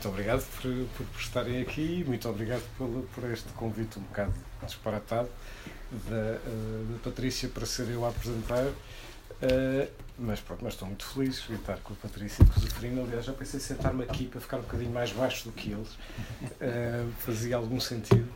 muito 0.00 0.08
obrigado 0.08 0.42
por, 0.62 1.06
por, 1.06 1.20
estarem 1.20 1.60
aqui, 1.60 2.02
muito 2.06 2.26
obrigado 2.26 2.62
por, 2.78 2.88
por 3.14 3.30
este 3.30 3.48
convite 3.52 3.98
um 3.98 4.02
bocado 4.02 4.32
disparatado 4.64 5.28
da, 6.08 6.38
uh, 6.38 6.84
da 6.92 6.98
Patrícia 7.04 7.50
para 7.50 7.66
ser 7.66 7.90
eu 7.90 8.06
a 8.06 8.08
apresentar. 8.08 8.64
Uh, 8.64 9.90
mas 10.18 10.40
pronto, 10.40 10.64
mas 10.64 10.72
estou 10.72 10.88
muito 10.88 11.04
feliz 11.04 11.42
de 11.42 11.54
estar 11.54 11.76
com 11.80 11.92
a 11.92 11.96
Patrícia 11.96 12.42
e 12.42 12.46
com 12.46 12.58
o 12.58 12.62
Zeferino. 12.62 13.04
Aliás, 13.04 13.26
já 13.26 13.34
pensei 13.34 13.60
sentar-me 13.60 14.04
aqui 14.04 14.26
para 14.26 14.40
ficar 14.40 14.56
um 14.56 14.62
bocadinho 14.62 14.90
mais 14.90 15.12
baixo 15.12 15.44
do 15.44 15.52
que 15.52 15.70
eles. 15.70 15.90
Uh, 15.90 17.12
fazia 17.18 17.56
algum 17.56 17.78
sentido. 17.78 18.28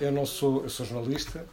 eu 0.00 0.10
não 0.10 0.24
sou, 0.24 0.62
eu 0.62 0.70
sou 0.70 0.86
jornalista, 0.86 1.44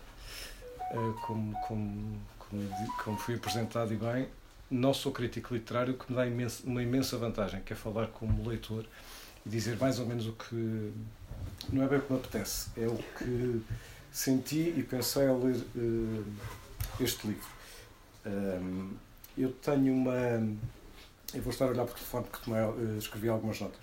como, 1.25 1.53
como, 1.67 2.21
como, 2.39 2.69
como 3.03 3.17
fui 3.17 3.35
apresentado 3.35 3.93
e 3.93 3.97
bem, 3.97 4.29
não 4.73 4.93
sou 4.93 5.11
crítico 5.11 5.53
literário, 5.53 5.93
que 5.93 6.11
me 6.11 6.17
dá 6.17 6.25
imenso, 6.25 6.63
uma 6.65 6.81
imensa 6.81 7.15
vantagem, 7.17 7.61
que 7.61 7.73
é 7.73 7.75
falar 7.75 8.07
como 8.07 8.49
leitor 8.49 8.85
e 9.45 9.49
dizer 9.49 9.77
mais 9.77 9.99
ou 9.99 10.05
menos 10.05 10.27
o 10.27 10.33
que. 10.33 10.91
Não 11.71 11.83
é 11.83 11.87
bem 11.87 11.99
o 11.99 12.01
que 12.01 12.11
me 12.11 12.19
apetece, 12.19 12.69
é 12.75 12.87
o 12.87 12.97
que 13.17 13.61
senti 14.11 14.73
e 14.75 14.83
pensei 14.83 15.27
ao 15.27 15.39
ler 15.39 15.55
uh, 15.75 16.25
este 16.99 17.27
livro. 17.27 17.47
Um, 18.25 18.91
eu 19.37 19.51
tenho 19.51 19.93
uma. 19.93 20.15
Eu 21.33 21.41
vou 21.41 21.51
estar 21.51 21.65
a 21.65 21.69
olhar 21.69 21.85
para 21.85 21.93
o 21.93 21.95
telefone 21.95 22.25
porque 22.29 22.45
tomei, 22.45 22.61
uh, 22.61 22.97
escrevi 22.97 23.29
algumas 23.29 23.61
notas. 23.61 23.79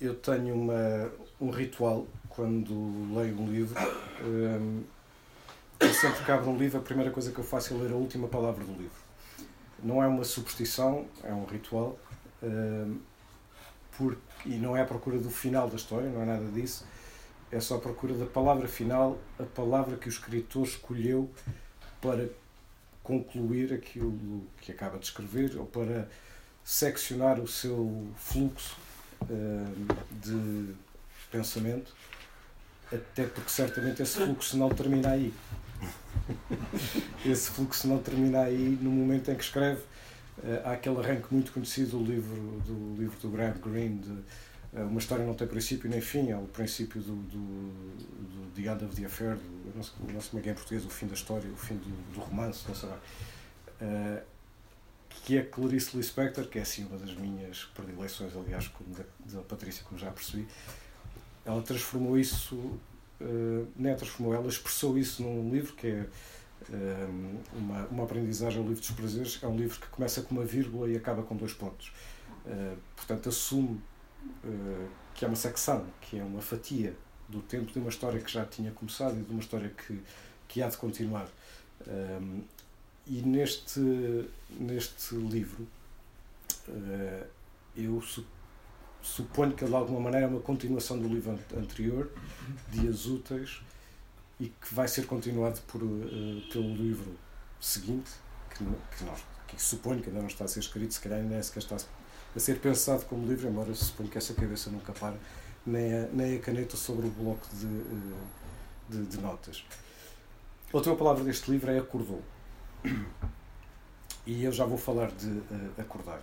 Eu 0.00 0.14
tenho 0.14 0.54
uma, 0.54 1.10
um 1.40 1.50
ritual 1.50 2.06
quando 2.28 3.14
leio 3.14 3.38
um 3.38 3.50
livro. 3.50 3.76
Um, 4.22 4.82
sempre 5.92 6.24
que 6.24 6.30
abro 6.30 6.50
um 6.50 6.56
livro, 6.56 6.78
a 6.78 6.82
primeira 6.82 7.10
coisa 7.10 7.30
que 7.30 7.38
eu 7.38 7.44
faço 7.44 7.74
é 7.74 7.76
ler 7.76 7.92
a 7.92 7.96
última 7.96 8.28
palavra 8.28 8.64
do 8.64 8.72
livro 8.72 9.05
não 9.82 10.02
é 10.02 10.06
uma 10.06 10.24
superstição, 10.24 11.06
é 11.22 11.32
um 11.32 11.44
ritual. 11.44 11.98
Uh, 12.42 12.98
e 14.44 14.56
não 14.56 14.76
é 14.76 14.82
a 14.82 14.84
procura 14.84 15.18
do 15.18 15.30
final 15.30 15.68
da 15.68 15.76
história, 15.76 16.08
não 16.10 16.22
é 16.22 16.26
nada 16.26 16.44
disso. 16.50 16.84
É 17.50 17.60
só 17.60 17.76
a 17.76 17.78
procura 17.78 18.14
da 18.14 18.26
palavra 18.26 18.68
final, 18.68 19.18
a 19.38 19.44
palavra 19.44 19.96
que 19.96 20.08
o 20.08 20.10
escritor 20.10 20.66
escolheu 20.66 21.30
para 22.00 22.28
concluir 23.02 23.72
aquilo 23.72 24.44
que 24.60 24.72
acaba 24.72 24.98
de 24.98 25.06
escrever 25.06 25.56
ou 25.56 25.64
para 25.64 26.08
seccionar 26.64 27.40
o 27.40 27.46
seu 27.46 28.06
fluxo 28.16 28.76
uh, 29.22 29.96
de 30.10 30.74
pensamento, 31.30 31.94
até 32.92 33.26
porque 33.26 33.50
certamente 33.50 34.02
esse 34.02 34.18
fluxo 34.18 34.56
não 34.56 34.68
termina 34.68 35.10
aí. 35.10 35.32
Esse 37.24 37.50
fluxo 37.50 37.86
não 37.88 37.98
termina 37.98 38.42
aí 38.42 38.78
no 38.80 38.90
momento 38.90 39.30
em 39.30 39.34
que 39.34 39.44
escreve. 39.44 39.82
Eh, 40.44 40.62
há 40.64 40.72
aquele 40.72 40.98
arranque 40.98 41.32
muito 41.32 41.52
conhecido 41.52 41.98
do 41.98 42.04
livro 42.04 42.60
do, 42.66 42.96
livro 43.00 43.18
do 43.20 43.30
Graham 43.30 43.54
Greene, 43.54 43.98
de 43.98 44.18
eh, 44.74 44.82
Uma 44.82 44.98
História 44.98 45.24
Não 45.24 45.34
Tem 45.34 45.46
Princípio 45.46 45.88
Nem 45.88 46.00
Fim, 46.00 46.30
é 46.30 46.36
o 46.36 46.42
princípio 46.42 47.00
do, 47.00 47.16
do, 47.16 47.38
do 47.38 48.50
The 48.54 48.70
End 48.70 48.84
of 48.84 48.94
the 48.94 49.06
Affair, 49.06 49.36
do, 49.36 49.72
não, 49.74 49.82
sei, 49.82 49.94
não 50.12 50.20
sei 50.20 50.30
como 50.30 50.40
é 50.40 50.42
que 50.42 50.48
é 50.48 50.52
em 50.52 50.54
português, 50.54 50.84
o 50.84 50.90
fim 50.90 51.06
da 51.06 51.14
história, 51.14 51.50
o 51.50 51.56
fim 51.56 51.76
do, 51.76 52.12
do 52.12 52.20
romance, 52.20 52.64
não 52.68 52.74
sei. 52.74 52.88
Uh, 52.88 54.22
que 55.08 55.38
é 55.38 55.42
Clarice 55.42 55.96
Lispector, 55.96 56.46
que 56.46 56.58
é 56.58 56.62
assim 56.62 56.84
uma 56.84 56.98
das 56.98 57.14
minhas 57.14 57.64
predileções, 57.74 58.36
aliás, 58.36 58.68
como 58.68 58.94
da, 58.94 59.04
da 59.26 59.42
Patrícia, 59.42 59.82
como 59.84 59.98
já 59.98 60.10
percebi. 60.10 60.46
Ela 61.44 61.62
transformou 61.62 62.18
isso 62.18 62.78
uh, 63.20 63.96
transformou, 63.96 64.34
ela 64.34 64.48
expressou 64.48 64.98
isso 64.98 65.22
num 65.22 65.50
livro 65.50 65.74
que 65.74 65.86
é 65.86 66.06
uh, 66.68 67.40
uma, 67.54 67.86
uma 67.86 68.04
aprendizagem 68.04 68.58
ao 68.58 68.66
livro 68.66 68.80
dos 68.80 68.90
prazeres. 68.90 69.38
É 69.42 69.46
um 69.46 69.56
livro 69.56 69.80
que 69.80 69.86
começa 69.88 70.22
com 70.22 70.34
uma 70.34 70.44
vírgula 70.44 70.88
e 70.88 70.96
acaba 70.96 71.22
com 71.22 71.36
dois 71.36 71.52
pontos. 71.52 71.92
Uh, 72.44 72.76
portanto, 72.94 73.28
assume 73.28 73.80
que 75.14 75.24
é 75.24 75.28
uma 75.28 75.36
secção, 75.36 75.86
que 76.00 76.18
é 76.18 76.24
uma 76.24 76.42
fatia 76.42 76.96
do 77.28 77.40
tempo 77.40 77.72
de 77.72 77.78
uma 77.78 77.88
história 77.88 78.20
que 78.20 78.30
já 78.30 78.44
tinha 78.44 78.72
começado 78.72 79.16
e 79.16 79.22
de 79.22 79.30
uma 79.30 79.38
história 79.38 79.68
que, 79.68 80.00
que 80.48 80.60
há 80.60 80.68
de 80.68 80.76
continuar. 80.76 81.28
e 83.06 83.22
neste, 83.22 84.28
neste 84.50 85.14
livro, 85.14 85.64
eu 87.76 88.02
suponho 89.06 89.52
que 89.52 89.64
de 89.64 89.74
alguma 89.74 90.00
maneira 90.00 90.26
é 90.26 90.28
uma 90.28 90.40
continuação 90.40 90.98
do 90.98 91.08
livro 91.08 91.38
anterior, 91.56 92.10
Dias 92.70 93.06
Úteis, 93.06 93.62
e 94.40 94.48
que 94.48 94.74
vai 94.74 94.88
ser 94.88 95.06
continuado 95.06 95.60
por, 95.62 95.82
uh, 95.82 96.42
pelo 96.52 96.74
livro 96.74 97.16
seguinte, 97.60 98.10
que, 98.50 98.64
que, 98.96 99.04
nós, 99.04 99.24
que 99.46 99.62
suponho 99.62 100.02
que 100.02 100.08
ainda 100.08 100.20
não 100.20 100.26
está 100.26 100.44
a 100.44 100.48
ser 100.48 100.60
escrito, 100.60 100.92
se 100.92 101.00
calhar 101.00 101.22
nem 101.22 101.40
sequer 101.42 101.60
está 101.60 101.76
a 101.76 102.40
ser 102.40 102.58
pensado 102.58 103.04
como 103.06 103.26
livro, 103.26 103.48
embora 103.48 103.72
suponho 103.74 104.10
que 104.10 104.18
essa 104.18 104.34
cabeça 104.34 104.70
nunca 104.70 104.92
para, 104.92 105.16
nem 105.64 105.94
a, 105.94 106.06
nem 106.08 106.36
a 106.36 106.40
caneta 106.40 106.76
sobre 106.76 107.06
o 107.06 107.10
bloco 107.10 107.46
de, 107.54 107.66
uh, 107.66 108.16
de, 108.88 109.06
de, 109.06 109.18
notas. 109.18 109.64
A 110.72 110.76
última 110.76 110.96
palavra 110.96 111.22
deste 111.24 111.50
livro 111.50 111.70
é 111.70 111.78
acordou. 111.78 112.22
E 114.26 114.42
eu 114.42 114.50
já 114.50 114.64
vou 114.64 114.76
falar 114.76 115.12
de 115.12 115.28
uh, 115.28 115.72
acordar. 115.78 116.20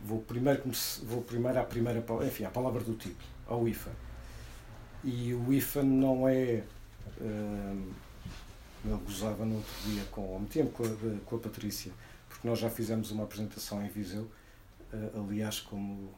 Vou 0.00 0.20
primeiro, 0.22 0.62
vou 1.02 1.22
primeiro 1.22 1.58
à 1.58 1.64
primeira 1.64 2.04
enfim, 2.24 2.44
à 2.44 2.50
palavra 2.50 2.80
do 2.82 2.94
título, 2.94 3.28
ao 3.46 3.66
IFA. 3.66 3.90
E 5.04 5.34
o 5.34 5.52
IFA 5.52 5.82
não 5.82 6.28
é. 6.28 6.64
Uh, 7.20 7.92
eu 8.84 8.98
gozava 8.98 9.44
no 9.44 9.56
outro 9.56 9.74
dia 9.84 10.04
com, 10.10 10.34
ao 10.34 10.40
tempo 10.42 10.70
com 10.70 10.84
a, 10.84 11.20
com 11.24 11.36
a 11.36 11.38
Patrícia, 11.38 11.92
porque 12.28 12.46
nós 12.46 12.60
já 12.60 12.70
fizemos 12.70 13.10
uma 13.10 13.24
apresentação 13.24 13.84
em 13.84 13.88
Viseu, 13.88 14.22
uh, 14.92 15.24
aliás, 15.24 15.60
como 15.60 16.14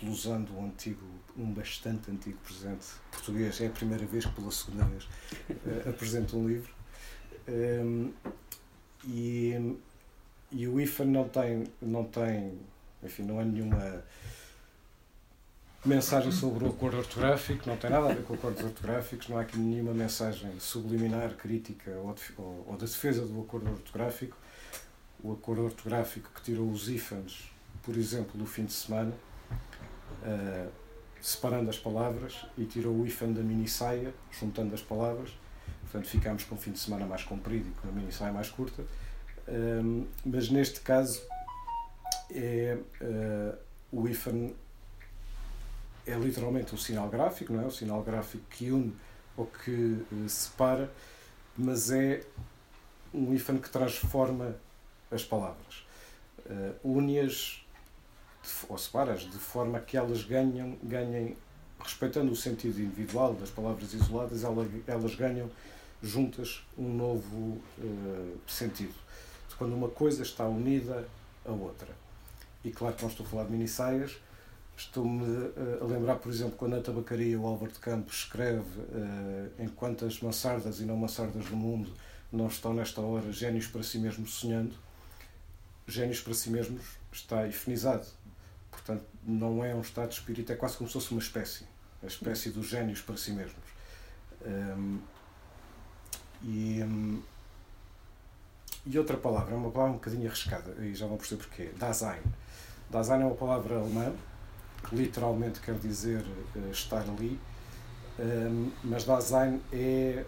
glosando 0.00 0.52
um 0.56 0.66
antigo, 0.66 1.06
um 1.36 1.52
bastante 1.52 2.10
antigo 2.10 2.36
presidente 2.38 2.86
português, 3.12 3.60
é 3.60 3.68
a 3.68 3.70
primeira 3.70 4.04
vez 4.04 4.26
que 4.26 4.32
pela 4.32 4.50
segunda 4.50 4.84
vez 4.84 5.04
uh, 5.04 5.88
apresento 5.88 6.36
um 6.36 6.48
livro. 6.48 6.74
Um, 7.48 8.12
e, 9.04 9.76
e 10.50 10.66
o 10.66 10.80
IFA 10.80 11.04
não 11.04 11.28
tem, 11.28 11.64
não 11.80 12.04
tem 12.04 12.58
enfim, 13.02 13.22
não 13.22 13.38
há 13.38 13.44
nenhuma 13.44 14.02
mensagem 15.84 16.30
sobre 16.30 16.64
o 16.64 16.68
acordo 16.68 16.98
ortográfico, 16.98 17.66
não 17.66 17.76
tem 17.76 17.90
nada 17.90 18.10
a 18.10 18.14
ver 18.14 18.22
com 18.24 18.34
acordos 18.34 18.62
ortográficos, 18.62 19.28
não 19.28 19.38
há 19.38 19.42
aqui 19.42 19.58
nenhuma 19.58 19.94
mensagem 19.94 20.52
subliminar, 20.60 21.34
crítica 21.36 21.90
ou, 21.92 22.12
de, 22.12 22.22
ou, 22.36 22.66
ou 22.68 22.76
da 22.76 22.84
defesa 22.84 23.24
do 23.24 23.40
acordo 23.40 23.70
ortográfico. 23.70 24.36
O 25.22 25.32
acordo 25.32 25.64
ortográfico 25.64 26.30
que 26.34 26.42
tirou 26.42 26.70
os 26.70 26.88
ífans, 26.88 27.50
por 27.82 27.96
exemplo, 27.96 28.38
do 28.38 28.46
fim 28.46 28.64
de 28.64 28.72
semana, 28.72 29.12
uh, 30.22 30.70
separando 31.20 31.68
as 31.70 31.78
palavras, 31.78 32.46
e 32.56 32.64
tirou 32.64 32.94
o 32.94 33.06
ifan 33.06 33.32
da 33.32 33.42
mini 33.42 33.68
saia, 33.68 34.14
juntando 34.30 34.74
as 34.74 34.82
palavras. 34.82 35.30
Portanto, 35.82 36.08
ficámos 36.08 36.44
com 36.44 36.54
o 36.54 36.58
fim 36.58 36.72
de 36.72 36.78
semana 36.78 37.06
mais 37.06 37.22
comprido 37.24 37.68
e 37.68 37.72
com 37.80 37.88
a 37.88 37.92
mini 37.92 38.12
saia 38.12 38.32
mais 38.32 38.48
curta. 38.48 38.82
Uh, 39.48 40.06
mas 40.24 40.50
neste 40.50 40.80
caso, 40.80 41.20
é 42.30 42.78
uh, 43.00 43.58
o 43.92 44.08
IFAN 44.08 44.50
é 46.06 46.14
literalmente 46.14 46.74
um 46.74 46.78
sinal 46.78 47.08
gráfico, 47.08 47.52
não 47.52 47.62
é? 47.62 47.66
O 47.66 47.70
sinal 47.70 48.02
gráfico 48.02 48.44
que 48.50 48.70
une 48.70 48.94
ou 49.36 49.46
que 49.46 49.70
uh, 49.70 50.28
separa, 50.28 50.90
mas 51.56 51.90
é 51.90 52.22
um 53.12 53.34
IFAN 53.34 53.58
que 53.58 53.70
transforma 53.70 54.56
as 55.10 55.24
palavras. 55.24 55.84
Uh, 56.46 56.74
une-as 56.98 57.64
ou 58.68 58.78
separa-as 58.78 59.22
de 59.22 59.38
forma 59.38 59.80
que 59.80 59.96
elas 59.96 60.22
ganham, 60.24 60.76
ganhem, 60.82 61.36
respeitando 61.78 62.32
o 62.32 62.36
sentido 62.36 62.80
individual 62.80 63.34
das 63.34 63.50
palavras 63.50 63.92
isoladas, 63.92 64.44
elas, 64.44 64.68
elas 64.86 65.14
ganham 65.14 65.50
juntas 66.02 66.64
um 66.78 66.88
novo 66.94 67.60
uh, 67.78 68.38
sentido. 68.46 68.94
Quando 69.58 69.74
uma 69.74 69.88
coisa 69.88 70.22
está 70.22 70.46
unida 70.46 71.06
a 71.44 71.52
outra. 71.52 71.99
E 72.64 72.70
claro 72.70 72.94
que 72.94 73.02
não 73.02 73.10
estou 73.10 73.24
a 73.24 73.28
falar 73.28 73.44
de 73.44 73.52
minissaias, 73.52 74.18
estou-me 74.80 75.24
eh, 75.56 75.78
a 75.80 75.84
lembrar, 75.84 76.16
por 76.16 76.32
exemplo, 76.32 76.56
quando 76.56 76.76
na 76.76 76.82
tabacaria 76.82 77.38
o 77.38 77.68
de 77.68 77.78
Campos 77.78 78.16
escreve 78.16 78.80
uh, 78.80 79.50
enquanto 79.58 80.06
as 80.06 80.20
mansardas 80.20 80.80
e 80.80 80.84
não 80.84 80.96
mansardas 80.96 81.44
do 81.46 81.56
mundo 81.56 81.92
não 82.32 82.46
estão 82.46 82.72
nesta 82.72 83.00
hora 83.00 83.32
génios 83.32 83.66
para 83.66 83.82
si 83.82 83.98
mesmos 83.98 84.34
sonhando, 84.34 84.74
génios 85.86 86.20
para 86.20 86.34
si 86.34 86.50
mesmos 86.50 86.82
está 87.12 87.46
efenizado. 87.46 88.06
Portanto, 88.70 89.04
não 89.24 89.64
é 89.64 89.74
um 89.74 89.80
estado 89.80 90.08
de 90.08 90.14
espírito, 90.14 90.52
é 90.52 90.56
quase 90.56 90.76
como 90.76 90.88
se 90.88 90.94
fosse 90.94 91.10
uma 91.10 91.20
espécie, 91.20 91.66
a 92.02 92.06
espécie 92.06 92.50
dos 92.50 92.68
génios 92.68 93.00
para 93.00 93.16
si 93.16 93.32
mesmos. 93.32 93.64
Um, 94.46 94.48
ehm, 94.48 94.98
e, 96.42 96.82
um, 96.82 97.22
e 98.86 98.98
outra 98.98 99.16
palavra, 99.16 99.54
é 99.54 99.56
uma 99.56 99.70
palavra 99.70 99.94
um 99.94 99.96
bocadinho 99.96 100.28
arriscada, 100.28 100.72
e 100.84 100.94
já 100.94 101.06
vão 101.06 101.16
perceber 101.16 101.42
porquê, 101.42 101.70
Dasein 101.76 102.22
Dasein 102.90 103.22
é 103.22 103.24
uma 103.24 103.36
palavra 103.36 103.76
alemã 103.76 104.12
que 104.88 104.96
literalmente 104.96 105.60
quer 105.60 105.76
dizer 105.76 106.24
uh, 106.56 106.70
estar 106.70 107.02
ali, 107.02 107.38
um, 108.18 108.70
mas 108.82 109.04
Dasein 109.04 109.60
é 109.72 110.24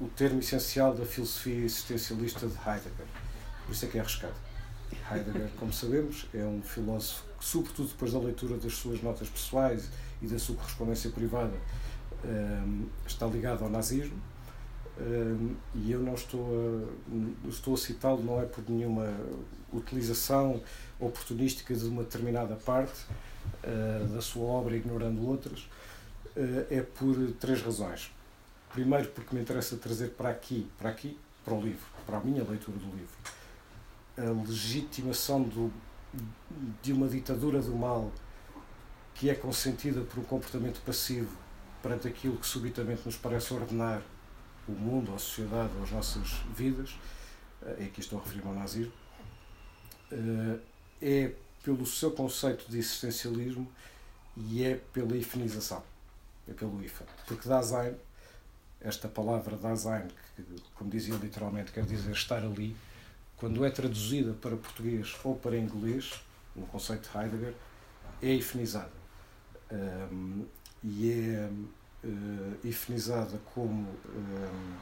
o 0.00 0.08
termo 0.08 0.40
essencial 0.40 0.94
da 0.94 1.04
filosofia 1.04 1.64
existencialista 1.64 2.46
de 2.46 2.54
Heidegger. 2.54 3.06
Por 3.64 3.72
isso 3.72 3.84
é 3.84 3.88
que 3.88 3.98
é 3.98 4.00
arriscado. 4.00 4.34
Heidegger, 5.10 5.50
como 5.58 5.72
sabemos, 5.72 6.26
é 6.34 6.44
um 6.44 6.62
filósofo 6.62 7.22
que, 7.38 7.44
sobretudo 7.44 7.88
depois 7.88 8.12
da 8.12 8.18
leitura 8.18 8.56
das 8.56 8.74
suas 8.74 9.02
notas 9.02 9.28
pessoais 9.28 9.88
e 10.20 10.26
da 10.26 10.38
sua 10.38 10.56
correspondência 10.56 11.10
privada, 11.10 11.54
um, 12.24 12.86
está 13.06 13.26
ligado 13.26 13.62
ao 13.62 13.70
nazismo. 13.70 14.18
Um, 15.00 15.54
e 15.74 15.92
eu 15.92 16.00
não 16.00 16.14
estou 16.14 16.46
a, 17.46 17.48
estou 17.48 17.74
a 17.74 17.76
citá-lo 17.76 18.22
não 18.22 18.40
é 18.40 18.44
por 18.44 18.62
nenhuma 18.68 19.08
utilização 19.72 20.60
oportunística 21.00 21.74
de 21.74 21.84
uma 21.86 22.02
determinada 22.02 22.56
parte 22.56 23.04
uh, 23.64 24.06
da 24.08 24.20
sua 24.20 24.44
obra, 24.44 24.76
ignorando 24.76 25.26
outras, 25.26 25.60
uh, 26.36 26.66
é 26.70 26.82
por 26.82 27.16
três 27.40 27.62
razões. 27.62 28.12
Primeiro, 28.72 29.08
porque 29.08 29.34
me 29.34 29.40
interessa 29.40 29.76
trazer 29.76 30.10
para 30.10 30.30
aqui, 30.30 30.68
para 30.78 30.90
aqui, 30.90 31.18
para 31.44 31.54
o 31.54 31.60
livro, 31.60 31.86
para 32.06 32.18
a 32.18 32.20
minha 32.20 32.44
leitura 32.44 32.78
do 32.78 32.86
livro, 32.86 33.16
a 34.16 34.48
legitimação 34.48 35.42
do, 35.42 35.72
de 36.82 36.92
uma 36.92 37.08
ditadura 37.08 37.60
do 37.60 37.74
mal 37.74 38.12
que 39.14 39.28
é 39.28 39.34
consentida 39.34 40.02
por 40.02 40.20
um 40.20 40.24
comportamento 40.24 40.80
passivo 40.82 41.36
perante 41.82 42.06
aquilo 42.06 42.36
que 42.36 42.46
subitamente 42.46 43.02
nos 43.04 43.16
parece 43.16 43.52
ordenar 43.52 44.02
o 44.68 44.72
mundo, 44.72 45.12
a 45.14 45.18
sociedade, 45.18 45.70
as 45.82 45.90
nossas 45.90 46.28
vidas, 46.54 46.94
é 47.78 47.86
que 47.92 48.00
estou 48.00 48.18
a 48.18 48.22
referir 48.22 48.46
ao 48.46 48.54
nazismo, 48.54 48.92
eh, 50.12 50.58
é 51.00 51.32
pelo 51.62 51.84
seu 51.86 52.10
conceito 52.10 52.70
de 52.70 52.78
existencialismo 52.78 53.70
e 54.36 54.64
é 54.64 54.76
pela 54.92 55.16
ifanização, 55.16 55.82
é 56.48 56.52
pelo 56.52 56.82
IFA. 56.82 57.04
Porque 57.26 57.48
Dasein, 57.48 57.94
esta 58.80 59.08
palavra 59.08 59.56
Dasein, 59.56 60.08
que, 60.36 60.44
como 60.74 60.90
dizia 60.90 61.14
literalmente, 61.16 61.72
quer 61.72 61.84
dizer 61.84 62.12
estar 62.12 62.42
ali, 62.42 62.76
quando 63.36 63.64
é 63.64 63.70
traduzida 63.70 64.32
para 64.34 64.56
português 64.56 65.16
ou 65.24 65.34
para 65.34 65.56
inglês, 65.56 66.20
no 66.54 66.66
conceito 66.66 67.10
de 67.10 67.16
Heidegger, 67.16 67.54
é 68.22 68.34
ifanizada. 68.34 69.00
Um, 69.72 70.44
e 70.82 71.10
é 71.10 71.50
uh, 72.04 73.38
como 73.54 73.88
um, 73.90 74.76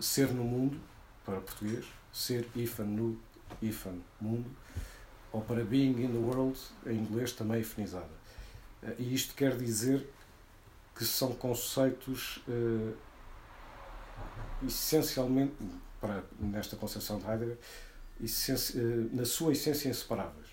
ser 0.00 0.28
no 0.32 0.44
mundo, 0.44 0.80
para 1.24 1.40
português, 1.40 1.86
ser 2.12 2.48
ifan 2.54 2.84
no 2.84 3.18
ifan 3.60 3.98
mundo, 4.20 4.50
ou 5.32 5.40
para 5.40 5.64
being 5.64 6.02
in 6.02 6.08
the 6.08 6.18
world, 6.18 6.58
em 6.86 6.96
inglês 6.96 7.32
também 7.32 7.60
ifanizada. 7.60 8.22
Uh, 8.82 8.94
e 8.98 9.14
isto 9.14 9.34
quer 9.34 9.56
dizer 9.56 10.08
que 10.94 11.04
são 11.04 11.32
conceitos 11.32 12.42
uh, 12.48 12.94
essencialmente 14.66 15.54
para, 16.00 16.24
nesta 16.38 16.76
concepção 16.76 17.18
de 17.18 17.26
Heidegger, 17.26 17.58
eh, 18.20 19.08
na 19.12 19.24
sua 19.24 19.52
essência 19.52 19.88
inseparáveis. 19.88 20.48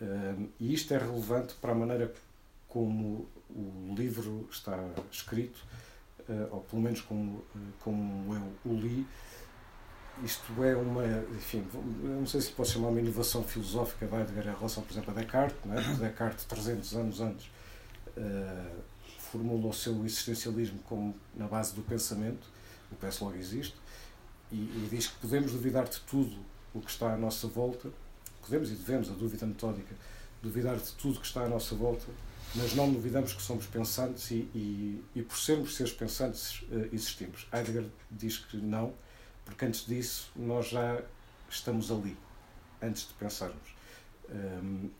Eh, 0.00 0.34
e 0.60 0.74
isto 0.74 0.92
é 0.94 0.98
relevante 0.98 1.54
para 1.54 1.72
a 1.72 1.74
maneira 1.74 2.12
como 2.68 3.26
o 3.50 3.94
livro 3.96 4.48
está 4.50 4.78
escrito, 5.10 5.64
eh, 6.28 6.48
ou 6.50 6.60
pelo 6.60 6.82
menos 6.82 7.00
como, 7.00 7.44
como 7.80 8.34
eu 8.34 8.72
o 8.72 8.74
li. 8.74 9.06
Isto 10.22 10.62
é 10.62 10.76
uma, 10.76 11.04
enfim, 11.36 11.66
não 12.02 12.26
sei 12.26 12.40
se 12.40 12.50
posso 12.52 12.72
chamar 12.72 12.88
uma 12.88 13.00
inovação 13.00 13.42
filosófica 13.42 14.06
de 14.06 14.14
Heidegger 14.14 14.48
em 14.48 14.56
relação, 14.56 14.82
por 14.82 14.92
exemplo, 14.92 15.10
a 15.10 15.20
Descartes. 15.20 15.58
Não 15.64 15.78
é? 15.78 15.82
Descartes, 15.96 16.44
300 16.44 16.94
anos 16.94 17.20
antes, 17.20 17.50
formulou 19.32 19.70
o 19.70 19.72
seu 19.72 20.04
existencialismo 20.04 20.78
como 20.80 21.14
na 21.34 21.48
base 21.48 21.74
do 21.74 21.80
pensamento, 21.82 22.46
o 22.90 22.94
penso 22.96 23.24
logo 23.24 23.36
existe, 23.36 23.74
e, 24.50 24.56
e, 24.56 24.88
diz 24.90 25.06
que 25.06 25.16
podemos 25.16 25.52
duvidar 25.52 25.88
de 25.88 25.98
tudo 26.00 26.36
o 26.74 26.80
que 26.80 26.90
está 26.90 27.14
à 27.14 27.16
nossa 27.16 27.46
volta, 27.46 27.88
podemos 28.42 28.70
e 28.70 28.74
devemos, 28.74 29.10
a 29.10 29.14
dúvida 29.14 29.46
metódica, 29.46 29.94
duvidar 30.42 30.76
de 30.76 30.92
tudo 30.92 31.18
que 31.18 31.26
está 31.26 31.44
à 31.44 31.48
nossa 31.48 31.74
volta, 31.74 32.04
mas 32.54 32.74
não 32.74 32.92
duvidamos 32.92 33.32
que 33.32 33.40
somos 33.40 33.66
pensantes 33.66 34.30
e, 34.30 34.50
e, 34.54 35.04
e 35.14 35.22
por 35.22 35.38
sermos 35.38 35.74
seres 35.74 35.92
pensantes 35.92 36.62
eh, 36.70 36.90
existimos. 36.92 37.46
Heidegger 37.50 37.86
diz 38.10 38.36
que 38.36 38.58
não, 38.58 38.92
porque 39.52 39.66
antes 39.66 39.86
disso 39.86 40.32
nós 40.34 40.68
já 40.68 41.02
estamos 41.48 41.90
ali, 41.90 42.16
antes 42.80 43.06
de 43.06 43.14
pensarmos. 43.14 43.76
Um, 44.30 44.90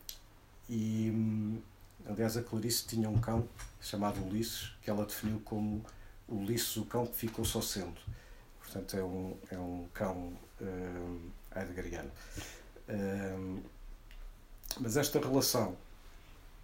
e, 0.69 1.59
aliás, 2.05 2.37
a 2.37 2.43
Clarice 2.43 2.85
tinha 2.85 3.09
um 3.09 3.19
cão 3.19 3.49
chamado 3.81 4.23
Ulisses, 4.23 4.71
que 4.81 4.89
ela 4.89 5.05
definiu 5.05 5.41
como 5.43 5.83
Ulisses, 6.27 6.77
o 6.77 6.85
cão 6.85 7.05
que 7.07 7.15
ficou 7.15 7.43
só 7.43 7.61
sendo 7.61 7.99
portanto 8.73 8.97
é 8.97 9.03
um, 9.03 9.37
é 9.51 9.57
um 9.57 9.87
cão 9.93 10.33
uh, 10.61 11.31
heideggeriano. 11.55 12.11
Uh, 12.89 13.61
mas 14.79 14.97
esta 14.97 15.19
relação 15.19 15.77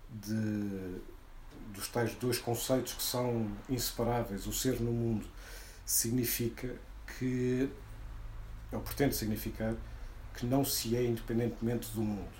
de, 0.10 1.00
dos 1.74 1.88
tais 1.90 2.16
dois 2.16 2.40
conceitos 2.40 2.94
que 2.94 3.04
são 3.04 3.52
inseparáveis, 3.70 4.48
o 4.48 4.54
ser 4.54 4.80
no 4.80 4.92
mundo, 4.92 5.28
significa 5.86 6.76
que, 7.20 7.70
ou 8.72 8.80
pretende 8.80 9.16
significar, 9.16 9.76
que 10.34 10.46
não 10.46 10.64
se 10.64 10.96
é 10.96 11.04
independentemente 11.04 11.92
do 11.92 12.02
mundo. 12.02 12.40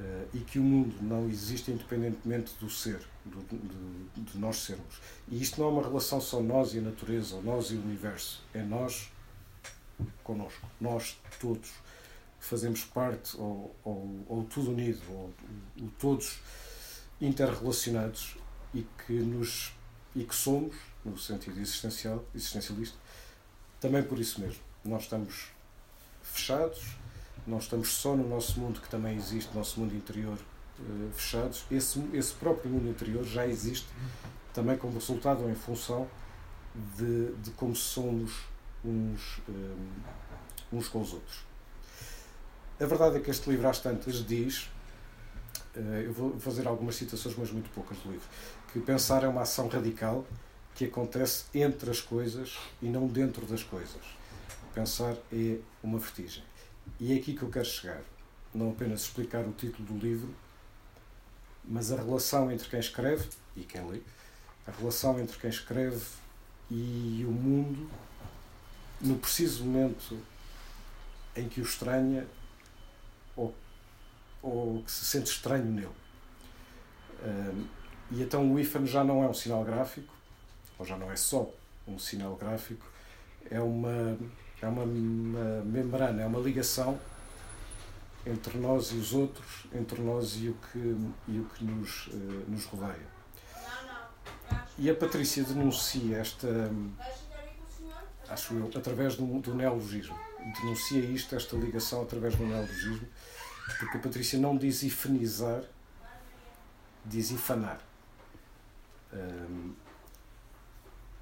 Uh, 0.00 0.28
e 0.32 0.38
que 0.38 0.58
o 0.58 0.62
mundo 0.62 0.96
não 1.02 1.28
existe 1.28 1.72
independentemente 1.72 2.54
do 2.60 2.70
ser, 2.70 3.00
do, 3.24 3.42
de, 3.42 4.20
de, 4.22 4.38
nós 4.38 4.56
sermos. 4.58 5.00
E 5.28 5.42
isto 5.42 5.60
não 5.60 5.68
é 5.68 5.72
uma 5.72 5.82
relação 5.82 6.20
só 6.20 6.40
nós 6.40 6.72
e 6.72 6.78
a 6.78 6.82
natureza, 6.82 7.34
ou 7.34 7.42
nós 7.42 7.70
e 7.72 7.74
o 7.74 7.82
universo, 7.82 8.42
é 8.54 8.62
nós 8.62 9.10
connosco, 10.22 10.66
nós 10.80 11.18
todos 11.40 11.70
fazemos 12.38 12.84
parte, 12.84 13.36
ou, 13.36 13.74
ou, 13.84 14.24
ou 14.28 14.44
tudo 14.44 14.70
unido, 14.70 15.02
ou, 15.10 15.34
ou, 15.80 15.88
todos 15.98 16.38
interrelacionados 17.20 18.36
e 18.72 18.86
que, 19.04 19.14
nos, 19.14 19.72
e 20.14 20.22
que 20.22 20.34
somos, 20.34 20.76
no 21.04 21.18
sentido 21.18 21.58
existencial, 21.58 22.24
existencialista, 22.34 22.96
também 23.80 24.02
por 24.02 24.18
isso 24.18 24.40
mesmo. 24.40 24.60
Nós 24.84 25.02
estamos 25.02 25.48
fechados, 26.22 26.96
nós 27.46 27.64
estamos 27.64 27.88
só 27.88 28.14
no 28.14 28.28
nosso 28.28 28.60
mundo 28.60 28.80
que 28.80 28.88
também 28.88 29.16
existe, 29.16 29.54
nosso 29.56 29.80
mundo 29.80 29.94
interior 29.94 30.38
uh, 30.78 31.12
fechados. 31.12 31.64
Esse, 31.70 32.02
esse 32.12 32.34
próprio 32.34 32.70
mundo 32.70 32.88
interior 32.88 33.24
já 33.24 33.46
existe 33.46 33.86
também 34.52 34.76
como 34.76 34.94
resultado 34.94 35.42
ou 35.42 35.50
em 35.50 35.54
função 35.54 36.08
de, 36.96 37.32
de 37.36 37.50
como 37.52 37.74
somos 37.74 38.44
uns, 38.84 39.40
um, 39.48 39.52
eh, 39.52 40.76
uns 40.76 40.88
com 40.88 41.00
os 41.00 41.12
outros. 41.12 41.44
A 42.80 42.86
verdade 42.86 43.16
é 43.16 43.20
que 43.20 43.30
este 43.30 43.50
livro, 43.50 43.68
às 43.68 43.80
tantas, 43.80 44.24
diz, 44.24 44.70
uh, 45.74 45.80
eu 46.04 46.12
vou 46.12 46.38
fazer 46.38 46.66
algumas 46.66 46.96
citações, 46.96 47.34
mas 47.36 47.50
muito 47.50 47.70
poucas 47.70 47.98
do 47.98 48.10
livro, 48.10 48.28
que 48.72 48.80
pensar 48.80 49.24
é 49.24 49.28
uma 49.28 49.42
ação 49.42 49.68
radical 49.68 50.24
que 50.78 50.84
acontece 50.84 51.46
entre 51.52 51.90
as 51.90 52.00
coisas 52.00 52.56
e 52.80 52.86
não 52.86 53.08
dentro 53.08 53.44
das 53.46 53.64
coisas. 53.64 54.00
Pensar 54.72 55.16
é 55.32 55.58
uma 55.82 55.98
vertigem. 55.98 56.44
E 57.00 57.12
é 57.12 57.16
aqui 57.16 57.34
que 57.34 57.42
eu 57.42 57.50
quero 57.50 57.64
chegar. 57.64 58.00
Não 58.54 58.70
apenas 58.70 59.00
explicar 59.00 59.44
o 59.44 59.50
título 59.50 59.88
do 59.88 59.98
livro, 59.98 60.32
mas 61.64 61.90
a 61.90 61.96
relação 61.96 62.48
entre 62.52 62.68
quem 62.68 62.78
escreve 62.78 63.28
e 63.56 63.62
quem 63.62 63.84
lê, 63.88 64.00
a 64.68 64.70
relação 64.70 65.18
entre 65.18 65.36
quem 65.36 65.50
escreve 65.50 66.00
e 66.70 67.24
o 67.26 67.32
mundo 67.32 67.90
no 69.00 69.18
preciso 69.18 69.64
momento 69.64 70.16
em 71.34 71.48
que 71.48 71.60
o 71.60 71.64
estranha 71.64 72.24
ou, 73.34 73.52
ou 74.40 74.80
que 74.84 74.92
se 74.92 75.04
sente 75.04 75.28
estranho 75.28 75.64
nele. 75.64 75.88
Um, 77.24 77.66
e 78.12 78.22
então 78.22 78.52
o 78.52 78.60
IFAN 78.60 78.86
já 78.86 79.02
não 79.02 79.24
é 79.24 79.28
um 79.28 79.34
sinal 79.34 79.64
gráfico, 79.64 80.17
ou 80.78 80.86
já 80.86 80.96
não 80.96 81.10
é 81.10 81.16
só 81.16 81.50
um 81.86 81.98
sinal 81.98 82.36
gráfico, 82.36 82.86
é 83.50 83.60
uma 83.60 84.16
é 84.60 84.66
uma, 84.66 84.82
uma 84.82 85.62
membrana, 85.64 86.22
é 86.22 86.26
uma 86.26 86.40
ligação 86.40 86.98
entre 88.26 88.58
nós 88.58 88.90
e 88.92 88.96
os 88.96 89.12
outros, 89.14 89.66
entre 89.72 90.00
nós 90.02 90.36
e 90.36 90.48
o 90.48 90.54
que, 90.54 90.96
e 91.28 91.38
o 91.38 91.44
que 91.44 91.64
nos, 91.64 92.08
uh, 92.08 92.44
nos 92.48 92.64
rodeia. 92.64 93.18
E 94.76 94.90
a 94.90 94.94
Patrícia 94.94 95.44
denuncia 95.44 96.18
esta, 96.18 96.48
acho 98.28 98.54
eu, 98.54 98.70
através 98.74 99.16
do, 99.16 99.40
do 99.40 99.54
neologismo. 99.54 100.18
Denuncia 100.60 101.00
isto, 101.00 101.34
esta 101.34 101.56
ligação, 101.56 102.02
através 102.02 102.36
do 102.36 102.44
neologismo, 102.44 103.06
porque 103.78 103.96
a 103.96 104.00
Patrícia 104.00 104.38
não 104.38 104.56
diz 104.56 104.82
ifenizar, 104.82 105.62
diz 107.04 107.30
ifanar. 107.30 107.80
Um, 109.12 109.72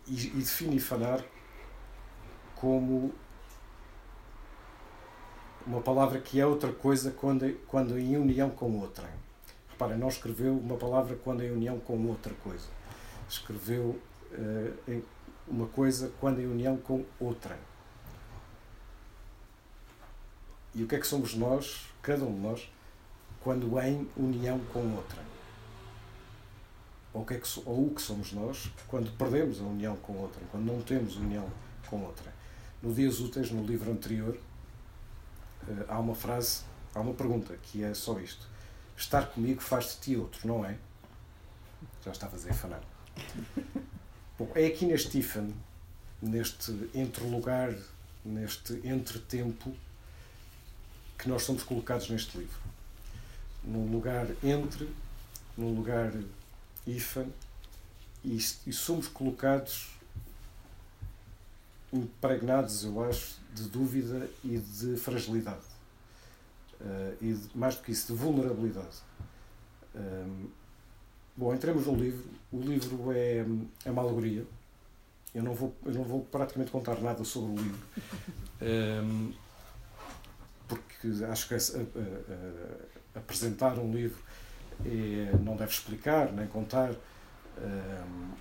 e, 0.07 0.27
e 0.27 0.39
define 0.39 0.77
ifanar 0.77 1.25
como 2.55 3.13
uma 5.67 5.81
palavra 5.81 6.21
que 6.21 6.41
é 6.41 6.47
outra 6.47 6.73
coisa 6.73 7.11
quando, 7.11 7.53
quando 7.67 7.99
em 7.99 8.17
união 8.17 8.49
com 8.51 8.79
outra. 8.79 9.09
Reparem, 9.69 9.99
não 9.99 10.09
escreveu 10.09 10.57
uma 10.57 10.77
palavra 10.77 11.17
quando 11.17 11.43
em 11.43 11.51
união 11.51 11.79
com 11.81 12.07
outra 12.07 12.33
coisa. 12.35 12.69
Escreveu 13.29 14.01
uh, 14.33 15.03
uma 15.47 15.67
coisa 15.67 16.13
quando 16.21 16.41
em 16.41 16.47
união 16.47 16.77
com 16.77 17.05
outra. 17.19 17.59
E 20.75 20.83
o 20.83 20.87
que 20.87 20.95
é 20.95 20.99
que 20.99 21.07
somos 21.07 21.35
nós, 21.35 21.87
cada 22.01 22.25
um 22.25 22.35
de 22.35 22.41
nós, 22.41 22.71
quando 23.41 23.79
em 23.81 24.09
união 24.17 24.61
com 24.73 24.95
outra? 24.95 25.36
Ou 27.17 27.23
o 27.23 27.25
que, 27.25 27.33
é 27.33 27.39
que, 27.39 27.49
ou 27.65 27.87
o 27.87 27.95
que 27.95 28.03
somos 28.03 28.31
nós 28.35 28.71
quando 28.87 29.11
perdemos 29.17 29.59
a 29.59 29.63
união 29.63 29.97
com 29.97 30.13
outra, 30.19 30.39
quando 30.51 30.67
não 30.67 30.83
temos 30.83 31.17
união 31.17 31.51
com 31.89 32.03
outra? 32.03 32.31
No 32.83 32.93
Dias 32.93 33.21
Úteis, 33.21 33.51
no 33.51 33.65
livro 33.65 33.91
anterior, 33.91 34.39
eh, 35.67 35.87
há 35.89 35.99
uma 35.99 36.15
frase, 36.15 36.61
há 36.95 37.01
uma 37.01 37.15
pergunta, 37.15 37.57
que 37.63 37.83
é 37.83 37.95
só 37.95 38.21
isto. 38.21 38.47
Estar 38.95 39.29
comigo 39.31 39.63
faz 39.63 39.95
de 39.95 40.01
ti 40.01 40.17
outro, 40.19 40.47
não 40.47 40.63
é? 40.63 40.77
Já 42.05 42.13
está 42.13 42.27
a 42.27 42.31
fanar. 42.53 42.83
Bom, 44.39 44.51
é 44.55 44.67
aqui 44.67 44.85
neste 44.85 45.09
Tiffany, 45.09 45.55
neste 46.21 46.71
entrelugar, 46.95 47.75
neste 48.23 48.75
entretempo, 48.87 49.75
que 51.17 51.31
nós 51.31 51.45
somos 51.45 51.63
colocados 51.63 52.11
neste 52.11 52.37
livro. 52.37 52.61
Num 53.65 53.91
lugar 53.91 54.27
entre, 54.45 54.87
num 55.57 55.75
lugar 55.75 56.13
IFA, 56.87 57.27
e, 58.25 58.37
e 58.37 58.73
somos 58.73 59.09
colocados 59.09 59.89
impregnados, 61.93 62.85
eu 62.85 63.05
acho, 63.05 63.37
de 63.55 63.65
dúvida 63.69 64.29
e 64.45 64.59
de 64.59 64.97
fragilidade. 64.97 65.65
Uh, 66.81 67.17
e 67.21 67.33
de, 67.33 67.57
mais 67.57 67.77
do 67.77 67.83
que 67.83 67.93
isso, 67.93 68.13
de 68.13 68.19
vulnerabilidade. 68.19 68.97
Um, 69.95 69.99
ehm, 69.99 70.47
bom, 71.37 71.55
entremos 71.55 71.87
no 71.87 71.95
livro. 71.95 72.25
O 72.53 72.61
livro 72.61 73.13
é, 73.13 73.47
é 73.85 73.91
uma 73.91 74.03
alegoria. 74.03 74.45
Eu 75.35 75.43
não, 75.43 75.55
vou, 75.55 75.75
eu 75.85 75.95
não 75.95 76.05
vou 76.05 76.23
praticamente 76.25 76.71
contar 76.71 77.01
nada 77.01 77.25
sobre 77.25 77.53
o 77.53 77.57
livro. 77.63 77.79
Um, 78.61 78.65
ehm, 78.67 79.33
porque 80.69 81.25
acho 81.25 81.49
que 81.49 81.55
é, 81.55 81.59
apresentar 83.15 83.79
um 83.79 83.91
livro 83.93 84.23
é, 84.85 85.37
não 85.43 85.57
deve 85.57 85.73
explicar 85.73 86.33
nem 86.33 86.47
contar. 86.47 86.93
Ehm, 87.59 88.35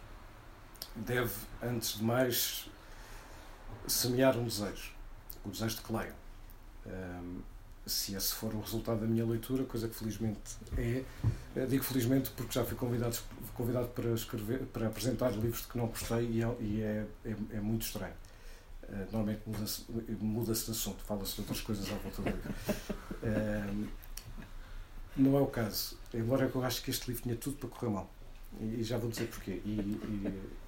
deve, 0.96 1.34
antes 1.62 1.98
de 1.98 2.04
mais, 2.04 2.70
semear 3.88 4.38
um 4.38 4.46
desejo, 4.46 4.92
o 5.46 5.50
desejo 5.50 5.75
de 5.75 5.82
que 5.82 5.94
leiam. 5.94 6.15
Um, 6.86 7.42
se 7.86 8.15
esse 8.15 8.34
for 8.34 8.54
o 8.54 8.62
resultado 8.62 9.01
da 9.01 9.06
minha 9.06 9.25
leitura, 9.25 9.63
coisa 9.63 9.88
que 9.88 9.94
felizmente 9.94 10.58
é, 10.75 11.04
digo 11.68 11.84
felizmente 11.84 12.32
porque 12.32 12.51
já 12.51 12.65
fui 12.65 12.75
convidado, 12.75 13.15
convidado 13.54 13.88
para, 13.89 14.10
escrever, 14.10 14.65
para 14.74 14.88
apresentar 14.88 15.30
livros 15.32 15.62
de 15.62 15.68
que 15.68 15.77
não 15.77 15.86
gostei 15.88 16.25
e 16.25 16.44
é, 16.44 16.56
e 16.60 16.82
é, 16.82 17.06
é, 17.25 17.36
é 17.58 17.60
muito 17.60 17.86
estranho. 17.86 18.13
Uh, 18.84 18.98
normalmente 19.12 19.42
muda-se 19.46 19.84
muda 20.20 20.54
de 20.54 20.72
assunto, 20.72 21.04
fala-se 21.04 21.36
de 21.36 21.42
outras 21.42 21.62
coisas 21.62 21.88
à 21.92 21.96
volta 21.96 22.22
do 22.22 22.30
livro. 22.30 22.54
Uh, 25.17 25.22
não 25.22 25.38
é 25.38 25.41
o 25.41 25.48
caso, 25.48 25.98
embora 26.13 26.50
eu 26.53 26.63
acho 26.63 26.81
que 26.81 26.89
este 26.89 27.07
livro 27.07 27.24
tinha 27.24 27.36
tudo 27.36 27.57
para 27.57 27.69
correr 27.69 27.91
mal. 27.91 28.10
E, 28.60 28.81
e 28.81 28.84
já 28.84 28.98
vou 28.98 29.10
dizer 29.10 29.27
porquê. 29.27 29.62
E, 29.65 29.69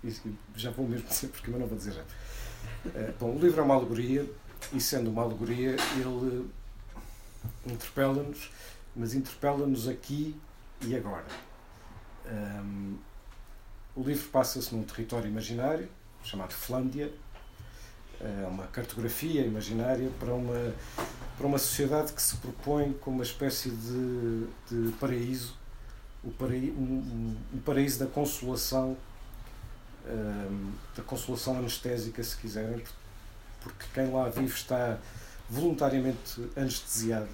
e, 0.04 0.08
e, 0.08 0.38
já 0.56 0.72
vou 0.72 0.88
mesmo 0.88 1.08
dizer 1.08 1.28
porquê, 1.28 1.52
mas 1.52 1.60
não 1.60 1.68
vou 1.68 1.78
dizer 1.78 1.94
já. 1.94 2.04
Eh, 2.94 3.14
bom, 3.20 3.36
o 3.36 3.40
livro 3.40 3.62
é 3.62 3.64
uma 3.64 3.76
alegoria 3.76 4.30
e, 4.74 4.80
sendo 4.80 5.10
uma 5.10 5.24
alegoria, 5.24 5.76
ele 5.98 6.50
interpela-nos, 7.66 8.52
mas 8.96 9.14
interpela-nos 9.14 9.88
aqui 9.88 10.36
e 10.82 10.96
agora. 10.96 11.26
Um, 12.26 12.30
ehm, 12.30 12.96
o 13.96 14.04
livro 14.04 14.30
passa-se 14.30 14.76
num 14.76 14.84
território 14.84 15.28
imaginário 15.28 15.90
chamado 16.24 16.52
Flândia, 16.52 17.12
é 18.20 18.48
uma 18.48 18.66
cartografia 18.68 19.42
imaginária 19.42 20.10
para 20.20 20.34
uma, 20.34 20.74
para 21.38 21.48
uma 21.48 21.58
sociedade 21.58 22.14
que 22.14 22.22
se 22.22 22.38
propõe 22.38 22.94
como 22.94 23.18
uma 23.18 23.24
espécie 23.24 23.70
de, 23.70 24.48
de 24.70 24.92
paraíso, 24.94 25.56
o 26.24 26.32
paraíso, 26.32 26.74
um, 26.74 27.36
um 27.54 27.60
paraíso 27.60 28.00
da 28.00 28.08
consolação 28.08 28.98
da 30.96 31.04
consolação 31.04 31.58
anestésica, 31.58 32.24
se 32.24 32.38
quiserem, 32.38 32.84
porque 33.62 33.86
quem 33.94 34.12
lá 34.12 34.30
vive 34.30 34.54
está 34.54 34.98
voluntariamente 35.50 36.50
anestesiado, 36.56 37.30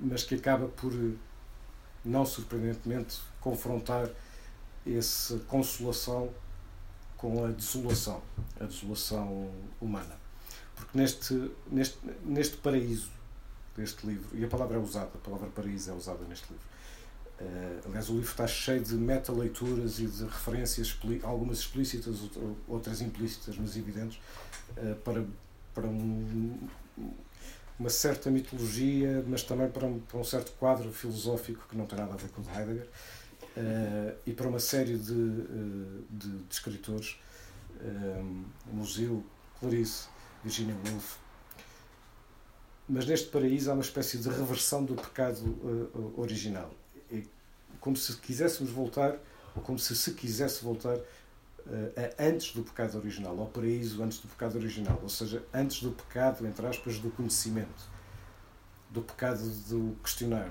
mas 0.00 0.24
que 0.24 0.34
acaba 0.34 0.66
por, 0.68 0.92
não 2.04 2.26
surpreendentemente, 2.26 3.20
confrontar 3.40 4.08
essa 4.86 5.38
consolação 5.40 6.30
com 7.18 7.44
a 7.44 7.50
desolação, 7.50 8.22
a 8.58 8.64
desolação 8.64 9.50
humana. 9.80 10.16
Porque 10.74 10.96
neste, 10.96 11.50
neste, 11.70 11.98
neste 12.24 12.56
paraíso 12.56 13.10
deste 13.76 14.06
livro, 14.06 14.28
e 14.36 14.44
a 14.44 14.48
palavra 14.48 14.78
é 14.78 14.80
usada, 14.80 15.10
a 15.14 15.18
palavra 15.18 15.48
paraíso 15.50 15.90
é 15.90 15.94
usada 15.94 16.24
neste 16.24 16.48
livro, 16.50 16.66
Uh, 17.40 17.86
aliás, 17.86 18.08
o 18.08 18.14
livro 18.14 18.28
está 18.28 18.48
cheio 18.48 18.82
de 18.82 18.94
meta-leituras 18.94 20.00
e 20.00 20.06
de 20.06 20.24
referências, 20.24 20.98
algumas 21.22 21.58
explícitas, 21.58 22.16
outras 22.66 23.00
implícitas, 23.00 23.56
mas 23.56 23.76
evidentes, 23.76 24.18
uh, 24.76 24.96
para, 24.96 25.24
para 25.72 25.86
um, 25.86 26.58
uma 27.78 27.88
certa 27.88 28.28
mitologia, 28.28 29.24
mas 29.28 29.44
também 29.44 29.70
para 29.70 29.86
um, 29.86 30.00
para 30.00 30.18
um, 30.18 30.24
certo 30.24 30.50
quadro 30.58 30.92
filosófico 30.92 31.64
que 31.68 31.76
não 31.76 31.86
tem 31.86 31.96
nada 31.96 32.14
a 32.14 32.16
ver 32.16 32.28
com 32.30 32.42
Heidegger, 32.42 32.88
uh, 33.58 34.18
e 34.26 34.32
para 34.32 34.48
uma 34.48 34.58
série 34.58 34.96
de, 34.96 35.30
de, 36.10 36.38
de 36.38 36.44
escritores, 36.50 37.16
Museu, 38.72 39.24
Clarice, 39.60 40.08
Virginia 40.42 40.74
Woolf. 40.86 41.16
Mas 42.88 43.06
neste 43.06 43.28
paraíso 43.28 43.70
há 43.70 43.74
uma 43.74 43.82
espécie 43.82 44.18
de 44.18 44.28
reversão 44.28 44.84
do 44.84 44.94
pecado 44.94 46.12
original. 46.16 46.74
Como 47.78 47.96
se 47.96 48.16
quiséssemos 48.16 48.72
voltar, 48.72 49.16
ou 49.54 49.62
como 49.62 49.78
se 49.78 49.94
se 49.94 50.12
quisesse 50.14 50.64
voltar 50.64 50.96
uh, 50.96 51.02
a 52.18 52.24
antes 52.24 52.52
do 52.52 52.62
pecado 52.62 52.98
original, 52.98 53.38
ao 53.38 53.46
paraíso 53.46 54.02
antes 54.02 54.18
do 54.18 54.28
pecado 54.28 54.56
original, 54.56 54.98
ou 55.02 55.08
seja, 55.08 55.44
antes 55.52 55.82
do 55.82 55.92
pecado, 55.92 56.46
entre 56.46 56.66
aspas, 56.66 56.98
do 56.98 57.10
conhecimento, 57.10 57.88
do 58.90 59.02
pecado 59.02 59.48
do 59.68 59.96
questionar, 60.02 60.50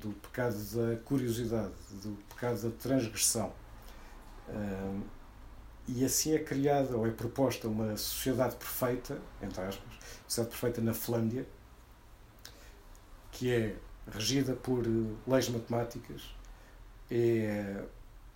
do 0.00 0.10
pecado 0.10 0.56
da 0.56 0.96
curiosidade, 1.02 1.72
do 2.02 2.16
pecado 2.44 2.62
da 2.62 2.70
transgressão. 2.76 3.52
E 5.86 6.04
assim 6.04 6.34
é 6.34 6.38
criada 6.38 6.96
ou 6.96 7.06
é 7.06 7.10
proposta 7.10 7.68
uma 7.68 7.96
sociedade 7.96 8.56
perfeita, 8.56 9.18
entre 9.42 9.60
aspas, 9.60 9.88
sociedade 10.26 10.56
perfeita 10.56 10.80
na 10.80 10.94
Flândia, 10.94 11.46
que 13.30 13.50
é 13.50 13.76
regida 14.10 14.54
por 14.54 14.84
leis 15.26 15.48
matemáticas, 15.48 16.34
é 17.10 17.82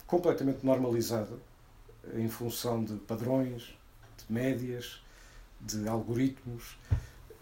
completamente 0.07 0.65
normalizada 0.65 1.39
em 2.15 2.29
função 2.29 2.85
de 2.85 2.95
padrões, 2.95 3.75
de 4.17 4.33
médias, 4.33 5.03
de 5.61 5.89
algoritmos, 5.89 6.79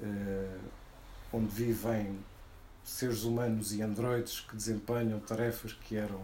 eh, 0.01 0.59
onde 1.33 1.49
vivem 1.49 2.19
seres 2.85 3.25
humanos 3.25 3.73
e 3.73 3.83
androides 3.83 4.41
que 4.41 4.57
desempenham 4.57 5.19
tarefas 5.21 5.73
que 5.73 5.97
eram 5.97 6.23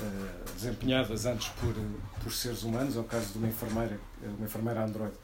eh, 0.00 0.52
desempenhadas 0.54 1.26
antes 1.26 1.48
por, 1.48 1.74
por 2.22 2.32
seres 2.32 2.62
humanos. 2.62 2.96
É 2.96 3.00
o 3.00 3.04
caso 3.04 3.32
de 3.32 3.38
uma 3.38 3.48
enfermeira, 3.48 3.98
uma 4.22 4.46
enfermeira 4.46 4.84
androide, 4.84 5.16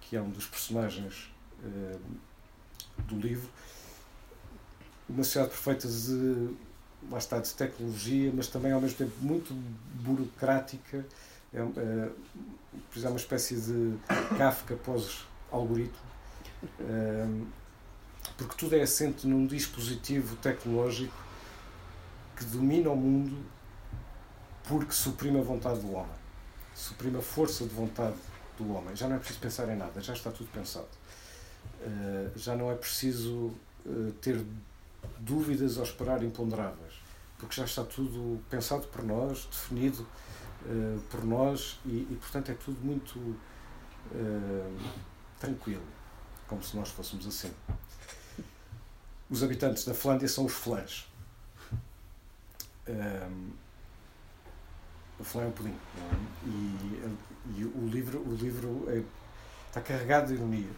que 0.00 0.16
é 0.16 0.22
um 0.22 0.30
dos 0.30 0.46
personagens 0.46 1.30
eh, 1.64 1.96
do 3.06 3.16
livro. 3.16 3.48
Uma 5.08 5.24
sociedade 5.24 5.50
perfeita 5.50 5.88
de 5.88 6.54
lá 7.08 7.18
está, 7.18 7.38
de 7.38 7.52
tecnologia, 7.54 8.32
mas 8.34 8.48
também 8.48 8.72
ao 8.72 8.80
mesmo 8.80 8.98
tempo 8.98 9.12
muito 9.20 9.54
burocrática. 10.02 11.06
É, 11.52 11.58
é, 11.58 12.10
é 13.02 13.08
uma 13.08 13.16
espécie 13.16 13.56
de 13.56 13.96
Kafka 14.36 14.76
pós-algoritmo, 14.76 15.98
é, 16.80 17.26
porque 18.36 18.54
tudo 18.56 18.76
é 18.76 18.82
assente 18.82 19.26
num 19.26 19.46
dispositivo 19.46 20.36
tecnológico 20.36 21.14
que 22.36 22.44
domina 22.44 22.90
o 22.90 22.96
mundo 22.96 23.36
porque 24.64 24.92
suprime 24.92 25.38
a 25.38 25.42
vontade 25.42 25.80
do 25.80 25.92
homem, 25.92 26.16
suprime 26.74 27.18
a 27.18 27.22
força 27.22 27.64
de 27.64 27.74
vontade 27.74 28.16
do 28.58 28.72
homem. 28.72 28.94
Já 28.94 29.08
não 29.08 29.16
é 29.16 29.18
preciso 29.18 29.40
pensar 29.40 29.68
em 29.68 29.76
nada, 29.76 30.00
já 30.00 30.12
está 30.12 30.30
tudo 30.30 30.50
pensado. 30.50 30.88
É, 31.82 32.30
já 32.36 32.54
não 32.56 32.70
é 32.70 32.74
preciso 32.74 33.52
é, 33.86 34.12
ter 34.20 34.44
dúvidas 35.18 35.78
ou 35.78 35.84
esperar 35.84 36.22
imponderáveis, 36.22 36.94
porque 37.38 37.54
já 37.54 37.64
está 37.64 37.84
tudo 37.84 38.40
pensado 38.48 38.86
por 38.88 39.02
nós, 39.02 39.46
definido 39.46 40.06
uh, 40.66 41.00
por 41.10 41.24
nós 41.24 41.78
e, 41.84 42.06
e, 42.10 42.18
portanto, 42.20 42.50
é 42.50 42.54
tudo 42.54 42.80
muito 42.84 43.36
tranquilo, 45.38 45.84
como 46.48 46.62
se 46.62 46.76
nós 46.76 46.88
fôssemos 46.88 47.26
assim. 47.26 47.52
Os 49.30 49.42
habitantes 49.44 49.84
da 49.84 49.94
Finlândia 49.94 50.26
são 50.26 50.44
os 50.46 50.52
flãs. 50.52 51.08
Um, 52.88 52.92
eh, 52.92 53.28
o 55.20 55.24
flã 55.24 55.46
é 55.46 55.50
pudim. 55.50 55.74
É? 55.98 56.48
E, 56.48 57.16
e, 57.58 57.64
o 57.64 57.86
livro, 57.86 58.18
o 58.20 58.34
livro 58.34 58.86
é, 58.88 59.02
está 59.68 59.80
carregado 59.80 60.28
de 60.28 60.34
ironia. 60.34 60.70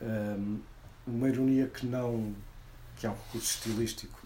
Um, 0.00 0.60
uma 1.06 1.28
ironia 1.28 1.66
que 1.66 1.86
não. 1.86 2.34
que 2.96 3.06
é 3.06 3.10
um 3.10 3.14
recurso 3.14 3.58
estilístico, 3.58 4.18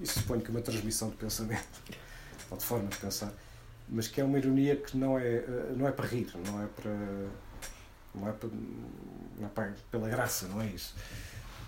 e 0.00 0.06
suponho 0.06 0.40
que 0.40 0.48
é 0.48 0.50
uma 0.50 0.62
transmissão 0.62 1.10
de 1.10 1.16
pensamento, 1.16 1.80
ou 2.50 2.56
de 2.56 2.64
forma 2.64 2.88
de 2.88 2.96
pensar, 2.96 3.32
mas 3.88 4.08
que 4.08 4.20
é 4.20 4.24
uma 4.24 4.38
ironia 4.38 4.76
que 4.76 4.96
não 4.96 5.18
é, 5.18 5.36
eh, 5.36 5.74
não 5.76 5.86
é 5.86 5.92
para 5.92 6.06
rir, 6.06 6.30
não 6.46 6.62
é 6.62 6.66
para. 6.66 6.90
não 8.14 8.28
é, 8.28 8.32
para, 8.32 8.48
não 9.38 9.46
é 9.46 9.50
para, 9.50 9.74
pela 9.90 10.08
graça, 10.08 10.48
não 10.48 10.60
é 10.62 10.66
isso. 10.66 10.94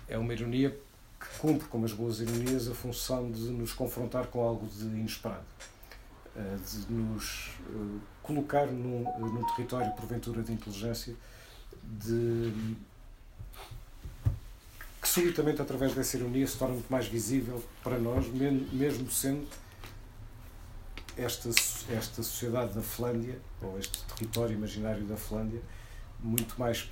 É 0.07 0.17
uma 0.17 0.33
ironia 0.33 0.71
que 1.19 1.39
cumpre, 1.39 1.67
como 1.67 1.85
as 1.85 1.93
boas 1.93 2.19
ironias, 2.19 2.67
a 2.67 2.73
função 2.73 3.31
de 3.31 3.49
nos 3.49 3.73
confrontar 3.73 4.27
com 4.27 4.41
algo 4.41 4.67
de 4.67 4.83
inesperado, 4.85 5.45
de 6.35 6.93
nos 6.93 7.51
eh, 7.69 7.99
colocar 8.21 8.67
num, 8.67 9.03
num 9.19 9.45
território, 9.55 9.91
porventura, 9.93 10.43
de 10.43 10.51
inteligência, 10.51 11.15
de 11.83 12.75
que 15.01 15.07
subitamente, 15.07 15.61
através 15.61 15.93
dessa 15.93 16.17
ironia, 16.17 16.47
se 16.47 16.57
torna 16.57 16.73
muito 16.73 16.91
mais 16.91 17.07
visível 17.07 17.63
para 17.83 17.99
nós, 17.99 18.25
mesmo 18.27 19.09
sendo 19.11 19.47
esta, 21.15 21.49
esta 21.91 22.23
sociedade 22.23 22.73
da 22.73 22.81
Finlândia, 22.81 23.39
ou 23.61 23.77
este 23.77 24.03
território 24.05 24.55
imaginário 24.55 25.05
da 25.05 25.15
Finlândia, 25.15 25.61
muito 26.19 26.59
mais 26.59 26.89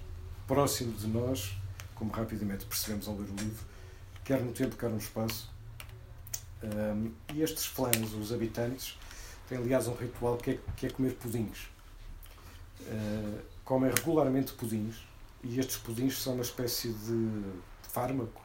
próximo 0.48 0.94
de 0.94 1.08
nós, 1.08 1.58
como 1.96 2.12
rapidamente 2.12 2.66
percebemos 2.66 3.08
ao 3.08 3.16
ler 3.16 3.30
o 3.30 3.36
livro, 3.36 3.66
quer 4.24 4.42
no 4.42 4.52
tempo, 4.52 4.76
quer 4.76 4.90
no 4.90 4.98
espaço. 4.98 5.52
Um, 6.64 7.12
e 7.34 7.42
estes 7.42 7.66
flãs, 7.66 8.14
os 8.14 8.32
habitantes, 8.32 8.98
têm 9.54 9.58
aliás 9.58 9.88
um 9.88 9.94
ritual 9.94 10.38
que 10.38 10.52
é, 10.52 10.60
que 10.76 10.88
é 10.88 10.90
comer 10.90 11.14
pudins. 11.14 11.68
Uh, 12.82 13.40
comem 13.64 13.92
regularmente 13.92 14.54
pudins, 14.54 15.06
e 15.44 15.60
estes 15.60 15.78
pudins 15.78 16.22
são 16.22 16.34
uma 16.34 16.42
espécie 16.42 16.92
de 16.92 17.44
fármaco, 17.84 18.42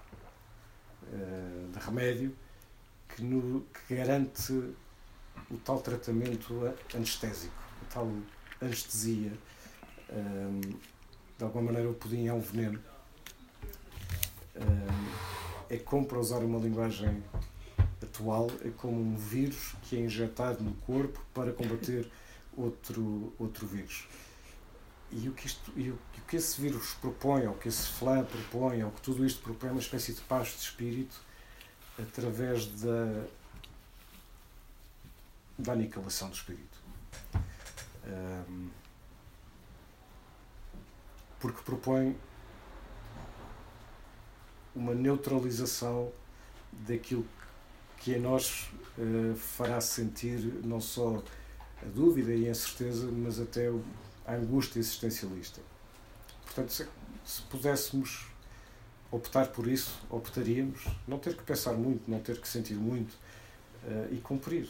uh, 1.05 1.73
de 1.73 1.79
remédio, 1.79 2.37
que, 3.09 3.23
no, 3.23 3.63
que 3.63 3.95
garante 3.95 4.53
o 5.51 5.57
tal 5.65 5.81
tratamento 5.81 6.75
anestésico, 6.95 7.55
a 7.83 7.95
tal 7.95 8.13
anestesia. 8.61 9.33
Um, 10.11 10.61
de 11.39 11.45
alguma 11.45 11.65
maneira, 11.65 11.89
o 11.89 11.95
pudim 11.95 12.27
é 12.27 12.33
um 12.33 12.41
veneno. 12.41 12.81
Um, 14.57 15.09
é 15.71 15.77
como, 15.79 16.07
para 16.07 16.19
usar 16.19 16.39
uma 16.39 16.59
linguagem 16.59 17.23
atual, 18.19 18.51
é 18.65 18.71
como 18.71 19.01
um 19.01 19.17
vírus 19.17 19.75
que 19.83 19.97
é 19.97 20.01
injetado 20.01 20.63
no 20.63 20.75
corpo 20.75 21.25
para 21.33 21.53
combater 21.53 22.11
outro, 22.57 23.33
outro 23.39 23.67
vírus. 23.67 24.07
E 25.11 25.29
o, 25.29 25.33
que 25.33 25.47
isto, 25.47 25.73
e 25.75 25.91
o 25.91 25.99
que 26.27 26.37
esse 26.37 26.61
vírus 26.61 26.93
propõe, 26.95 27.47
ou 27.47 27.55
o 27.55 27.59
que 27.59 27.69
esse 27.69 27.89
flan 27.89 28.25
propõe, 28.25 28.83
ou 28.83 28.91
que 28.91 29.01
tudo 29.01 29.25
isto 29.25 29.41
propõe, 29.41 29.71
é 29.71 29.73
uma 29.73 29.81
espécie 29.81 30.13
de 30.13 30.21
paz 30.23 30.49
de 30.49 30.59
espírito 30.59 31.19
através 31.99 32.67
da, 32.67 33.25
da 35.59 35.73
aniquilação 35.73 36.29
do 36.29 36.35
espírito. 36.35 36.79
Um, 38.07 38.69
porque 41.41 41.63
propõe 41.63 42.19
uma 44.75 44.95
neutralização 44.95 46.13
daquilo 46.73 47.27
que 48.01 48.15
em 48.15 48.21
nós 48.21 48.69
uh, 48.97 49.35
fará 49.35 49.81
sentir 49.81 50.39
não 50.65 50.81
só 50.81 51.23
a 51.83 51.87
dúvida 51.87 52.35
e 52.35 52.47
a 52.47 52.51
incerteza, 52.51 53.07
mas 53.11 53.41
até 53.41 53.69
a 54.27 54.35
angústia 54.35 54.79
existencialista. 54.79 55.61
Portanto, 56.45 56.73
se, 56.73 56.87
se 57.25 57.43
pudéssemos 57.43 58.27
optar 59.11 59.49
por 59.49 59.67
isso, 59.67 59.99
optaríamos 60.11 60.87
não 61.07 61.19
ter 61.19 61.37
que 61.37 61.43
pensar 61.43 61.73
muito, 61.73 62.11
não 62.11 62.21
ter 62.21 62.41
que 62.41 62.49
sentir 62.49 62.75
muito 62.75 63.13
uh, 63.85 64.13
e 64.13 64.19
cumprir. 64.19 64.69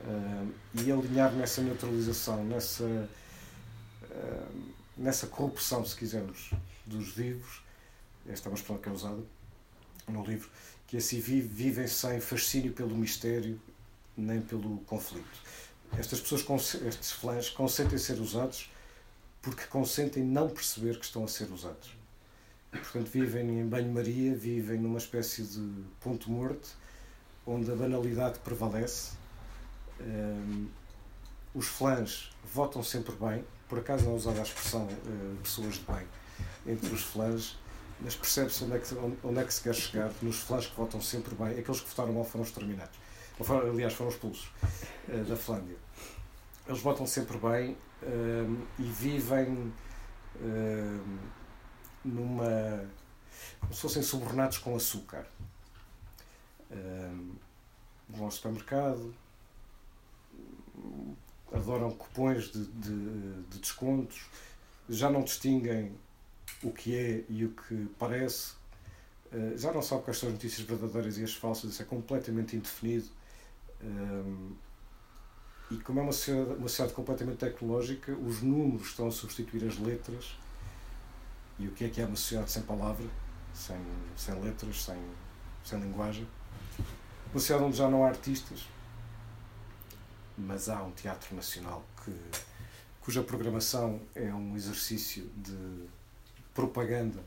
Uh, 0.00 0.52
e 0.74 0.92
alinhar 0.92 1.32
nessa 1.32 1.62
neutralização, 1.62 2.44
nessa, 2.44 2.84
uh, 2.84 4.74
nessa 4.96 5.26
corrupção, 5.26 5.84
se 5.84 5.96
quisermos, 5.96 6.50
dos 6.84 7.14
vivos, 7.14 7.62
esta 8.28 8.48
é 8.48 8.50
uma 8.50 8.56
expressão 8.56 8.78
que 8.78 8.88
é 8.88 8.92
usada 8.92 9.22
no 10.06 10.24
livro, 10.24 10.48
que 10.86 10.96
assim 10.96 11.20
vivem 11.20 11.86
sem 11.86 12.20
fascínio 12.20 12.72
pelo 12.72 12.94
mistério 12.94 13.60
nem 14.16 14.40
pelo 14.40 14.78
conflito. 14.80 15.42
Estas 15.98 16.20
pessoas, 16.20 16.74
estes 16.74 17.12
flãs, 17.12 17.48
consentem 17.50 17.98
ser 17.98 18.20
usados 18.20 18.70
porque 19.42 19.64
consentem 19.64 20.24
não 20.24 20.48
perceber 20.48 20.98
que 20.98 21.04
estão 21.04 21.24
a 21.24 21.28
ser 21.28 21.50
usados. 21.50 21.96
Portanto, 22.70 23.08
vivem 23.08 23.60
em 23.60 23.66
banho-maria, 23.66 24.34
vivem 24.34 24.78
numa 24.78 24.98
espécie 24.98 25.42
de 25.42 25.84
ponto 26.00 26.30
morto, 26.30 26.68
onde 27.46 27.70
a 27.70 27.74
banalidade 27.74 28.40
prevalece 28.40 29.12
um, 30.00 30.66
os 31.54 31.66
flãs 31.66 32.30
votam 32.52 32.82
sempre 32.82 33.14
bem, 33.16 33.44
por 33.68 33.78
acaso 33.78 34.04
não 34.04 34.14
usava 34.14 34.40
a 34.40 34.42
expressão 34.42 34.86
uh, 34.86 35.36
pessoas 35.42 35.76
de 35.76 35.80
bem 35.80 36.06
entre 36.66 36.92
os 36.92 37.02
flãs, 37.02 37.56
mas 38.00 38.14
percebe-se 38.14 38.64
onde, 38.64 38.76
é 38.76 38.78
que, 38.78 38.94
onde 39.24 39.40
é 39.40 39.44
que 39.44 39.54
se 39.54 39.62
quer 39.62 39.74
chegar 39.74 40.10
nos 40.22 40.38
flãs 40.38 40.66
que 40.66 40.76
votam 40.76 41.00
sempre 41.00 41.34
bem. 41.34 41.58
Aqueles 41.58 41.80
que 41.80 41.88
votaram 41.88 42.12
mal 42.12 42.24
foram 42.24 42.44
exterminados. 42.44 42.98
Aliás, 43.70 43.92
foram 43.92 44.10
expulsos 44.10 44.48
uh, 45.08 45.24
da 45.24 45.36
Finlândia. 45.36 45.76
Eles 46.66 46.80
votam 46.80 47.06
sempre 47.06 47.38
bem 47.38 47.76
e 48.78 48.82
vivem 48.82 49.72
numa. 52.04 52.90
como 53.60 53.72
se 53.72 53.80
fossem 53.80 54.02
subornados 54.02 54.58
com 54.58 54.74
açúcar. 54.74 55.26
vão 58.08 58.24
ao 58.24 58.30
supermercado, 58.30 59.14
adoram 61.52 61.90
cupões 61.92 62.50
de, 62.50 62.66
de, 62.66 63.42
de, 63.44 63.58
descontos, 63.58 64.26
já 64.88 65.10
não 65.10 65.22
distinguem 65.22 65.96
o 66.62 66.72
que 66.72 66.96
é 66.96 67.24
e 67.28 67.44
o 67.44 67.50
que 67.50 67.88
parece, 67.98 68.54
eh, 69.32 69.54
já 69.56 69.72
não 69.72 69.82
sabem 69.82 70.04
quais 70.04 70.18
são 70.18 70.28
as 70.28 70.34
notícias 70.34 70.66
verdadeiras 70.66 71.18
e 71.18 71.24
as 71.24 71.34
falsas, 71.34 71.72
isso 71.72 71.82
é 71.82 71.84
completamente 71.84 72.56
indefinido. 72.56 73.08
Ehm, 73.82 74.52
e 75.70 75.76
como 75.78 76.00
é 76.00 76.02
uma 76.02 76.12
sociedade, 76.12 76.58
uma 76.58 76.68
sociedade 76.68 76.94
completamente 76.94 77.38
tecnológica, 77.38 78.12
os 78.12 78.40
números 78.40 78.88
estão 78.88 79.08
a 79.08 79.10
substituir 79.10 79.66
as 79.66 79.78
letras. 79.78 80.36
E 81.58 81.66
o 81.66 81.72
que 81.72 81.84
é 81.84 81.88
que 81.88 82.00
é 82.00 82.06
uma 82.06 82.16
sociedade 82.16 82.50
sem 82.52 82.62
palavra, 82.62 83.06
sem, 83.54 83.80
sem 84.16 84.40
letras, 84.42 84.84
sem, 84.84 85.02
sem 85.64 85.80
linguagem? 85.80 86.26
Uma 87.32 87.40
sociedade 87.40 87.64
onde 87.64 87.76
já 87.76 87.88
não 87.88 88.04
há 88.04 88.08
artistas, 88.08 88.66
mas 90.36 90.68
há 90.68 90.82
um 90.82 90.92
teatro 90.92 91.34
nacional 91.34 91.84
que, 92.04 92.14
cuja 93.00 93.22
programação 93.22 94.00
é 94.14 94.32
um 94.32 94.54
exercício 94.54 95.28
de 95.36 95.88
propaganda, 96.56 97.22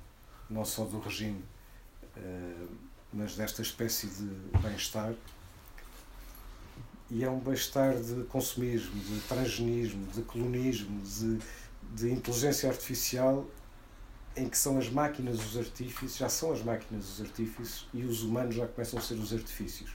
não 0.50 0.66
só 0.66 0.84
do 0.84 1.00
regime, 1.00 1.46
eh, 2.18 2.66
mas 3.14 3.36
desta 3.36 3.62
espécie 3.62 4.08
de 4.08 4.26
bem-estar. 4.58 5.14
E 7.12 7.24
é 7.24 7.30
um 7.30 7.40
bem-estar 7.40 7.96
de 7.96 8.24
consumismo, 8.26 9.00
de 9.00 9.20
transgenismo, 9.22 10.06
de 10.08 10.24
colonismo, 10.24 11.02
de, 11.02 11.40
de 11.96 12.12
inteligência 12.12 12.70
artificial, 12.70 13.48
em 14.36 14.50
que 14.50 14.58
são 14.58 14.78
as 14.78 14.90
máquinas 14.90 15.40
os 15.40 15.58
artífices, 15.58 16.18
já 16.18 16.30
são 16.30 16.52
as 16.52 16.64
máquinas 16.64 17.10
os 17.10 17.22
artífices 17.22 17.88
e 17.94 18.04
os 18.04 18.24
humanos 18.24 18.56
já 18.56 18.68
começam 18.68 19.00
a 19.00 19.02
ser 19.02 19.16
os 19.16 19.34
artifícios, 19.34 19.92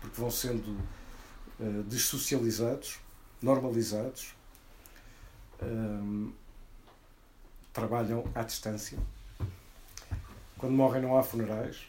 porque 0.00 0.20
vão 0.20 0.30
sendo 0.30 0.78
uh, 1.58 1.82
dessocializados, 1.84 2.98
normalizados, 3.40 4.34
um, 5.62 6.32
trabalham 7.78 8.24
à 8.34 8.42
distância. 8.42 8.98
Quando 10.58 10.72
morrem 10.72 11.00
não 11.00 11.16
há 11.16 11.22
funerais, 11.22 11.86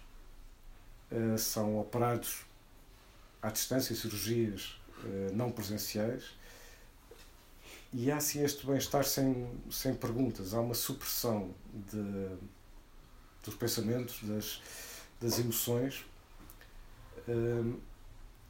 uh, 1.12 1.38
são 1.38 1.80
operados 1.80 2.41
à 3.41 3.49
distância, 3.49 3.95
cirurgias 3.95 4.80
uh, 5.04 5.34
não 5.34 5.49
presenciais. 5.52 6.38
E 7.91 8.12
há 8.12 8.17
assim 8.17 8.43
este 8.43 8.67
bem-estar 8.67 9.04
sem, 9.04 9.49
sem 9.71 9.95
perguntas, 9.95 10.54
há 10.54 10.62
uma 10.62 10.75
supressão 10.75 11.49
de, 11.73 12.38
dos 13.43 13.56
pensamentos, 13.56 14.19
das, 14.21 14.62
das 15.19 15.39
emoções. 15.39 16.06
Um, 17.28 17.80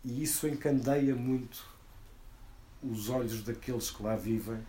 e 0.03 0.23
isso 0.23 0.45
encandeia 0.45 1.15
muito 1.15 1.65
os 2.83 3.07
olhos 3.09 3.43
daqueles 3.43 3.89
que 3.89 4.03
lá 4.03 4.17
vivem 4.17 4.61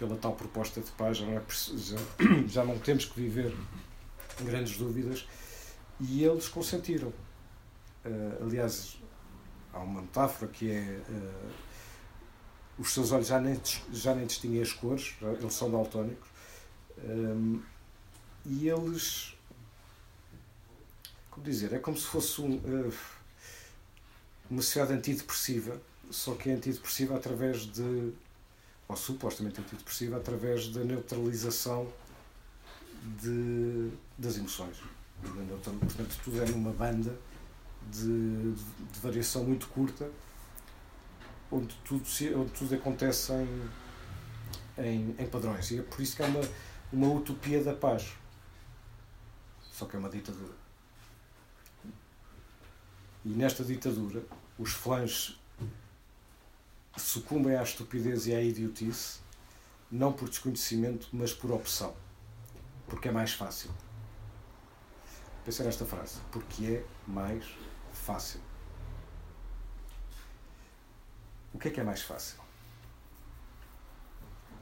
pela 0.00 0.16
tal 0.16 0.32
proposta 0.32 0.80
de 0.80 0.90
paz. 0.92 1.18
Já 1.18 1.26
não, 1.26 1.36
é, 1.36 1.42
já, 1.76 1.96
já 2.48 2.64
não 2.64 2.78
temos 2.78 3.04
que 3.04 3.20
viver 3.20 3.54
grandes 4.40 4.78
dúvidas 4.78 5.28
e 6.00 6.24
eles 6.24 6.48
consentiram. 6.48 7.12
Uh, 8.04 8.44
aliás, 8.44 8.98
há 9.74 9.78
uma 9.80 10.00
metáfora 10.00 10.50
que 10.50 10.70
é 10.70 11.02
uh, 11.06 11.50
os 12.78 12.94
seus 12.94 13.12
olhos 13.12 13.26
já 13.26 13.38
nem, 13.38 13.60
já 13.92 14.14
nem 14.14 14.26
distinguem 14.26 14.62
as 14.62 14.72
cores, 14.72 15.14
eles 15.20 15.52
são 15.52 15.70
daltónicos, 15.70 16.26
um, 17.04 17.60
e 18.46 18.66
eles 18.66 19.36
como 21.30 21.44
dizer, 21.44 21.74
é 21.74 21.78
como 21.78 21.96
se 21.96 22.06
fosse 22.06 22.40
um, 22.40 22.56
uh, 22.56 22.94
uma 24.50 24.62
sociedade 24.62 24.94
antidepressiva, 24.94 25.80
só 26.10 26.34
que 26.34 26.50
é 26.50 26.54
antidepressiva 26.54 27.16
através 27.16 27.60
de, 27.66 28.12
ou 28.90 28.96
supostamente 28.96 29.60
antidepressiva, 29.60 30.16
através 30.16 30.68
da 30.68 30.82
neutralização 30.82 31.86
de, 33.22 33.90
das 34.18 34.36
emoções. 34.36 34.78
Portanto, 35.22 36.20
tudo 36.24 36.42
é 36.42 36.46
numa 36.46 36.72
banda 36.72 37.16
de, 37.88 38.52
de 38.52 39.00
variação 39.00 39.44
muito 39.44 39.68
curta, 39.68 40.10
onde 41.52 41.72
tudo, 41.84 42.04
se, 42.04 42.34
onde 42.34 42.50
tudo 42.50 42.74
acontece 42.74 43.32
em, 43.32 43.70
em, 44.84 45.14
em, 45.16 45.26
padrões. 45.28 45.70
E 45.70 45.78
é 45.78 45.82
por 45.82 46.00
isso 46.00 46.16
que 46.16 46.22
é 46.22 46.26
uma, 46.26 46.40
uma 46.92 47.14
utopia 47.14 47.62
da 47.62 47.72
paz. 47.72 48.12
Só 49.70 49.86
que 49.86 49.94
é 49.94 49.98
uma 50.00 50.08
ditadura. 50.08 50.54
E 53.24 53.28
nesta 53.28 53.62
ditadura, 53.62 54.24
os 54.58 54.72
fãs 54.72 55.39
sucumbem 57.02 57.56
à 57.56 57.62
estupidez 57.62 58.26
e 58.26 58.34
à 58.34 58.42
idiotice, 58.42 59.20
não 59.90 60.12
por 60.12 60.28
desconhecimento, 60.28 61.08
mas 61.12 61.32
por 61.32 61.50
opção. 61.50 61.94
Porque 62.86 63.08
é 63.08 63.12
mais 63.12 63.32
fácil. 63.32 63.70
Pensei 65.44 65.64
nesta 65.64 65.84
frase. 65.84 66.18
Porque 66.30 66.66
é 66.66 66.84
mais 67.06 67.44
fácil. 67.92 68.40
O 71.52 71.58
que 71.58 71.68
é 71.68 71.70
que 71.70 71.80
é 71.80 71.84
mais 71.84 72.02
fácil? 72.02 72.38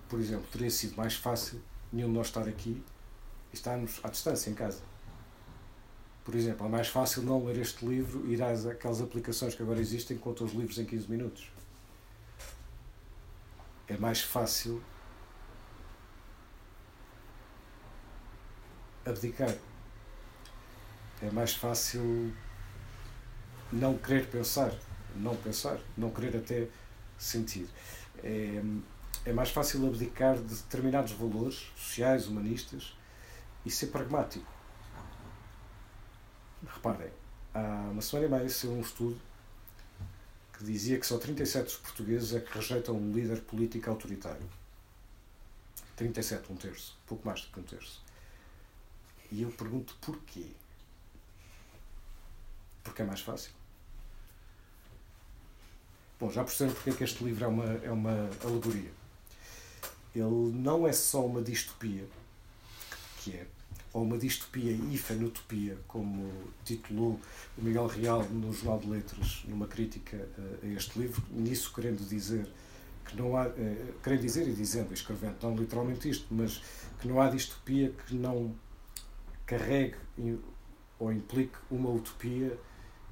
Por 0.09 0.19
exemplo, 0.19 0.47
teria 0.51 0.71
sido 0.71 0.97
mais 0.97 1.15
fácil 1.15 1.61
nenhum 1.93 2.09
de 2.09 2.15
nós 2.15 2.29
estar 2.29 2.49
aqui 2.49 2.83
e 3.53 3.55
estarmos 3.55 4.01
à 4.03 4.09
distância 4.09 4.51
em 4.51 4.55
casa. 4.55 4.83
Por 6.25 6.35
exemplo, 6.35 6.67
é 6.67 6.69
mais 6.69 6.89
fácil 6.89 7.23
não 7.23 7.45
ler 7.45 7.59
este 7.59 7.87
livro 7.87 8.27
e 8.27 8.35
ir 8.35 8.43
às 8.43 8.67
aquelas 8.67 9.01
aplicações 9.01 9.55
que 9.55 9.63
agora 9.63 9.81
existem 9.81 10.17
que 10.17 10.23
contam 10.23 10.47
os 10.47 10.53
livros 10.53 10.79
em 10.79 10.85
15 10.85 11.11
minutos. 11.11 11.51
É 13.89 13.97
mais 13.97 14.21
fácil 14.21 14.83
abdicar. 19.05 19.55
É 21.23 21.31
mais 21.31 21.55
fácil 21.55 22.33
não 23.73 23.97
querer 23.97 24.27
pensar, 24.29 24.73
não 25.17 25.35
pensar, 25.35 25.79
não 25.97 26.11
querer 26.11 26.37
até 26.37 26.69
sentir. 27.17 27.69
É, 28.23 28.63
é 29.25 29.33
mais 29.33 29.51
fácil 29.51 29.87
abdicar 29.87 30.37
de 30.37 30.55
determinados 30.55 31.13
valores 31.13 31.73
sociais, 31.77 32.27
humanistas 32.27 32.97
e 33.65 33.71
ser 33.71 33.87
pragmático. 33.87 34.47
Reparem, 36.67 37.11
há 37.55 37.89
uma 37.91 38.03
semana 38.03 38.27
e 38.27 38.31
meia 38.31 38.49
saiu 38.49 38.73
um 38.73 38.81
estudo 38.81 39.28
que 40.59 40.65
dizia 40.65 40.99
que 40.99 41.07
só 41.07 41.19
37 41.19 41.65
dos 41.67 41.77
portugueses 41.77 42.35
é 42.35 42.41
que 42.41 42.53
rejeitam 42.53 42.97
um 42.97 43.13
líder 43.13 43.41
político 43.43 43.89
autoritário. 43.89 44.45
37, 45.95 46.53
um 46.53 46.57
terço, 46.57 46.99
pouco 47.07 47.25
mais 47.25 47.43
do 47.43 47.53
que 47.53 47.61
um 47.61 47.63
terço. 47.63 48.03
E 49.31 49.43
eu 49.43 49.51
pergunto 49.51 49.97
porquê? 50.01 50.47
Porque 52.83 53.03
é 53.03 53.05
mais 53.05 53.21
fácil. 53.21 53.53
Bom, 56.19 56.29
já 56.29 56.43
percebem 56.43 56.75
porque 56.75 56.91
é 56.91 56.93
que 56.93 57.05
este 57.05 57.23
livro 57.23 57.45
é 57.45 57.49
uma, 57.49 57.65
é 57.65 57.91
uma 57.93 58.29
alegoria. 58.43 58.91
Ele 60.13 60.53
não 60.53 60.89
é 60.89 60.93
só 60.93 61.25
uma 61.25 61.41
distopia, 61.41 62.05
que 63.21 63.37
é, 63.37 63.47
ou 63.99 64.05
uma 64.05 64.17
distopia 64.17 64.71
ifenutopia, 64.71 65.77
como 65.89 66.33
titulou 66.65 67.21
o 67.57 67.63
Miguel 67.63 67.89
Real 67.89 68.23
no 68.25 68.53
Jornal 68.53 68.79
de 68.79 68.91
Letras, 68.91 69.43
numa 69.49 69.67
crítica 69.67 70.29
a 70.63 70.67
este 70.69 70.97
livro, 71.01 71.21
nisso 71.33 71.73
querendo 71.75 72.09
dizer 72.09 72.49
que 73.05 73.17
não 73.17 73.37
há, 73.37 73.47
eh, 73.47 73.93
querendo 74.03 74.21
dizer 74.21 74.47
e 74.47 74.53
dizendo, 74.53 74.95
escrevendo, 74.95 75.37
não 75.43 75.57
literalmente 75.57 76.09
isto, 76.09 76.27
mas 76.31 76.63
que 77.01 77.09
não 77.09 77.21
há 77.21 77.29
distopia 77.29 77.93
que 78.07 78.15
não 78.15 78.55
carregue 79.45 79.97
ou 80.99 81.13
implique 81.13 81.57
uma 81.69 81.91
utopia 81.91 82.57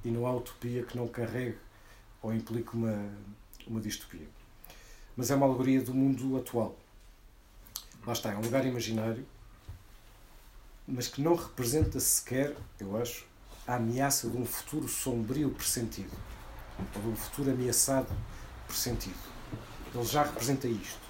e 0.05 0.11
não 0.11 0.25
há 0.25 0.37
utopia 0.37 0.85
que 0.85 0.97
não 0.97 1.09
carregue 1.09 1.59
ou 2.23 2.33
implica 2.33 2.77
uma, 2.77 3.11
uma 3.67 3.81
distopia. 3.81 4.29
Mas 5.17 5.33
é 5.33 5.35
uma 5.35 5.47
alegoria 5.47 5.83
do 5.83 5.93
mundo 5.93 6.37
atual. 6.37 6.79
Lá 8.07 8.13
está, 8.13 8.33
é 8.33 8.37
um 8.37 8.43
lugar 8.43 8.65
imaginário, 8.65 9.27
mas 10.87 11.09
que 11.09 11.21
não 11.21 11.35
representa 11.35 11.99
sequer, 11.99 12.57
eu 12.79 12.97
acho, 12.97 13.25
a 13.67 13.77
ameaça 13.77 14.29
de 14.29 14.37
um 14.37 14.45
futuro 14.45 14.89
sombrio 14.89 15.51
pressentido, 15.51 16.13
ou 16.95 17.03
de 17.03 17.09
um 17.09 17.17
futuro 17.17 17.51
ameaçado 17.51 18.09
pressentido. 18.67 19.19
Ele 19.95 20.05
já 20.05 20.23
representa 20.23 20.69
isto. 20.69 21.07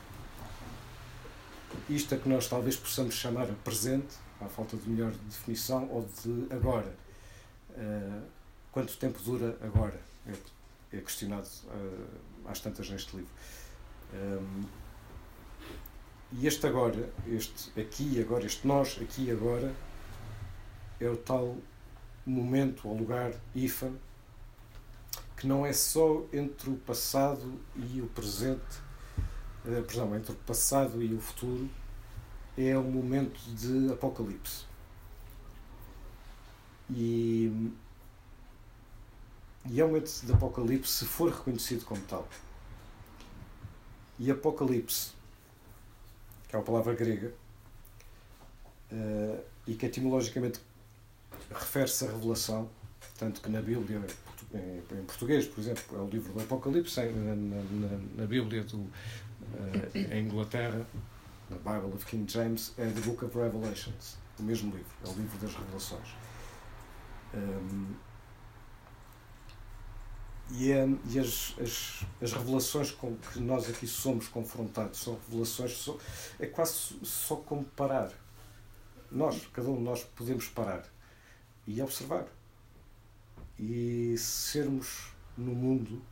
Isto 1.88 2.14
é 2.14 2.18
que 2.18 2.28
nós 2.28 2.48
talvez 2.48 2.76
possamos 2.76 3.14
chamar 3.14 3.50
a 3.50 3.54
presente, 3.64 4.14
à 4.40 4.46
falta 4.46 4.76
de 4.76 4.88
melhor 4.88 5.12
definição, 5.28 5.88
ou 5.90 6.08
de 6.22 6.54
agora. 6.54 6.94
Uh, 7.70 8.22
quanto 8.72 8.96
tempo 8.96 9.20
dura 9.22 9.58
agora? 9.60 10.00
É 10.26 10.32
é 10.92 11.00
questionado 11.00 11.48
uh, 11.64 12.48
às 12.48 12.60
tantas 12.60 12.88
neste 12.90 13.16
livro. 13.16 13.32
Um, 14.14 14.64
e 16.32 16.46
este 16.46 16.66
agora, 16.66 17.10
este 17.26 17.80
aqui 17.80 18.16
e 18.16 18.20
agora, 18.20 18.44
este 18.44 18.66
nós 18.66 18.98
aqui 19.00 19.24
e 19.24 19.30
agora, 19.30 19.74
é 21.00 21.08
o 21.08 21.16
tal 21.16 21.56
momento 22.24 22.88
ou 22.88 22.96
lugar 22.96 23.32
IFA 23.54 23.92
que 25.36 25.46
não 25.46 25.66
é 25.66 25.72
só 25.72 26.24
entre 26.32 26.70
o 26.70 26.76
passado 26.76 27.60
e 27.76 28.00
o 28.00 28.06
presente, 28.06 28.78
uh, 29.64 29.82
perdão, 29.82 30.16
entre 30.16 30.32
o 30.32 30.36
passado 30.36 31.02
e 31.02 31.12
o 31.14 31.20
futuro, 31.20 31.68
é 32.56 32.76
um 32.78 32.90
momento 32.90 33.38
de 33.54 33.92
apocalipse. 33.92 34.64
E 36.90 37.70
e 39.68 39.80
é 39.80 39.84
um 39.84 39.88
momento 39.88 40.24
de 40.24 40.32
Apocalipse 40.32 40.92
se 40.92 41.04
for 41.04 41.30
reconhecido 41.30 41.84
como 41.84 42.00
tal. 42.02 42.28
E 44.18 44.30
Apocalipse, 44.30 45.10
que 46.48 46.54
é 46.54 46.58
uma 46.58 46.64
palavra 46.64 46.94
grega, 46.94 47.32
uh, 48.92 49.40
e 49.66 49.74
que 49.74 49.86
etimologicamente 49.86 50.60
refere-se 51.50 52.04
à 52.04 52.10
revelação, 52.10 52.68
tanto 53.18 53.40
que 53.40 53.50
na 53.50 53.60
Bíblia, 53.60 54.00
em, 54.54 55.04
português, 55.04 55.46
por 55.46 55.60
exemplo, 55.60 55.96
é 55.96 56.00
o 56.00 56.08
livro 56.08 56.32
do 56.32 56.40
Apocalipse, 56.40 57.00
na, 57.00 57.34
na, 57.34 57.98
na 58.16 58.26
Bíblia 58.26 58.62
do, 58.64 58.78
uh, 58.78 58.90
em 59.94 60.26
Inglaterra, 60.26 60.86
na 61.50 61.56
Bible 61.56 61.94
of 61.94 62.04
King 62.06 62.30
James, 62.30 62.72
é 62.78 62.86
The 62.86 63.00
Book 63.00 63.24
of 63.24 63.36
Revelations, 63.36 64.16
o 64.38 64.42
mesmo 64.42 64.74
livro, 64.74 64.92
é 65.04 65.08
o 65.08 65.14
livro 65.14 65.38
das 65.38 65.54
revelações. 65.54 66.08
Um, 67.34 67.94
e, 70.50 70.70
é, 70.70 70.86
e 71.10 71.18
as, 71.18 71.54
as, 71.60 72.04
as, 72.22 72.32
revelações 72.32 72.90
com 72.90 73.16
que 73.16 73.40
nós 73.40 73.68
aqui 73.68 73.86
somos 73.86 74.28
confrontados 74.28 75.00
são 75.00 75.18
revelações, 75.28 75.72
só, 75.72 75.98
é 76.38 76.46
quase 76.46 76.98
só 77.02 77.36
como 77.36 77.64
parar. 77.64 78.12
Nós, 79.10 79.46
cada 79.52 79.68
um 79.68 79.76
de 79.76 79.82
nós, 79.82 80.04
podemos 80.04 80.48
parar 80.48 80.84
e 81.66 81.80
observar 81.82 82.26
e 83.58 84.16
sermos 84.18 85.12
no 85.36 85.52
mundo 85.52 86.02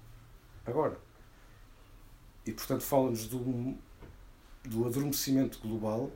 agora. 0.67 0.99
E 2.45 2.53
portanto, 2.53 2.83
fala-nos 2.83 3.27
do, 3.27 3.75
do 4.65 4.87
adormecimento 4.87 5.61
global 5.61 6.11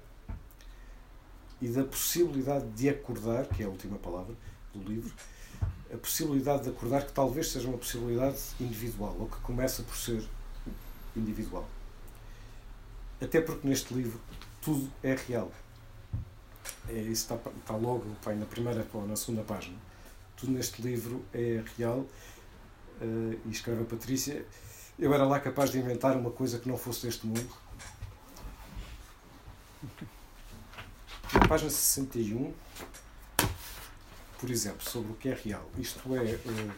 e 1.60 1.68
da 1.68 1.84
possibilidade 1.84 2.68
de 2.70 2.88
acordar, 2.88 3.46
que 3.46 3.62
é 3.62 3.66
a 3.66 3.68
última 3.68 3.98
palavra 3.98 4.34
do 4.72 4.80
livro 4.80 5.14
a 5.92 5.96
possibilidade 5.96 6.64
de 6.64 6.70
acordar 6.70 7.04
que 7.04 7.12
talvez 7.12 7.50
seja 7.50 7.68
uma 7.68 7.78
possibilidade 7.78 8.38
individual, 8.60 9.16
ou 9.18 9.26
que 9.26 9.36
começa 9.38 9.82
por 9.82 9.96
ser 9.96 10.22
individual. 11.16 11.66
Até 13.20 13.40
porque 13.40 13.66
neste 13.66 13.92
livro 13.94 14.20
tudo 14.60 14.90
é 15.02 15.14
real. 15.14 15.50
É, 16.88 16.92
isso 16.92 17.34
está, 17.34 17.34
está 17.34 17.76
logo 17.76 18.04
está 18.12 18.32
na 18.34 18.46
primeira 18.46 18.86
ou 18.92 19.06
na 19.06 19.16
segunda 19.16 19.42
página. 19.42 19.76
Tudo 20.36 20.52
neste 20.52 20.80
livro 20.82 21.24
é 21.32 21.62
real. 21.76 22.06
Uh, 23.00 23.38
e 23.46 23.50
escreve 23.50 23.82
a 23.82 23.84
Patrícia. 23.84 24.44
Eu 24.98 25.12
era 25.14 25.24
lá 25.24 25.38
capaz 25.40 25.70
de 25.70 25.78
inventar 25.78 26.16
uma 26.16 26.30
coisa 26.30 26.58
que 26.58 26.68
não 26.68 26.76
fosse 26.76 27.06
deste 27.06 27.26
mundo. 27.26 27.48
Na 31.32 31.48
página 31.48 31.70
61 31.70 32.52
por 34.38 34.50
exemplo, 34.50 34.88
sobre 34.88 35.12
o 35.12 35.14
que 35.14 35.28
é 35.28 35.34
real. 35.34 35.68
Isto 35.78 36.14
é, 36.14 36.30
eh, 36.32 36.70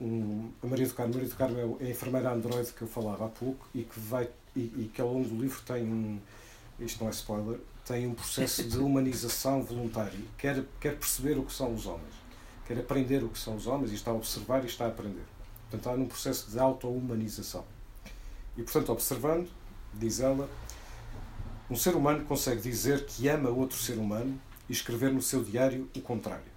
um, 0.00 0.50
a 0.62 0.66
Maria 0.66 0.86
do 0.86 0.94
Carmo, 0.94 1.14
Maria 1.14 1.28
do 1.28 1.36
Carmo 1.36 1.78
é 1.80 1.84
a 1.84 1.90
enfermeira 1.90 2.32
androide 2.32 2.72
que 2.72 2.82
eu 2.82 2.88
falava 2.88 3.26
há 3.26 3.28
pouco 3.28 3.66
e 3.74 3.82
que, 3.82 3.98
vai, 3.98 4.28
e, 4.54 4.60
e 4.60 4.90
que 4.92 5.00
ao 5.00 5.12
longo 5.12 5.28
do 5.28 5.40
livro 5.40 5.60
tem 5.62 5.84
um, 5.84 6.20
isto 6.78 7.02
não 7.02 7.08
é 7.08 7.12
spoiler, 7.12 7.58
tem 7.84 8.06
um 8.06 8.14
processo 8.14 8.64
de 8.64 8.78
humanização 8.78 9.62
voluntária, 9.62 10.18
quer, 10.38 10.64
quer 10.80 10.96
perceber 10.96 11.38
o 11.38 11.44
que 11.44 11.52
são 11.52 11.74
os 11.74 11.86
homens, 11.86 12.14
quer 12.66 12.78
aprender 12.78 13.22
o 13.22 13.28
que 13.28 13.38
são 13.38 13.56
os 13.56 13.66
homens 13.66 13.92
e 13.92 13.94
está 13.94 14.10
a 14.10 14.14
observar 14.14 14.62
e 14.62 14.66
está 14.66 14.84
a 14.84 14.88
aprender. 14.88 15.24
Portanto, 15.70 15.80
está 15.80 15.96
num 15.96 16.06
processo 16.06 16.50
de 16.50 16.58
auto-humanização. 16.58 17.64
E, 18.56 18.62
portanto, 18.62 18.92
observando, 18.92 19.48
diz 19.92 20.20
ela, 20.20 20.48
um 21.68 21.74
ser 21.74 21.96
humano 21.96 22.24
consegue 22.24 22.60
dizer 22.60 23.06
que 23.06 23.26
ama 23.28 23.50
outro 23.50 23.76
ser 23.76 23.98
humano 23.98 24.38
e 24.68 24.72
escrever 24.72 25.12
no 25.12 25.22
seu 25.22 25.42
diário 25.42 25.88
o 25.96 26.00
contrário. 26.00 26.52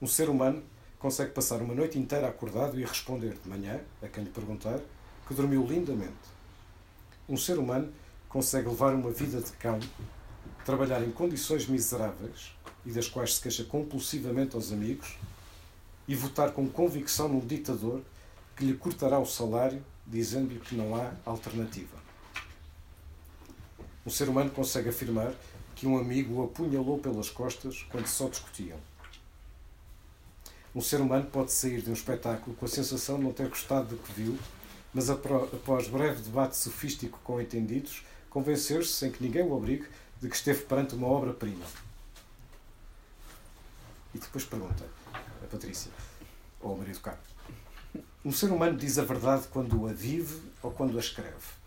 Um 0.00 0.06
ser 0.06 0.28
humano 0.28 0.62
consegue 0.98 1.32
passar 1.32 1.60
uma 1.60 1.74
noite 1.74 1.98
inteira 1.98 2.28
acordado 2.28 2.78
e 2.78 2.84
responder 2.84 3.34
de 3.42 3.48
manhã, 3.48 3.80
a 4.02 4.08
quem 4.08 4.24
lhe 4.24 4.30
perguntar, 4.30 4.80
que 5.26 5.34
dormiu 5.34 5.66
lindamente. 5.66 6.14
Um 7.28 7.36
ser 7.36 7.58
humano 7.58 7.92
consegue 8.28 8.68
levar 8.68 8.94
uma 8.94 9.10
vida 9.10 9.40
de 9.40 9.52
cão, 9.52 9.78
trabalhar 10.64 11.02
em 11.02 11.10
condições 11.10 11.66
miseráveis 11.66 12.52
e 12.84 12.92
das 12.92 13.08
quais 13.08 13.34
se 13.34 13.40
queixa 13.40 13.64
compulsivamente 13.64 14.54
aos 14.54 14.72
amigos, 14.72 15.16
e 16.06 16.14
votar 16.14 16.52
com 16.52 16.66
convicção 16.66 17.28
num 17.28 17.40
ditador 17.40 18.00
que 18.56 18.64
lhe 18.64 18.74
cortará 18.74 19.18
o 19.18 19.26
salário 19.26 19.84
dizendo-lhe 20.06 20.58
que 20.58 20.74
não 20.74 20.96
há 20.96 21.12
alternativa. 21.26 21.98
Um 24.06 24.10
ser 24.10 24.28
humano 24.28 24.50
consegue 24.50 24.88
afirmar 24.88 25.34
que 25.78 25.86
um 25.86 25.96
amigo 25.96 26.34
o 26.34 26.44
apunhalou 26.44 26.98
pelas 26.98 27.30
costas 27.30 27.86
quando 27.88 28.08
só 28.08 28.28
discutiam. 28.28 28.76
Um 30.74 30.80
ser 30.80 31.00
humano 31.00 31.26
pode 31.26 31.52
sair 31.52 31.80
de 31.80 31.88
um 31.88 31.92
espetáculo 31.92 32.56
com 32.56 32.66
a 32.66 32.68
sensação 32.68 33.16
de 33.16 33.22
não 33.22 33.32
ter 33.32 33.48
gostado 33.48 33.94
do 33.94 33.96
que 33.96 34.12
viu, 34.12 34.36
mas 34.92 35.08
após 35.08 35.86
breve 35.86 36.22
debate 36.22 36.56
sofístico 36.56 37.20
com 37.22 37.40
entendidos, 37.40 38.04
convencer-se, 38.28 38.92
sem 38.92 39.12
que 39.12 39.22
ninguém 39.22 39.42
o 39.42 39.52
obrigue, 39.52 39.86
de 40.20 40.28
que 40.28 40.34
esteve 40.34 40.64
perante 40.64 40.96
uma 40.96 41.06
obra-prima. 41.06 41.64
E 44.12 44.18
depois 44.18 44.44
pergunta 44.44 44.84
a 45.14 45.46
Patrícia, 45.46 45.92
ou 46.60 46.72
ao 46.72 46.76
marido 46.76 46.98
Carlos, 46.98 47.28
um 48.24 48.32
ser 48.32 48.50
humano 48.50 48.76
diz 48.76 48.98
a 48.98 49.04
verdade 49.04 49.46
quando 49.46 49.86
a 49.86 49.92
vive 49.92 50.42
ou 50.60 50.72
quando 50.72 50.96
a 50.96 51.00
escreve? 51.00 51.57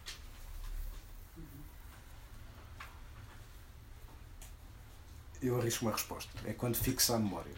Eu 5.42 5.60
arrisco 5.60 5.86
uma 5.86 5.92
resposta. 5.92 6.30
É 6.46 6.54
quando 6.54 6.76
fixa 6.76 7.16
a 7.16 7.20
memória. 7.20 7.54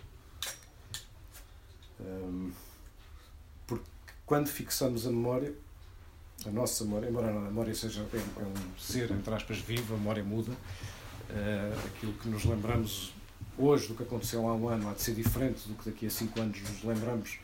porque 3.67 3.85
quando 4.25 4.47
fixamos 4.47 5.05
a 5.05 5.09
memória, 5.09 5.53
a 6.45 6.49
nossa 6.49 6.83
memória, 6.83 7.09
embora 7.09 7.29
a 7.29 7.33
memória 7.33 7.73
seja 7.75 8.01
é, 8.13 8.17
é 8.17 8.45
um 8.45 8.79
ser, 8.79 9.11
entre 9.11 9.33
aspas, 9.33 9.59
vivo, 9.59 9.93
a 9.93 9.97
memória 9.97 10.23
muda, 10.23 10.51
uh, 10.51 11.87
aquilo 11.87 12.13
que 12.13 12.27
nos 12.27 12.43
lembramos 12.45 13.13
hoje 13.57 13.87
do 13.87 13.95
que 13.95 14.03
aconteceu 14.03 14.47
há 14.47 14.55
um 14.55 14.67
ano 14.67 14.89
há 14.89 14.93
de 14.93 15.01
ser 15.01 15.13
diferente 15.13 15.67
do 15.67 15.75
que 15.75 15.89
daqui 15.89 16.07
a 16.07 16.09
cinco 16.09 16.41
anos 16.41 16.59
nos 16.61 16.83
lembramos 16.83 17.39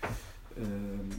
uh, 0.57 1.15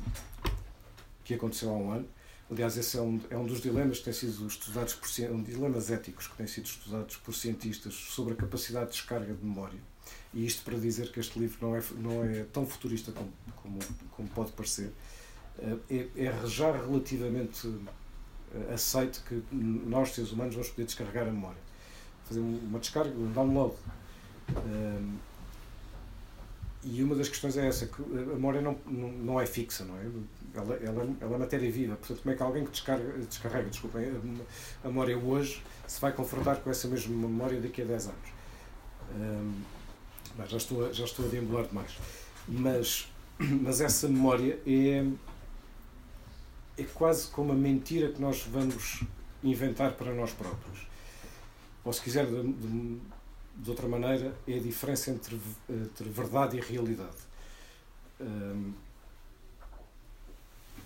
que 1.24 1.34
aconteceu 1.34 1.70
há 1.70 1.74
um 1.74 1.92
ano. 1.92 2.08
Aliás, 2.50 2.76
esse 2.76 2.98
é 2.98 3.00
um, 3.00 3.20
é 3.30 3.36
um 3.36 3.46
dos 3.46 3.60
dilemas 3.60 3.98
que 3.98 4.04
têm 4.04 4.12
sido 4.12 4.46
estudados 4.46 4.94
por 4.94 5.08
um 5.32 5.40
dilemas 5.40 5.88
éticos 5.88 6.26
que 6.26 6.36
têm 6.36 6.48
sido 6.48 6.64
estudados 6.64 7.16
por 7.18 7.32
cientistas 7.32 7.94
sobre 7.94 8.32
a 8.32 8.36
capacidade 8.36 8.86
de 8.86 8.92
descarga 8.92 9.32
de 9.32 9.44
memória. 9.44 9.78
E 10.34 10.44
isto 10.44 10.64
para 10.64 10.76
dizer 10.76 11.12
que 11.12 11.20
este 11.20 11.38
livro 11.38 11.58
não 11.60 11.76
é, 11.76 11.82
não 11.96 12.24
é 12.24 12.44
tão 12.52 12.66
futurista 12.66 13.12
como, 13.12 13.32
como, 13.54 13.78
como 14.10 14.28
pode 14.30 14.50
parecer. 14.52 14.90
Eh, 15.60 16.08
é, 16.16 16.26
é 16.26 16.46
já 16.46 16.72
relativamente 16.72 17.72
eh, 18.52 18.74
aceito 18.74 19.22
que 19.28 19.42
nós, 19.54 20.10
seres 20.10 20.32
humanos, 20.32 20.54
vamos 20.54 20.70
poder 20.70 20.86
descarregar 20.86 21.28
a 21.28 21.30
memória. 21.30 21.60
Fazer 22.24 22.40
uma 22.40 22.80
descarga, 22.80 23.10
um 23.10 23.30
download. 23.32 23.76
Um, 24.56 25.18
e 26.82 27.02
uma 27.02 27.14
das 27.14 27.28
questões 27.28 27.56
é 27.56 27.66
essa, 27.66 27.86
que 27.86 28.02
a 28.02 28.34
memória 28.34 28.60
não, 28.60 28.76
não, 28.86 29.12
não 29.12 29.40
é 29.40 29.46
fixa, 29.46 29.84
não 29.84 29.96
é? 29.98 30.06
Ela, 30.54 30.74
ela, 30.76 31.16
ela 31.20 31.36
é 31.36 31.38
matéria 31.38 31.70
viva. 31.70 31.96
Portanto, 31.96 32.22
como 32.22 32.34
é 32.34 32.36
que 32.36 32.42
alguém 32.42 32.64
que 32.64 32.70
descarga, 32.70 33.18
descarrega 33.18 33.68
desculpem, 33.68 34.10
a, 34.84 34.88
memória 34.88 35.16
hoje 35.16 35.62
se 35.86 36.00
vai 36.00 36.12
confrontar 36.12 36.56
com 36.56 36.70
essa 36.70 36.88
mesma 36.88 37.14
memória 37.14 37.60
daqui 37.60 37.82
a 37.82 37.84
10 37.84 38.06
anos? 38.06 38.30
Um, 39.14 39.62
já, 40.46 40.56
estou 40.56 40.86
a, 40.86 40.92
já 40.92 41.04
estou 41.04 41.26
a 41.26 41.28
deambular 41.28 41.66
demais. 41.66 41.96
Mas, 42.48 43.12
mas 43.38 43.80
essa 43.80 44.08
memória 44.08 44.58
é, 44.66 45.06
é 46.78 46.84
quase 46.94 47.28
como 47.28 47.52
a 47.52 47.56
mentira 47.56 48.10
que 48.10 48.20
nós 48.20 48.42
vamos 48.42 49.04
inventar 49.42 49.92
para 49.92 50.12
nós 50.12 50.32
próprios. 50.32 50.88
Ou 51.84 51.92
se 51.92 52.02
quiser, 52.02 52.26
de, 52.26 52.52
de, 52.52 53.00
de 53.56 53.70
outra 53.70 53.88
maneira, 53.88 54.34
é 54.46 54.54
a 54.54 54.60
diferença 54.60 55.10
entre, 55.10 55.40
entre 55.68 56.08
verdade 56.08 56.58
e 56.58 56.60
realidade. 56.60 57.16
Hum, 58.20 58.72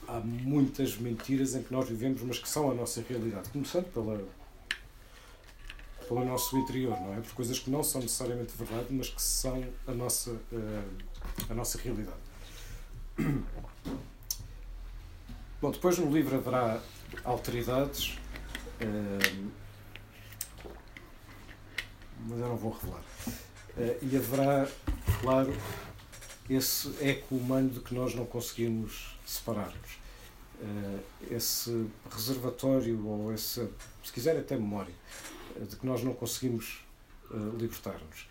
há 0.09 0.21
muitas 0.21 0.97
mentiras 0.97 1.55
em 1.55 1.62
que 1.62 1.73
nós 1.73 1.88
vivemos, 1.88 2.23
mas 2.23 2.38
que 2.38 2.49
são 2.49 2.71
a 2.71 2.75
nossa 2.75 3.05
realidade. 3.09 3.49
Começando 3.51 3.87
pela, 3.93 4.23
pelo 6.09 6.25
nosso 6.25 6.57
interior, 6.59 6.99
não 7.01 7.14
é? 7.14 7.21
Por 7.21 7.33
coisas 7.35 7.59
que 7.59 7.71
não 7.71 7.83
são 7.83 8.01
necessariamente 8.01 8.53
verdade, 8.57 8.87
mas 8.90 9.09
que 9.09 9.23
são 9.23 9.64
a 9.87 9.93
nossa, 9.93 10.31
uh, 10.31 10.85
a 11.49 11.55
nossa 11.55 11.79
realidade. 11.79 12.17
Bom, 15.61 15.71
depois 15.71 15.99
no 15.99 16.12
livro 16.12 16.37
haverá 16.37 16.81
alteridades, 17.25 18.19
uh, 18.81 19.51
mas 22.29 22.38
eu 22.38 22.49
não 22.49 22.57
vou 22.57 22.73
revelar. 22.73 23.03
Uh, 23.77 23.99
e 24.03 24.17
haverá, 24.17 24.69
claro, 25.21 25.55
esse 26.49 26.95
eco 27.01 27.37
humano 27.37 27.71
de 27.71 27.81
que 27.81 27.95
nós 27.95 28.14
não 28.14 28.27
conseguimos 28.27 29.13
separar-nos. 29.24 29.98
esse 31.30 31.87
reservatório, 32.10 33.06
ou 33.06 33.32
esse, 33.32 33.68
se 34.02 34.12
quiser, 34.12 34.37
até 34.37 34.56
memória, 34.56 34.94
de 35.60 35.76
que 35.76 35.87
nós 35.87 36.02
não 36.02 36.14
conseguimos 36.14 36.84
uh, 37.30 37.56
libertar-nos. 37.56 38.28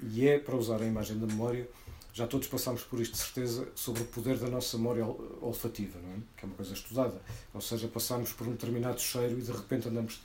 E 0.00 0.26
é, 0.26 0.38
para 0.38 0.56
usar 0.56 0.80
a 0.80 0.86
imagem 0.86 1.18
da 1.18 1.26
memória, 1.26 1.68
já 2.12 2.26
todos 2.26 2.48
passamos 2.48 2.82
por 2.82 3.00
isto 3.00 3.12
de 3.12 3.18
certeza, 3.18 3.68
sobre 3.74 4.02
o 4.02 4.06
poder 4.06 4.38
da 4.38 4.48
nossa 4.48 4.76
memória 4.76 5.04
olfativa, 5.40 5.98
não 6.00 6.10
é? 6.14 6.16
que 6.36 6.44
é 6.44 6.46
uma 6.46 6.56
coisa 6.56 6.72
estudada. 6.72 7.20
Ou 7.54 7.60
seja, 7.60 7.86
passamos 7.88 8.32
por 8.32 8.46
um 8.46 8.52
determinado 8.52 9.00
cheiro 9.00 9.38
e 9.38 9.42
de 9.42 9.52
repente 9.52 9.88
andamos 9.88 10.20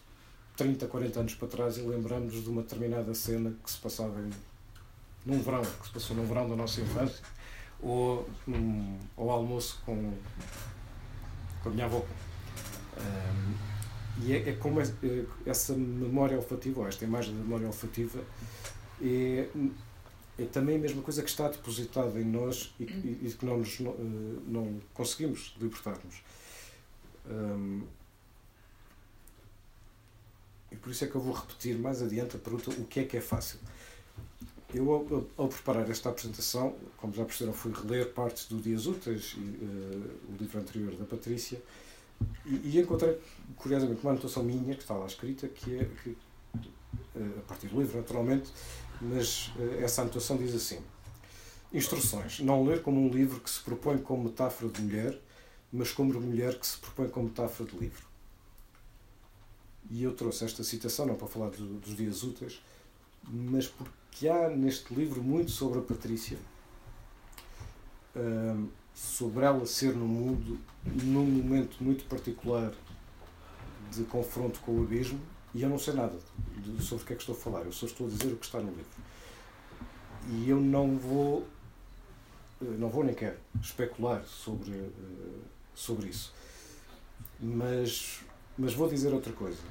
30, 0.57 0.87
40 0.87 1.19
anos 1.19 1.35
para 1.35 1.47
trás 1.47 1.77
e 1.77 1.81
lembramos 1.81 2.41
de 2.41 2.49
uma 2.49 2.61
determinada 2.61 3.13
cena 3.13 3.55
que 3.63 3.69
se 3.69 3.77
passava 3.77 4.19
em, 4.19 4.29
num 5.25 5.41
verão, 5.41 5.61
que 5.61 5.87
se 5.87 5.93
passou 5.93 6.15
num 6.15 6.25
verão 6.25 6.49
da 6.49 6.55
nossa 6.55 6.81
infância, 6.81 7.23
ou 7.81 8.27
num, 8.47 8.97
ao 9.17 9.29
almoço 9.29 9.81
com, 9.85 10.13
com 11.61 11.69
a 11.69 11.71
minha 11.71 11.85
avó. 11.85 12.03
Um, 12.97 13.75
e 14.23 14.33
é, 14.33 14.49
é 14.49 14.53
como 14.53 14.79
é, 14.79 14.85
essa 15.45 15.73
memória 15.73 16.37
olfativa, 16.37 16.81
ou 16.81 16.87
esta 16.87 17.03
imagem 17.03 17.33
de 17.33 17.39
memória 17.39 17.67
olfativa, 17.67 18.23
é, 19.01 19.47
é 20.37 20.45
também 20.45 20.75
a 20.75 20.79
mesma 20.79 21.01
coisa 21.01 21.21
que 21.21 21.29
está 21.29 21.47
depositada 21.49 22.19
em 22.19 22.25
nós 22.25 22.73
e, 22.79 22.83
e, 22.83 23.35
que 23.37 23.45
não, 23.45 23.57
nos, 23.57 23.79
eh, 23.79 23.83
não 24.47 24.79
conseguimos 24.93 25.55
libertar-nos. 25.59 26.23
Um, 27.25 27.83
e 30.71 30.75
por 30.75 30.91
isso 30.91 31.05
é 31.05 31.07
que 31.07 31.15
eu 31.15 31.21
vou 31.21 31.33
repetir 31.33 31.77
mais 31.77 32.01
adiante 32.01 32.35
a 32.35 32.39
pergunta: 32.39 32.69
o 32.71 32.85
que 32.85 32.99
é 32.99 33.03
que 33.05 33.17
é 33.17 33.21
fácil? 33.21 33.59
Eu, 34.75 34.91
ao, 34.91 35.25
ao 35.37 35.47
preparar 35.47 35.89
esta 35.89 36.09
apresentação, 36.09 36.75
como 36.97 37.13
já 37.13 37.23
perceberam, 37.23 37.53
fui 37.53 37.71
reler 37.71 38.11
partes 38.11 38.45
do 38.47 38.57
Dias 38.57 38.85
Úteis 38.85 39.33
e 39.37 39.39
uh, 39.39 40.33
o 40.33 40.35
livro 40.37 40.59
anterior 40.59 40.93
da 40.95 41.05
Patrícia 41.05 41.61
e, 42.45 42.55
e, 42.75 42.79
encontrei, 42.81 43.17
curiosamente, 43.55 44.01
uma 44.01 44.11
anotação 44.11 44.43
minha, 44.43 44.75
que 44.75 44.81
está 44.81 44.93
lá 44.93 45.05
escrita, 45.05 45.47
que 45.47 45.77
é 45.77 45.85
que, 45.85 46.17
eh, 47.15 47.39
a 47.39 47.41
partir 47.41 47.67
do 47.67 47.79
livro, 47.79 47.97
naturalmente, 47.97 48.51
mas 49.01 49.51
eh, 49.59 49.83
essa 49.83 50.01
anotação 50.01 50.37
diz 50.37 50.53
assim: 50.53 50.79
Instruções. 51.73 52.39
Não 52.39 52.63
ler 52.63 52.81
como 52.81 53.01
um 53.01 53.09
livro 53.09 53.39
que 53.39 53.49
se 53.49 53.59
propõe 53.61 53.97
como 53.97 54.25
metáfora 54.25 54.71
de 54.71 54.81
mulher, 54.81 55.19
mas 55.71 55.91
como 55.91 56.13
mulher 56.19 56.59
que 56.59 56.67
se 56.67 56.77
propõe 56.77 57.09
como 57.09 57.25
metáfora 57.27 57.69
de 57.69 57.77
livro. 57.77 58.05
E 59.89 60.03
eu 60.03 60.13
trouxe 60.13 60.45
esta 60.45 60.63
citação, 60.63 61.05
não 61.05 61.15
para 61.15 61.27
falar 61.27 61.49
do, 61.49 61.79
dos 61.79 61.95
dias 61.95 62.23
úteis, 62.23 62.61
mas 63.27 63.67
porque 63.67 63.91
há 64.23 64.49
neste 64.49 64.93
livro 64.93 65.21
muito 65.21 65.51
sobre 65.51 65.79
a 65.79 65.81
Patrícia. 65.81 66.37
Sobre 68.93 69.43
ela 69.43 69.65
ser 69.65 69.93
no 69.93 70.07
mundo 70.07 70.57
num 71.03 71.25
momento 71.25 71.83
muito 71.83 72.05
particular 72.05 72.71
de 73.91 74.03
confronto 74.03 74.59
com 74.61 74.79
o 74.79 74.83
abismo 74.83 75.19
e 75.55 75.61
eu 75.61 75.69
não 75.69 75.79
sei 75.79 75.93
nada 75.93 76.17
de, 76.57 76.83
sobre 76.83 77.03
o 77.03 77.07
que 77.07 77.13
é 77.13 77.15
que 77.15 77.21
estou 77.21 77.33
a 77.33 77.37
falar, 77.37 77.61
eu 77.63 77.71
só 77.71 77.85
estou 77.85 78.07
a 78.07 78.09
dizer 78.09 78.33
o 78.33 78.35
que 78.35 78.45
está 78.45 78.59
no 78.59 78.71
livro. 78.71 78.85
E 80.29 80.49
eu 80.49 80.59
não 80.59 80.97
vou, 80.97 81.47
eh, 82.61 82.75
não 82.77 82.89
vou 82.89 83.05
nem 83.05 83.15
quero 83.15 83.37
especular 83.61 84.21
sobre, 84.25 84.73
eh, 84.73 84.89
sobre 85.73 86.09
isso. 86.09 86.33
Mas, 87.39 88.19
mas 88.57 88.73
vou 88.73 88.89
dizer 88.89 89.13
outra 89.13 89.31
coisa, 89.31 89.61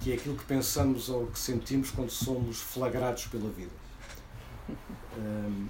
que 0.00 0.12
é 0.12 0.14
aquilo 0.14 0.36
que 0.36 0.44
pensamos 0.44 1.08
ou 1.08 1.26
que 1.26 1.38
sentimos 1.38 1.90
quando 1.90 2.10
somos 2.10 2.60
flagrados 2.60 3.26
pela 3.26 3.50
vida. 3.50 3.70
Um, 5.18 5.68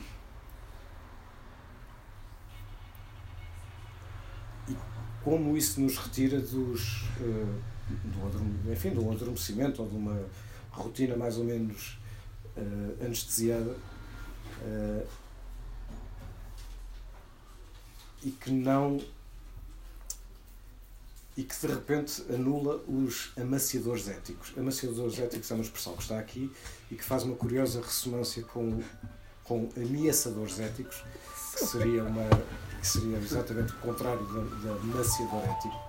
e 4.68 4.76
como 5.24 5.56
isso 5.56 5.80
nos 5.80 5.96
retira 5.98 6.38
dos, 6.38 7.02
uh, 7.20 7.60
do, 8.04 8.72
enfim, 8.72 8.90
de 8.90 9.00
um 9.00 9.10
adormecimento 9.10 9.82
ou 9.82 9.88
de 9.88 9.96
uma 9.96 10.24
rotina 10.70 11.16
mais 11.16 11.36
ou 11.36 11.44
menos 11.44 11.98
uh, 12.56 13.04
anestesiada 13.04 13.76
uh, 14.62 15.06
e 18.22 18.30
que 18.30 18.52
não 18.52 19.00
e 21.40 21.42
que 21.42 21.58
de 21.58 21.72
repente 21.72 22.22
anula 22.30 22.82
os 22.86 23.32
amaciadores 23.34 24.06
éticos. 24.08 24.52
Amaciadores 24.58 25.18
éticos 25.18 25.50
é 25.50 25.54
uma 25.54 25.64
expressão 25.64 25.94
que 25.94 26.02
está 26.02 26.18
aqui 26.18 26.52
e 26.90 26.96
que 26.96 27.02
faz 27.02 27.22
uma 27.22 27.34
curiosa 27.34 27.80
ressonância 27.80 28.42
com, 28.42 28.82
com 29.42 29.70
ameaçadores 29.74 30.60
éticos, 30.60 31.02
que 31.54 31.64
seria, 31.64 32.04
uma, 32.04 32.28
que 32.78 32.86
seria 32.86 33.16
exatamente 33.16 33.72
o 33.72 33.76
contrário 33.76 34.22
da, 34.26 34.68
da 34.68 34.78
maciador 34.84 35.42
ético. 35.44 35.80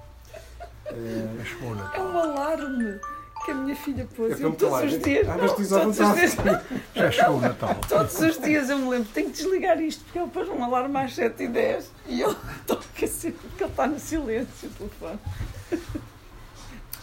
É, 0.85 1.97
é 1.97 2.01
um 2.01 2.17
alarme 2.17 2.97
que 3.43 3.51
a 3.51 3.55
minha 3.55 3.75
filha 3.75 4.07
pôs. 4.15 4.39
É 4.39 4.43
eu 4.43 4.53
todos 4.53 4.93
os 4.93 5.01
dias. 5.01 5.27
Ah, 5.27 5.37
diz 5.37 5.69
todos 5.69 5.99
os 5.99 6.15
dias. 6.15 6.35
Já 6.95 7.11
chegou 7.11 7.37
o 7.37 7.41
Natal. 7.41 7.75
Todos 7.87 8.19
os 8.19 8.39
dias 8.39 8.69
eu 8.69 8.77
me 8.77 8.89
lembro, 8.89 9.09
tenho 9.13 9.29
que 9.29 9.37
desligar 9.37 9.81
isto, 9.81 10.03
porque 10.03 10.19
ele 10.19 10.29
pôs 10.29 10.47
um 10.49 10.63
alarme 10.63 10.97
às 10.97 11.15
7h10 11.15 11.85
e 12.07 12.21
eu 12.21 12.35
toco 12.67 12.83
assim, 13.03 13.31
porque 13.31 13.63
ele 13.63 13.71
está 13.71 13.87
no 13.87 13.99
silêncio 13.99 14.69
o 14.69 14.89
telefone. 14.89 15.19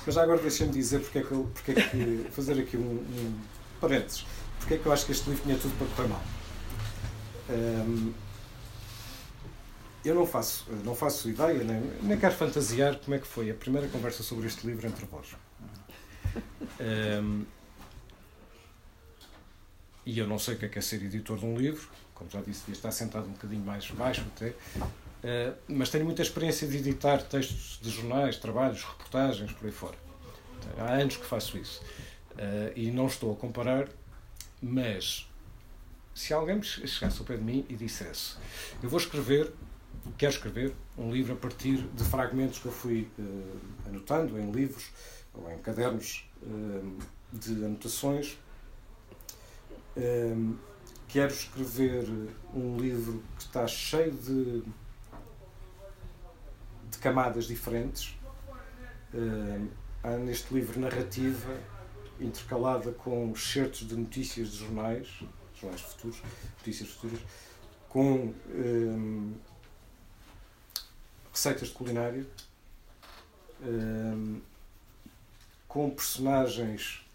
Mas 0.06 0.14
já 0.14 0.22
agora 0.22 0.40
deixa-me 0.40 0.72
dizer 0.72 1.00
porque 1.00 1.18
é 1.18 1.22
que 1.22 1.32
eu. 1.32 1.50
Porque 1.52 1.70
é 1.72 1.74
que, 1.74 2.26
fazer 2.30 2.58
aqui 2.60 2.76
um, 2.76 2.80
um 2.80 3.40
parênteses. 3.80 4.24
Porque 4.58 4.74
é 4.74 4.78
que 4.78 4.86
eu 4.86 4.92
acho 4.92 5.06
que 5.06 5.12
este 5.12 5.28
livro 5.28 5.44
tinha 5.44 5.58
tudo 5.58 5.76
para 5.76 5.86
correr 5.88 6.08
mal. 6.08 6.22
Um, 7.50 8.12
eu 10.04 10.14
não 10.14 10.26
faço, 10.26 10.66
não 10.84 10.94
faço 10.94 11.28
ideia, 11.28 11.62
nem, 11.64 11.82
nem 12.02 12.18
quero 12.18 12.34
fantasiar 12.34 12.96
como 12.96 13.14
é 13.16 13.18
que 13.18 13.26
foi 13.26 13.50
a 13.50 13.54
primeira 13.54 13.88
conversa 13.88 14.22
sobre 14.22 14.46
este 14.46 14.66
livro 14.66 14.86
entre 14.86 15.04
vós. 15.06 15.34
Um, 16.80 17.44
e 20.06 20.18
eu 20.18 20.26
não 20.26 20.38
sei 20.38 20.54
o 20.54 20.58
que 20.58 20.64
é, 20.64 20.68
que 20.68 20.78
é 20.78 20.82
ser 20.82 21.02
editor 21.02 21.38
de 21.38 21.44
um 21.44 21.56
livro, 21.56 21.86
como 22.14 22.30
já 22.30 22.40
disse, 22.40 22.70
estar 22.70 22.90
sentado 22.90 23.26
um 23.26 23.32
bocadinho 23.32 23.62
mais 23.62 23.90
baixo 23.90 24.24
até, 24.34 24.48
uh, 24.48 25.54
mas 25.68 25.90
tenho 25.90 26.04
muita 26.04 26.22
experiência 26.22 26.66
de 26.66 26.78
editar 26.78 27.18
textos 27.18 27.78
de 27.82 27.90
jornais, 27.90 28.38
trabalhos, 28.38 28.82
reportagens, 28.82 29.52
por 29.52 29.66
aí 29.66 29.72
fora. 29.72 29.96
Há 30.78 30.94
anos 30.94 31.16
que 31.16 31.24
faço 31.24 31.58
isso. 31.58 31.82
Uh, 32.32 32.72
e 32.74 32.90
não 32.90 33.06
estou 33.06 33.32
a 33.32 33.36
comparar, 33.36 33.88
mas 34.62 35.28
se 36.14 36.32
alguém 36.32 36.62
chegasse 36.62 37.18
ao 37.18 37.24
pé 37.24 37.36
de 37.36 37.42
mim 37.42 37.64
e 37.68 37.76
dissesse 37.76 38.36
eu 38.82 38.88
vou 38.88 38.98
escrever, 38.98 39.52
quero 40.16 40.32
escrever 40.32 40.72
um 40.96 41.12
livro 41.12 41.34
a 41.34 41.36
partir 41.36 41.76
de 41.76 42.04
fragmentos 42.04 42.58
que 42.58 42.66
eu 42.66 42.72
fui 42.72 43.08
uh, 43.18 43.58
anotando 43.88 44.38
em 44.38 44.50
livros 44.50 44.90
ou 45.42 45.50
em 45.50 45.58
cadernos 45.58 46.28
de 47.32 47.64
anotações. 47.64 48.38
quero 51.08 51.32
escrever 51.32 52.08
um 52.54 52.76
livro 52.76 53.22
que 53.36 53.44
está 53.44 53.66
cheio 53.66 54.12
de, 54.12 54.62
de 56.90 56.98
camadas 57.00 57.46
diferentes. 57.46 58.16
há 60.02 60.16
neste 60.16 60.52
livro 60.54 60.78
narrativa 60.80 61.56
intercalada 62.20 62.92
com 62.92 63.34
certos 63.36 63.86
de 63.86 63.96
notícias 63.96 64.48
de 64.48 64.58
jornais, 64.58 65.08
jornais 65.54 65.80
futuros, 65.82 66.20
notícias 66.58 66.90
futuras, 66.90 67.20
com 67.88 68.34
receitas 71.32 71.68
de 71.68 71.74
culinária, 71.74 72.26
com 75.68 75.90
personagens 75.90 77.06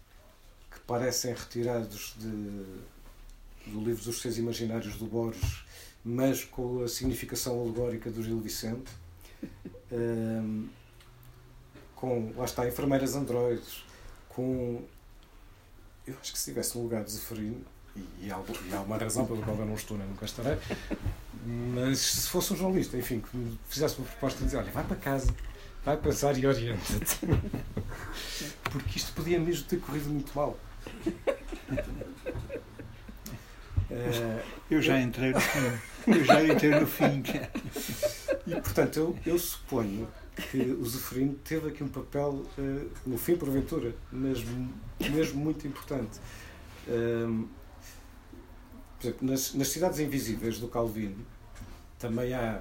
que 0.70 0.78
parecem 0.80 1.34
retirados 1.34 2.14
de, 2.16 2.30
do 3.70 3.84
livro 3.84 4.04
dos 4.04 4.20
Seus 4.20 4.38
Imaginários 4.38 4.96
do 4.96 5.06
Borges, 5.06 5.64
mas 6.04 6.44
com 6.44 6.84
a 6.84 6.88
significação 6.88 7.60
alegórica 7.60 8.10
do 8.10 8.22
Gil 8.22 8.40
Vicente. 8.40 8.90
Um, 9.92 10.68
com, 11.96 12.32
lá 12.36 12.44
está, 12.44 12.66
enfermeiras 12.66 13.14
androides, 13.14 13.84
com. 14.28 14.82
Eu 16.06 16.14
acho 16.20 16.32
que 16.32 16.38
se 16.38 16.50
estivesse 16.50 16.76
no 16.76 16.84
lugar 16.84 17.02
de 17.02 17.12
Zeferino, 17.12 17.64
e, 17.96 18.00
e, 18.00 18.26
e 18.26 18.30
há 18.30 18.80
uma 18.80 18.98
razão 18.98 19.26
pela 19.26 19.40
qual 19.42 19.56
eu 19.56 19.66
não 19.66 19.74
estou 19.74 19.96
nem 19.96 20.06
nunca 20.06 20.24
estarei, 20.24 20.58
mas 21.46 21.98
se 21.98 22.28
fosse 22.28 22.52
um 22.52 22.56
jornalista, 22.56 22.96
enfim, 22.96 23.20
que 23.20 23.36
me 23.36 23.58
fizesse 23.68 23.96
uma 23.98 24.06
proposta 24.06 24.38
de 24.40 24.44
dizer: 24.46 24.58
olha, 24.58 24.70
vai 24.70 24.84
para 24.84 24.96
casa, 24.96 25.34
vai 25.84 25.96
pensar 25.96 26.38
e 26.38 26.46
orienta-te. 26.46 27.18
Porque 28.70 28.98
isto 28.98 29.12
podia 29.12 29.38
mesmo 29.38 29.66
ter 29.66 29.80
corrido 29.80 30.08
muito 30.08 30.32
mal. 30.34 30.58
eu 34.70 34.82
já 34.82 35.00
entrei 35.00 35.32
no 35.32 35.40
fim. 35.40 35.60
Eu 36.06 36.22
já 36.22 36.44
entrei 36.44 36.70
no 36.70 36.86
fim. 36.86 37.22
E 38.46 38.54
portanto, 38.56 38.98
eu, 38.98 39.18
eu 39.24 39.38
suponho 39.38 40.06
que 40.50 40.58
o 40.58 40.84
Zeferino 40.84 41.32
teve 41.36 41.70
aqui 41.70 41.82
um 41.82 41.88
papel, 41.88 42.44
uh, 42.58 42.90
no 43.06 43.16
fim, 43.16 43.36
porventura, 43.36 43.94
mas 44.12 44.44
mesmo 45.00 45.40
muito 45.40 45.66
importante. 45.66 46.20
Um, 46.86 47.48
por 48.98 49.06
exemplo, 49.06 49.30
nas, 49.30 49.54
nas 49.54 49.68
Cidades 49.68 49.98
Invisíveis 49.98 50.58
do 50.58 50.68
Calvino, 50.68 51.24
também 51.98 52.34
há, 52.34 52.60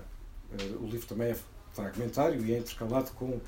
uh, 0.54 0.82
o 0.82 0.88
livro 0.88 1.06
também 1.06 1.32
é 1.32 1.36
fragmentário 1.74 2.44
e 2.46 2.54
é 2.54 2.60
intercalado 2.60 3.12
com 3.12 3.40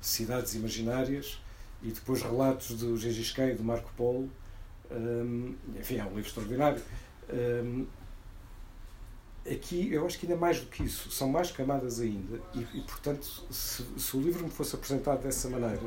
cidades 0.00 0.54
imaginárias 0.54 1.40
e 1.82 1.90
depois 1.90 2.22
relatos 2.22 2.76
do 2.76 2.96
Gengis 2.96 3.32
Khan 3.32 3.50
e 3.50 3.54
do 3.54 3.64
Marco 3.64 3.90
Polo. 3.96 4.30
Um, 4.90 5.54
enfim, 5.78 5.96
é 5.96 6.04
um 6.04 6.14
livro 6.14 6.20
extraordinário. 6.28 6.82
Um, 7.32 7.86
aqui 9.50 9.92
eu 9.92 10.06
acho 10.06 10.18
que 10.18 10.26
ainda 10.26 10.38
mais 10.38 10.60
do 10.60 10.66
que 10.66 10.84
isso, 10.84 11.10
são 11.10 11.28
mais 11.28 11.50
camadas 11.50 12.00
ainda, 12.00 12.40
e, 12.54 12.60
e 12.60 12.80
portanto, 12.82 13.24
se, 13.50 13.84
se, 13.96 14.16
o 14.16 14.20
livro 14.20 14.44
me 14.44 14.50
fosse 14.50 14.74
apresentado 14.74 15.22
dessa 15.22 15.48
maneira, 15.48 15.82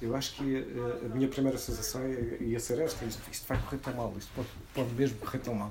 eu 0.00 0.14
acho 0.16 0.34
que 0.34 0.56
a, 0.56 0.58
eh, 0.58 1.06
a 1.06 1.08
minha 1.08 1.28
primeira 1.28 1.58
sensação 1.58 2.08
ia, 2.08 2.42
ia 2.42 2.60
ser 2.60 2.78
esta: 2.80 3.04
isto, 3.04 3.22
isto, 3.30 3.46
vai 3.46 3.60
correr 3.60 3.78
tão 3.78 3.94
mal, 3.94 4.14
isto 4.16 4.30
pode, 4.34 4.48
pode 4.74 4.94
mesmo 4.94 5.18
correr 5.18 5.38
tão 5.38 5.54
mal. 5.54 5.70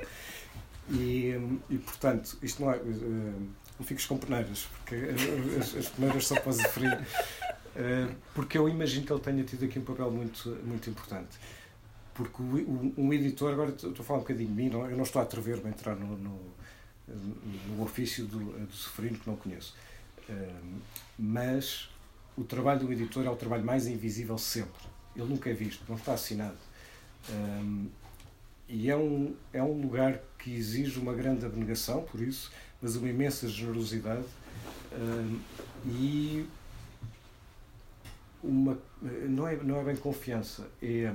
E, 0.89 1.33
e 1.69 1.77
portanto, 1.77 2.37
isto 2.41 2.61
não 2.61 2.71
é. 2.71 2.77
Uh, 2.77 3.47
não 3.79 3.85
fiques 3.85 4.05
com 4.05 4.17
peneiras, 4.17 4.67
porque 4.77 4.95
as, 5.59 5.75
as 5.75 5.89
peneiras 5.89 6.27
são 6.27 6.37
para 6.37 6.53
frio. 6.53 6.97
Porque 8.33 8.57
eu 8.57 8.67
imagino 8.67 9.05
que 9.05 9.13
ele 9.13 9.21
tenha 9.21 9.43
tido 9.43 9.65
aqui 9.65 9.77
um 9.77 9.83
papel 9.83 10.09
muito, 10.11 10.49
muito 10.63 10.89
importante. 10.89 11.37
Porque 12.13 12.41
um 12.41 13.13
editor, 13.13 13.53
agora 13.53 13.69
estou 13.69 13.91
a 13.91 14.03
falar 14.03 14.19
um 14.19 14.21
bocadinho 14.23 14.49
de 14.49 14.55
mim, 14.55 14.69
não, 14.69 14.89
eu 14.89 14.97
não 14.97 15.03
estou 15.03 15.21
a 15.21 15.23
atrever-me 15.23 15.67
a 15.67 15.69
entrar 15.69 15.95
no, 15.95 16.17
no, 16.17 16.39
no 17.07 17.83
ofício 17.83 18.25
do, 18.25 18.39
do 18.65 18.73
Seferino, 18.73 19.19
que 19.19 19.29
não 19.29 19.35
conheço. 19.35 19.75
Uh, 20.27 20.79
mas 21.17 21.89
o 22.35 22.43
trabalho 22.43 22.81
do 22.81 22.91
editor 22.91 23.25
é 23.25 23.29
o 23.29 23.35
trabalho 23.35 23.63
mais 23.63 23.87
invisível 23.87 24.37
sempre. 24.37 24.87
Ele 25.15 25.25
nunca 25.25 25.49
é 25.49 25.53
visto, 25.53 25.83
não 25.87 25.95
está 25.95 26.13
assinado. 26.13 26.57
Um, 27.29 27.87
e 28.69 28.89
é 28.89 28.97
um, 28.97 29.35
é 29.53 29.63
um 29.63 29.81
lugar 29.81 30.19
que 30.37 30.53
exige 30.53 30.99
uma 30.99 31.13
grande 31.13 31.45
abnegação, 31.45 32.03
por 32.03 32.21
isso, 32.21 32.51
mas 32.81 32.95
uma 32.95 33.09
imensa 33.09 33.47
generosidade 33.47 34.25
uh, 34.91 35.39
e 35.85 36.45
uma 38.43 38.77
não 39.01 39.47
é 39.47 39.55
não 39.57 39.79
é 39.79 39.83
bem 39.83 39.95
confiança 39.95 40.69
é 40.81 41.13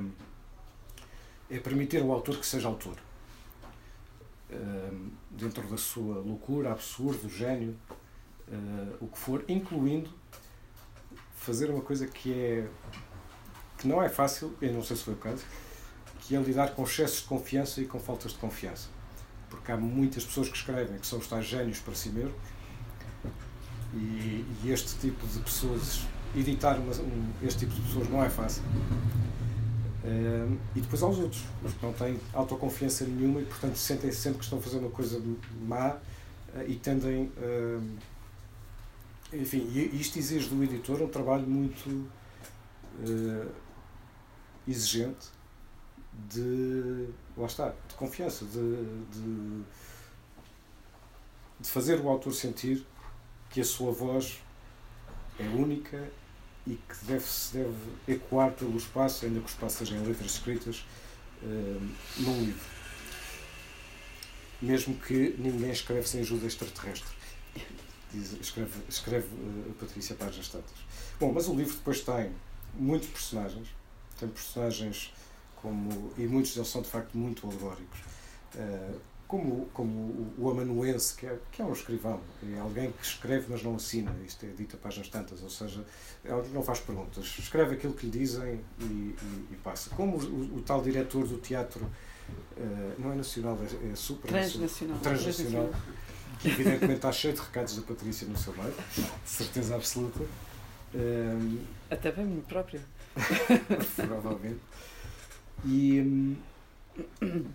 é 1.51 1.59
permitir 1.59 2.01
ao 2.01 2.11
autor 2.11 2.39
que 2.39 2.47
seja 2.47 2.67
autor. 2.67 2.97
Uh, 4.51 5.11
dentro 5.31 5.67
da 5.69 5.79
sua 5.79 6.17
loucura 6.17 6.73
absurdo 6.73 7.29
gênio 7.29 7.75
uh, 8.49 8.97
o 9.01 9.07
que 9.07 9.19
for 9.19 9.43
incluindo 9.49 10.11
fazer 11.35 11.71
uma 11.71 11.81
coisa 11.81 12.07
que 12.07 12.35
é 12.35 12.69
que 13.79 13.89
não 13.89 14.03
é 14.03 14.11
fácil 14.11 14.55
eu 14.61 14.73
não 14.75 14.83
sei 14.83 14.97
se 14.97 15.05
foi 15.05 15.15
o 15.15 15.17
caso 15.17 15.43
que 16.21 16.37
é 16.37 16.41
lidar 16.41 16.75
com 16.75 16.83
excessos 16.85 17.23
de 17.23 17.29
confiança 17.29 17.81
e 17.81 17.87
com 17.87 17.99
faltas 17.99 18.33
de 18.33 18.39
confiança 18.39 18.91
porque 19.53 19.71
há 19.71 19.77
muitas 19.77 20.25
pessoas 20.25 20.49
que 20.49 20.57
escrevem 20.57 20.99
que 20.99 21.07
são 21.07 21.19
os 21.19 21.27
tais 21.27 21.47
génios 21.47 21.79
para 21.79 21.95
si 21.95 22.09
mesmos 22.09 22.35
e, 23.95 24.45
e 24.65 24.71
este 24.71 24.99
tipo 24.99 25.27
de 25.27 25.39
pessoas, 25.41 26.03
editar 26.35 26.79
uma, 26.79 26.93
um, 26.93 27.33
este 27.43 27.61
tipo 27.61 27.75
de 27.75 27.81
pessoas 27.83 28.09
não 28.09 28.25
é 28.25 28.31
fácil. 28.31 28.63
Uh, 30.05 30.59
e 30.75 30.81
depois 30.81 31.03
há 31.03 31.07
os 31.07 31.19
outros, 31.19 31.45
os 31.63 31.73
que 31.75 31.85
não 31.85 31.93
têm 31.93 32.19
autoconfiança 32.33 33.05
nenhuma 33.05 33.41
e, 33.41 33.45
portanto, 33.45 33.77
sentem 33.77 34.11
-se 34.11 34.19
sempre 34.19 34.39
que 34.39 34.45
estão 34.45 34.61
fazer 34.61 34.79
uma 34.79 34.91
coisa 34.91 35.23
má 35.61 35.91
uh, 35.91 35.99
e 36.67 36.75
tendem. 36.77 37.31
Uh, 37.37 38.13
enfim, 39.33 39.67
isto 39.95 40.19
exige 40.19 40.49
do 40.49 40.63
editor 40.63 41.01
um 41.01 41.09
trabalho 41.09 41.47
muito 41.47 42.07
exigente 44.69 45.31
de. 46.13 47.09
lá 47.37 47.47
está, 47.47 47.75
de 47.89 47.95
confiança, 47.95 48.45
de, 48.45 48.77
de, 49.11 49.63
de 51.61 51.71
fazer 51.71 52.01
o 52.01 52.09
autor 52.09 52.33
sentir 52.33 52.87
que 53.51 53.61
a 53.61 53.65
sua 53.65 53.93
voz 53.93 54.41
é 55.39 55.45
única 55.45 56.11
e 56.67 56.75
que 56.75 57.05
deve, 57.05 57.25
se 57.25 57.55
deve 57.55 57.75
ecoar 58.07 58.53
pelo 58.53 58.77
espaço, 58.77 59.25
ainda 59.25 59.41
que 59.41 59.47
o 59.47 59.49
espaço 59.49 59.79
seja 59.79 59.97
em 59.97 60.03
letras 60.07 60.33
escritas, 60.33 60.85
uh, 61.43 61.89
num 62.19 62.41
livro. 62.41 62.65
Mesmo 64.61 64.95
que 64.95 65.35
ninguém 65.39 65.73
escreve 65.73 66.07
sem 66.09 66.21
ajuda 66.21 66.47
extraterrestre. 66.47 67.11
Diz, 68.13 68.33
escreve 68.41 68.73
escreve 68.89 69.27
uh, 69.27 69.75
Patrícia 69.79 70.15
Páginas 70.15 70.49
Tantas. 70.49 70.79
Bom, 71.19 71.33
mas 71.33 71.49
o 71.49 71.55
livro 71.55 71.75
depois 71.75 72.01
tem 72.01 72.33
muitos 72.75 73.09
personagens, 73.09 73.69
tem 74.19 74.29
personagens 74.29 75.13
como, 75.63 76.13
e 76.19 76.27
muitos 76.27 76.55
deles 76.55 76.69
são 76.69 76.83
de 76.83 76.89
facto 76.89 77.17
muito 77.17 77.47
alegóricos. 77.47 78.01
Uh, 78.55 79.01
como, 79.33 79.65
como 79.73 80.35
o 80.37 80.51
amanuense, 80.51 81.17
que 81.17 81.25
é, 81.25 81.39
que 81.51 81.63
é 81.63 81.65
um 81.65 81.73
escrivão, 81.73 82.21
é 82.55 82.61
alguém 82.61 82.93
que 82.93 83.03
escreve 83.03 83.47
mas 83.49 83.63
não 83.63 83.77
assina, 83.77 84.15
isto 84.27 84.45
é 84.45 84.51
dito 84.51 84.77
a 84.77 84.79
páginas 84.79 85.09
tantas, 85.09 85.43
ou 85.43 85.49
seja, 85.49 85.83
é 86.23 86.31
não 86.53 86.63
faz 86.63 86.81
perguntas, 86.81 87.25
escreve 87.39 87.77
aquilo 87.77 87.95
que 87.95 88.05
lhe 88.05 88.13
dizem 88.13 88.61
e, 88.79 88.85
e, 88.85 89.47
e 89.53 89.57
passa. 89.65 89.89
Como 89.97 90.19
o, 90.19 90.59
o, 90.59 90.61
tal 90.61 90.83
diretor 90.83 91.27
do 91.27 91.39
teatro, 91.39 91.83
uh, 91.83 92.95
não 92.99 93.11
é 93.11 93.15
nacional, 93.15 93.59
é, 93.63 93.93
é 93.93 93.97
super 93.97 94.29
transnacional, 94.29 94.99
transnacional, 94.99 95.71
que 96.39 96.49
evidentemente 96.49 96.97
está 96.97 97.11
cheio 97.11 97.33
de 97.33 97.41
recados 97.41 97.75
da 97.77 97.83
Patrícia 97.83 98.29
no 98.29 98.37
seu 98.37 98.53
meio, 98.53 98.75
certeza 99.25 99.77
absoluta. 99.77 100.21
Um, 100.95 101.59
Até 101.91 102.13
bem 102.13 102.45
próprio. 102.47 102.83
provavelmente. 103.97 104.61
E. 105.65 106.01
Um, 106.01 106.37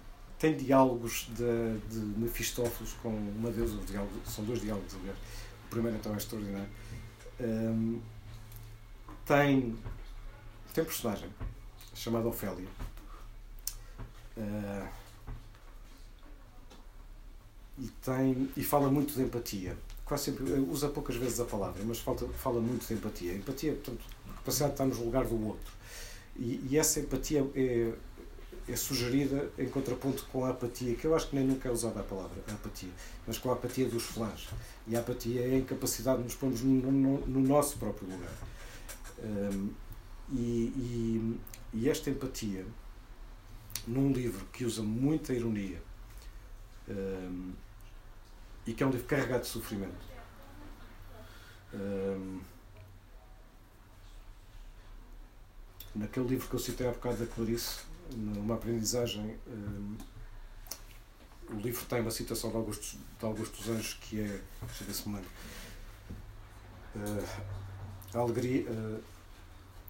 tem 0.40 0.56
diálogos 0.56 1.28
de, 1.36 1.80
de 1.90 2.00
Mefistófeles 2.20 2.94
com 3.02 3.10
uma 3.10 3.50
deusa, 3.50 3.78
são 4.26 4.46
dois 4.46 4.62
diálogos, 4.62 4.96
aliás. 4.96 5.18
O 5.66 5.70
primeiro 5.70 5.98
então 5.98 6.14
é 6.14 6.18
extraordinário. 6.18 6.70
Um, 7.40 8.00
tem, 9.26 9.76
tem 10.74 10.84
um 10.84 10.88
personagem 10.88 11.30
chamado 11.94 12.30
Ofélia. 12.30 12.68
Uh, 14.38 14.88
e, 17.80 17.88
tem, 18.04 18.50
e 18.56 18.64
fala 18.64 18.90
muito 18.90 19.14
de 19.14 19.22
empatia. 19.22 19.78
Quase 20.06 20.26
sempre, 20.26 20.54
usa 20.54 20.88
poucas 20.88 21.16
vezes 21.16 21.40
a 21.40 21.46
palavra, 21.46 21.84
mas 21.84 22.00
falta, 22.00 22.28
fala 22.30 22.62
muito 22.62 22.88
de 22.88 22.94
empatia. 22.94 23.34
Empatia, 23.34 23.74
portanto, 23.74 24.06
capacidade 24.36 24.76
de 24.76 24.84
estar 24.84 24.86
no 24.86 25.04
lugar 25.04 25.26
do 25.26 25.48
outro. 25.48 25.74
E, 26.40 26.78
essa 26.78 27.00
empatia 27.00 27.46
é, 27.56 27.94
é 28.68 28.76
sugerida 28.76 29.50
em 29.58 29.68
contraponto 29.68 30.26
com 30.32 30.46
a 30.46 30.50
apatia, 30.50 30.96
que 30.96 31.06
eu 31.06 31.16
acho 31.16 31.30
que 31.30 31.36
nem 31.36 31.46
nunca 31.46 31.68
é 31.68 31.72
usada 31.72 32.00
a 32.00 32.04
palavra, 32.04 32.44
a 32.48 32.54
apatia, 32.54 32.90
mas 33.26 33.38
com 33.38 33.50
a 33.50 33.54
apatia 33.54 33.90
dos 33.90 34.04
fãs. 34.04 34.48
E 34.88 34.96
a 34.96 35.00
apatia 35.00 35.42
é 35.42 35.56
a 35.56 35.58
incapacidade 35.58 36.20
de 36.20 36.26
nos 36.26 36.36
pormos 36.36 36.62
no, 36.62 36.92
no, 36.92 37.28
no 37.28 37.40
nosso 37.40 37.78
próprio 37.78 38.10
lugar. 38.10 38.34
Um, 39.24 39.70
e, 40.32 40.74
e, 40.76 41.40
e, 41.74 41.90
esta 41.90 42.10
empatia, 42.10 42.66
num 43.88 44.12
livro 44.12 44.46
que 44.52 44.66
usa 44.66 44.84
muita 44.84 45.34
ironia 45.34 45.82
um, 46.88 47.54
e 48.66 48.74
que 48.74 48.84
é 48.84 48.86
um 48.86 48.92
livro 48.92 49.08
carregado 49.08 49.42
de 49.42 49.48
sofrimento. 49.48 50.06
Um, 51.74 52.40
naquele 55.98 56.28
livro 56.28 56.48
que 56.48 56.54
eu 56.54 56.60
citei 56.60 56.88
há 56.88 56.92
bocado 56.92 57.18
da 57.18 57.26
Clarice, 57.26 57.80
numa 58.16 58.56
aprendizagem. 58.56 59.38
Um, 59.48 59.98
o 61.50 61.60
livro 61.60 61.86
tem 61.86 62.02
uma 62.02 62.12
citação 62.12 62.50
de 62.50 62.58
Augusto, 62.58 62.98
de 63.20 63.26
Augusto 63.26 63.58
dos 63.58 63.70
Anjos 63.70 63.94
que 64.02 64.20
é. 64.20 64.42
Deixa 64.62 64.84
eu 64.84 64.88
ver 64.88 64.94
se 64.94 65.10
me 65.10 65.16
lembro. 65.16 65.30
Uh, 66.96 68.18
a 68.18 68.20
alegria. 68.20 68.70
Uh, 68.70 69.02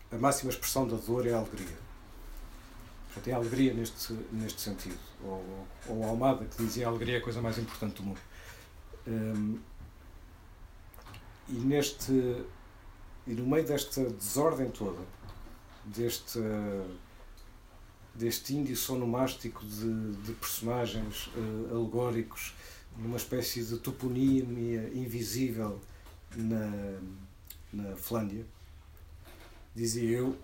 a 0.09 0.17
máxima 0.17 0.51
expressão 0.51 0.87
da 0.87 0.95
dor 0.95 1.27
é 1.27 1.33
a 1.33 1.37
alegria. 1.37 1.77
Portanto, 3.07 3.27
é 3.27 3.33
a 3.33 3.37
alegria 3.37 3.73
neste, 3.73 4.13
neste 4.31 4.61
sentido. 4.61 4.99
Ou, 5.23 5.67
ou 5.87 6.03
Almada, 6.05 6.45
que 6.45 6.63
dizia 6.63 6.85
a 6.87 6.89
alegria 6.89 7.15
é 7.15 7.17
a 7.17 7.21
coisa 7.21 7.41
mais 7.41 7.57
importante 7.57 7.95
do 7.95 8.03
mundo. 8.03 8.19
Um, 9.07 9.59
e 11.49 11.53
neste. 11.53 12.11
E 13.25 13.33
no 13.33 13.45
meio 13.45 13.65
desta 13.67 14.09
desordem 14.09 14.69
toda, 14.69 15.01
deste 15.95 16.39
deste 18.17 18.55
índio 18.55 18.75
sonomástico 18.75 19.63
de, 19.63 20.15
de 20.23 20.33
personagens 20.33 21.27
uh, 21.27 21.75
alegóricos 21.75 22.55
numa 22.97 23.17
espécie 23.17 23.63
de 23.63 23.77
toponímia 23.77 24.89
invisível 24.93 25.79
na, 26.35 26.99
na 27.71 27.95
Flândia, 27.95 28.43
dizia 29.75 30.17
eu, 30.17 30.35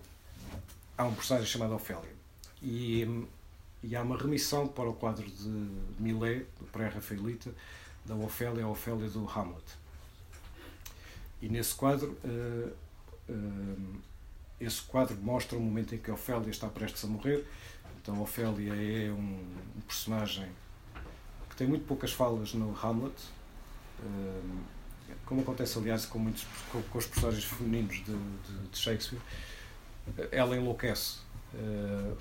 há 0.96 1.06
um 1.06 1.16
personagem 1.16 1.50
chamado 1.50 1.74
Ofélia. 1.74 2.14
E, 2.62 3.26
e 3.82 3.96
há 3.96 4.04
uma 4.04 4.18
remissão 4.18 4.68
para 4.68 4.88
o 4.88 4.94
quadro 4.94 5.28
de 5.28 5.50
Millet, 6.00 6.46
do 6.60 6.66
pré-rafaelita, 6.72 7.52
da 8.06 8.16
Ofélia, 8.16 8.66
a 8.66 8.70
Ofélia 8.70 9.10
do 9.10 9.28
Hamlet. 9.28 9.66
E 11.42 11.50
nesse 11.50 11.74
quadro, 11.74 12.16
uh, 12.24 12.72
uh, 13.30 13.96
esse 14.64 14.82
quadro 14.82 15.16
mostra 15.22 15.58
o 15.58 15.62
momento 15.62 15.96
em 15.96 15.98
que 15.98 16.12
Ofélia 16.12 16.50
está 16.50 16.68
prestes 16.68 17.04
a 17.04 17.08
morrer. 17.08 17.46
Então, 18.02 18.22
Ofélia 18.22 18.74
é 18.74 19.12
um, 19.12 19.40
um 19.78 19.82
personagem 19.82 20.50
que 21.50 21.56
tem 21.56 21.68
muito 21.68 21.86
poucas 21.86 22.12
falas 22.12 22.54
no 22.54 22.76
Hamlet, 22.76 23.16
um, 24.04 24.62
como 25.26 25.42
acontece, 25.42 25.78
aliás, 25.78 26.06
com, 26.06 26.20
muitos, 26.20 26.46
com, 26.72 26.82
com 26.82 26.98
os 26.98 27.06
personagens 27.06 27.46
femininos 27.46 27.96
de, 27.98 28.14
de, 28.14 28.68
de 28.72 28.78
Shakespeare. 28.78 29.22
Ela 30.32 30.58
enlouquece, 30.58 31.20
uh, 31.54 32.18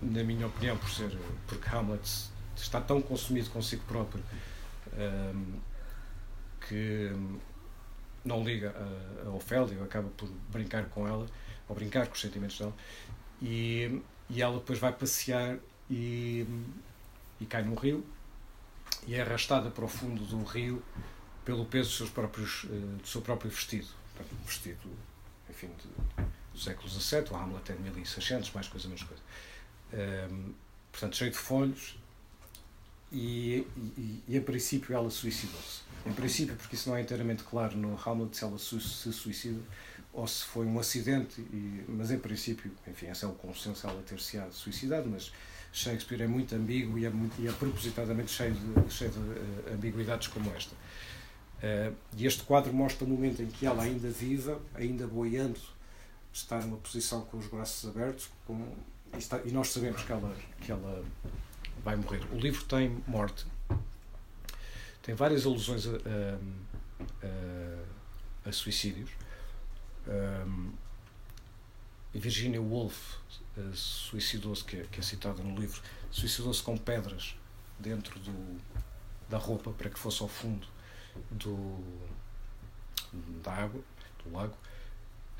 na 0.00 0.22
minha 0.22 0.46
opinião, 0.46 0.76
por 0.76 0.90
ser, 0.90 1.18
porque 1.46 1.68
Hamlet 1.68 2.28
está 2.54 2.80
tão 2.80 3.00
consumido 3.00 3.50
consigo 3.50 3.82
próprio 3.86 4.22
um, 4.94 5.54
que 6.68 7.10
não 8.24 8.44
liga 8.44 8.74
a, 8.76 9.28
a 9.28 9.30
Ofélia, 9.30 9.82
acaba 9.82 10.08
por 10.10 10.28
brincar 10.50 10.84
com 10.90 11.08
ela 11.08 11.26
ou 11.68 11.74
brincar 11.74 12.06
com 12.06 12.14
os 12.14 12.20
sentimentos 12.20 12.58
dela, 12.58 12.74
e, 13.40 14.00
e 14.30 14.42
ela 14.42 14.58
depois 14.58 14.78
vai 14.78 14.92
passear 14.92 15.58
e, 15.90 16.46
e 17.40 17.46
cai 17.46 17.62
num 17.62 17.74
rio 17.74 18.04
e 19.06 19.14
é 19.14 19.22
arrastada 19.22 19.70
para 19.70 19.84
o 19.84 19.88
fundo 19.88 20.24
do 20.24 20.42
rio 20.42 20.82
pelo 21.44 21.64
peso 21.64 21.88
dos 21.88 21.96
seus 21.96 22.10
próprios, 22.10 22.66
eh, 22.66 23.00
do 23.00 23.06
seu 23.06 23.22
próprio 23.22 23.50
vestido. 23.50 23.88
Um 24.20 24.44
vestido, 24.44 24.90
enfim, 25.48 25.68
de, 25.68 26.24
do 26.52 26.58
século 26.58 26.88
XVII, 26.88 27.24
o 27.30 27.36
Hamlet 27.36 27.72
é 27.72 27.74
de 27.74 27.82
1600, 27.82 28.52
mais 28.52 28.68
coisa, 28.68 28.86
menos 28.88 29.04
coisa. 29.04 29.22
Um, 29.92 29.96
ehm, 29.96 30.54
portanto, 30.90 31.16
cheio 31.16 31.30
de 31.30 31.38
folhos, 31.38 31.96
e, 33.10 33.66
e, 33.76 34.22
e, 34.28 34.36
em 34.36 34.42
princípio 34.42 34.94
ela 34.94 35.08
suicidou-se. 35.08 35.82
Em 36.04 36.12
princípio, 36.12 36.54
porque 36.56 36.74
isso 36.74 36.90
não 36.90 36.96
é 36.96 37.00
inteiramente 37.00 37.42
claro 37.44 37.76
no 37.76 37.98
Hamlet 37.98 38.36
se 38.36 38.44
ela 38.44 38.58
se 38.58 38.78
suicida 38.80 39.60
ou 40.18 40.26
se 40.26 40.44
foi 40.44 40.66
um 40.66 40.80
acidente, 40.80 41.40
e, 41.40 41.84
mas 41.86 42.10
em 42.10 42.18
princípio, 42.18 42.72
enfim, 42.88 43.06
esse 43.06 43.24
é 43.24 43.28
o 43.28 43.32
consenso, 43.34 43.86
ela 43.86 44.02
ter-se 44.02 44.42
suicidado, 44.50 45.08
mas 45.08 45.32
Shakespeare 45.72 46.22
é 46.22 46.26
muito 46.26 46.56
ambíguo 46.56 46.98
e 46.98 47.04
é, 47.04 47.10
muito, 47.10 47.40
e 47.40 47.46
é 47.46 47.52
propositadamente 47.52 48.32
cheio 48.32 48.52
de, 48.52 48.92
cheio 48.92 49.12
de 49.12 49.18
uh, 49.18 49.74
ambiguidades 49.74 50.26
como 50.26 50.50
esta. 50.50 50.74
Uh, 50.74 51.94
e 52.16 52.26
este 52.26 52.42
quadro 52.42 52.72
mostra 52.72 53.04
o 53.04 53.08
momento 53.08 53.42
em 53.42 53.46
que 53.46 53.64
ela, 53.64 53.84
ainda 53.84 54.10
viva, 54.10 54.60
ainda 54.74 55.06
boiando, 55.06 55.60
está 56.32 56.58
numa 56.58 56.78
posição 56.78 57.20
com 57.20 57.38
os 57.38 57.46
braços 57.46 57.88
abertos, 57.88 58.28
com, 58.44 58.74
e, 59.14 59.18
está, 59.18 59.40
e 59.44 59.52
nós 59.52 59.68
sabemos 59.68 60.02
que 60.02 60.10
ela, 60.10 60.36
que 60.60 60.72
ela 60.72 61.04
vai 61.84 61.94
morrer. 61.94 62.22
O 62.32 62.38
livro 62.38 62.64
tem 62.64 63.00
morte, 63.06 63.46
tem 65.00 65.14
várias 65.14 65.46
alusões 65.46 65.86
a, 65.86 65.90
a, 65.90 67.18
a, 68.46 68.48
a 68.48 68.52
suicídios. 68.52 69.10
Um, 70.08 70.72
Virginia 72.14 72.60
Woolf 72.60 73.16
uh, 73.56 73.74
suicidou-se, 73.74 74.64
que, 74.64 74.78
é, 74.78 74.84
que, 74.84 75.00
é 75.00 75.02
citada 75.02 75.42
no 75.42 75.58
livro, 75.58 75.80
suicidou-se 76.10 76.62
com 76.62 76.76
pedras 76.76 77.36
dentro 77.78 78.18
do, 78.18 78.60
da 79.28 79.38
roupa 79.38 79.70
para 79.72 79.90
que 79.90 79.98
fosse 79.98 80.22
ao 80.22 80.28
fundo 80.28 80.66
do, 81.30 81.78
da 83.42 83.52
água, 83.52 83.82
do 84.24 84.32
lago. 84.32 84.56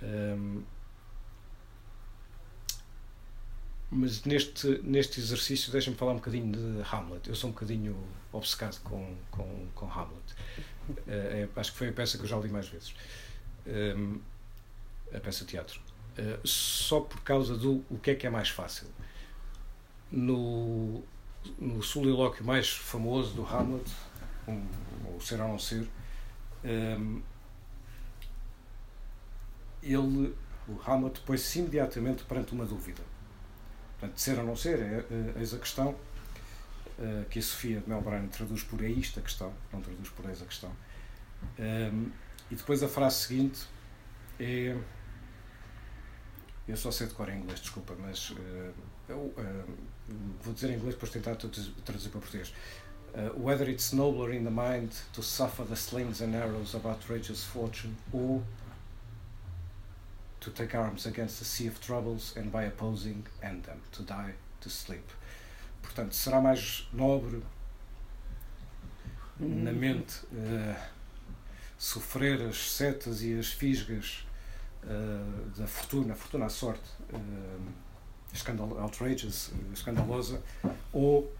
Um, 0.03 0.63
mas 3.91 4.25
neste, 4.25 4.69
neste 4.83 5.19
exercício, 5.19 5.73
deixa-me 5.73 5.97
falar 5.97 6.13
um 6.13 6.17
bocadinho 6.17 6.53
de 6.53 6.83
Hamlet. 6.93 7.27
Eu 7.27 7.35
sou 7.35 7.49
um 7.49 7.53
bocadinho 7.55 7.97
obcecado 8.31 8.79
com, 8.83 9.17
com, 9.31 9.67
com 9.75 9.91
Hamlet. 9.91 10.35
Uh, 10.91 10.95
é, 11.07 11.49
acho 11.57 11.73
que 11.73 11.79
foi 11.79 11.89
a 11.89 11.93
peça 11.93 12.19
que 12.19 12.25
eu 12.25 12.29
já 12.29 12.37
li 12.39 12.51
mais 12.51 12.69
vezes. 12.69 12.95
Um, 13.67 14.21
a 15.15 15.21
peça 15.21 15.45
de 15.45 15.51
teatro. 15.51 15.81
Uh, 16.19 16.47
só 16.47 17.01
por 17.01 17.21
causa 17.23 17.57
do 17.57 17.85
o 17.89 17.99
que 17.99 18.11
é 18.11 18.15
que 18.15 18.27
é 18.27 18.31
mais 18.31 18.49
fácil. 18.49 18.89
No, 20.11 21.03
no 21.59 21.83
solilóquio 21.83 22.45
mais 22.45 22.71
famoso 22.71 23.35
do 23.35 23.47
Hamlet, 23.47 23.91
um, 24.47 24.67
ou 25.13 25.21
Ser 25.21 25.41
ou 25.41 25.49
Não 25.49 25.59
Ser, 25.59 25.89
um, 26.65 27.23
ele, 29.83 30.35
o 30.67 30.81
Hamlet, 30.87 31.21
põe-se 31.21 31.61
imediatamente 31.61 32.25
perante 32.25 32.53
uma 32.53 32.65
dúvida. 32.65 33.03
Portanto, 33.99 34.19
ser 34.19 34.39
ou 34.39 34.45
não 34.45 34.57
ser, 34.57 34.79
é, 34.79 35.05
é, 35.11 35.41
eis 35.41 35.53
a 35.53 35.59
questão 35.59 35.89
uh, 35.91 37.25
que 37.29 37.39
a 37.39 37.43
Sofia 37.43 37.81
de 37.81 37.89
Melbourne 37.89 38.29
traduz 38.29 38.63
por 38.63 38.83
é 38.83 38.89
isto 38.89 39.19
a 39.19 39.23
questão, 39.23 39.53
não 39.73 39.81
traduz 39.81 40.09
por 40.11 40.29
eis 40.29 40.41
a 40.41 40.47
questão. 40.47 40.71
Um, 41.59 42.11
e 42.51 42.55
depois 42.55 42.83
a 42.83 42.89
frase 42.89 43.17
seguinte 43.17 43.67
é. 44.39 44.77
Eu 46.69 46.77
só 46.77 46.91
sei 46.91 47.07
de 47.07 47.15
cor 47.15 47.31
em 47.31 47.39
inglês, 47.39 47.61
desculpa, 47.61 47.97
mas 47.99 48.31
uh, 48.31 48.75
eu, 49.09 49.17
uh, 49.17 49.77
vou 50.43 50.53
dizer 50.53 50.71
em 50.71 50.75
inglês 50.75 50.95
depois 50.95 51.11
tentar 51.11 51.35
traduzir 51.35 51.73
para 52.11 52.21
português. 52.21 52.53
Uh, 53.15 53.43
whether 53.43 53.67
it's 53.71 53.93
nobler 53.93 54.35
in 54.35 54.45
the 54.45 54.51
mind 54.51 54.93
to 55.15 55.23
suffer 55.23 55.65
the 55.65 55.75
slings 55.75 56.21
and 56.21 56.35
arrows 56.35 56.75
of 56.75 56.87
outrageous 56.87 57.43
fortune 57.43 57.97
or 58.13 58.43
to 60.41 60.51
take 60.51 60.77
arms 60.77 61.07
against 61.07 61.41
a 61.41 61.45
sea 61.45 61.69
of 61.69 61.81
troubles 61.81 62.37
and 62.37 62.53
by 62.53 62.65
opposing 62.65 63.25
end 63.43 63.65
them, 63.65 63.81
to 63.91 64.03
die, 64.03 64.35
to 64.61 64.69
sleep. 64.69 65.11
Portanto, 65.83 66.15
será 66.15 66.39
mais 66.39 66.87
nobre 66.93 67.43
na 69.39 69.73
mente 69.73 70.21
uh, 70.33 70.77
sofrer 71.79 72.43
as 72.43 72.73
setas 72.73 73.23
e 73.23 73.39
as 73.39 73.47
fisgas 73.47 74.28
da 75.57 75.67
fortuna, 75.67 76.15
fortuna 76.15 76.47
à 76.47 76.49
sorte, 76.49 76.89
uh, 77.13 77.73
escandal, 78.33 78.69
outrageous, 78.81 79.51
escandalosa, 79.73 80.43
ou 80.93 81.33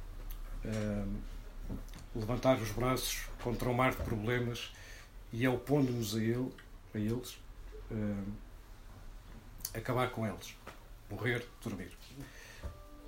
levantar 2.15 2.59
os 2.59 2.71
braços 2.73 3.27
contra 3.43 3.69
um 3.69 3.75
mar 3.75 3.93
de 3.93 3.99
problemas 3.99 4.73
e 5.33 5.47
opondo-nos 5.47 6.17
a, 6.17 6.19
ele, 6.19 6.53
a 6.95 6.99
eles, 6.99 7.39
acabar 9.73 10.11
com 10.11 10.27
eles, 10.27 10.55
morrer, 11.11 11.47
dormir. 11.63 11.93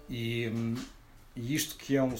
E, 0.09 0.51
e 1.35 1.55
isto 1.55 1.77
que 1.77 1.97
é, 1.97 2.03
um, 2.03 2.15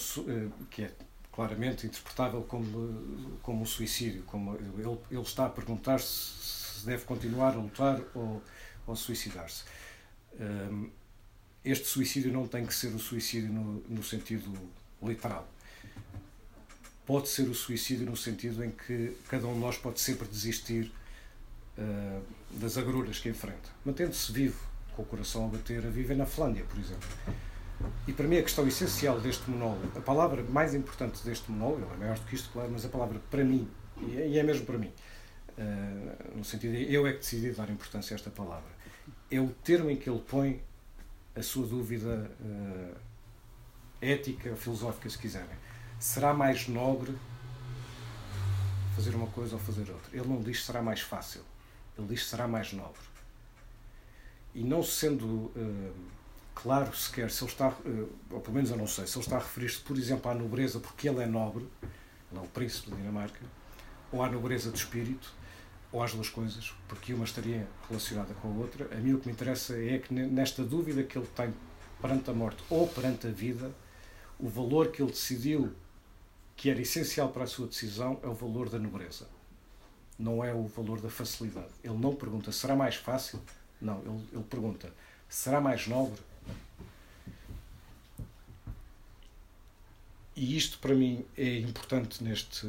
que 0.71 0.85
é 0.85 0.93
claramente 1.33 1.87
interpretável 1.87 2.43
como, 2.43 3.39
como 3.43 3.63
um 3.63 3.67
suicídio, 3.67 4.23
como 4.25 4.57
ele, 4.57 4.99
ele 5.11 5.21
está 5.23 5.47
a 5.47 5.49
perguntar 5.49 5.99
deve 6.87 7.05
continuar 7.05 7.55
a 7.55 7.57
lutar 7.57 8.01
ou, 8.15 8.43
ou 8.87 8.97
suicidar-se. 8.97 9.65
Um, 10.39 10.91
este 11.65 11.87
suicídio 11.87 12.33
não 12.33 12.47
tem 12.47 12.65
que 12.65 12.75
ser 12.75 12.89
o 12.89 12.99
suicídio 12.99 13.53
no, 13.53 13.83
no 13.89 14.03
sentido 14.03 14.51
literal. 15.03 15.49
Pode 17.05 17.29
ser 17.29 17.49
o 17.49 17.55
suicídio 17.55 18.07
no 18.07 18.17
sentido 18.17 18.65
em 18.65 18.71
que 18.71 19.17
cada 19.29 19.47
um 19.47 19.55
de 19.55 19.59
nós 19.59 19.77
pode 19.77 20.01
sempre 20.01 20.27
desistir 20.29 20.93
uh, 21.77 22.23
das 22.53 22.79
agruras 22.79 23.19
que 23.19 23.29
enfrenta, 23.29 23.69
mantendo-se 23.85 24.33
vivo, 24.33 24.59
com 24.95 25.03
o 25.03 25.05
coração 25.05 25.47
a 25.47 25.49
bater, 25.49 25.85
a 25.87 25.91
viver 25.91 26.17
na 26.17 26.27
Finlândia, 26.27 26.65
por 26.65 26.79
exemplo. 26.79 27.09
E 28.07 28.13
para 28.13 28.27
mim 28.27 28.39
a 28.39 28.43
questão 28.43 28.67
essencial 28.67 29.21
deste 29.21 29.51
monólogo, 29.51 29.99
a 29.99 30.01
palavra 30.01 30.43
mais 30.45 30.75
importante 30.75 31.23
deste 31.25 31.51
monólogo, 31.51 31.93
é 31.95 31.97
maior 31.97 32.19
do 32.19 32.25
que 32.27 32.35
isto, 32.35 32.51
claro, 32.53 32.71
mas 32.71 32.85
a 32.85 32.89
palavra 32.89 33.21
para 33.31 33.45
mim, 33.45 33.69
e 34.03 34.39
é 34.39 34.43
mesmo 34.43 34.67
para 34.67 34.79
mim, 34.79 34.93
uh, 35.61 36.37
no 36.37 36.45
sentido 36.45 36.73
de 36.73 36.93
eu 36.93 37.07
é 37.07 37.13
que 37.13 37.19
decidi 37.19 37.51
dar 37.53 37.69
importância 37.71 38.15
a 38.15 38.17
esta 38.17 38.31
palavra, 38.31 38.71
é 39.31 39.41
o 39.41 39.49
termo 39.49 39.91
em 39.91 39.97
que 39.97 40.09
ele 40.09 40.21
põe 40.21 40.63
a 41.37 41.43
sua 41.43 41.67
dúvida 41.67 42.31
uh, 42.41 42.97
ética, 44.01 44.57
filosófica, 44.57 45.09
se 45.09 45.19
quiserem. 45.19 45.57
Será 45.99 46.33
mais 46.33 46.67
nobre 46.67 47.17
fazer 48.97 49.15
uma 49.15 49.27
coisa 49.29 49.55
ou 49.55 49.61
fazer 49.61 49.91
outra? 49.91 50.17
Ele 50.17 50.27
não 50.27 50.41
diz 50.41 50.65
será 50.65 50.83
mais 50.83 51.01
fácil, 51.01 51.43
ele 51.97 52.09
diz 52.09 52.27
será 52.27 52.49
mais 52.49 52.73
nobre. 52.73 53.01
E 54.55 54.65
não 54.65 54.83
sendo. 54.83 55.27
Uh, 55.27 55.95
claro 56.63 56.95
sequer 56.95 57.31
se 57.31 57.43
ele 57.43 57.51
está, 57.51 57.75
eh, 57.87 58.05
ou 58.31 58.41
pelo 58.41 58.55
menos 58.55 58.71
eu 58.71 58.77
não 58.77 58.87
sei, 58.87 59.07
se 59.07 59.17
ele 59.17 59.25
está 59.25 59.37
a 59.37 59.39
referir-se, 59.39 59.79
por 59.79 59.97
exemplo, 59.97 60.31
à 60.31 60.35
nobreza 60.35 60.79
porque 60.79 61.09
ele 61.09 61.23
é 61.23 61.27
nobre, 61.27 61.67
ele 61.83 62.39
é 62.39 62.43
o 62.43 62.49
príncipe 62.49 62.91
da 62.91 62.97
Dinamarca, 62.97 63.41
ou 64.13 64.23
à 64.23 64.29
nobreza 64.29 64.71
de 64.71 64.79
espírito, 64.79 65.33
ou 65.93 66.03
às 66.03 66.15
duas 66.15 66.29
coisas, 66.29 66.73
porque 66.89 67.13
uma 67.13 67.25
estaria 67.25 67.69
relacionada 67.89 68.33
com 68.35 68.49
a 68.49 68.53
outra. 68.53 68.89
A 68.95 68.97
mim 68.97 69.15
o 69.15 69.19
que 69.19 69.27
me 69.27 69.33
interessa 69.33 69.77
é 69.77 69.99
que 69.99 70.15
nesta 70.15 70.65
dúvida 70.65 71.03
que 71.03 71.19
ele 71.19 71.27
tem 71.35 71.53
perante 72.01 72.31
a 72.31 72.33
morte 72.33 72.63
ou 72.71 72.87
perante 72.89 73.27
a 73.27 73.31
vida, 73.31 73.73
o 74.39 74.49
valor 74.49 74.89
que 74.89 75.03
ele 75.03 75.11
decidiu 75.11 75.73
que 76.57 76.71
era 76.71 76.81
essencial 76.81 77.31
para 77.31 77.45
a 77.45 77.47
sua 77.47 77.67
decisão 77.67 78.21
é 78.23 78.27
o 78.27 78.35
valor 78.35 78.69
da 78.69 78.79
nobreza. 78.79 79.29
Não 80.19 80.45
é 80.45 80.53
o 80.53 80.67
valor 80.67 81.01
da 81.01 81.09
facilidade. 81.09 81.71
Ele 81.83 81.97
não 81.97 82.15
pergunta 82.15 82.53
será 82.53 82.77
mais 82.77 82.97
fácil? 82.97 83.41
Não, 83.81 84.01
ele, 84.01 84.29
ele 84.33 84.45
pergunta 84.45 84.93
será 85.29 85.61
mais 85.61 85.87
nobre? 85.87 86.21
E 90.37 90.57
isto 90.57 90.79
para 90.79 90.95
mim 90.95 91.25
é 91.37 91.59
importante 91.59 92.23
neste, 92.23 92.67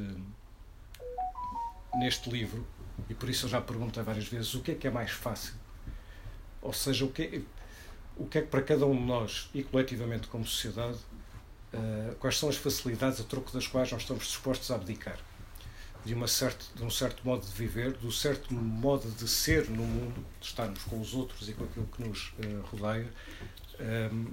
neste 1.95 2.29
livro, 2.29 2.65
e 3.09 3.13
por 3.13 3.29
isso 3.29 3.45
eu 3.45 3.49
já 3.49 3.61
perguntei 3.61 4.01
várias 4.03 4.27
vezes 4.27 4.53
o 4.53 4.61
que 4.61 4.71
é 4.71 4.75
que 4.75 4.87
é 4.87 4.91
mais 4.91 5.11
fácil. 5.11 5.53
Ou 6.61 6.73
seja, 6.73 7.05
o 7.05 7.11
que 7.11 7.23
é, 7.23 7.41
o 8.15 8.25
que, 8.25 8.37
é 8.37 8.41
que 8.41 8.47
para 8.47 8.61
cada 8.61 8.85
um 8.85 8.95
de 8.95 9.03
nós, 9.03 9.49
e 9.53 9.63
coletivamente 9.63 10.27
como 10.27 10.45
sociedade, 10.45 10.97
uh, 11.73 12.15
quais 12.19 12.37
são 12.37 12.49
as 12.49 12.55
facilidades 12.55 13.19
a 13.19 13.23
troco 13.23 13.51
das 13.51 13.67
quais 13.67 13.91
nós 13.91 14.01
estamos 14.01 14.25
dispostos 14.25 14.69
a 14.71 14.75
abdicar 14.75 15.17
de, 16.05 16.13
uma 16.13 16.27
certa, 16.27 16.65
de 16.75 16.83
um 16.83 16.89
certo 16.89 17.25
modo 17.25 17.45
de 17.45 17.51
viver, 17.51 17.93
de 17.93 18.07
um 18.07 18.11
certo 18.11 18.53
modo 18.53 19.09
de 19.09 19.27
ser 19.27 19.69
no 19.69 19.83
mundo, 19.83 20.25
de 20.39 20.47
estarmos 20.47 20.83
com 20.83 20.99
os 20.99 21.13
outros 21.13 21.47
e 21.47 21.53
com 21.53 21.63
aquilo 21.63 21.87
que 21.87 22.03
nos 22.03 22.29
uh, 22.29 22.61
rodeia. 22.71 23.09
Um, 23.79 23.83
ehm, 23.83 24.27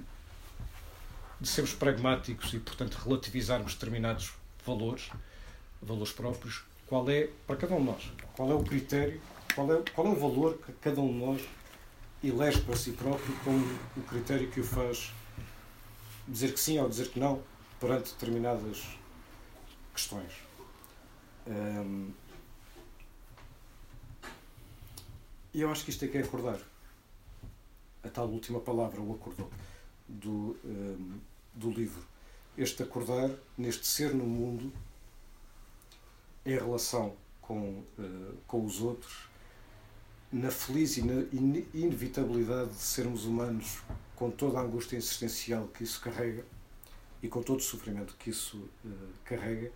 de 1.39 1.47
sermos 1.47 1.73
pragmáticos 1.73 2.53
e, 2.53 2.59
portanto, 2.59 2.95
relativizarmos 2.95 3.73
determinados 3.73 4.33
valores, 4.65 5.09
valores 5.81 6.11
próprios, 6.11 6.63
qual 6.89 7.07
é, 7.09 7.29
para 7.45 7.55
cada 7.55 7.75
um 7.75 7.79
de 7.79 7.85
nós, 7.85 8.11
qual 8.35 8.49
é 8.49 8.53
o 8.55 8.63
critério, 8.63 9.21
qual 9.53 9.71
é, 9.71 9.83
qual 9.93 10.07
é 10.07 10.09
o 10.09 10.15
valor 10.15 10.57
que 10.57 10.71
cada 10.73 10.99
um 10.99 11.07
de 11.07 11.19
nós 11.19 11.41
elege 12.23 12.61
para 12.61 12.75
si 12.75 12.91
próprio 12.93 13.33
como 13.43 13.63
o 13.95 14.01
critério 14.01 14.49
que 14.49 14.59
o 14.59 14.63
faz 14.63 15.13
dizer 16.27 16.51
que 16.51 16.59
sim 16.59 16.79
ou 16.79 16.89
dizer 16.89 17.09
que 17.09 17.19
não 17.19 17.41
perante 17.79 18.11
determinadas 18.11 18.83
questões. 19.93 20.33
E 25.53 25.61
eu 25.61 25.71
acho 25.71 25.83
que 25.83 25.91
isto 25.91 26.05
é 26.05 26.07
que 26.07 26.17
é 26.17 26.21
acordar. 26.21 26.59
A 28.03 28.09
tal 28.09 28.27
última 28.27 28.59
palavra, 28.59 29.01
o 29.01 29.13
acordou, 29.13 29.49
do, 30.07 30.57
do 31.53 31.69
livro. 31.71 32.03
Este 32.57 32.83
acordar, 32.83 33.29
neste 33.57 33.85
ser 33.85 34.13
no 34.13 34.25
mundo, 34.25 34.71
em 36.53 36.57
relação 36.57 37.15
com, 37.41 37.83
uh, 37.97 38.37
com 38.47 38.65
os 38.65 38.81
outros, 38.81 39.27
na 40.31 40.51
feliz 40.51 40.97
e 40.97 41.01
na 41.01 41.23
inevitabilidade 41.73 42.69
de 42.69 42.81
sermos 42.81 43.25
humanos, 43.25 43.79
com 44.15 44.29
toda 44.29 44.59
a 44.59 44.61
angústia 44.61 44.97
existencial 44.97 45.67
que 45.67 45.83
isso 45.83 45.99
carrega 46.01 46.45
e 47.21 47.27
com 47.27 47.41
todo 47.41 47.59
o 47.59 47.63
sofrimento 47.63 48.15
que 48.19 48.29
isso 48.29 48.57
uh, 48.57 48.89
carrega, 49.23 49.71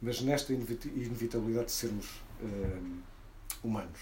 mas 0.00 0.20
nesta 0.20 0.52
inevitabilidade 0.52 1.66
de 1.66 1.72
sermos 1.72 2.06
uh, 2.40 2.96
humanos. 3.64 3.98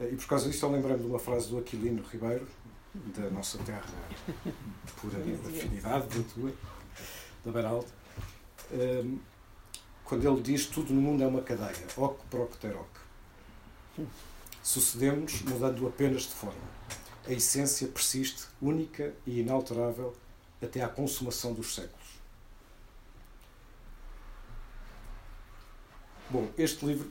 e 0.00 0.16
por 0.16 0.26
causa 0.26 0.48
disso, 0.48 0.64
eu 0.64 0.72
lembrei-me 0.72 1.00
de 1.00 1.06
uma 1.06 1.18
frase 1.18 1.48
do 1.48 1.58
Aquilino 1.58 2.02
Ribeiro, 2.02 2.46
da 3.16 3.28
nossa 3.30 3.58
terra 3.58 3.84
por 5.00 5.10
afinidade, 5.14 6.18
da 6.18 6.24
tua, 6.32 6.52
da 7.44 7.52
Beraldo, 7.52 7.86
um, 8.72 9.18
quando 10.06 10.26
ele 10.26 10.40
diz 10.40 10.66
tudo 10.66 10.94
no 10.94 11.00
mundo 11.00 11.22
é 11.22 11.26
uma 11.26 11.42
cadeia, 11.42 11.86
oc 11.96 12.24
procteroc. 12.30 12.88
Sucedemos 14.62 15.42
mudando 15.42 15.86
apenas 15.86 16.22
de 16.22 16.34
forma. 16.34 16.76
A 17.26 17.32
essência 17.32 17.88
persiste, 17.88 18.44
única 18.62 19.12
e 19.26 19.40
inalterável, 19.40 20.16
até 20.62 20.82
à 20.82 20.88
consumação 20.88 21.52
dos 21.52 21.74
séculos. 21.74 22.06
Bom, 26.30 26.48
este 26.56 26.84
livro 26.86 27.10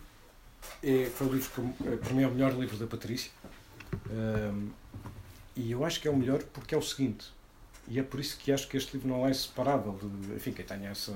é, 0.81 1.09
foi 1.13 1.27
o 1.27 1.33
livro 1.33 1.49
que, 1.51 1.97
para 1.97 2.13
mim, 2.13 2.23
é 2.23 2.27
o 2.27 2.31
melhor 2.31 2.53
livro 2.53 2.77
da 2.77 2.87
Patrícia. 2.87 3.31
Um, 4.09 4.69
e 5.55 5.71
eu 5.71 5.85
acho 5.85 6.01
que 6.01 6.07
é 6.07 6.11
o 6.11 6.15
melhor 6.15 6.43
porque 6.43 6.75
é 6.75 6.77
o 6.77 6.81
seguinte, 6.81 7.31
e 7.87 7.99
é 7.99 8.03
por 8.03 8.19
isso 8.19 8.37
que 8.37 8.51
acho 8.51 8.67
que 8.67 8.75
este 8.75 8.93
livro 8.93 9.07
não 9.07 9.25
é 9.25 9.33
separável 9.33 9.97
de, 9.97 10.33
enfim, 10.33 10.51
quem 10.51 10.65
tenha 10.65 10.89
essa, 10.89 11.15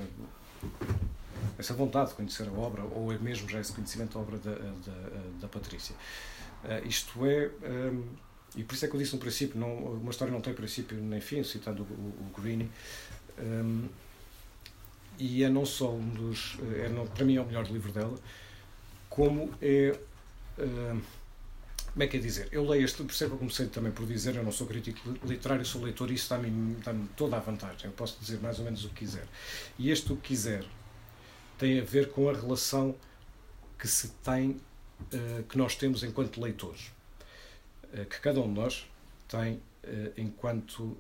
essa 1.60 1.74
vontade 1.74 2.12
de 2.12 2.16
conhecer 2.16 2.48
a 2.48 2.52
obra, 2.52 2.84
ou 2.84 3.12
é 3.12 3.18
mesmo 3.18 3.48
já 3.50 3.60
esse 3.60 3.74
conhecimento 3.74 4.14
da 4.14 4.20
obra 4.22 4.38
da, 4.38 4.52
da, 4.52 5.22
da 5.42 5.48
Patrícia. 5.50 5.94
Uh, 6.64 6.88
isto 6.88 7.26
é, 7.26 7.52
um, 7.92 8.06
e 8.56 8.64
por 8.64 8.74
isso 8.74 8.86
é 8.86 8.88
que 8.88 8.96
eu 8.96 9.00
disse 9.00 9.14
no 9.14 9.20
princípio, 9.20 9.60
não, 9.60 9.76
uma 9.76 10.10
história 10.10 10.34
não 10.34 10.42
tem 10.42 10.54
princípio 10.54 10.98
nem 10.98 11.20
fim, 11.20 11.44
citando 11.44 11.84
o, 11.84 11.86
o, 11.86 12.28
o 12.28 12.42
Greene, 12.42 12.72
um, 13.38 13.88
e 15.18 15.44
é 15.44 15.50
não 15.50 15.66
só 15.66 15.92
um 15.92 16.10
dos, 16.10 16.58
é, 16.78 16.88
não, 16.88 17.06
para 17.06 17.26
mim 17.26 17.36
é 17.36 17.42
o 17.42 17.46
melhor 17.46 17.66
livro 17.70 17.92
dela, 17.92 18.18
como 19.10 19.52
é 19.62 20.00
uh, 20.58 21.02
como 21.92 22.04
é 22.04 22.08
que 22.08 22.18
é 22.18 22.20
dizer? 22.20 22.48
Eu 22.52 22.66
leio 22.66 22.86
este, 22.86 23.04
por 23.04 23.12
isso 23.12 23.24
é 23.24 23.28
que 23.28 23.34
eu 23.34 23.38
comecei 23.38 23.68
também 23.68 23.92
por 23.92 24.06
dizer, 24.06 24.36
eu 24.36 24.44
não 24.44 24.52
sou 24.52 24.68
crítico 24.68 25.00
literário, 25.26 25.66
sou 25.66 25.82
leitor, 25.82 26.10
e 26.12 26.14
isso 26.14 26.30
dá-me 26.30 26.76
dá 26.76 26.94
toda 27.18 27.36
a 27.36 27.40
vantagem. 27.40 27.86
Eu 27.86 27.92
posso 27.92 28.18
dizer 28.22 28.40
mais 28.40 28.60
ou 28.60 28.66
menos 28.66 28.86
o 28.86 28.90
que 28.90 28.96
quiser. 28.96 29.28
E 29.78 29.90
este 29.90 30.14
o 30.14 30.16
que 30.16 30.30
quiser 30.30 30.64
tem 31.60 31.80
a 31.80 31.84
ver 31.84 32.10
com 32.12 32.30
a 32.30 32.34
relação 32.34 32.96
que 33.78 33.88
se 33.88 34.08
tem, 34.24 34.52
uh, 34.52 35.44
que 35.44 35.58
nós 35.58 35.76
temos 35.76 36.04
enquanto 36.04 36.42
leitores. 36.42 36.92
Uh, 37.94 38.06
que 38.06 38.20
cada 38.22 38.40
um 38.40 38.48
de 38.52 38.60
nós 38.60 38.90
tem 39.28 39.56
uh, 39.56 39.62
enquanto, 40.18 40.98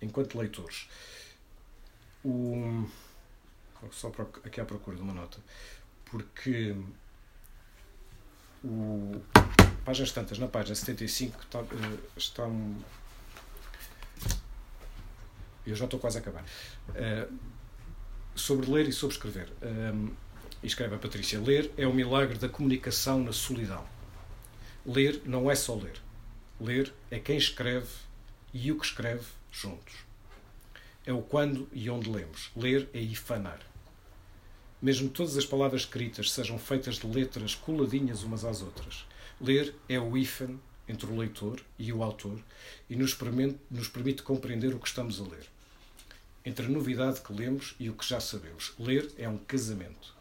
enquanto 0.00 0.38
leitores. 0.38 0.88
O, 2.22 2.86
só 3.90 4.12
aqui 4.44 4.60
à 4.60 4.64
procura 4.64 4.96
de 4.96 5.02
uma 5.02 5.14
nota. 5.14 5.38
Porque 6.04 6.76
o, 8.62 9.22
páginas 9.84 10.12
tantas, 10.12 10.38
na 10.38 10.48
página 10.48 10.74
75 10.74 11.40
está, 11.40 11.60
está 12.16 12.46
um, 12.46 12.78
eu 15.66 15.74
já 15.74 15.84
estou 15.84 15.98
quase 15.98 16.18
a 16.18 16.20
acabar. 16.20 16.44
Uh, 16.90 17.55
sobre 18.36 18.70
ler 18.70 18.88
e 18.88 18.92
sobre 18.92 19.16
escrever. 19.16 19.52
Um, 19.62 20.10
escreve 20.62 20.94
a 20.94 20.98
Patrícia: 20.98 21.40
Ler 21.40 21.72
é 21.76 21.86
o 21.86 21.94
milagre 21.94 22.38
da 22.38 22.48
comunicação 22.48 23.22
na 23.22 23.32
solidão. 23.32 23.84
Ler 24.84 25.22
não 25.24 25.50
é 25.50 25.54
só 25.54 25.74
ler. 25.74 26.00
Ler 26.60 26.92
é 27.10 27.18
quem 27.18 27.36
escreve 27.36 27.88
e 28.52 28.70
o 28.70 28.78
que 28.78 28.86
escreve 28.86 29.24
juntos. 29.50 29.94
É 31.04 31.12
o 31.12 31.22
quando 31.22 31.68
e 31.72 31.88
onde 31.90 32.10
lemos. 32.10 32.50
Ler 32.56 32.88
é 32.92 33.00
ifanar. 33.00 33.60
Mesmo 34.80 35.08
todas 35.08 35.36
as 35.36 35.46
palavras 35.46 35.82
escritas 35.82 36.30
sejam 36.30 36.58
feitas 36.58 36.96
de 36.96 37.06
letras 37.06 37.54
coladinhas 37.54 38.22
umas 38.22 38.44
às 38.44 38.62
outras. 38.62 39.06
Ler 39.40 39.74
é 39.88 39.98
o 39.98 40.16
hífen 40.16 40.60
entre 40.88 41.10
o 41.10 41.16
leitor 41.16 41.60
e 41.78 41.92
o 41.92 42.02
autor 42.02 42.38
e 42.88 42.94
nos 42.96 43.14
permite, 43.14 43.58
nos 43.70 43.88
permite 43.88 44.22
compreender 44.22 44.74
o 44.74 44.78
que 44.78 44.88
estamos 44.88 45.20
a 45.20 45.24
ler. 45.24 45.46
Entre 46.46 46.64
a 46.64 46.68
novidade 46.70 47.20
que 47.20 47.32
lemos 47.32 47.74
e 47.78 47.90
o 47.90 47.94
que 47.94 48.08
já 48.08 48.20
sabemos. 48.20 48.72
Ler 48.78 49.12
é 49.18 49.28
um 49.28 49.36
casamento. 49.36 50.14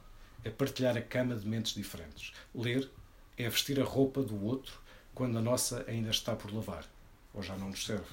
É 0.43 0.49
partilhar 0.49 0.97
a 0.97 1.01
cama 1.01 1.35
de 1.35 1.47
mentes 1.47 1.73
diferentes. 1.73 2.33
Ler 2.53 2.91
é 3.37 3.47
vestir 3.47 3.79
a 3.79 3.85
roupa 3.85 4.21
do 4.21 4.43
outro 4.43 4.81
quando 5.13 5.37
a 5.37 5.41
nossa 5.41 5.85
ainda 5.87 6.09
está 6.09 6.35
por 6.35 6.53
lavar 6.53 6.85
ou 7.33 7.41
já 7.41 7.55
não 7.55 7.69
nos 7.69 7.85
serve. 7.85 8.11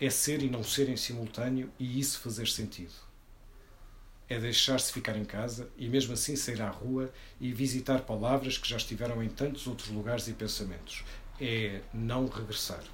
É 0.00 0.10
ser 0.10 0.42
e 0.42 0.50
não 0.50 0.64
ser 0.64 0.88
em 0.88 0.96
simultâneo 0.96 1.70
e 1.78 2.00
isso 2.00 2.18
fazer 2.18 2.48
sentido 2.48 3.10
é 4.30 4.38
deixar-se 4.38 4.92
ficar 4.92 5.16
em 5.16 5.24
casa 5.24 5.68
e 5.76 5.88
mesmo 5.88 6.14
assim 6.14 6.36
sair 6.36 6.62
à 6.62 6.70
rua 6.70 7.12
e 7.40 7.52
visitar 7.52 8.02
palavras 8.02 8.56
que 8.56 8.68
já 8.68 8.76
estiveram 8.76 9.20
em 9.20 9.28
tantos 9.28 9.66
outros 9.66 9.88
lugares 9.88 10.28
e 10.28 10.32
pensamentos. 10.32 11.04
É 11.40 11.80
não 11.92 12.28
regressar. 12.28 12.84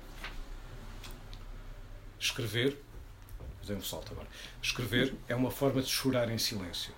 Escrever, 2.19 2.79
um 3.75 3.83
salto 3.83 4.13
agora. 4.13 4.29
Escrever 4.63 5.15
é 5.29 5.35
uma 5.35 5.51
forma 5.51 5.83
de 5.83 5.89
chorar 5.89 6.31
em 6.31 6.39
silêncio, 6.39 6.93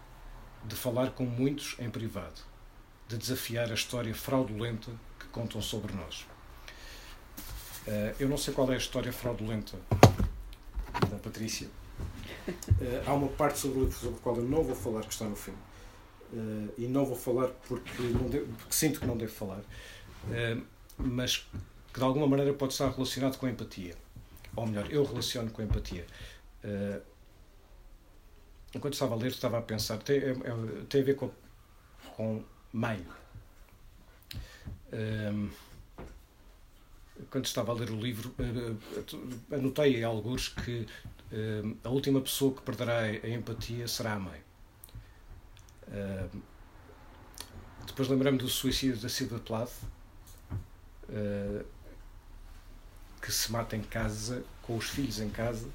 de 0.65 0.75
falar 0.75 1.11
com 1.11 1.25
muitos 1.25 1.77
em 1.79 1.89
privado, 1.89 2.41
de 3.07 3.17
desafiar 3.17 3.71
a 3.71 3.75
história 3.75 4.15
fraudulenta 4.15 4.91
que 5.19 5.27
contam 5.29 5.63
sobre 5.63 5.93
nós. 5.95 6.27
Eh, 7.87 8.15
eu 8.21 8.29
não 8.29 8.37
sei 8.37 8.53
qual 8.53 8.71
é 8.71 8.75
a 8.75 8.79
história 8.79 9.13
fraudulenta 9.13 9.79
da 11.11 11.17
Patrícia, 11.17 11.69
Uh, 12.49 13.03
há 13.07 13.13
uma 13.13 13.29
parte 13.29 13.59
sobre 13.59 13.79
o 13.79 13.85
livro 13.85 13.99
sobre 13.99 14.17
a 14.17 14.23
qual 14.23 14.37
eu 14.37 14.43
não 14.43 14.63
vou 14.63 14.75
falar, 14.75 15.03
que 15.03 15.13
está 15.13 15.27
no 15.27 15.37
fim. 15.37 15.53
Uh, 16.33 16.73
e 16.79 16.87
não 16.87 17.05
vou 17.05 17.17
falar 17.17 17.49
porque, 17.67 17.91
devo, 18.03 18.47
porque, 18.47 18.73
sinto 18.75 19.01
que 19.01 19.07
não 19.07 19.17
devo 19.17 19.33
falar, 19.33 19.61
mas 20.97 21.47
que 21.93 21.99
de 21.99 22.05
alguma 22.05 22.27
maneira 22.27 22.53
pode 22.53 22.73
estar 22.73 22.91
relacionado 22.91 23.39
com 23.39 23.47
a 23.47 23.51
empatia. 23.51 23.95
Ou 24.57 24.67
melhor, 24.67 24.91
eu 24.91 25.05
relaciono 25.05 25.51
com 25.51 25.63
a 25.63 25.65
empatia. 25.65 26.07
Enquanto 28.75 28.95
estava 28.95 29.15
a 29.15 29.19
ler, 29.19 29.29
estava 29.29 29.59
a 29.59 29.63
pensar, 29.63 29.99
tem, 29.99 30.19
é, 30.19 30.31
é, 30.31 30.85
tem 30.89 31.03
a 31.03 31.05
ver 31.05 31.17
com, 31.17 31.31
com 32.17 32.43
meio. 32.73 33.07
quando 37.31 37.45
estava 37.45 37.73
a 37.73 37.75
ler 37.75 37.91
o 37.91 37.97
livro, 38.01 38.35
anotei 39.51 40.03
alguns 40.05 40.49
que 40.49 40.87
uh, 41.33 41.77
a 41.85 41.89
última 41.89 42.21
pessoa 42.21 42.55
que 42.55 42.63
perderá 42.63 43.01
a 43.01 43.29
empatia 43.29 43.87
será 43.89 44.15
a 44.15 44.19
mãe. 44.19 44.41
Uh, 45.89 46.43
depois 47.87 48.09
lembramos 48.09 48.43
do 48.43 48.49
suicídio 48.49 48.99
da 48.99 49.09
Silvia 49.09 49.39
Plath, 49.39 49.73
uh, 51.09 51.65
que 53.21 53.33
se 53.33 53.51
mata 53.51 53.77
em 53.77 53.83
casa, 53.83 54.45
com 54.63 54.77
os 54.77 54.89
filhos 54.89 55.21
em 55.21 55.31
casa, 55.31 55.69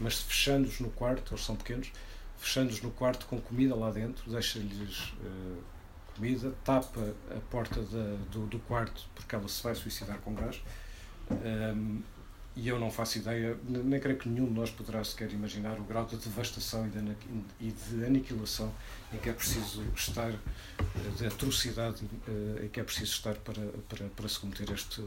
mas 0.00 0.20
fechando-os 0.20 0.80
no 0.80 0.90
quarto, 0.90 1.34
eles 1.34 1.44
são 1.44 1.56
pequenos, 1.56 1.92
fechando-os 2.36 2.80
no 2.82 2.90
quarto 2.90 3.26
com 3.26 3.40
comida 3.40 3.74
lá 3.74 3.90
dentro, 3.90 4.30
deixa-lhes 4.30 5.12
uh, 5.20 5.62
comida, 6.14 6.52
tapa 6.64 7.14
a 7.30 7.40
porta 7.50 7.80
da, 7.82 8.16
do, 8.30 8.46
do, 8.46 8.58
quarto 8.60 9.08
porque 9.14 9.34
ela 9.34 9.48
se 9.48 9.62
vai 9.62 9.74
suicidar 9.74 10.18
com 10.18 10.34
gás. 10.34 10.62
Um, 11.30 12.02
e 12.58 12.66
eu 12.66 12.80
não 12.80 12.90
faço 12.90 13.18
ideia, 13.18 13.56
nem 13.68 14.00
creio 14.00 14.18
que 14.18 14.28
nenhum 14.28 14.46
de 14.46 14.52
nós 14.52 14.68
poderá 14.68 15.04
sequer 15.04 15.30
imaginar 15.30 15.78
o 15.78 15.84
grau 15.84 16.04
de 16.04 16.16
devastação 16.16 16.90
e 17.60 17.70
de 17.70 18.04
aniquilação 18.04 18.74
em 19.12 19.18
que 19.18 19.30
é 19.30 19.32
preciso 19.32 19.84
estar, 19.94 20.30
eh, 20.30 20.38
de 21.16 21.26
atrocidade 21.26 22.04
eh, 22.26 22.64
em 22.64 22.68
que 22.68 22.80
é 22.80 22.82
preciso 22.82 23.12
estar 23.12 23.36
para, 23.36 23.62
para, 23.88 24.06
para 24.08 24.28
se 24.28 24.40
cometer 24.40 24.68
este, 24.72 25.04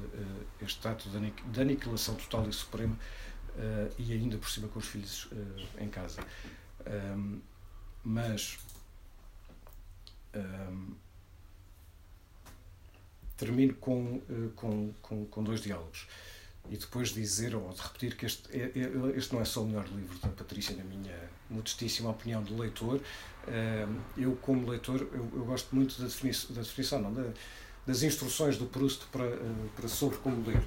este 0.61 0.87
ato 0.87 1.09
de 1.09 1.61
aniquilação 1.61 2.15
total 2.15 2.47
e 2.47 2.53
suprema 2.53 2.97
e 3.97 4.13
ainda 4.13 4.37
por 4.37 4.49
cima 4.49 4.67
com 4.67 4.79
os 4.79 4.87
filhos 4.87 5.27
em 5.79 5.89
casa. 5.89 6.21
Mas 8.03 8.57
termino 13.37 13.73
com, 13.75 14.21
com, 14.55 14.93
com, 15.01 15.25
com 15.25 15.43
dois 15.43 15.61
diálogos 15.61 16.07
e 16.69 16.77
depois 16.77 17.09
dizer 17.09 17.55
ou 17.55 17.69
de 17.73 17.81
repetir 17.81 18.15
que 18.15 18.25
este, 18.25 18.47
é, 18.55 18.71
este 19.15 19.33
não 19.33 19.41
é 19.41 19.45
só 19.45 19.63
o 19.63 19.67
melhor 19.67 19.87
livro 19.87 20.17
da 20.19 20.29
Patrícia, 20.29 20.75
na 20.75 20.83
minha 20.83 21.29
modestíssima 21.49 22.09
opinião 22.09 22.43
de 22.43 22.53
leitor. 22.53 23.01
Eu, 24.15 24.35
como 24.37 24.69
leitor, 24.69 25.01
eu, 25.01 25.29
eu 25.33 25.45
gosto 25.45 25.75
muito 25.75 25.99
da 25.99 26.05
definição, 26.05 26.55
da 26.55 26.61
definição 26.61 27.01
não, 27.01 27.13
da, 27.13 27.33
das 27.85 28.03
instruções 28.03 28.57
do 28.57 28.65
Proust 28.67 29.05
para, 29.11 29.25
eh, 29.25 29.39
para 29.75 29.87
sobre 29.87 30.17
como 30.19 30.47
ler. 30.47 30.61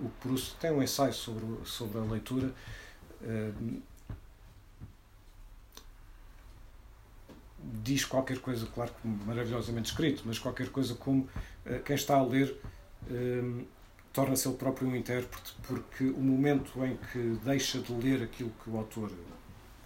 O 0.00 0.08
Proust 0.20 0.56
tem 0.60 0.70
um 0.70 0.82
ensaio 0.82 1.12
sobre, 1.12 1.44
sobre 1.64 1.98
a 1.98 2.02
leitura 2.02 2.52
diz 7.82 8.04
qualquer 8.04 8.38
coisa, 8.38 8.66
claro 8.66 8.92
que 9.02 9.08
maravilhosamente 9.08 9.90
escrito, 9.90 10.22
mas 10.24 10.38
qualquer 10.38 10.68
coisa 10.70 10.94
como 10.94 11.28
eh, 11.66 11.80
quem 11.84 11.96
está 11.96 12.16
a 12.16 12.22
ler 12.22 12.56
torna-se 14.12 14.48
ele 14.48 14.56
próprio 14.56 14.88
um 14.88 14.96
intérprete, 14.96 15.54
porque 15.62 16.04
o 16.04 16.18
momento 16.18 16.84
em 16.84 16.96
que 16.96 17.38
deixa 17.44 17.78
de 17.78 17.92
ler 17.92 18.22
aquilo 18.22 18.50
que 18.62 18.68
o 18.68 18.76
autor, 18.76 19.12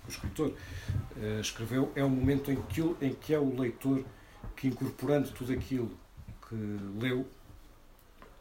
o 0.06 0.10
escritor, 0.10 0.48
uh, 0.48 1.40
escreveu, 1.40 1.92
é 1.94 2.02
o 2.02 2.08
momento 2.08 2.50
em 2.50 2.56
que, 2.62 2.80
em 3.02 3.12
que 3.12 3.34
é 3.34 3.38
o 3.38 3.54
leitor 3.54 4.02
que, 4.56 4.68
incorporando 4.68 5.30
tudo 5.32 5.52
aquilo 5.52 5.90
que 6.48 6.54
leu, 6.98 7.26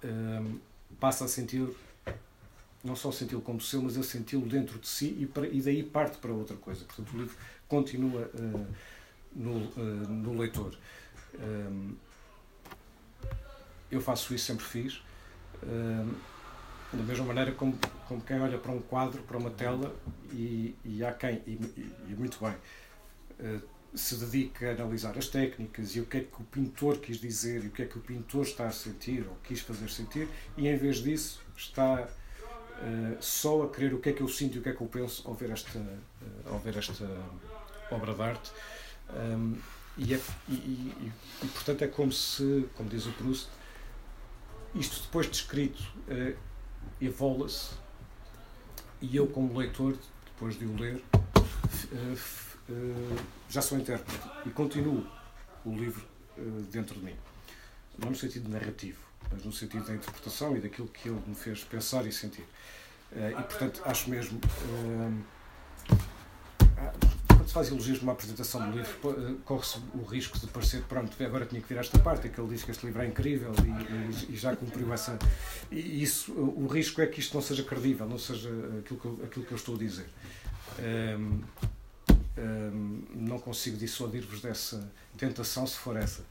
uh, 0.03 0.59
passa 1.02 1.26
a 1.26 1.28
sentir, 1.28 1.68
não 2.82 2.95
só 2.95 3.12
senti-lo 3.12 3.41
como 3.41 3.60
seu, 3.60 3.82
mas 3.82 3.97
a 3.97 4.04
senti-lo 4.04 4.47
dentro 4.47 4.80
de 4.80 4.88
si 4.88 5.18
e, 5.20 5.26
para, 5.26 5.45
e, 5.47 5.62
daí 5.62 5.84
parte 5.84 6.18
para 6.18 6.32
outra 6.32 6.56
coisa. 6.56 6.86
Portanto, 6.86 7.14
o 7.14 7.18
livro 7.18 7.36
continua 7.68 8.32
uh, 8.34 8.68
no, 9.36 9.60
no, 10.08 10.39
leitor. 10.39 10.78
eu 13.89 13.99
faço 13.99 14.34
isso, 14.34 14.45
sempre 14.45 14.64
fiz 14.64 15.02
da 16.93 17.04
mesma 17.04 17.26
maneira 17.26 17.52
como, 17.54 17.78
como 18.08 18.22
quem 18.22 18.39
olha 18.39 18.58
para 18.58 18.72
um 18.72 18.82
quadro, 18.82 19.22
para 19.24 19.38
uma 19.38 19.49
tela, 19.49 19.95
e, 20.32 20.76
e 20.84 21.04
há 21.04 21.14
quem, 21.14 21.41
e, 21.47 21.60
e 22.10 22.16
muito 22.18 22.38
bem, 22.43 22.54
uh, 23.39 23.62
se 23.94 24.16
dedica 24.16 24.70
a 24.70 24.72
analisar 24.74 25.18
as 25.18 25.28
técnicas 25.28 25.96
e 25.96 26.00
o 26.00 26.06
que 26.06 26.18
é 26.18 26.20
que 26.22 26.42
o 26.42 26.46
pintor 26.46 26.98
quis 27.00 27.18
dizer 27.18 27.64
e 27.64 27.68
o 27.68 27.72
que 27.72 27.82
é 27.82 27.86
que 27.86 27.98
o 27.98 28.02
pintor 28.02 28.44
está 28.44 28.68
a 28.68 28.72
sentir 28.72 29.26
ou 29.28 29.36
quis 29.44 29.60
fazer 29.60 29.89
sentir, 29.89 30.28
e 30.58 30.68
em 30.68 30.78
vez 30.78 30.98
disso 30.98 31.42
está 31.58 32.08
uh, 32.08 33.18
só 33.20 33.64
a 33.64 33.70
querer 33.70 33.94
o 33.94 34.00
que 34.00 34.10
é 34.10 34.14
que 34.14 34.22
eu 34.22 34.28
sinto 34.28 34.56
e 34.56 34.60
o 34.60 34.62
que 34.62 34.70
é 34.70 34.74
que 34.74 34.82
eu 34.82 34.88
penso 34.88 35.28
ao 35.28 35.34
ver 35.34 35.52
esta, 35.52 35.78
uh, 35.78 36.54
ao 36.54 36.60
ver 36.60 36.78
esta 36.78 37.06
obra 37.92 38.14
de 38.14 38.22
arte. 38.22 38.52
Um, 39.14 39.58
e, 39.98 40.14
é, 40.14 40.22
e, 40.48 40.54
e, 40.54 41.12
e, 41.44 41.48
portanto 41.48 41.82
é 41.82 41.88
como 41.88 42.14
se, 42.14 42.66
como 42.76 42.89
diz 42.89 43.06
o 43.06 43.12
Proust, 43.12 43.50
isto 44.74 45.02
depois 45.02 45.30
de 45.30 45.36
escrito 45.36 45.84
uh, 46.08 46.38
evolua-se 47.02 47.72
e 49.02 49.18
eu 49.18 49.28
como 49.28 49.58
leitor, 49.58 49.98
depois 50.26 50.58
de 50.58 50.66
o 50.66 50.76
ler, 50.80 51.04
uh, 51.16 52.51
já 53.49 53.61
sou 53.61 53.78
intérprete 53.78 54.28
e 54.45 54.49
continuo 54.49 55.05
o 55.65 55.76
livro 55.76 56.03
dentro 56.72 56.99
de 56.99 57.05
mim. 57.05 57.15
Não 57.97 58.09
no 58.09 58.15
sentido 58.15 58.49
narrativo, 58.49 58.99
mas 59.32 59.43
no 59.43 59.51
sentido 59.51 59.86
da 59.86 59.93
interpretação 59.93 60.55
e 60.55 60.59
daquilo 60.59 60.88
que 60.88 61.09
ele 61.09 61.22
me 61.28 61.36
fez 61.36 61.63
pensar 61.63 62.05
e 62.05 62.11
sentir. 62.11 62.45
e, 63.13 63.43
portanto, 63.43 63.82
acho 63.86 64.09
mesmo. 64.09 64.39
quando 67.28 67.47
se 67.47 67.53
faz 67.53 67.69
elogios 67.69 67.99
numa 68.01 68.13
apresentação 68.13 68.69
do 68.69 68.78
livro, 68.78 69.41
corre-se 69.45 69.80
o 69.95 70.03
risco 70.03 70.39
de 70.39 70.47
parecer, 70.47 70.84
pronto, 70.84 71.11
agora 71.24 71.45
tinha 71.45 71.61
que 71.61 71.67
vir 71.67 71.80
esta 71.80 71.97
parte, 71.99 72.30
que 72.30 72.39
ele 72.39 72.49
diz 72.49 72.63
que 72.63 72.72
este 72.72 72.86
livro 72.86 73.01
é 73.01 73.07
incrível 73.07 73.51
e, 74.30 74.34
e, 74.34 74.38
já 74.38 74.55
cumpriu 74.55 74.93
essa. 74.93 75.17
E 75.72 76.01
isso, 76.01 76.32
o 76.34 76.67
risco 76.67 77.01
é 77.01 77.07
que 77.07 77.19
isto 77.19 77.34
não 77.34 77.41
seja 77.41 77.63
credível, 77.63 78.07
não 78.07 78.17
seja 78.17 78.49
aquilo 78.80 78.99
que 78.99 79.05
eu, 79.05 79.19
aquilo 79.26 79.45
que 79.45 79.51
eu 79.51 79.57
estou 79.57 79.76
a 79.76 79.78
dizer. 79.78 80.07
Não 83.14 83.40
consigo 83.40 83.78
dissuadir-vos 83.78 84.42
dessa 84.42 84.92
tentação, 85.18 85.68
se 85.68 85.78
for 85.78 85.98
essa. 85.98 86.24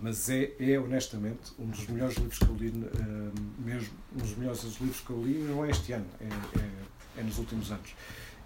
Mas 0.00 0.30
é, 0.30 0.52
é, 0.58 0.78
honestamente, 0.78 1.52
um 1.58 1.66
dos 1.66 1.86
melhores 1.86 2.16
livros 2.16 2.38
que 2.38 2.46
eu 2.46 2.56
li, 2.56 2.72
mesmo 3.58 3.94
um 4.14 4.18
dos 4.18 4.36
melhores 4.36 4.62
livros 4.62 5.00
que 5.00 5.10
eu 5.10 5.22
li, 5.22 5.34
não 5.34 5.64
é 5.64 5.70
este 5.70 5.92
ano, 5.92 6.06
é, 6.20 6.24
é, 6.24 7.20
é 7.20 7.22
nos 7.22 7.38
últimos 7.38 7.70
anos. 7.70 7.94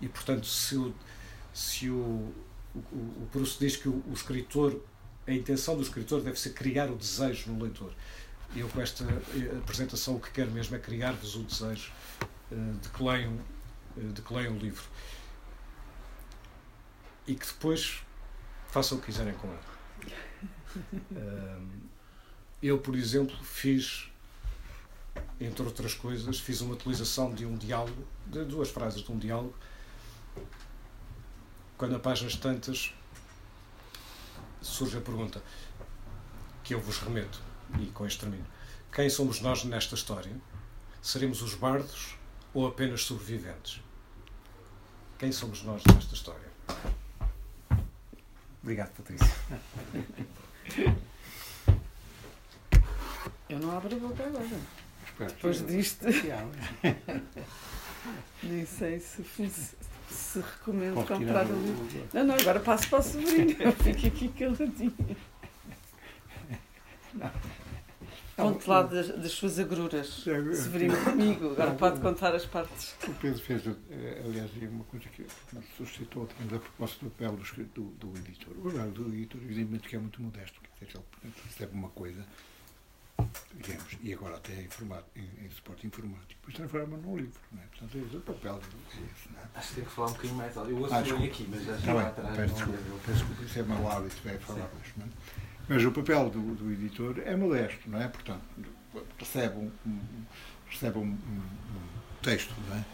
E, 0.01 0.09
portanto, 0.09 0.47
se 0.47 0.77
o, 0.77 0.93
se 1.55 1.89
o, 1.89 2.33
o, 2.75 3.23
o 3.23 3.29
Proust 3.33 3.59
diz 3.59 3.77
que 3.77 3.89
o, 3.89 4.03
o 4.09 4.13
escritor, 4.13 4.83
a 5.27 5.33
intenção 5.33 5.77
do 5.77 5.83
escritor 5.83 6.21
deve 6.21 6.39
ser 6.39 6.51
criar 6.51 6.91
o 6.91 6.97
desejo 6.97 7.51
no 7.53 7.63
leitor. 7.63 7.93
Eu, 8.55 8.69
com 8.69 8.81
esta 8.81 9.05
eh, 9.05 9.57
apresentação, 9.59 10.17
o 10.17 10.21
que 10.21 10.31
quero 10.31 10.51
mesmo 10.51 10.77
é 10.77 10.79
criar-vos 10.79 11.35
o 11.35 11.43
desejo 11.43 11.91
uh, 12.53 12.79
de 12.81 12.89
que 12.91 13.03
leiam, 13.03 13.33
uh, 13.97 14.13
de 14.13 14.23
que 14.23 14.35
leiam 14.35 14.55
o 14.55 14.59
livro 14.59 14.85
e 17.27 17.35
que 17.35 17.47
depois 17.47 18.03
façam 18.68 18.99
o 18.99 19.01
que 19.01 19.07
quiserem 19.07 19.35
com 19.35 19.49
ele. 19.49 20.14
Eu, 22.62 22.79
por 22.79 22.95
exemplo, 22.97 23.37
fiz, 23.45 24.11
entre 25.41 25.62
outras 25.62 25.95
coisas, 25.95 26.39
fiz 26.41 26.61
uma 26.62 26.74
utilização 26.74 27.33
de 27.33 27.45
um 27.45 27.57
diálogo, 27.57 28.07
de 28.27 28.45
duas 28.45 28.70
frases 28.70 29.03
de 29.03 29.12
um 29.12 29.18
diálogo, 29.18 29.55
quando 31.77 31.95
a 31.95 31.99
páginas 31.99 32.35
tantas 32.37 32.95
surge 34.62 34.97
a 34.97 35.01
pergunta 35.01 35.43
que 36.64 36.74
eu 36.74 36.81
vos 36.81 36.99
remeto, 36.99 37.41
e 37.79 37.87
com 37.87 38.07
este 38.07 38.20
termino. 38.20 38.47
Quem 38.93 39.09
somos 39.11 39.41
nós 39.41 39.62
nesta 39.64 39.95
história? 39.95 40.35
Seremos 41.03 41.43
os 41.43 41.55
bardos 41.55 42.16
ou 42.53 42.66
apenas 42.66 43.05
sobreviventes? 43.05 43.81
Quem 45.18 45.31
somos 45.31 45.62
nós 45.62 45.83
nesta 45.85 46.14
história? 46.14 46.45
Obrigado, 48.67 48.91
Patrícia. 48.97 49.31
Eu 53.49 53.61
não 53.61 53.77
abro 53.77 53.95
a 53.95 53.99
boca 54.01 54.27
agora. 54.27 54.45
Depois 55.21 55.64
disto. 55.64 56.07
Nem 58.43 58.67
sei 58.67 58.99
se, 58.99 59.23
se, 59.23 59.77
se 60.11 60.41
recomendo 60.41 60.95
Posso 60.95 61.07
comprar 61.07 61.47
o 61.47 61.55
livro. 61.55 62.09
Não, 62.12 62.25
não, 62.25 62.35
agora 62.35 62.59
passo 62.59 62.91
para 62.91 62.99
o 62.99 63.03
sobrinho. 63.05 63.57
Eu 63.62 63.71
fico 63.71 64.09
aqui 64.09 64.29
caladinho. 64.31 65.17
Não. 67.14 67.31
Conte 68.37 68.68
lá 68.68 68.82
das, 68.82 69.09
das, 69.09 69.32
suas 69.32 69.59
agruras, 69.59 70.09
Severino 70.09 70.95
comigo. 71.03 71.53
Agora 71.53 71.74
pode 71.74 72.01
contar 72.01 72.34
as 72.34 72.45
partes. 72.45 72.95
O 73.09 73.14
Pedro 73.14 73.43
fez, 73.43 73.66
eh, 73.66 74.22
aliás, 74.22 74.51
uma 74.70 74.84
coisa 74.84 75.09
que 75.09 75.22
me 75.22 75.62
suscitou 75.78 76.26
também 76.26 76.59
a 76.59 76.61
propósito 76.61 77.07
do 77.07 77.11
papel 77.12 77.32
do, 77.34 77.64
do, 77.74 77.82
do 77.93 78.18
editor. 78.18 78.55
O 78.59 78.70
papel 78.70 78.91
do 78.91 79.14
editor, 79.14 79.41
evidentemente, 79.43 79.89
que 79.89 79.97
é 79.97 79.99
muito 79.99 80.20
modesto, 80.20 80.61
que 80.61 80.84
ele 80.84 80.93
portanto, 80.93 81.43
recebe 81.47 81.72
uma 81.72 81.89
coisa, 81.89 82.26
digamos, 83.55 83.97
e 84.03 84.12
agora 84.12 84.37
até 84.37 84.53
em, 84.53 84.68
em, 85.16 85.47
em 85.47 85.51
suporte 85.51 85.87
informático, 85.87 86.34
depois 86.34 86.55
transforma 86.55 86.99
num 86.99 87.16
livro. 87.16 87.41
Não 87.51 87.62
é? 87.62 87.66
Portanto, 87.68 87.97
é 87.97 88.16
o 88.16 88.20
papel 88.20 88.61
é 88.61 88.97
esse. 88.97 89.32
Não 89.32 89.41
é? 89.41 89.45
Acho 89.55 89.68
que 89.68 89.74
tem 89.76 89.84
que 89.84 89.91
falar 89.91 90.09
um 90.09 90.12
bocadinho 90.12 90.34
mais 90.34 90.57
alto. 90.59 90.70
Eu 90.70 90.78
ouço 90.78 90.95
ah, 90.95 90.99
aqui, 90.99 91.49
mas 91.49 91.64
já 91.64 91.74
está 91.74 92.09
atrás. 92.09 92.37
Peço 92.37 92.55
desculpa, 92.55 92.78
peço 93.07 93.18
desculpa, 93.18 93.43
isso 93.45 93.59
é 93.59 93.62
mau 93.62 93.91
hábito, 93.91 94.16
vai 94.22 94.39
falar 94.39 94.68
baixo. 94.68 94.93
Não 94.99 95.07
é? 95.07 95.45
Mas 95.69 95.85
o 95.85 95.91
papel 95.91 96.31
do, 96.31 96.55
do 96.55 96.73
editor 96.73 97.21
é 97.25 97.35
modesto, 97.35 97.91
não 97.91 98.01
é? 98.01 98.09
Portanto, 98.09 98.43
recebe 99.19 99.57
um, 99.59 99.71
um 99.87 100.01
recebe 100.71 100.99
um, 100.99 101.03
um, 101.03 101.43
texto, 102.23 102.55
não 102.69 102.77
é? 102.77 102.85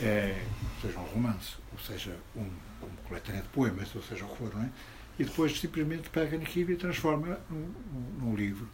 é? 0.00 0.44
Seja 0.80 0.98
um 0.98 1.04
romance, 1.04 1.56
ou 1.72 1.78
seja 1.78 2.16
um, 2.36 2.48
um 2.82 2.90
coletânea 3.08 3.42
de 3.42 3.48
poemas, 3.48 3.94
ou 3.94 4.02
seja 4.02 4.24
o 4.24 4.28
que 4.28 4.36
for, 4.36 4.54
não 4.54 4.62
é? 4.62 4.70
E 5.18 5.24
depois 5.24 5.58
simplesmente 5.58 6.10
pega 6.10 6.36
naquilo 6.36 6.72
e 6.72 6.76
transforma 6.76 7.38
num, 7.50 7.72
num 8.20 8.34
livro. 8.34 8.68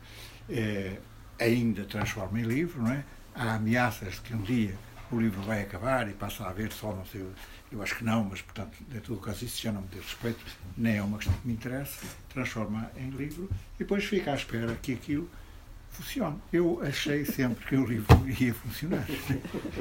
É, 0.48 0.98
ainda 1.38 1.84
transforma 1.84 2.40
em 2.40 2.44
livro, 2.44 2.82
não 2.82 2.90
é? 2.90 3.04
Há 3.34 3.54
ameaças 3.54 4.14
de 4.14 4.20
que 4.22 4.34
um 4.34 4.42
dia 4.42 4.76
o 5.12 5.20
livro 5.20 5.42
vai 5.42 5.62
acabar 5.62 6.08
e 6.08 6.12
passa 6.12 6.44
a 6.44 6.50
haver 6.50 6.72
só 6.72 6.94
não 6.94 7.04
sei 7.04 7.26
eu 7.72 7.80
acho 7.82 7.96
que 7.96 8.04
não, 8.04 8.24
mas, 8.24 8.42
portanto, 8.42 8.76
em 8.92 8.98
todo 8.98 9.16
o 9.16 9.20
caso, 9.20 9.44
isso 9.44 9.62
já 9.62 9.70
não 9.70 9.82
me 9.82 9.88
diz 9.88 10.02
respeito, 10.02 10.44
nem 10.76 10.96
é 10.96 11.02
uma 11.02 11.18
questão 11.18 11.36
que 11.38 11.46
me 11.46 11.52
interessa, 11.52 12.04
transforma 12.28 12.90
em 12.96 13.10
livro 13.10 13.48
e 13.76 13.78
depois 13.78 14.04
fica 14.04 14.32
à 14.32 14.34
espera 14.34 14.74
que 14.74 14.94
aquilo 14.94 15.30
funcione. 15.88 16.36
Eu 16.52 16.82
achei 16.82 17.24
sempre 17.24 17.64
que 17.64 17.76
o 17.76 17.86
livro 17.86 18.16
ia 18.28 18.52
funcionar. 18.52 19.06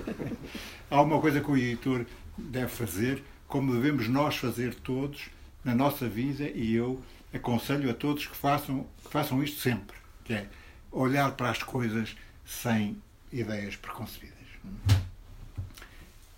Há 0.89 1.01
uma 1.01 1.19
coisa 1.19 1.41
que 1.41 1.49
o 1.49 1.57
editor 1.57 2.05
deve 2.37 2.69
fazer, 2.69 3.23
como 3.47 3.73
devemos 3.73 4.07
nós 4.07 4.37
fazer 4.37 4.75
todos 4.75 5.31
na 5.63 5.73
nossa 5.73 6.07
vida, 6.07 6.47
e 6.47 6.75
eu 6.75 7.03
aconselho 7.33 7.89
a 7.89 7.93
todos 7.95 8.27
que 8.27 8.35
façam, 8.35 8.85
que 9.03 9.09
façam 9.09 9.43
isto 9.43 9.59
sempre, 9.59 9.97
que 10.23 10.33
é 10.33 10.47
olhar 10.91 11.31
para 11.31 11.49
as 11.49 11.63
coisas 11.63 12.15
sem 12.45 13.01
ideias 13.31 13.75
preconcebidas 13.75 14.37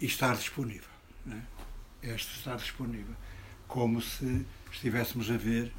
e 0.02 0.06
estar 0.06 0.36
disponível 0.36 0.92
né? 1.26 1.44
este 2.02 2.38
está 2.38 2.56
disponível, 2.56 3.16
como 3.68 4.02
se 4.02 4.46
estivéssemos 4.72 5.30
a 5.30 5.38
ver 5.38 5.72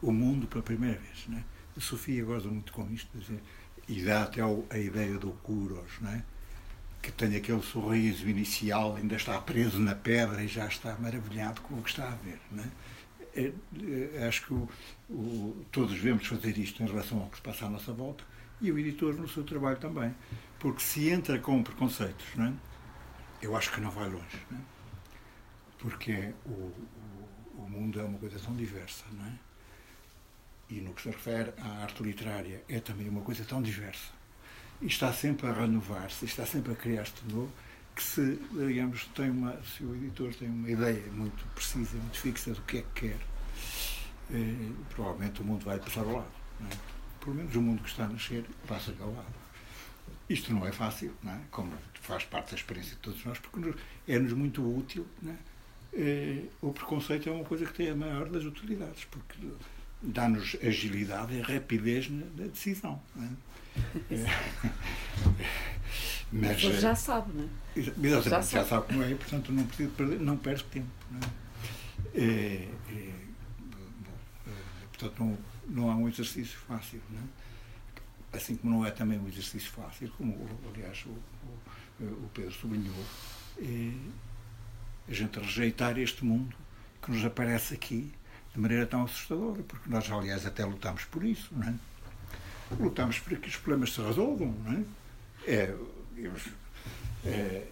o 0.00 0.12
mundo 0.12 0.46
pela 0.46 0.62
primeira 0.62 0.98
vez. 0.98 1.26
Né? 1.26 1.44
A 1.76 1.80
Sofia 1.80 2.24
goza 2.24 2.48
muito 2.48 2.72
com 2.72 2.88
isto, 2.92 3.08
dizer, 3.18 3.40
e 3.88 4.02
dá 4.02 4.22
até 4.22 4.40
a 4.42 4.78
ideia 4.78 5.18
do 5.18 5.30
Kuros, 5.42 5.98
né? 6.00 6.24
que 7.02 7.12
tem 7.12 7.36
aquele 7.36 7.62
sorriso 7.62 8.28
inicial, 8.28 8.96
ainda 8.96 9.16
está 9.16 9.40
preso 9.40 9.78
na 9.78 9.94
pedra 9.94 10.42
e 10.42 10.48
já 10.48 10.66
está 10.66 10.96
maravilhado 10.98 11.60
com 11.62 11.74
o 11.74 11.82
que 11.82 11.90
está 11.90 12.08
a 12.08 12.16
ver. 12.16 12.40
Né? 12.50 12.70
Acho 14.26 14.46
que 14.46 14.54
o, 14.54 14.68
o, 15.08 15.64
todos 15.70 15.94
devemos 15.94 16.26
fazer 16.26 16.58
isto 16.58 16.82
em 16.82 16.86
relação 16.86 17.20
ao 17.20 17.28
que 17.28 17.36
se 17.36 17.42
passa 17.42 17.66
à 17.66 17.70
nossa 17.70 17.92
volta 17.92 18.24
e 18.60 18.72
o 18.72 18.78
editor 18.78 19.14
no 19.14 19.28
seu 19.28 19.44
trabalho 19.44 19.78
também. 19.78 20.12
Porque 20.58 20.82
se 20.82 21.08
entra 21.08 21.38
com 21.38 21.62
preconceitos, 21.62 22.26
não 22.34 22.46
é? 22.46 22.52
Eu 23.42 23.56
acho 23.56 23.72
que 23.72 23.80
não 23.80 23.90
vai 23.90 24.08
longe. 24.08 24.46
Não 24.50 24.58
é? 24.58 24.62
Porque 25.78 26.34
o, 26.44 26.50
o, 26.50 27.28
o, 27.58 27.70
mundo 27.70 28.00
é 28.00 28.04
uma 28.04 28.18
coisa 28.18 28.38
tão 28.38 28.54
diversa, 28.54 29.04
não 29.12 29.26
é? 29.26 29.32
E 30.70 30.80
no 30.80 30.92
que 30.92 31.02
se 31.02 31.08
refere 31.08 31.52
à 31.58 31.82
arte 31.82 32.02
literária, 32.02 32.62
é 32.68 32.80
também 32.80 33.08
uma 33.08 33.22
coisa 33.22 33.44
tão 33.44 33.62
diversa. 33.62 34.12
E 34.82 34.86
está 34.86 35.12
sempre 35.12 35.46
a 35.46 35.52
renovar-se, 35.52 36.24
está 36.24 36.44
sempre 36.44 36.72
a 36.72 36.76
criar-se 36.76 37.12
de 37.22 37.34
novo, 37.34 37.52
que 37.94 38.02
se, 38.02 38.40
digamos, 38.52 39.04
tem 39.14 39.30
uma, 39.30 39.60
se 39.62 39.82
o 39.82 39.94
editor 39.94 40.34
tem 40.34 40.48
uma 40.48 40.70
ideia 40.70 41.10
muito 41.12 41.44
precisa, 41.54 41.96
muito 41.96 42.18
fixa 42.18 42.52
do 42.52 42.62
que 42.62 42.78
é 42.78 42.82
que 42.82 43.08
quer, 43.08 43.20
eh, 44.30 44.72
provavelmente 44.90 45.40
o 45.40 45.44
mundo 45.44 45.64
vai 45.64 45.78
passar 45.78 46.00
ao 46.00 46.12
lado. 46.12 46.32
Não 46.60 46.68
é? 46.68 46.72
Pelo 47.20 47.34
menos 47.34 47.56
o 47.56 47.62
mundo 47.62 47.82
que 47.82 47.88
está 47.88 48.04
a 48.04 48.08
nascer 48.08 48.44
passa-lhe 48.66 49.00
ao 49.00 49.12
lado. 49.12 49.47
Isto 50.28 50.52
não 50.52 50.66
é 50.66 50.72
fácil, 50.72 51.12
não 51.22 51.32
é? 51.32 51.40
como 51.50 51.72
faz 52.02 52.24
parte 52.24 52.50
da 52.50 52.56
experiência 52.56 52.94
de 52.94 53.00
todos 53.00 53.24
nós, 53.24 53.38
porque 53.38 53.74
é-nos 54.06 54.32
muito 54.32 54.62
útil. 54.62 55.06
Não 55.22 55.32
é? 55.32 55.36
É, 55.94 56.42
o 56.60 56.72
preconceito 56.72 57.28
é 57.28 57.32
uma 57.32 57.44
coisa 57.44 57.64
que 57.64 57.72
tem 57.72 57.90
a 57.90 57.94
maior 57.94 58.28
das 58.28 58.44
utilidades, 58.44 59.04
porque 59.06 59.36
dá-nos 60.02 60.56
agilidade 60.62 61.34
e 61.34 61.40
rapidez 61.40 62.10
na, 62.10 62.26
na 62.36 62.46
decisão. 62.46 63.00
É? 63.18 64.14
é. 64.14 64.26
Mas, 66.30 66.60
já 66.60 66.94
sabe, 66.94 67.32
não 67.34 67.44
é? 67.44 67.48
Exatamente, 67.74 68.28
já, 68.28 68.40
já 68.42 68.64
sabe. 68.64 68.86
como 68.86 69.02
é, 69.02 69.14
portanto 69.14 69.50
não, 69.50 69.66
perder, 69.66 70.20
não 70.20 70.36
perde 70.36 70.64
tempo. 70.64 70.88
Não 71.10 71.20
é? 71.20 71.48
É, 72.14 72.68
é, 72.90 73.12
bom, 73.60 74.52
portanto, 74.92 75.14
não, 75.18 75.38
não 75.68 75.90
há 75.90 75.96
um 75.96 76.06
exercício 76.06 76.58
fácil. 76.66 77.00
Não 77.10 77.18
é? 77.18 77.47
Assim 78.32 78.56
como 78.56 78.74
não 78.74 78.86
é 78.86 78.90
também 78.90 79.18
um 79.18 79.28
exercício 79.28 79.70
fácil, 79.70 80.10
como 80.16 80.36
aliás 80.72 81.04
o, 81.06 82.04
o, 82.04 82.04
o 82.04 82.30
Pedro 82.34 82.52
sublinhou, 82.52 82.94
é 83.60 83.92
a 85.08 85.12
gente 85.12 85.38
rejeitar 85.38 85.98
este 85.98 86.24
mundo 86.24 86.54
que 87.02 87.10
nos 87.10 87.24
aparece 87.24 87.74
aqui 87.74 88.12
de 88.52 88.60
maneira 88.60 88.86
tão 88.86 89.04
assustadora, 89.04 89.62
porque 89.62 89.88
nós, 89.88 90.10
aliás, 90.10 90.44
até 90.44 90.64
lutamos 90.64 91.04
por 91.04 91.24
isso, 91.24 91.48
não 91.52 91.68
é? 91.68 91.74
Lutamos 92.78 93.18
para 93.18 93.36
que 93.36 93.48
os 93.48 93.56
problemas 93.56 93.92
se 93.92 94.00
resolvam, 94.02 94.52
não 94.64 94.72
é? 94.72 94.84
é, 95.46 95.74
é 97.24 97.66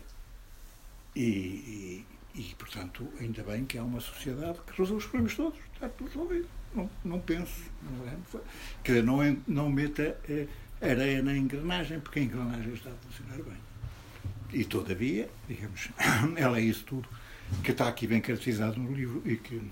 e, 1.14 1.20
e, 1.22 2.06
e, 2.34 2.54
portanto, 2.58 3.10
ainda 3.18 3.42
bem 3.42 3.64
que 3.64 3.78
há 3.78 3.82
uma 3.82 4.00
sociedade 4.00 4.58
que 4.66 4.78
resolve 4.78 5.04
os 5.04 5.04
problemas 5.04 5.34
todos. 5.34 5.58
Está 5.74 5.88
tudo 5.88 6.08
resolvido. 6.08 6.48
Não, 6.74 6.90
não 7.04 7.20
penso. 7.20 7.70
Não, 7.82 8.08
é? 8.08 8.40
Quer 8.82 8.92
dizer, 8.92 9.04
não, 9.04 9.22
é, 9.22 9.36
não 9.46 9.70
meta 9.70 10.18
é, 10.28 10.46
areia 10.80 11.22
na 11.22 11.36
engrenagem, 11.36 12.00
porque 12.00 12.18
a 12.18 12.22
engrenagem 12.22 12.74
está 12.74 12.90
a 12.90 12.94
funcionar 12.94 13.42
bem. 13.42 13.58
E, 14.52 14.64
todavia, 14.64 15.28
digamos, 15.48 15.88
ela 16.36 16.58
é 16.58 16.62
isso 16.62 16.84
tudo 16.84 17.08
que 17.62 17.70
está 17.70 17.88
aqui 17.88 18.06
bem 18.06 18.20
caracterizado 18.20 18.78
no 18.78 18.92
livro 18.92 19.22
e 19.24 19.36
que, 19.36 19.62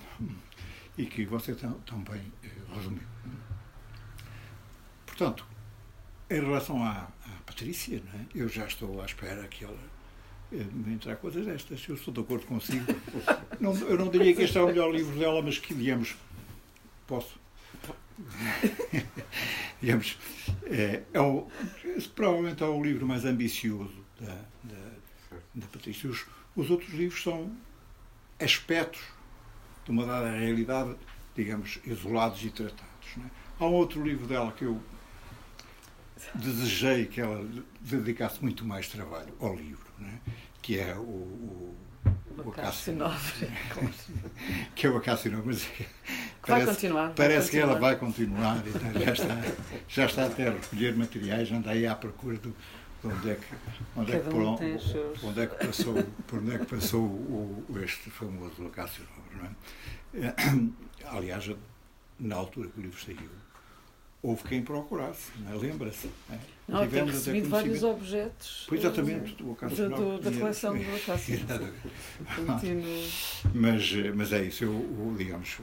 e 0.97 1.07
que 1.07 1.24
você 1.26 1.55
tão, 1.55 1.72
tão 1.80 1.99
bem 2.01 2.22
eh, 2.42 2.49
resumiu. 2.74 3.03
Portanto, 5.07 5.47
em 6.30 6.40
relação 6.40 6.82
à, 6.82 6.90
à 6.90 7.42
Patrícia, 7.47 8.03
é? 8.14 8.20
eu 8.34 8.49
já 8.49 8.66
estou 8.66 9.01
à 9.01 9.05
espera 9.05 9.47
que 9.49 9.64
ela 9.64 9.78
eh, 10.53 10.64
me 10.72 10.95
entrar 10.95 11.16
coisas 11.16 11.45
destas. 11.45 11.84
Eu 11.88 11.95
estou 11.95 12.12
de 12.12 12.20
acordo 12.20 12.47
consigo. 12.47 12.84
Não, 13.61 13.74
eu 13.76 13.97
não 13.97 14.09
diria 14.09 14.34
que 14.34 14.42
este 14.42 14.59
é 14.59 14.62
o 14.62 14.66
melhor 14.66 14.92
livro 14.92 15.16
dela, 15.18 15.40
mas 15.40 15.59
que, 15.59 15.72
digamos, 15.72 16.16
posso. 17.07 17.38
digamos, 19.80 20.16
é, 20.66 21.02
é 21.12 21.20
o, 21.20 21.48
provavelmente 22.14 22.62
é 22.62 22.66
o 22.66 22.82
livro 22.82 23.07
mais 23.07 23.24
ambicioso 23.24 24.05
da, 24.20 24.34
da, 24.62 24.90
da 25.55 25.66
Patrícia. 25.66 26.09
Os, 26.09 26.24
os 26.57 26.70
outros 26.70 26.92
livros 26.94 27.22
são 27.22 27.50
aspectos 28.40 29.02
de 29.84 29.90
uma 29.90 30.07
dada 30.07 30.30
realidade, 30.30 30.96
digamos, 31.34 31.78
isolados 31.84 32.42
e 32.44 32.50
tratados. 32.50 33.09
É? 33.18 33.30
Há 33.59 33.66
um 33.66 33.72
outro 33.72 34.02
livro 34.02 34.26
dela 34.26 34.52
que 34.52 34.64
eu 34.64 34.80
desejei 36.34 37.07
que 37.07 37.20
ela 37.20 37.46
dedicasse 37.80 38.42
muito 38.42 38.64
mais 38.64 38.88
trabalho 38.88 39.34
ao 39.40 39.55
livro, 39.55 39.86
é? 40.00 40.30
que 40.62 40.78
é 40.78 40.94
o, 40.94 41.00
o, 41.00 41.76
o 42.39 42.51
Acácio 42.51 42.95
Nobre. 42.95 43.53
que 44.74 44.87
é 44.87 44.91
o 44.91 44.97
Acácio 44.97 45.30
Nobre, 45.30 45.47
mas 45.49 45.64
que 45.64 45.87
parece, 46.47 46.66
vai 46.66 46.74
continuar. 46.74 47.12
Parece 47.14 47.41
vai 47.41 47.51
que 47.51 47.59
ela 47.59 47.78
vai 47.78 47.97
continuar, 47.97 48.62
então 48.66 49.03
já 49.03 49.12
está, 49.12 49.43
já 49.89 50.07
está 50.07 50.26
até 50.26 50.49
a 50.49 50.53
recolher 50.53 50.97
materiais, 50.97 51.51
anda 51.53 51.70
aí 51.70 51.87
à 51.87 51.95
procura 51.95 52.37
do, 52.39 52.55
onde 53.05 53.30
é 53.30 53.35
que, 53.35 53.55
onde 53.97 54.12
é 54.12 54.18
que, 54.18 54.30
por, 54.30 54.43
onde 54.43 55.41
é 55.41 55.47
que 55.47 55.66
passou, 55.66 56.05
por 56.26 56.39
onde 56.39 56.55
é 56.55 56.59
que 56.59 56.66
passou 56.66 57.03
o, 57.03 57.64
este 57.82 58.11
famoso 58.11 58.66
Acácio 58.66 59.05
Nobre, 59.16 59.55
não 60.12 60.24
é? 60.28 60.35
Aliás, 61.16 61.51
na 62.18 62.37
altura 62.37 62.68
que 62.68 62.80
o 62.80 62.82
livro 62.82 63.01
saiu, 63.01 63.30
houve 64.24 64.42
quem 64.44 64.62
procurasse, 64.62 65.30
é? 65.48 65.54
lembra-se. 65.54 66.08
É? 66.30 66.38
Não, 66.66 66.80
Tivemos 66.80 67.10
tem 67.10 67.18
recebido 67.18 67.48
vários 67.50 67.82
objetos. 67.82 68.64
Pois, 68.68 68.80
exatamente, 68.80 69.34
do 69.34 69.52
Acácio 69.52 69.90
do, 69.90 70.18
da 70.18 70.32
coleção 70.32 70.76
do 70.76 70.96
Acácio. 70.96 71.40
mas, 73.54 73.92
mas 74.14 74.32
é 74.32 74.44
isso, 74.44 74.64
eu, 74.64 75.14
digamos, 75.16 75.58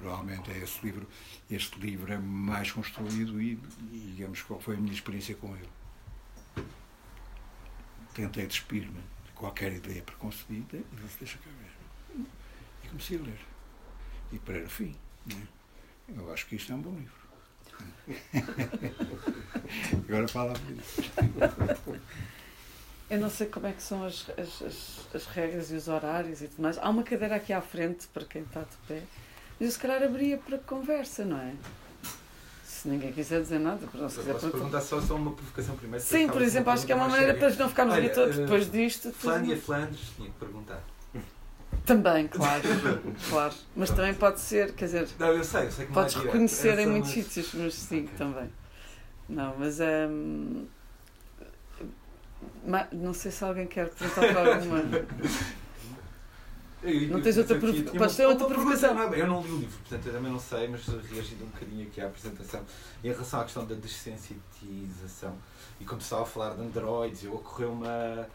provavelmente 0.00 0.50
é 0.50 0.58
esse 0.58 0.78
livro, 0.84 1.06
este 1.50 1.78
livro 1.80 2.12
é 2.12 2.18
mais 2.18 2.70
construído 2.70 3.42
e, 3.42 3.58
digamos, 3.92 4.40
qual 4.42 4.60
foi 4.60 4.76
a 4.76 4.78
minha 4.78 4.94
experiência 4.94 5.34
com 5.34 5.54
ele 5.56 5.68
tentei 8.14 8.46
despir-me 8.46 9.00
de 9.24 9.32
qualquer 9.34 9.72
ideia 9.72 10.00
preconcebida 10.02 10.76
e 10.76 10.96
disse, 11.02 11.18
deixa 11.18 11.38
cá 11.38 11.50
ver. 11.50 12.24
E 12.84 12.88
comecei 12.88 13.18
a 13.18 13.22
ler. 13.22 13.40
E 14.32 14.38
para 14.38 14.64
o 14.64 14.68
fim. 14.68 14.94
Né? 15.26 15.48
Eu 16.08 16.32
acho 16.32 16.46
que 16.46 16.56
isto 16.56 16.72
é 16.72 16.76
um 16.76 16.80
bom 16.80 16.94
livro. 16.94 17.23
Agora 20.08 20.28
fala. 20.28 20.52
Eu 23.10 23.20
não 23.20 23.30
sei 23.30 23.46
como 23.46 23.66
é 23.66 23.72
que 23.72 23.82
são 23.82 24.04
as, 24.04 24.26
as, 24.38 24.62
as, 24.62 25.00
as, 25.14 25.26
regras 25.26 25.70
e 25.70 25.74
os 25.74 25.88
horários 25.88 26.42
e 26.42 26.48
tudo 26.48 26.62
mais. 26.62 26.78
Há 26.78 26.88
uma 26.88 27.02
cadeira 27.02 27.36
aqui 27.36 27.52
à 27.52 27.60
frente 27.60 28.06
para 28.08 28.24
quem 28.24 28.42
está 28.42 28.60
de 28.60 28.76
pé. 28.88 29.02
Mas 29.58 29.68
eu 29.68 29.70
se 29.70 29.78
calhar 29.78 30.02
abria 30.02 30.38
para 30.38 30.58
conversa, 30.58 31.24
não 31.24 31.38
é? 31.38 31.54
se 32.84 32.88
ninguém 32.88 33.12
quiser 33.12 33.40
dizer 33.40 33.58
nada, 33.58 33.80
não 33.94 34.08
se 34.10 34.18
quiser 34.18 34.34
perguntar 34.34 34.80
só, 34.82 35.00
só 35.00 35.16
uma 35.16 35.32
provocação 35.32 35.74
primeiro. 35.74 36.04
Sim, 36.04 36.28
por 36.28 36.42
exemplo, 36.42 36.70
acho 36.70 36.84
que 36.84 36.92
é 36.92 36.94
uma 36.94 37.08
maneira 37.08 37.32
séria. 37.32 37.50
para 37.50 37.64
não 37.64 37.68
ficarmos 37.70 37.94
aqui 37.94 38.08
todos 38.10 38.36
depois 38.36 38.70
disto. 38.70 39.10
Flândia 39.12 39.56
Flandres, 39.56 40.12
tinha 40.14 40.28
que 40.28 40.38
perguntar. 40.38 40.82
Também, 41.84 42.26
claro, 42.28 42.62
claro. 43.28 43.54
Mas 43.76 43.90
também 43.90 44.14
pode 44.14 44.40
ser, 44.40 44.72
quer 44.72 44.86
dizer. 44.86 45.08
Não, 45.18 45.28
eu 45.28 45.44
sei, 45.44 45.66
eu 45.66 45.70
sei 45.70 45.86
que 45.86 45.92
Podes 45.92 46.14
reconhecer 46.14 46.78
em 46.78 46.86
muitos 46.86 47.14
mas... 47.14 47.26
sítios, 47.26 47.54
mas 47.54 47.74
sim, 47.74 48.04
okay. 48.04 48.16
também. 48.16 48.50
Não, 49.28 49.54
mas 49.58 49.78
hum, 49.80 50.66
não 52.92 53.12
sei 53.12 53.30
se 53.30 53.44
alguém 53.44 53.66
quer 53.66 53.90
perguntar 53.90 54.46
alguma. 54.46 54.82
Eu, 56.82 57.08
não 57.08 57.22
tens 57.22 57.38
outra 57.38 57.58
provocação? 57.58 57.98
Podes 57.98 58.16
ter 58.16 58.26
outra 58.26 58.46
provocação? 58.46 59.14
Eu 59.14 59.26
não 59.26 59.40
li 59.40 59.50
o 59.50 59.56
livro, 59.56 59.78
portanto 59.78 60.06
eu 60.06 60.12
também 60.12 60.30
não 60.30 60.38
sei, 60.38 60.68
mas 60.68 60.86
reagindo 60.86 61.44
um 61.44 61.48
bocadinho 61.48 61.86
aqui 61.86 62.00
à 62.00 62.06
apresentação 62.06 62.62
em 63.02 63.08
relação 63.08 63.40
à 63.40 63.44
questão 63.44 63.64
da 63.64 63.74
desensitização. 63.74 65.34
E 65.80 65.84
como 65.84 66.00
estava 66.00 66.22
a 66.22 66.26
falar 66.26 66.54
de 66.54 66.62
androids, 66.62 67.24
eu 67.24 67.34
ocorreu 67.34 67.72
uma. 67.72 68.28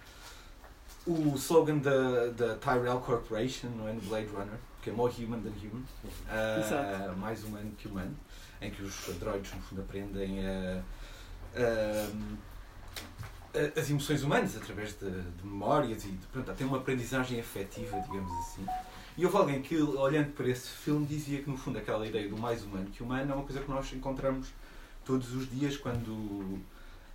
O 1.06 1.36
slogan 1.36 1.78
da, 1.78 2.28
da 2.28 2.56
Tyrell 2.56 3.00
Corporation, 3.00 3.70
não 3.70 3.88
é? 3.88 3.94
No 3.94 4.02
Blade 4.02 4.28
Runner, 4.28 4.60
que 4.82 4.90
é 4.90 4.94
More 4.94 5.14
Human 5.24 5.40
Than 5.40 5.50
Human, 5.50 5.84
uh, 6.06 7.18
mais 7.18 7.44
humano 7.44 7.72
que 7.78 7.88
humano, 7.88 8.16
em 8.62 8.70
que 8.70 8.84
os 8.84 9.10
androids, 9.10 9.54
no 9.54 9.62
fundo, 9.62 9.82
aprendem 9.82 10.46
a. 10.46 10.82
As 13.76 13.90
emoções 13.90 14.24
humanas 14.24 14.56
através 14.56 14.98
de, 15.00 15.10
de 15.10 15.44
memórias 15.44 16.06
e 16.06 16.10
de, 16.10 16.28
pronto, 16.28 16.54
tem 16.54 16.68
uma 16.68 16.78
aprendizagem 16.78 17.40
afetiva, 17.40 18.00
digamos 18.02 18.32
assim. 18.40 18.64
E 19.18 19.26
houve 19.26 19.38
alguém 19.38 19.62
que, 19.62 19.76
olhando 19.82 20.32
para 20.34 20.48
esse 20.48 20.70
filme, 20.70 21.06
dizia 21.06 21.42
que, 21.42 21.50
no 21.50 21.58
fundo, 21.58 21.80
aquela 21.80 22.08
ideia 22.08 22.30
do 22.30 22.38
mais 22.38 22.64
humano 22.64 22.86
que 22.92 23.02
humano 23.02 23.32
é 23.32 23.36
uma 23.36 23.44
coisa 23.44 23.60
que 23.62 23.70
nós 23.70 23.92
encontramos 23.92 24.48
todos 25.04 25.34
os 25.34 25.50
dias 25.50 25.76
quando 25.76 26.60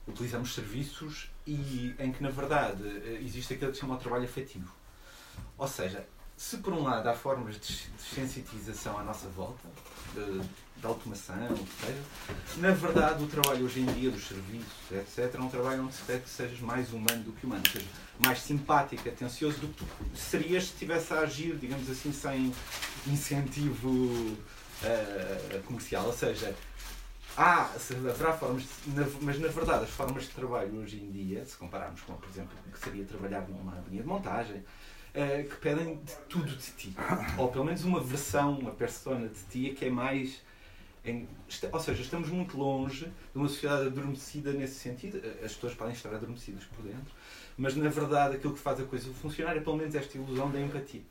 utilizamos 0.06 0.54
serviços 0.54 1.30
e 1.46 1.94
em 1.98 2.12
que, 2.12 2.22
na 2.22 2.30
verdade, 2.30 2.82
existe 3.22 3.54
aquilo 3.54 3.70
que 3.70 3.76
se 3.76 3.80
chama 3.80 3.94
o 3.94 3.98
trabalho 3.98 4.24
afetivo. 4.24 4.72
Ou 5.56 5.68
seja, 5.68 6.06
se 6.36 6.58
por 6.58 6.72
um 6.72 6.82
lado 6.82 7.08
há 7.08 7.14
formas 7.14 7.58
de 7.60 7.88
sensitização 7.98 8.98
à 8.98 9.04
nossa 9.04 9.28
volta, 9.28 9.68
de, 10.14 10.40
de 10.80 10.86
automação, 10.86 11.36
seja, 11.80 12.02
na 12.56 12.70
verdade 12.72 13.22
o 13.22 13.26
trabalho 13.26 13.64
hoje 13.64 13.80
em 13.80 13.86
dia 13.86 14.10
dos 14.10 14.26
serviços, 14.26 14.90
etc., 14.90 15.34
é 15.34 15.40
um 15.40 15.48
trabalho 15.48 15.84
onde 15.84 15.94
se 15.94 16.02
pede 16.02 16.22
que 16.22 16.30
sejas 16.30 16.60
mais 16.60 16.92
humano 16.92 17.22
do 17.22 17.32
que 17.32 17.46
humano, 17.46 17.62
ou 17.66 17.72
seja, 17.72 17.86
mais 18.24 18.40
simpático, 18.40 19.08
atencioso 19.08 19.58
do 19.58 19.68
que 19.68 19.84
serias 20.18 20.64
se 20.64 20.72
estivesse 20.72 21.12
a 21.12 21.20
agir, 21.20 21.56
digamos 21.56 21.88
assim, 21.88 22.12
sem 22.12 22.52
incentivo 23.06 23.88
uh, 23.88 25.62
comercial. 25.64 26.06
Ou 26.06 26.12
seja, 26.12 26.54
há, 27.36 27.70
haverá 28.10 28.32
formas, 28.32 28.62
de, 28.86 29.04
mas 29.20 29.38
na 29.38 29.48
verdade 29.48 29.84
as 29.84 29.90
formas 29.90 30.24
de 30.24 30.30
trabalho 30.30 30.78
hoje 30.80 30.96
em 30.96 31.10
dia, 31.10 31.44
se 31.44 31.56
compararmos 31.56 32.00
com, 32.02 32.14
por 32.14 32.28
exemplo, 32.28 32.56
o 32.66 32.70
que 32.70 32.78
seria 32.78 33.04
trabalhar 33.04 33.48
numa 33.48 33.82
linha 33.88 34.02
de 34.02 34.08
montagem, 34.08 34.56
uh, 34.56 35.48
que 35.48 35.56
pedem 35.56 35.96
de 35.96 36.14
tudo 36.28 36.54
de 36.54 36.72
ti. 36.72 36.94
Ou 37.38 37.48
pelo 37.48 37.64
menos 37.64 37.84
uma 37.84 38.00
versão, 38.00 38.58
uma 38.58 38.72
persona 38.72 39.28
de 39.28 39.42
ti 39.50 39.74
que 39.74 39.86
é 39.86 39.90
mais 39.90 40.42
em, 41.04 41.28
ou 41.70 41.80
seja, 41.80 42.00
estamos 42.00 42.30
muito 42.30 42.56
longe 42.56 43.04
de 43.04 43.38
uma 43.38 43.46
sociedade 43.46 43.88
adormecida 43.88 44.52
nesse 44.52 44.76
sentido. 44.76 45.20
As 45.44 45.52
pessoas 45.52 45.74
podem 45.74 45.92
estar 45.92 46.14
adormecidas 46.14 46.64
por 46.64 46.82
dentro, 46.82 47.12
mas 47.58 47.76
na 47.76 47.90
verdade 47.90 48.36
aquilo 48.36 48.54
que 48.54 48.58
faz 48.58 48.80
a 48.80 48.84
coisa 48.84 49.12
funcionar 49.12 49.54
é 49.54 49.60
pelo 49.60 49.76
menos 49.76 49.94
esta 49.94 50.16
ilusão 50.16 50.50
da 50.50 50.58
empatia. 50.58 51.02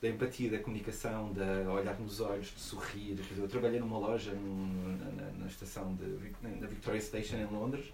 Da 0.00 0.08
empatia, 0.08 0.50
da 0.50 0.58
comunicação, 0.58 1.32
da 1.32 1.70
olhar 1.72 1.98
nos 1.98 2.20
olhos, 2.20 2.46
de 2.54 2.60
sorrir. 2.60 3.18
Eu 3.36 3.48
trabalhei 3.48 3.80
numa 3.80 3.98
loja 3.98 4.32
num, 4.32 4.96
na, 5.16 5.30
na, 5.32 5.46
estação 5.46 5.94
de, 5.96 6.32
na 6.42 6.66
Victoria 6.68 7.00
Station 7.00 7.36
em 7.36 7.46
Londres, 7.46 7.86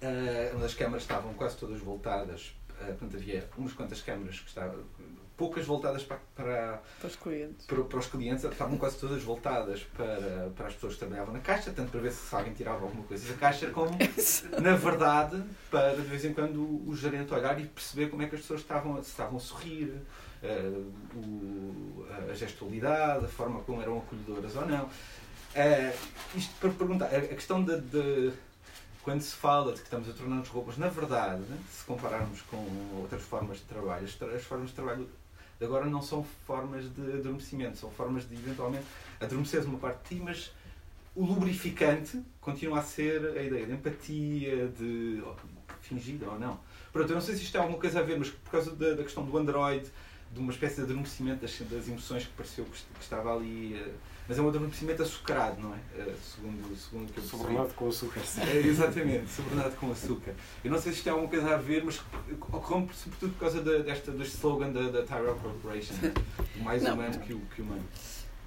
uh, 0.00 0.54
onde 0.54 0.64
as 0.64 0.74
câmaras 0.74 1.02
estavam 1.02 1.34
quase 1.34 1.56
todas 1.56 1.80
voltadas. 1.80 2.54
Uh, 2.70 2.86
portanto, 2.86 3.16
havia 3.16 3.48
umas 3.58 3.72
quantas 3.72 4.00
câmaras 4.00 4.38
que 4.38 4.48
estavam 4.48 4.84
poucas 5.40 5.64
voltadas 5.64 6.02
para, 6.02 6.18
para, 6.36 6.82
para 7.00 7.08
os 7.08 7.16
clientes. 7.16 7.64
Para, 7.64 7.82
para, 7.82 7.98
os 7.98 8.06
clientes, 8.06 8.44
estavam 8.44 8.76
quase 8.76 8.98
todas 8.98 9.22
voltadas 9.22 9.82
para, 9.96 10.52
para 10.54 10.66
as 10.66 10.74
pessoas 10.74 10.92
que 10.92 10.98
trabalhavam 10.98 11.32
na 11.32 11.40
caixa, 11.40 11.72
tanto 11.74 11.90
para 11.90 12.00
ver 12.00 12.12
se 12.12 12.34
alguém 12.34 12.52
tirava 12.52 12.84
alguma 12.84 13.04
coisa 13.04 13.26
da 13.32 13.38
caixa, 13.38 13.70
como, 13.70 13.90
na 14.60 14.76
verdade, 14.76 15.42
para 15.70 15.94
de 15.94 16.02
vez 16.02 16.26
em 16.26 16.34
quando 16.34 16.60
o, 16.86 16.94
gerente 16.94 17.32
olhar 17.32 17.58
e 17.58 17.64
perceber 17.64 18.10
como 18.10 18.20
é 18.20 18.26
que 18.26 18.34
as 18.34 18.42
pessoas 18.42 18.60
estavam, 18.60 19.02
se 19.02 19.08
estavam 19.08 19.38
a 19.38 19.40
sorrir, 19.40 19.94
o, 21.14 22.06
a 22.30 22.34
gestualidade, 22.34 23.24
a 23.24 23.28
forma 23.28 23.60
como 23.60 23.82
eram 23.82 23.98
acolhedoras 23.98 24.56
ou 24.56 24.66
não. 24.66 24.84
Uh, 24.84 25.98
isto 26.36 26.54
para 26.60 26.70
perguntar, 26.70 27.06
a 27.06 27.20
questão 27.20 27.62
de, 27.64 27.80
de 27.80 28.32
quando 29.02 29.20
se 29.20 29.34
fala 29.34 29.72
de 29.72 29.78
que 29.78 29.84
estamos 29.84 30.08
a 30.08 30.12
tornar-nos 30.12 30.48
roupas, 30.48 30.76
na 30.76 30.88
verdade, 30.88 31.42
se 31.70 31.84
compararmos 31.84 32.42
com 32.42 32.64
outras 33.00 33.22
formas 33.22 33.58
de 33.58 33.64
trabalho, 33.64 34.04
as 34.04 34.42
formas 34.44 34.68
de 34.68 34.74
trabalho 34.74 35.08
agora 35.60 35.86
não 35.86 36.00
são 36.00 36.24
formas 36.46 36.84
de 36.94 37.12
adormecimento, 37.12 37.76
são 37.76 37.90
formas 37.90 38.28
de 38.28 38.34
eventualmente 38.34 38.84
adormecer 39.20 39.62
uma 39.64 39.78
parte 39.78 40.02
de 40.02 40.16
ti, 40.16 40.22
mas 40.24 40.52
o 41.14 41.24
lubrificante 41.24 42.22
continua 42.40 42.78
a 42.78 42.82
ser 42.82 43.36
a 43.36 43.42
ideia 43.42 43.66
de 43.66 43.72
empatia, 43.72 44.68
de 44.68 45.22
fingida 45.82 46.26
ou 46.30 46.38
não. 46.38 46.58
Pronto, 46.92 47.10
eu 47.10 47.14
não 47.14 47.20
sei 47.20 47.34
se 47.34 47.42
isto 47.42 47.52
tem 47.52 47.60
alguma 47.60 47.78
coisa 47.78 48.00
a 48.00 48.02
ver, 48.02 48.18
mas 48.18 48.30
por 48.30 48.50
causa 48.50 48.74
da, 48.74 48.94
da 48.94 49.02
questão 49.02 49.24
do 49.24 49.36
Android, 49.36 49.86
de 50.32 50.38
uma 50.38 50.52
espécie 50.52 50.76
de 50.76 50.82
adormecimento 50.82 51.40
das, 51.42 51.58
das 51.58 51.88
emoções 51.88 52.24
que 52.24 52.32
pareceu 52.32 52.64
que, 52.64 52.70
que 52.70 53.02
estava 53.02 53.34
ali. 53.34 53.74
Uh, 53.74 53.92
mas 54.28 54.38
é 54.38 54.42
um 54.42 54.48
adormecimento 54.48 55.02
açucarado, 55.02 55.60
não 55.60 55.74
é? 55.74 55.78
Uh, 56.02 56.14
segundo, 56.22 56.76
segundo 56.76 57.10
o 57.10 57.12
que 57.12 57.18
eu 57.18 57.22
percebi. 57.22 57.42
Sobrenado 57.42 57.74
com 57.74 57.88
açúcar. 57.88 58.20
É, 58.46 58.56
exatamente, 58.58 59.28
sobrenado 59.30 59.76
com 59.76 59.90
açúcar. 59.90 60.34
Eu 60.64 60.70
não 60.70 60.78
sei 60.78 60.92
se 60.92 60.98
isto 60.98 61.04
tem 61.04 61.12
alguma 61.12 61.28
coisa 61.28 61.54
a 61.54 61.56
ver, 61.56 61.84
mas 61.84 62.00
ocorreu 62.52 62.88
sobretudo 62.94 63.32
por 63.32 63.40
causa 63.40 63.60
da, 63.60 63.78
desta, 63.78 64.12
deste 64.12 64.36
slogan 64.36 64.70
da, 64.70 64.88
da 64.90 65.02
Tyrell 65.02 65.34
Corporation, 65.34 65.94
mais 66.62 66.82
não. 66.82 66.94
humano 66.94 67.18
que 67.18 67.32
o, 67.32 67.40
que 67.54 67.62
humano. 67.62 67.84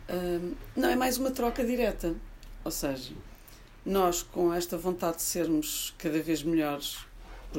Um, 0.09 0.53
não, 0.75 0.89
é 0.89 0.95
mais 0.95 1.17
uma 1.17 1.31
troca 1.31 1.65
direta. 1.65 2.15
Ou 2.63 2.71
seja, 2.71 3.13
nós 3.85 4.23
com 4.23 4.53
esta 4.53 4.77
vontade 4.77 5.17
de 5.17 5.23
sermos 5.23 5.93
cada 5.97 6.21
vez 6.21 6.43
melhores, 6.43 6.99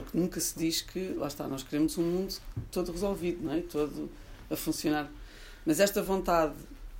porque 0.01 0.19
nunca 0.19 0.41
se 0.41 0.59
diz 0.59 0.83
que, 0.83 1.15
lá 1.15 1.29
está, 1.29 1.47
nós 1.47 1.63
queremos 1.63 1.97
um 1.97 2.03
mundo 2.03 2.35
todo 2.71 2.93
resolvido, 2.93 3.45
não 3.45 3.55
é? 3.55 3.61
todo 3.61 4.11
a 4.51 4.57
funcionar. 4.57 5.11
Mas 5.65 5.81
esta 5.81 6.03
vontade, 6.03 6.55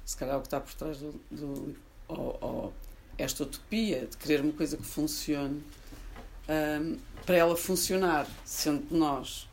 se 0.05 0.17
calhar 0.17 0.35
é 0.35 0.39
o 0.39 0.41
que 0.41 0.47
está 0.47 0.61
por 0.61 0.73
trás 0.75 0.99
do, 0.99 1.15
do 1.31 1.77
ou, 2.09 2.39
ou 2.41 2.75
esta 3.19 3.43
utopia 3.43 4.07
de 4.07 4.17
querer 4.17 4.41
uma 4.41 4.53
coisa 4.53 4.77
que 4.77 4.85
funcione, 4.85 5.63
um, 6.49 6.97
para 7.25 7.37
ela 7.37 7.57
funcionar, 7.57 8.27
sendo 8.45 8.87
nós 8.91 9.49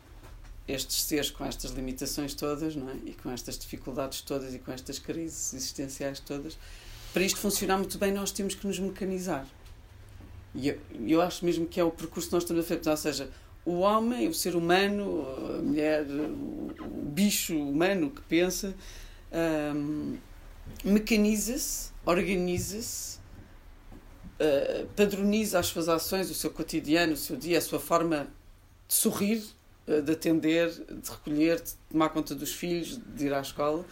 estes 0.67 1.03
seres 1.03 1.29
com 1.29 1.43
estas 1.45 1.71
limitações 1.71 2.33
todas, 2.33 2.75
não 2.75 2.89
é? 2.89 2.95
E 3.05 3.13
com 3.13 3.31
estas 3.31 3.57
dificuldades 3.57 4.21
todas 4.21 4.53
e 4.53 4.59
com 4.59 4.71
estas 4.71 4.99
crises 4.99 5.53
existenciais 5.53 6.19
todas, 6.19 6.57
para 7.13 7.23
isto 7.23 7.39
funcionar 7.39 7.77
muito 7.77 7.97
bem, 7.97 8.11
nós 8.11 8.31
temos 8.31 8.55
que 8.55 8.65
nos 8.65 8.79
mecanizar. 8.79 9.45
E 10.53 10.69
eu, 10.69 10.79
eu 11.07 11.21
acho 11.21 11.45
mesmo 11.45 11.65
que 11.65 11.79
é 11.79 11.83
o 11.83 11.91
percurso 11.91 12.27
que 12.29 12.33
nós 12.33 12.43
estamos 12.43 12.65
a 12.65 12.67
fazer. 12.67 12.89
Ou 12.89 12.97
seja, 12.97 13.29
o 13.65 13.79
homem, 13.79 14.27
o 14.27 14.33
ser 14.33 14.55
humano, 14.55 15.25
a 15.57 15.61
mulher, 15.61 16.05
o, 16.05 17.01
bicho 17.11 17.55
humano 17.57 18.09
que 18.09 18.21
pensa, 18.21 18.73
um, 19.75 20.17
mecaniza-se, 20.83 21.91
organiza-se, 22.05 23.17
uh, 24.39 24.87
padroniza 24.95 25.59
as 25.59 25.67
suas 25.67 25.89
ações, 25.89 26.29
o 26.29 26.33
seu 26.33 26.49
cotidiano, 26.49 27.13
o 27.13 27.17
seu 27.17 27.35
dia, 27.35 27.57
a 27.57 27.61
sua 27.61 27.79
forma 27.79 28.27
de 28.87 28.93
sorrir, 28.93 29.43
uh, 29.87 30.01
de 30.01 30.11
atender, 30.11 30.69
de 30.69 31.09
recolher, 31.09 31.61
de 31.61 31.73
tomar 31.89 32.09
conta 32.09 32.33
dos 32.33 32.53
filhos, 32.53 32.99
de 33.13 33.25
ir 33.25 33.33
à 33.33 33.41
escola, 33.41 33.85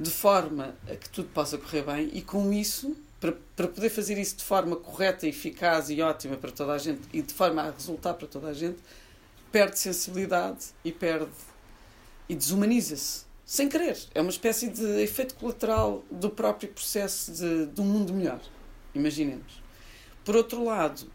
de 0.00 0.10
forma 0.10 0.74
a 0.90 0.96
que 0.96 1.08
tudo 1.08 1.28
possa 1.28 1.56
correr 1.56 1.82
bem 1.82 2.10
e 2.12 2.22
com 2.22 2.52
isso 2.52 2.96
para, 3.24 3.32
para 3.56 3.68
poder 3.68 3.88
fazer 3.88 4.18
isso 4.18 4.36
de 4.36 4.44
forma 4.44 4.76
correta, 4.76 5.26
eficaz 5.26 5.88
e 5.88 6.02
ótima 6.02 6.36
para 6.36 6.50
toda 6.50 6.74
a 6.74 6.78
gente 6.78 7.00
e 7.10 7.22
de 7.22 7.32
forma 7.32 7.62
a 7.62 7.70
resultar 7.70 8.12
para 8.12 8.28
toda 8.28 8.48
a 8.48 8.52
gente, 8.52 8.78
perde 9.50 9.78
sensibilidade 9.78 10.66
e 10.84 10.92
perde 10.92 11.30
e 12.28 12.34
desumaniza-se. 12.34 13.24
Sem 13.46 13.66
querer. 13.66 13.96
É 14.14 14.20
uma 14.20 14.30
espécie 14.30 14.68
de 14.68 15.02
efeito 15.02 15.34
colateral 15.36 16.04
do 16.10 16.28
próprio 16.28 16.68
processo 16.68 17.32
de, 17.32 17.66
de 17.66 17.80
um 17.80 17.84
mundo 17.84 18.12
melhor. 18.12 18.40
Imaginemos. 18.94 19.62
Por 20.22 20.36
outro 20.36 20.62
lado, 20.62 21.06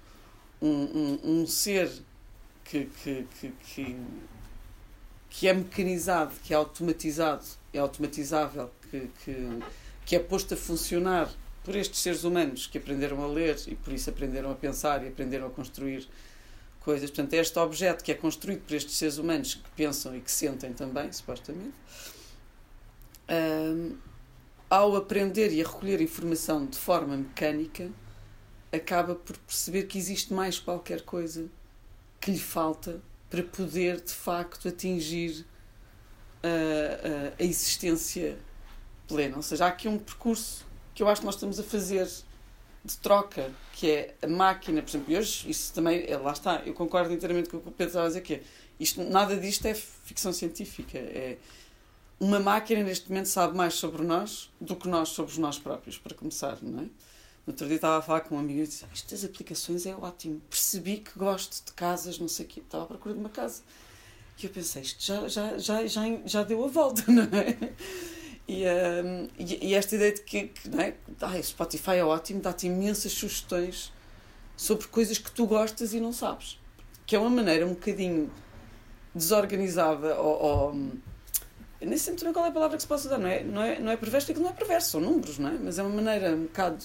um, 0.59 0.67
um, 0.67 1.19
um 1.23 1.47
ser 1.47 1.91
que, 2.63 2.85
que, 3.03 3.27
que, 3.39 3.51
que, 3.51 3.97
que 5.29 5.47
é 5.47 5.53
mecanizado, 5.53 6.33
que 6.43 6.53
é 6.53 6.57
automatizado, 6.57 7.45
é 7.71 7.77
automatizável, 7.77 8.71
que, 8.89 9.09
que, 9.23 9.59
que 10.05 10.15
é 10.15 10.19
posto 10.19 10.55
a 10.55 10.57
funcionar 10.57 11.31
por 11.69 11.75
estes 11.75 11.99
seres 11.99 12.23
humanos 12.23 12.65
que 12.65 12.79
aprenderam 12.79 13.23
a 13.23 13.27
ler 13.27 13.55
e 13.67 13.75
por 13.75 13.93
isso 13.93 14.09
aprenderam 14.09 14.49
a 14.49 14.55
pensar 14.55 15.05
e 15.05 15.07
aprenderam 15.07 15.45
a 15.45 15.49
construir 15.51 16.09
coisas. 16.79 17.11
Portanto, 17.11 17.35
é 17.35 17.37
este 17.37 17.59
objeto 17.59 18.03
que 18.03 18.11
é 18.11 18.15
construído 18.15 18.61
por 18.61 18.73
estes 18.73 18.97
seres 18.97 19.19
humanos 19.19 19.53
que 19.53 19.69
pensam 19.75 20.17
e 20.17 20.19
que 20.19 20.31
sentem 20.31 20.73
também, 20.73 21.13
supostamente, 21.13 21.75
um, 23.29 23.95
ao 24.67 24.95
aprender 24.95 25.53
e 25.53 25.61
a 25.61 25.63
recolher 25.63 26.01
informação 26.01 26.65
de 26.65 26.75
forma 26.75 27.15
mecânica, 27.15 27.91
acaba 28.73 29.13
por 29.13 29.37
perceber 29.37 29.83
que 29.83 29.99
existe 29.99 30.33
mais 30.33 30.57
qualquer 30.57 31.03
coisa 31.03 31.45
que 32.19 32.31
lhe 32.31 32.39
falta 32.39 32.99
para 33.29 33.43
poder 33.43 34.01
de 34.01 34.11
facto 34.11 34.67
atingir 34.67 35.45
a, 36.41 36.47
a, 37.37 37.43
a 37.43 37.45
existência 37.45 38.39
plena. 39.07 39.37
Ou 39.37 39.43
seja, 39.43 39.65
há 39.65 39.67
aqui 39.67 39.87
um 39.87 39.99
percurso 39.99 40.67
que 40.99 41.03
eu 41.03 41.07
acho 41.07 41.21
que 41.21 41.25
nós 41.25 41.35
estamos 41.35 41.57
a 41.57 41.63
fazer 41.63 42.05
de 42.83 42.97
troca, 42.97 43.49
que 43.71 43.89
é 43.89 44.15
a 44.21 44.27
máquina, 44.27 44.81
por 44.81 44.89
exemplo, 44.89 45.17
hoje, 45.17 45.49
isso 45.49 45.71
também, 45.73 46.03
é, 46.05 46.17
lá 46.17 46.33
está, 46.33 46.61
eu 46.65 46.73
concordo 46.73 47.13
inteiramente 47.13 47.47
com 47.47 47.55
o 47.55 47.61
que 47.61 47.69
o 47.69 47.71
Pedro 47.71 47.91
estava 47.91 48.05
a 48.05 48.09
dizer, 48.09 48.19
que 48.19 48.33
é, 48.33 48.43
isto, 48.77 49.01
nada 49.01 49.37
disto 49.37 49.65
é 49.65 49.73
ficção 49.73 50.33
científica, 50.33 50.97
é 50.97 51.37
uma 52.19 52.37
máquina 52.37 52.83
neste 52.83 53.07
momento 53.07 53.27
sabe 53.27 53.55
mais 53.55 53.75
sobre 53.75 54.03
nós 54.03 54.49
do 54.59 54.75
que 54.75 54.89
nós 54.89 55.07
sobre 55.07 55.39
nós 55.39 55.57
próprios, 55.57 55.97
para 55.97 56.13
começar, 56.13 56.57
não 56.61 56.81
é? 56.81 56.83
No 56.83 57.53
outro 57.53 57.65
dia 57.65 57.77
estava 57.77 57.99
a 57.99 58.01
falar 58.01 58.19
com 58.19 58.35
um 58.35 58.39
amigo 58.39 58.59
e 58.59 58.67
disse, 58.67 58.83
estas 58.91 59.23
aplicações 59.23 59.85
é 59.85 59.95
ótimo, 59.95 60.41
percebi 60.49 60.97
que 60.97 61.17
gosto 61.17 61.65
de 61.65 61.71
casas, 61.71 62.19
não 62.19 62.27
sei 62.27 62.45
o 62.45 62.49
quê, 62.49 62.59
estava 62.59 62.83
à 62.83 62.87
procura 62.87 63.13
de 63.15 63.21
uma 63.21 63.29
casa. 63.29 63.61
E 64.37 64.45
eu 64.45 64.49
pensei, 64.49 64.81
isto 64.81 65.01
já, 65.01 65.29
já, 65.29 65.57
já, 65.57 65.87
já, 65.87 66.01
já 66.25 66.43
deu 66.43 66.65
a 66.65 66.67
volta, 66.67 67.03
não 67.09 67.23
é? 67.23 67.73
E, 68.49 68.63
um, 68.65 69.27
e, 69.37 69.67
e, 69.67 69.75
esta 69.75 69.95
ideia 69.95 70.11
de 70.11 70.21
que, 70.21 70.47
que 70.47 70.69
não 70.69 70.81
é? 70.81 70.95
ah, 71.21 71.39
Spotify 71.43 71.97
é 71.97 72.03
ótimo, 72.03 72.41
dá-te 72.41 72.65
imensas 72.65 73.11
sugestões 73.11 73.93
sobre 74.57 74.87
coisas 74.87 75.19
que 75.19 75.29
tu 75.29 75.45
gostas 75.45 75.93
e 75.93 75.99
não 75.99 76.11
sabes. 76.11 76.59
Que 77.05 77.15
é 77.15 77.19
uma 77.19 77.29
maneira 77.29 77.63
um 77.63 77.75
bocadinho 77.75 78.31
desorganizada 79.13 80.19
ou, 80.19 80.41
ou 80.41 80.73
nem 81.79 81.95
sei 81.95 82.13
muito 82.13 82.23
bem 82.23 82.33
qual 82.33 82.43
é 82.43 82.49
a 82.49 82.51
palavra 82.51 82.75
que 82.75 82.81
se 82.81 82.87
possa 82.87 83.07
dar, 83.07 83.19
não 83.19 83.27
é, 83.27 83.43
não 83.43 83.61
é, 83.61 83.79
não 83.79 83.91
é 83.91 83.97
perverso, 83.97 84.31
aquilo 84.31 84.45
não 84.45 84.51
é 84.51 84.55
perverso, 84.55 84.89
são 84.89 84.99
números, 84.99 85.37
não 85.37 85.49
é? 85.49 85.53
Mas 85.53 85.77
é 85.77 85.83
uma 85.83 86.01
maneira 86.01 86.35
um 86.35 86.45
bocado 86.45 86.83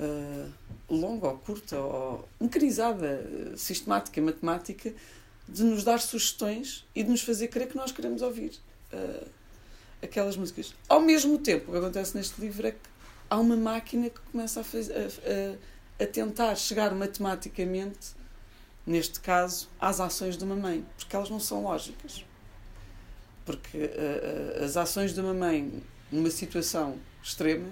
uh, 0.00 0.52
longa 0.88 1.28
ou 1.28 1.36
curta 1.36 1.78
ou 1.78 2.26
mecanizada, 2.40 3.54
sistemática, 3.58 4.22
matemática, 4.22 4.94
de 5.46 5.64
nos 5.64 5.84
dar 5.84 6.00
sugestões 6.00 6.86
e 6.94 7.02
de 7.02 7.10
nos 7.10 7.20
fazer 7.20 7.48
crer 7.48 7.68
que 7.68 7.76
nós 7.76 7.92
queremos 7.92 8.22
ouvir. 8.22 8.58
Uh, 8.90 9.36
aquelas 10.06 10.36
músicas. 10.36 10.74
Ao 10.88 11.00
mesmo 11.00 11.38
tempo, 11.38 11.68
o 11.68 11.72
que 11.72 11.78
acontece 11.78 12.16
neste 12.16 12.40
livro 12.40 12.66
é 12.66 12.72
que 12.72 12.78
há 13.28 13.38
uma 13.38 13.56
máquina 13.56 14.08
que 14.08 14.20
começa 14.32 14.60
a, 14.60 14.64
faz, 14.64 14.90
a, 14.90 14.94
a, 14.94 16.04
a 16.04 16.06
tentar 16.06 16.54
chegar 16.56 16.94
matematicamente, 16.94 18.14
neste 18.86 19.20
caso, 19.20 19.68
às 19.80 20.00
ações 20.00 20.36
de 20.36 20.44
uma 20.44 20.56
mãe, 20.56 20.84
porque 20.96 21.14
elas 21.14 21.28
não 21.28 21.40
são 21.40 21.62
lógicas. 21.62 22.24
Porque 23.44 23.78
uh, 23.78 24.64
as 24.64 24.76
ações 24.76 25.14
de 25.14 25.20
uma 25.20 25.34
mãe 25.34 25.82
numa 26.10 26.30
situação 26.30 26.98
extrema 27.22 27.68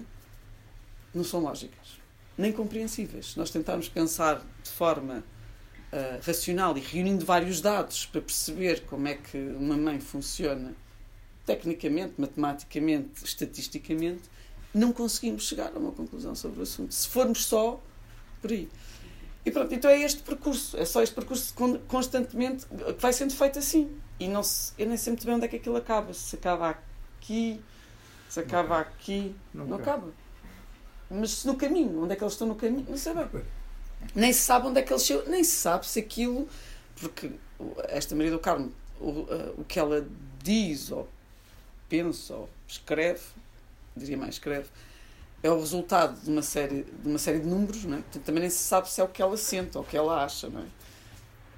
não 1.13 1.25
são 1.25 1.41
lógicas, 1.41 2.01
nem 2.37 2.53
compreensíveis. 2.53 3.37
Nós 3.37 3.51
tentarmos 3.51 3.89
pensar 3.89 4.45
de 4.63 4.71
forma 4.71 5.25
uh, 5.93 6.27
racional 6.27 6.77
e 6.77 6.81
reunindo 6.81 7.25
vários 7.25 7.61
dados 7.61 8.07
para 8.07 8.21
perceber 8.21 8.83
como 8.87 9.07
é 9.07 9.15
que 9.15 9.39
uma 9.39 9.77
mãe 9.77 10.01
funciona 10.01 10.75
tecnicamente, 11.45 12.15
matematicamente, 12.19 13.25
estatisticamente, 13.25 14.23
não 14.73 14.93
conseguimos 14.93 15.47
chegar 15.47 15.73
a 15.75 15.79
uma 15.79 15.93
conclusão 15.93 16.35
sobre 16.35 16.61
o 16.61 16.63
assunto. 16.63 16.93
Se 16.93 17.07
formos 17.09 17.47
só 17.47 17.81
por 18.41 18.51
aí. 18.51 18.69
E 19.45 19.51
pronto, 19.51 19.73
então 19.75 19.91
é 19.91 20.01
este 20.01 20.23
percurso, 20.23 20.77
é 20.77 20.85
só 20.85 21.03
este 21.03 21.15
percurso 21.15 21.55
constantemente 21.87 22.67
que 22.67 23.01
vai 23.01 23.13
sendo 23.13 23.35
feito 23.35 23.59
assim. 23.59 23.91
E 24.19 24.27
não 24.27 24.43
se, 24.43 24.73
eu 24.79 24.87
nem 24.87 24.97
sei 24.97 25.13
muito 25.13 25.27
bem 25.27 25.35
onde 25.35 25.45
é 25.45 25.49
que 25.49 25.57
aquilo 25.57 25.77
acaba. 25.77 26.13
Se 26.15 26.37
acaba 26.37 26.71
aqui, 27.21 27.61
se 28.29 28.41
acaba 28.41 28.81
aqui, 28.81 29.35
não, 29.53 29.67
não 29.67 29.77
acaba. 29.77 30.13
Mas 31.11 31.31
se 31.31 31.47
no 31.47 31.57
caminho, 31.57 32.03
onde 32.03 32.15
é 32.15 32.17
que 32.17 32.25
eles 32.25 32.33
estão 32.33 32.49
no 32.49 32.55
caminho, 32.55 32.87
não 32.89 32.97
sei 32.97 33.15
bem. 33.15 33.29
Nem 34.15 34.33
se 34.33 34.41
sabe 34.41 34.67
onde 34.67 34.81
é 34.81 34.83
que 34.83 34.93
eles 34.93 35.05
chegam, 35.05 35.27
nem 35.29 35.45
se 35.45 35.57
sabe 35.57 35.87
se 35.87 35.99
aquilo, 35.99 36.49
porque 37.01 37.31
esta 37.89 38.15
Maria 38.15 38.33
do 38.33 38.39
Carmo, 38.39 38.73
o, 39.01 39.11
uh, 39.11 39.55
o 39.59 39.65
que 39.65 39.79
ela 39.79 40.07
diz 40.43 40.91
ou 40.91 41.09
pensa 41.89 42.35
ou 42.35 42.49
escreve, 42.67 43.23
diria 43.97 44.17
mais 44.17 44.35
escreve, 44.35 44.69
é 45.43 45.51
o 45.51 45.59
resultado 45.59 46.19
de 46.21 46.31
uma 46.31 46.43
série 46.43 46.85
de, 46.85 47.09
uma 47.09 47.19
série 47.19 47.41
de 47.41 47.47
números, 47.47 47.85
não 47.85 47.99
é? 47.99 48.01
Portanto, 48.01 48.25
também 48.25 48.41
nem 48.41 48.51
se 48.51 48.59
sabe 48.59 48.89
se 48.89 49.01
é 49.01 49.05
o 49.05 49.09
que 49.09 49.21
ela 49.21 49.37
sente 49.37 49.77
ou 49.77 49.85
o 49.85 49.87
que 49.87 49.97
ela 49.97 50.25
acha, 50.25 50.49
não 50.49 50.63
é? 50.63 50.67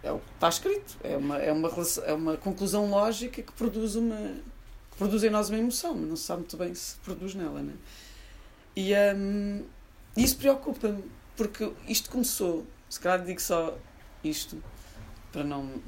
É 0.02 0.12
o 0.12 0.18
que 0.18 0.32
está 0.34 0.48
escrito, 0.48 0.96
é 1.02 1.16
uma, 1.16 1.38
é 1.38 1.52
uma, 1.52 1.70
é 2.04 2.12
uma 2.12 2.36
conclusão 2.36 2.90
lógica 2.90 3.42
que 3.42 3.52
produz, 3.52 3.94
uma, 3.94 4.16
que 4.90 4.96
produz 4.98 5.24
em 5.24 5.30
nós 5.30 5.48
uma 5.48 5.58
emoção, 5.58 5.94
mas 5.94 6.08
não 6.08 6.16
se 6.16 6.24
sabe 6.24 6.40
muito 6.40 6.56
bem 6.56 6.74
se 6.74 6.96
produz 6.96 7.34
nela, 7.34 7.62
não 7.62 7.72
é? 7.72 7.76
E 8.76 8.92
um, 9.16 9.64
isso 10.16 10.36
preocupa-me, 10.36 11.04
porque 11.36 11.72
isto 11.88 12.10
começou, 12.10 12.66
se 12.88 13.00
calhar 13.00 13.24
digo 13.24 13.40
só 13.40 13.76
isto, 14.22 14.62
para 15.32 15.44
não 15.44 15.80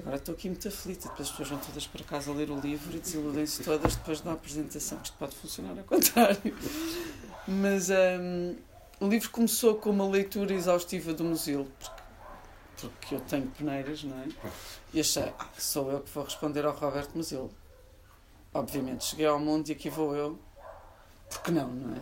agora 0.00 0.16
estou 0.16 0.34
aqui 0.34 0.48
muito 0.48 0.66
aflita, 0.66 1.08
depois 1.08 1.28
as 1.28 1.30
pessoas 1.30 1.48
vão 1.50 1.58
todas 1.58 1.86
para 1.86 2.04
casa 2.04 2.32
ler 2.32 2.50
o 2.50 2.58
livro 2.58 2.96
e 2.96 3.00
desiludem-se 3.00 3.62
todas 3.62 3.96
depois 3.96 4.20
da 4.20 4.32
apresentação, 4.32 4.98
que 4.98 5.04
isto 5.04 5.16
pode 5.18 5.36
funcionar 5.36 5.78
ao 5.78 5.84
contrário. 5.84 6.56
Mas 7.46 7.90
um, 7.90 8.56
o 9.00 9.08
livro 9.08 9.30
começou 9.30 9.76
com 9.76 9.90
uma 9.90 10.08
leitura 10.08 10.52
exaustiva 10.52 11.12
do 11.12 11.24
museu, 11.24 11.66
porque, 11.78 12.02
porque 12.80 13.14
eu 13.14 13.20
tenho 13.20 13.46
peneiras, 13.48 14.02
não 14.04 14.18
é? 14.18 14.28
E 14.92 15.00
achei, 15.00 15.32
ah, 15.38 15.48
sou 15.58 15.90
eu 15.90 16.00
que 16.00 16.10
vou 16.10 16.24
responder 16.24 16.64
ao 16.64 16.74
Roberto, 16.74 17.10
mas 17.14 17.30
ele, 17.30 17.50
obviamente, 18.52 19.04
cheguei 19.04 19.26
ao 19.26 19.38
mundo 19.38 19.68
e 19.68 19.72
aqui 19.72 19.90
vou 19.90 20.16
eu, 20.16 20.38
porque 21.28 21.50
não, 21.50 21.68
não 21.68 21.96
é? 21.96 22.00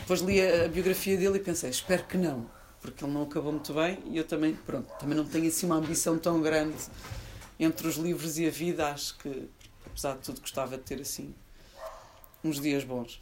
Depois 0.00 0.20
li 0.20 0.40
a, 0.40 0.64
a 0.64 0.68
biografia 0.68 1.16
dele 1.16 1.36
e 1.36 1.40
pensei, 1.40 1.70
espero 1.70 2.04
que 2.04 2.16
não, 2.16 2.48
porque 2.80 3.04
ele 3.04 3.12
não 3.12 3.22
acabou 3.22 3.52
muito 3.52 3.74
bem 3.74 3.98
e 4.06 4.16
eu 4.16 4.24
também, 4.24 4.54
pronto, 4.54 4.90
também 4.98 5.16
não 5.16 5.24
tenho 5.24 5.48
assim 5.48 5.66
uma 5.66 5.76
ambição 5.76 6.18
tão 6.18 6.40
grande 6.40 6.76
entre 7.58 7.86
os 7.86 7.96
livros 7.96 8.38
e 8.38 8.46
a 8.46 8.50
vida, 8.50 8.88
acho 8.88 9.16
que, 9.18 9.48
apesar 9.86 10.14
de 10.14 10.20
tudo, 10.20 10.40
gostava 10.40 10.76
de 10.76 10.84
ter 10.84 11.00
assim 11.00 11.34
uns 12.44 12.60
dias 12.60 12.84
bons. 12.84 13.20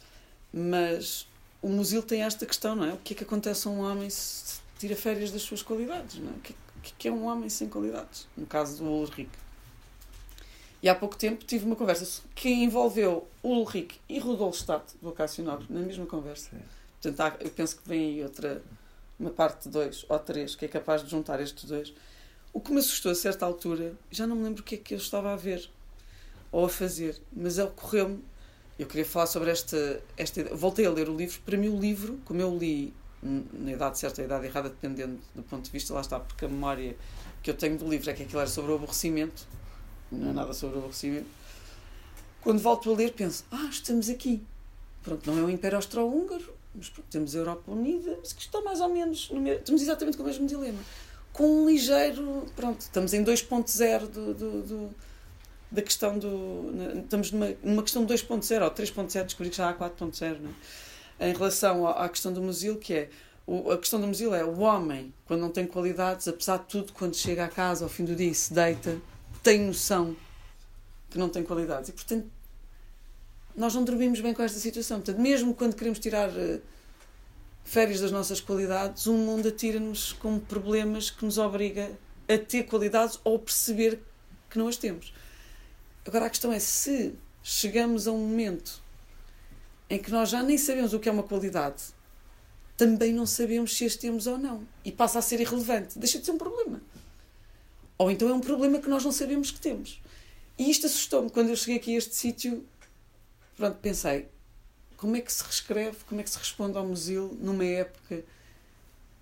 Mas 0.53 1.27
o 1.61 1.69
Musil 1.69 2.03
tem 2.03 2.21
esta 2.23 2.45
questão, 2.45 2.75
não 2.75 2.85
é? 2.85 2.93
O 2.93 2.97
que 2.97 3.13
é 3.13 3.17
que 3.17 3.23
acontece 3.23 3.67
a 3.67 3.71
um 3.71 3.79
homem 3.79 4.09
se 4.09 4.59
tira 4.77 4.95
férias 4.95 5.31
das 5.31 5.41
suas 5.41 5.61
qualidades, 5.61 6.19
não 6.19 6.31
é? 6.31 6.35
O 6.35 6.39
que, 6.39 6.53
é 6.53 6.93
que 6.97 7.07
é 7.07 7.11
um 7.11 7.25
homem 7.25 7.49
sem 7.49 7.67
qualidades? 7.67 8.27
No 8.37 8.45
caso 8.45 8.77
do 8.77 8.89
Ulrich. 8.89 9.29
E 10.81 10.87
há 10.87 10.93
pouco 10.93 11.15
tempo 11.17 11.43
tive 11.43 11.65
uma 11.65 11.75
conversa 11.75 12.21
que 12.35 12.49
envolveu 12.49 13.27
Ulrich 13.43 13.99
e 14.07 14.19
Rudolf 14.19 14.55
Stadt, 14.55 14.93
do 15.01 15.09
Acácio 15.09 15.43
Nobre, 15.43 15.65
na 15.69 15.81
mesma 15.81 16.05
conversa. 16.05 16.51
Portanto, 17.01 17.19
há, 17.19 17.43
eu 17.43 17.49
penso 17.49 17.77
que 17.77 17.89
vem 17.89 18.05
aí 18.05 18.23
outra, 18.23 18.61
uma 19.19 19.31
parte 19.31 19.67
2 19.69 20.05
ou 20.07 20.19
3, 20.19 20.55
que 20.55 20.65
é 20.65 20.67
capaz 20.67 21.03
de 21.03 21.09
juntar 21.09 21.41
estes 21.41 21.63
dois. 21.65 21.93
O 22.57 22.59
que 22.59 22.71
me 22.71 22.79
assustou 22.79 23.11
a 23.11 23.15
certa 23.15 23.45
altura, 23.45 23.93
já 24.09 24.25
não 24.25 24.35
me 24.35 24.45
lembro 24.45 24.63
o 24.63 24.65
que 24.65 24.73
é 24.73 24.77
que 24.79 24.95
eu 24.95 24.97
estava 24.97 25.31
a 25.31 25.35
ver 25.35 25.69
ou 26.51 26.65
a 26.65 26.69
fazer, 26.69 27.15
mas 27.31 27.59
ocorreu-me. 27.59 28.19
Eu 28.79 28.87
queria 28.87 29.05
falar 29.05 29.27
sobre 29.27 29.51
esta, 29.51 30.01
esta. 30.17 30.43
Voltei 30.55 30.87
a 30.87 30.89
ler 30.89 31.07
o 31.07 31.15
livro. 31.15 31.39
Para 31.45 31.55
mim, 31.55 31.69
o 31.69 31.79
livro, 31.79 32.19
como 32.25 32.41
eu 32.41 32.57
li 32.57 32.91
na 33.21 33.73
idade 33.73 33.99
certa, 33.99 34.23
a 34.23 34.25
idade 34.25 34.47
errada, 34.47 34.69
dependendo 34.69 35.19
do 35.35 35.43
ponto 35.43 35.65
de 35.65 35.69
vista, 35.69 35.93
lá 35.93 36.01
está, 36.01 36.19
porque 36.19 36.45
a 36.45 36.47
memória 36.47 36.97
que 37.43 37.51
eu 37.51 37.53
tenho 37.53 37.77
do 37.77 37.87
livro 37.87 38.09
é 38.09 38.13
que 38.15 38.23
aquilo 38.23 38.39
era 38.39 38.49
sobre 38.49 38.71
o 38.71 38.75
aborrecimento, 38.75 39.47
não 40.11 40.31
é 40.31 40.33
nada 40.33 40.51
sobre 40.51 40.77
o 40.77 40.79
aborrecimento. 40.79 41.27
Quando 42.41 42.57
volto 42.57 42.91
a 42.91 42.95
ler, 42.95 43.13
penso: 43.13 43.45
ah, 43.51 43.67
estamos 43.69 44.09
aqui. 44.09 44.41
Pronto, 45.03 45.31
não 45.31 45.37
é 45.37 45.43
o 45.43 45.49
Império 45.51 45.75
Austro-Húngaro, 45.75 46.55
mas 46.73 46.89
pronto, 46.89 47.07
temos 47.11 47.35
a 47.35 47.37
Europa 47.37 47.71
Unida, 47.71 48.17
mas 48.19 48.33
que 48.33 48.41
está 48.41 48.61
mais 48.61 48.81
ou 48.81 48.89
menos. 48.89 49.29
No 49.29 49.39
mesmo, 49.39 49.59
estamos 49.59 49.83
exatamente 49.83 50.17
com 50.17 50.23
o 50.23 50.25
mesmo 50.25 50.47
dilema. 50.47 50.79
Com 51.37 51.61
um 51.61 51.69
ligeiro. 51.69 52.45
Pronto, 52.55 52.81
estamos 52.81 53.13
em 53.13 53.23
2.0 53.23 54.07
do, 54.07 54.33
do, 54.33 54.61
do, 54.63 54.95
da 55.71 55.81
questão 55.83 56.17
do. 56.17 56.71
Estamos 57.03 57.31
numa, 57.31 57.55
numa 57.63 57.83
questão 57.83 58.03
de 58.03 58.13
2.0 58.13 58.63
ou 58.63 58.71
3.0, 58.71 59.23
descobri 59.23 59.51
que 59.51 59.57
já 59.57 59.69
há 59.69 59.73
4.0, 59.73 60.39
não 60.39 60.49
é? 61.19 61.29
em 61.29 61.33
relação 61.33 61.87
à 61.87 62.09
questão 62.09 62.33
do 62.33 62.41
Musil, 62.41 62.77
que 62.77 62.93
é 62.93 63.09
o, 63.45 63.71
a 63.71 63.77
questão 63.77 64.01
do 64.01 64.07
Musil 64.07 64.33
é 64.35 64.43
o 64.43 64.59
homem, 64.59 65.13
quando 65.25 65.41
não 65.41 65.49
tem 65.49 65.65
qualidades, 65.65 66.27
apesar 66.27 66.57
de 66.57 66.65
tudo, 66.65 66.91
quando 66.91 67.15
chega 67.15 67.45
à 67.45 67.47
casa 67.47 67.85
ao 67.85 67.89
fim 67.89 68.03
do 68.03 68.15
dia 68.15 68.29
e 68.29 68.35
se 68.35 68.51
deita, 68.51 68.99
tem 69.41 69.61
noção 69.61 70.17
que 71.09 71.17
não 71.19 71.29
tem 71.29 71.43
qualidades. 71.43 71.89
E, 71.89 71.93
portanto, 71.93 72.27
nós 73.55 73.73
não 73.73 73.83
dormimos 73.83 74.19
bem 74.19 74.33
com 74.33 74.41
esta 74.41 74.59
situação. 74.59 74.97
Portanto, 74.97 75.21
mesmo 75.21 75.53
quando 75.53 75.75
queremos 75.75 75.99
tirar 75.99 76.29
uh, 76.29 76.61
férias 77.67 77.99
das 77.99 78.13
nossas 78.13 78.39
qualidades, 78.39 79.07
o 79.07 79.13
mundo 79.13 79.49
atira-nos 79.49 80.13
com 80.13 80.39
problemas 80.39 81.09
que 81.09 81.25
nos 81.25 81.37
obriga 81.37 81.91
a 82.25 82.37
ter 82.37 82.63
qualidades 82.63 83.19
ou 83.25 83.37
perceber 83.37 83.99
que 84.49 84.57
não 84.57 84.69
as 84.69 84.77
temos. 84.77 85.13
Agora, 86.05 86.27
a 86.27 86.29
questão 86.29 86.53
é 86.53 86.59
se 86.59 87.13
chegamos 87.43 88.07
a 88.07 88.13
um 88.13 88.19
momento 88.19 88.81
em 89.89 89.99
que 89.99 90.09
nós 90.09 90.29
já 90.29 90.41
nem 90.41 90.57
sabemos 90.57 90.93
o 90.93 90.99
que 90.99 91.09
é 91.09 91.11
uma 91.11 91.23
qualidade, 91.23 91.83
também 92.77 93.11
não 93.11 93.25
sabemos 93.25 93.75
se 93.75 93.83
as 93.83 93.97
temos 93.97 94.27
ou 94.27 94.37
não. 94.37 94.65
E 94.85 94.91
passa 94.91 95.19
a 95.19 95.21
ser 95.21 95.41
irrelevante. 95.41 95.99
Deixa 95.99 96.19
de 96.19 96.25
ser 96.25 96.31
um 96.31 96.37
problema. 96.37 96.81
Ou 97.97 98.09
então 98.09 98.29
é 98.29 98.33
um 98.33 98.39
problema 98.39 98.79
que 98.79 98.87
nós 98.87 99.03
não 99.03 99.11
sabemos 99.11 99.51
que 99.51 99.59
temos. 99.59 100.01
E 100.57 100.71
isto 100.71 100.85
assustou-me. 100.85 101.29
Quando 101.29 101.49
eu 101.49 101.55
cheguei 101.57 101.75
aqui 101.75 101.95
a 101.95 101.97
este 101.97 102.15
sítio, 102.15 102.65
pronto, 103.57 103.77
pensei, 103.79 104.29
como 104.97 105.15
é 105.15 105.21
que 105.21 105.31
se 105.31 105.43
reescreve, 105.43 105.97
como 106.07 106.19
é 106.19 106.23
que 106.23 106.29
se 106.29 106.37
responde 106.37 106.77
ao 106.77 106.85
museu 106.85 107.37
numa 107.39 107.63
época 107.63 108.23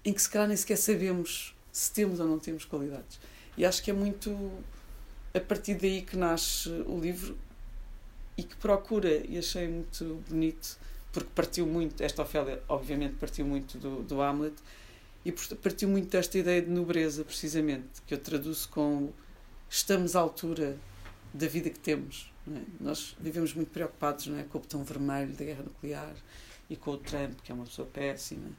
em 0.03 0.13
que 0.13 0.21
se 0.21 0.29
calhar 0.29 0.47
nem 0.47 0.57
sequer 0.57 0.77
sabemos 0.77 1.55
se 1.71 1.91
temos 1.91 2.19
ou 2.19 2.27
não 2.27 2.39
temos 2.39 2.63
qualidades. 2.63 3.19
E 3.57 3.65
acho 3.65 3.83
que 3.83 3.91
é 3.91 3.93
muito 3.93 4.51
a 5.33 5.39
partir 5.39 5.75
daí 5.75 6.01
que 6.01 6.15
nasce 6.15 6.69
o 6.69 6.97
livro 6.99 7.37
e 8.37 8.43
que 8.43 8.55
procura, 8.55 9.25
e 9.27 9.37
achei 9.37 9.67
muito 9.67 10.23
bonito, 10.29 10.77
porque 11.11 11.29
partiu 11.35 11.65
muito, 11.65 12.01
esta 12.01 12.21
Ofélia 12.21 12.61
obviamente 12.67 13.15
partiu 13.15 13.45
muito 13.45 13.77
do, 13.77 14.03
do 14.03 14.21
Hamlet, 14.21 14.55
e 15.25 15.31
partiu 15.31 15.89
muito 15.89 16.09
desta 16.09 16.37
ideia 16.37 16.61
de 16.61 16.69
nobreza, 16.69 17.23
precisamente, 17.23 18.01
que 18.05 18.13
eu 18.13 18.17
traduzo 18.17 18.69
com 18.69 19.11
estamos 19.69 20.15
à 20.15 20.19
altura 20.19 20.77
da 21.33 21.47
vida 21.47 21.69
que 21.69 21.79
temos. 21.79 22.31
É? 22.53 22.61
Nós 22.79 23.15
vivemos 23.19 23.53
muito 23.53 23.71
preocupados 23.71 24.27
é? 24.27 24.43
com 24.43 24.57
o 24.57 24.61
botão 24.61 24.83
vermelho 24.83 25.33
da 25.33 25.45
guerra 25.45 25.63
nuclear 25.63 26.15
e 26.69 26.75
com 26.75 26.91
o 26.91 26.97
Trump, 26.97 27.39
que 27.43 27.51
é 27.51 27.55
uma 27.55 27.65
pessoa 27.65 27.87
péssima, 27.91 28.49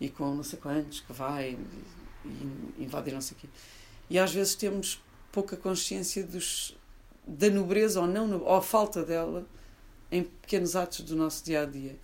e 0.00 0.08
com 0.08 0.34
não 0.34 0.42
sei 0.42 0.58
quantos 0.58 1.00
que 1.00 1.12
vai 1.12 1.56
e 2.24 2.82
invadir 2.82 3.14
não 3.14 3.20
sei 3.20 3.36
o 3.36 3.40
quê. 3.40 3.48
E 4.10 4.18
às 4.18 4.32
vezes 4.32 4.54
temos 4.54 5.02
pouca 5.30 5.56
consciência 5.56 6.24
dos, 6.24 6.76
da 7.26 7.48
nobreza 7.50 8.00
ou 8.00 8.06
não, 8.06 8.40
ou 8.42 8.54
a 8.54 8.62
falta 8.62 9.02
dela 9.02 9.46
em 10.10 10.24
pequenos 10.24 10.76
atos 10.76 11.00
do 11.00 11.16
nosso 11.16 11.44
dia 11.44 11.62
a 11.62 11.64
dia. 11.64 11.96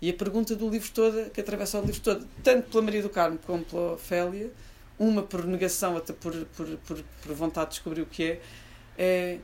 E 0.00 0.10
a 0.10 0.12
pergunta 0.12 0.54
do 0.54 0.68
livro 0.68 0.90
toda, 0.92 1.30
que 1.30 1.40
atravessa 1.40 1.80
o 1.80 1.84
livro 1.84 2.00
todo, 2.00 2.26
tanto 2.42 2.70
pela 2.70 2.82
Maria 2.82 3.02
do 3.02 3.08
Carmo 3.08 3.38
como 3.46 3.64
pela 3.64 3.92
Ofélia, 3.92 4.52
uma 4.98 5.22
por 5.22 5.44
negação, 5.46 5.94
outra 5.94 6.14
por, 6.14 6.34
por, 6.56 6.66
por, 6.78 7.04
por 7.22 7.34
vontade 7.34 7.70
de 7.70 7.76
descobrir 7.76 8.02
o 8.02 8.06
que 8.06 8.24
é, 8.24 8.40
é 8.98 9.38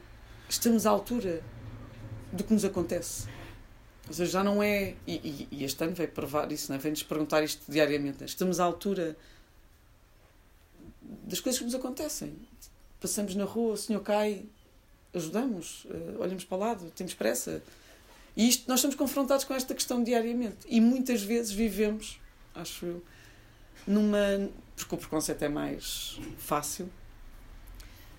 estamos 0.53 0.86
à 0.86 0.90
altura 0.90 1.42
do 2.32 2.44
que 2.44 2.53
nos 2.53 2.64
acontece. 2.64 3.28
Ou 4.09 4.14
seja, 4.14 4.30
já 4.30 4.44
não 4.44 4.62
é. 4.62 4.94
E, 5.07 5.14
e, 5.14 5.48
e 5.53 5.64
este 5.64 5.82
ano 5.84 5.94
veio 5.94 6.11
provar 6.11 6.51
isso, 6.51 6.72
é? 6.72 6.78
vem-nos 6.78 7.03
perguntar 7.03 7.42
isto 7.42 7.70
diariamente. 7.70 8.24
Estamos 8.24 8.59
à 8.59 8.64
altura 8.64 9.16
das 11.24 11.40
coisas 11.40 11.59
que 11.59 11.64
nos 11.64 11.74
acontecem. 11.74 12.34
Passamos 13.01 13.34
na 13.34 13.44
rua, 13.44 13.74
o 13.74 13.76
senhor 13.76 14.01
cai, 14.01 14.44
ajudamos, 15.14 15.84
uh, 15.86 16.20
olhamos 16.20 16.44
para 16.44 16.57
o 16.57 16.61
lado, 16.61 16.90
temos 16.90 17.14
pressa. 17.14 17.62
E 18.36 18.48
isto, 18.48 18.68
nós 18.68 18.80
estamos 18.80 18.96
confrontados 18.96 19.44
com 19.44 19.55
esta 19.55 19.74
questão 19.74 20.03
diariamente. 20.03 20.59
E 20.68 20.80
muitas 20.80 21.22
vezes 21.22 21.53
vivemos, 21.53 22.20
acho 22.55 22.86
eu, 22.86 23.05
numa. 23.86 24.18
Porque 24.77 24.94
o 24.94 24.98
preconceito 24.98 25.43
é 25.43 25.48
mais 25.48 26.18
fácil. 26.39 26.90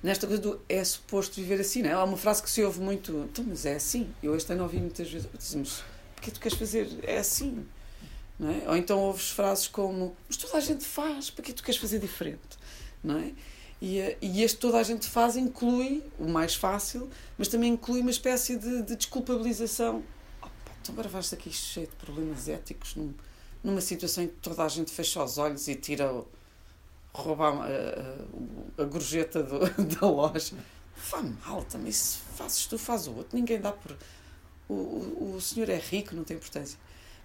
Nesta 0.04 0.26
coisa 0.26 0.42
do 0.42 0.60
é 0.68 0.84
suposto 0.84 1.36
viver 1.36 1.62
assim, 1.62 1.84
não 1.84 1.90
é? 1.90 1.94
Há 1.94 2.04
uma 2.04 2.18
frase 2.18 2.42
que 2.42 2.50
se 2.50 2.64
ouve 2.64 2.80
muito, 2.80 3.12
então, 3.30 3.46
mas 3.48 3.66
é 3.66 3.76
assim. 3.76 4.12
Eu 4.22 4.36
este 4.36 4.52
ano 4.52 4.64
ouvi 4.64 4.78
muitas 4.78 5.10
vezes, 5.10 5.28
dizemos, 5.38 5.84
porque 6.16 6.32
tu 6.32 6.40
queres 6.40 6.58
fazer? 6.58 6.88
É 7.04 7.20
assim. 7.20 7.66
Não 8.40 8.50
é? 8.50 8.64
Ou 8.68 8.76
então 8.76 9.00
ouves 9.00 9.30
frases 9.30 9.68
como, 9.68 10.16
mas 10.28 10.38
toda 10.38 10.58
a 10.58 10.60
gente 10.60 10.84
faz, 10.84 11.30
para 11.30 11.44
que 11.44 11.54
tu 11.54 11.64
queres 11.64 11.80
fazer 11.80 12.00
diferente? 12.00 12.58
Não 13.04 13.20
é? 13.20 13.32
E, 13.80 14.00
eh, 14.00 14.18
e 14.22 14.42
este 14.42 14.58
toda 14.58 14.80
a 14.80 14.84
gente 14.84 15.08
faz 15.08 15.36
inclui 15.36 16.04
o 16.18 16.28
mais 16.28 16.56
fácil, 16.56 17.08
mas 17.38 17.48
também 17.48 17.74
inclui 17.74 18.02
uma 18.02 18.10
espécie 18.10 18.56
de, 18.56 18.82
de 18.82 18.96
desculpabilização. 18.96 20.04
Oh, 20.42 20.46
pá, 20.46 20.72
então 20.82 20.94
agora 20.94 21.10
vais 21.10 21.32
aqui 21.34 21.52
cheio 21.52 21.88
de 21.88 21.96
problemas 21.96 22.48
éticos 22.48 22.96
num, 22.96 23.14
numa 23.64 23.82
situação 23.82 24.24
em 24.24 24.28
que 24.28 24.36
toda 24.36 24.64
a 24.64 24.68
gente 24.68 24.92
fecha 24.92 25.24
os 25.24 25.38
olhos 25.38 25.68
e 25.68 25.76
tira 25.76 26.12
o, 26.12 26.28
rouba 27.14 27.50
a, 27.50 27.68
a, 28.80 28.84
a 28.84 28.86
gorjeta 28.86 29.44
do, 29.44 29.60
da 29.96 30.08
loja. 30.08 30.56
Faz 30.96 31.26
mal 31.46 31.64
também, 31.64 31.92
se 31.92 32.18
fazes 32.36 32.66
tu, 32.66 32.78
faz 32.78 33.08
o 33.08 33.16
outro. 33.16 33.36
Ninguém 33.38 33.60
dá 33.60 33.72
por. 33.72 33.96
O, 34.70 34.74
o, 34.74 35.34
o 35.36 35.42
senhor 35.42 35.70
é 35.70 35.78
rico, 35.78 36.16
não 36.16 36.24
tem 36.24 36.38
importância. 36.38 36.78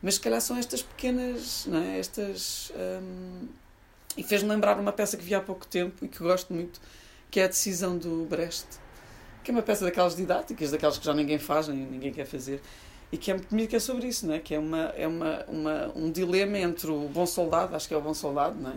Mas 0.02 0.14
se 0.14 0.20
calhar 0.20 0.40
são 0.40 0.56
estas 0.56 0.82
pequenas, 0.82 1.66
não 1.66 1.78
é? 1.78 1.98
estas. 1.98 2.72
Hum, 2.74 3.48
e 4.16 4.22
fez-me 4.22 4.48
lembrar 4.48 4.78
uma 4.80 4.92
peça 4.92 5.16
que 5.16 5.22
vi 5.22 5.34
há 5.34 5.40
pouco 5.40 5.66
tempo 5.66 6.04
e 6.04 6.08
que 6.08 6.18
gosto 6.18 6.52
muito, 6.52 6.80
que 7.30 7.38
é 7.38 7.44
a 7.44 7.46
Decisão 7.48 7.98
do 7.98 8.24
Brecht, 8.24 8.66
que 9.44 9.50
é 9.50 9.52
uma 9.52 9.62
peça 9.62 9.84
daquelas 9.84 10.16
didáticas, 10.16 10.70
daquelas 10.70 10.96
que 10.96 11.04
já 11.04 11.12
ninguém 11.12 11.38
faz, 11.38 11.68
nem 11.68 11.78
ninguém 11.78 12.12
quer 12.12 12.24
fazer, 12.24 12.62
e 13.12 13.18
que 13.18 13.30
é 13.30 13.34
muito 13.34 13.50
bonito, 13.50 13.68
que 13.68 13.76
é 13.76 13.78
sobre 13.78 14.08
isso, 14.08 14.26
não 14.26 14.34
é? 14.34 14.38
que 14.38 14.54
é, 14.54 14.58
uma, 14.58 14.84
é 14.96 15.06
uma, 15.06 15.44
uma, 15.48 15.92
um 15.94 16.10
dilema 16.10 16.58
entre 16.58 16.90
o 16.90 17.08
bom 17.08 17.26
soldado, 17.26 17.76
acho 17.76 17.86
que 17.86 17.92
é 17.92 17.96
o 17.96 18.00
bom 18.00 18.14
soldado, 18.14 18.58
não 18.58 18.70
é? 18.70 18.74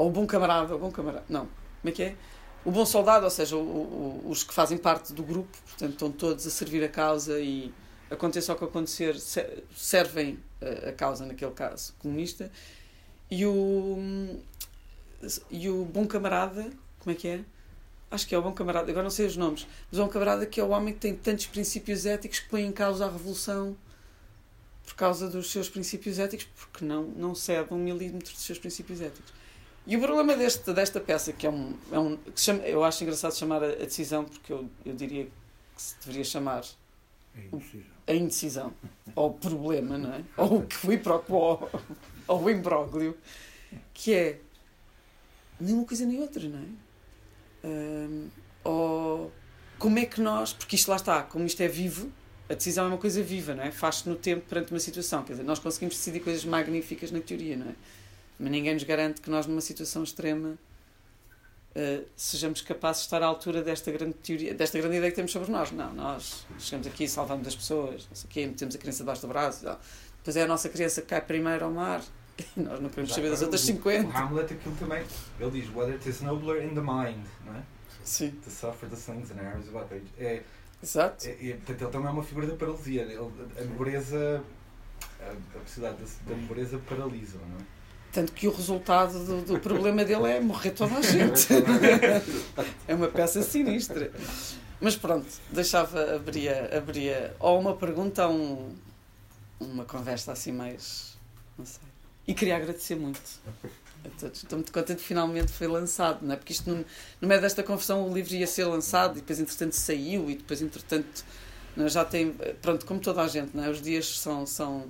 Ou 0.00 0.08
o 0.08 0.10
bom 0.10 0.26
camarada, 0.26 0.74
o 0.74 0.78
bom 0.78 0.90
camarada, 0.90 1.26
não, 1.28 1.46
como 1.80 1.88
é 1.88 1.92
que 1.92 2.02
é? 2.02 2.16
O 2.64 2.70
bom 2.70 2.86
soldado, 2.86 3.26
ou 3.26 3.30
seja, 3.30 3.54
o, 3.54 3.60
o, 3.60 4.30
os 4.30 4.42
que 4.42 4.54
fazem 4.54 4.78
parte 4.78 5.12
do 5.12 5.22
grupo, 5.22 5.54
portanto, 5.66 5.92
estão 5.92 6.10
todos 6.10 6.46
a 6.46 6.50
servir 6.50 6.82
a 6.82 6.88
causa 6.88 7.38
e 7.38 7.70
aconteça 8.10 8.54
o 8.54 8.56
que 8.56 8.64
acontecer, 8.64 9.14
servem 9.76 10.38
a, 10.62 10.88
a 10.88 10.92
causa, 10.94 11.26
naquele 11.26 11.50
caso, 11.50 11.92
comunista, 11.98 12.50
e 13.30 13.44
o, 13.44 14.40
e 15.50 15.68
o 15.68 15.84
bom 15.84 16.06
camarada, 16.06 16.70
como 16.98 17.14
é 17.14 17.14
que 17.14 17.28
é? 17.28 17.40
Acho 18.10 18.26
que 18.26 18.34
é 18.34 18.38
o 18.38 18.42
bom 18.42 18.52
camarada, 18.52 18.90
agora 18.90 19.04
não 19.04 19.10
sei 19.10 19.26
os 19.26 19.36
nomes, 19.36 19.66
mas 19.92 20.00
é 20.00 20.02
um 20.02 20.08
camarada 20.08 20.46
que 20.46 20.58
é 20.58 20.64
o 20.64 20.70
homem 20.70 20.94
que 20.94 21.00
tem 21.00 21.14
tantos 21.14 21.44
princípios 21.44 22.06
éticos 22.06 22.38
que 22.38 22.48
põe 22.48 22.62
em 22.62 22.72
causa 22.72 23.04
a 23.04 23.10
revolução 23.10 23.76
por 24.82 24.94
causa 24.94 25.28
dos 25.28 25.52
seus 25.52 25.68
princípios 25.68 26.18
éticos, 26.18 26.48
porque 26.56 26.86
não, 26.86 27.02
não 27.02 27.34
cede 27.34 27.72
um 27.72 27.76
milímetro 27.76 28.32
dos 28.32 28.42
seus 28.42 28.58
princípios 28.58 29.02
éticos. 29.02 29.39
E 29.86 29.96
o 29.96 30.00
problema 30.00 30.36
deste, 30.36 30.72
desta 30.72 31.00
peça, 31.00 31.32
que 31.32 31.46
é 31.46 31.50
um. 31.50 31.74
É 31.90 31.98
um 31.98 32.16
que 32.16 32.40
chama, 32.40 32.62
eu 32.62 32.84
acho 32.84 33.02
engraçado 33.02 33.34
chamar 33.34 33.62
a, 33.62 33.66
a, 33.66 33.76
decisão, 33.76 34.24
porque 34.24 34.52
eu, 34.52 34.68
eu 34.84 34.94
diria 34.94 35.24
que 35.24 35.82
se 35.82 35.96
deveria 36.00 36.24
chamar. 36.24 36.64
A 37.34 37.40
indecisão. 37.40 37.90
A 38.06 38.14
indecisão. 38.14 38.74
ou 39.14 39.30
o 39.30 39.34
problema, 39.34 39.96
não 39.96 40.12
é? 40.12 40.24
Ou 40.36 40.58
o 40.58 40.66
que 40.66 40.76
foi 40.76 40.98
para 40.98 41.16
o 41.16 41.68
ou 42.28 42.42
o 42.42 42.50
imbróglio. 42.50 43.16
Que 43.94 44.14
é. 44.14 44.40
Nem 45.58 45.74
uma 45.74 45.84
coisa 45.84 46.04
nem 46.06 46.20
outra, 46.20 46.48
não 46.48 46.58
é? 46.58 47.66
Um, 47.66 48.28
ou 48.64 49.32
como 49.78 49.98
é 49.98 50.04
que 50.04 50.20
nós. 50.20 50.52
Porque 50.52 50.76
isto 50.76 50.88
lá 50.88 50.96
está, 50.96 51.22
como 51.22 51.46
isto 51.46 51.60
é 51.62 51.68
vivo, 51.68 52.10
a 52.48 52.54
decisão 52.54 52.84
é 52.84 52.88
uma 52.88 52.98
coisa 52.98 53.22
viva, 53.22 53.54
não 53.54 53.62
é? 53.62 53.70
Faz-se 53.70 54.08
no 54.08 54.16
tempo 54.16 54.46
perante 54.48 54.72
uma 54.72 54.80
situação. 54.80 55.22
Quer 55.22 55.34
dizer, 55.34 55.44
nós 55.44 55.58
conseguimos 55.58 55.96
decidir 55.96 56.20
coisas 56.20 56.44
magníficas 56.44 57.10
na 57.10 57.20
teoria, 57.20 57.56
não 57.56 57.68
é? 57.68 57.74
Mas 58.40 58.50
ninguém 58.50 58.72
nos 58.72 58.84
garante 58.84 59.20
que 59.20 59.28
nós, 59.28 59.46
numa 59.46 59.60
situação 59.60 60.02
extrema, 60.02 60.56
uh, 61.76 62.04
sejamos 62.16 62.62
capazes 62.62 63.02
de 63.02 63.06
estar 63.06 63.22
à 63.22 63.26
altura 63.26 63.62
desta 63.62 63.92
grande 63.92 64.14
teoria, 64.14 64.54
desta 64.54 64.78
grande 64.78 64.96
ideia 64.96 65.10
que 65.10 65.16
temos 65.16 65.30
sobre 65.30 65.52
nós. 65.52 65.70
Não, 65.70 65.92
nós 65.92 66.46
chegamos 66.58 66.86
aqui, 66.86 67.06
salvamos 67.06 67.46
as 67.46 67.54
pessoas, 67.54 68.08
não 68.08 68.16
sei 68.16 68.26
o 68.26 68.32
quê, 68.32 68.46
metemos 68.46 68.74
a 68.74 68.78
criança 68.78 68.98
debaixo 69.00 69.20
do 69.20 69.28
braço. 69.28 69.64
Não. 69.66 69.76
Depois 70.16 70.36
é 70.36 70.42
a 70.42 70.46
nossa 70.46 70.70
criança 70.70 71.02
que 71.02 71.08
cai 71.08 71.20
primeiro 71.20 71.66
ao 71.66 71.70
mar. 71.70 72.02
Nós 72.56 72.80
não 72.80 72.88
queremos 72.88 73.12
saber 73.12 73.28
das 73.28 73.42
outras 73.42 73.60
50. 73.60 74.08
O 74.08 74.16
Hamlet, 74.16 74.54
aquilo 74.54 74.74
também, 74.76 75.04
ele 75.38 75.50
diz: 75.50 75.68
Whether 75.74 75.94
it 75.94 76.08
is 76.08 76.22
nobler 76.22 76.64
in 76.64 76.74
the 76.74 76.80
mind, 76.80 77.26
não 77.44 77.54
é? 77.54 77.62
Sim. 78.02 78.30
To 78.30 78.50
suffer 78.50 78.88
the 78.88 78.96
slings 78.96 79.30
and 79.30 79.40
arrows 79.40 79.68
of 79.68 79.76
outrage. 79.76 80.06
É, 80.18 80.42
Exato. 80.82 81.26
É, 81.26 81.30
é, 81.30 81.52
portanto, 81.56 81.82
ele 81.82 81.90
também 81.90 82.08
é 82.08 82.10
uma 82.10 82.22
figura 82.22 82.46
da 82.46 82.54
paralisia. 82.54 83.02
Ele, 83.02 83.16
a 83.16 83.64
nobreza, 83.64 84.42
a, 85.20 85.30
a 85.56 85.60
possibilidade 85.60 86.02
da, 86.02 86.34
da 86.34 86.40
nobreza 86.40 86.78
paralisa, 86.88 87.38
não 87.38 87.58
é? 87.58 87.79
Tanto 88.12 88.32
que 88.32 88.48
o 88.48 88.50
resultado 88.50 89.24
do, 89.24 89.42
do 89.42 89.60
problema 89.60 90.04
dele 90.04 90.32
é 90.32 90.40
morrer 90.40 90.72
toda 90.72 90.96
a 90.96 91.02
gente. 91.02 91.46
é 92.88 92.94
uma 92.94 93.06
peça 93.06 93.42
sinistra. 93.42 94.10
Mas 94.80 94.96
pronto, 94.96 95.26
deixava, 95.50 96.16
abria, 96.16 96.76
abria 96.76 97.36
ou 97.38 97.60
uma 97.60 97.76
pergunta 97.76 98.26
ou 98.26 98.34
um, 98.34 98.74
uma 99.60 99.84
conversa 99.84 100.32
assim 100.32 100.52
mais. 100.52 101.16
Não 101.56 101.66
sei. 101.66 101.82
E 102.26 102.34
queria 102.34 102.56
agradecer 102.56 102.96
muito 102.96 103.20
a 104.04 104.08
todos. 104.18 104.42
Estou 104.42 104.58
muito 104.58 104.72
contente 104.72 104.98
que 104.98 105.06
finalmente 105.06 105.52
foi 105.52 105.66
lançado, 105.66 106.24
não 106.26 106.32
é? 106.32 106.36
Porque 106.36 106.52
isto, 106.52 106.68
no, 106.68 106.84
no 107.20 107.28
meio 107.28 107.40
desta 107.40 107.62
confusão, 107.62 108.08
o 108.08 108.14
livro 108.14 108.34
ia 108.34 108.46
ser 108.46 108.64
lançado 108.64 109.18
e 109.18 109.20
depois, 109.20 109.38
entretanto, 109.38 109.72
saiu 109.72 110.30
e 110.30 110.36
depois, 110.36 110.62
entretanto, 110.62 111.24
não, 111.76 111.84
é? 111.84 111.88
já 111.88 112.04
tem. 112.04 112.32
Pronto, 112.62 112.86
como 112.86 113.00
toda 113.00 113.22
a 113.22 113.28
gente, 113.28 113.56
não 113.56 113.64
é? 113.64 113.70
Os 113.70 113.80
dias 113.80 114.18
são. 114.18 114.46
são, 114.46 114.88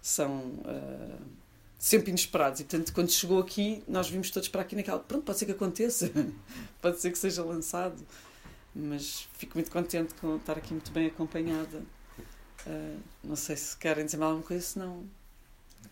são 0.00 0.36
uh, 0.36 1.41
sempre 1.82 2.10
inesperados. 2.10 2.60
E, 2.60 2.64
portanto, 2.64 2.94
quando 2.94 3.10
chegou 3.10 3.40
aqui, 3.40 3.82
nós 3.88 4.08
vimos 4.08 4.30
todos 4.30 4.48
para 4.48 4.62
aqui 4.62 4.76
naquela. 4.76 5.00
Pronto, 5.00 5.24
pode 5.24 5.36
ser 5.36 5.46
que 5.46 5.50
aconteça, 5.50 6.08
pode 6.80 7.00
ser 7.00 7.10
que 7.10 7.18
seja 7.18 7.42
lançado, 7.42 8.00
mas 8.72 9.28
fico 9.34 9.58
muito 9.58 9.68
contente 9.68 10.14
com 10.14 10.36
estar 10.36 10.56
aqui 10.56 10.72
muito 10.72 10.92
bem 10.92 11.08
acompanhada. 11.08 11.82
Uh, 12.64 13.00
não 13.24 13.34
sei 13.34 13.56
se 13.56 13.76
querem 13.76 14.04
dizer 14.04 14.16
mais 14.16 14.30
alguma 14.30 14.46
coisa, 14.46 14.64
senão. 14.64 15.04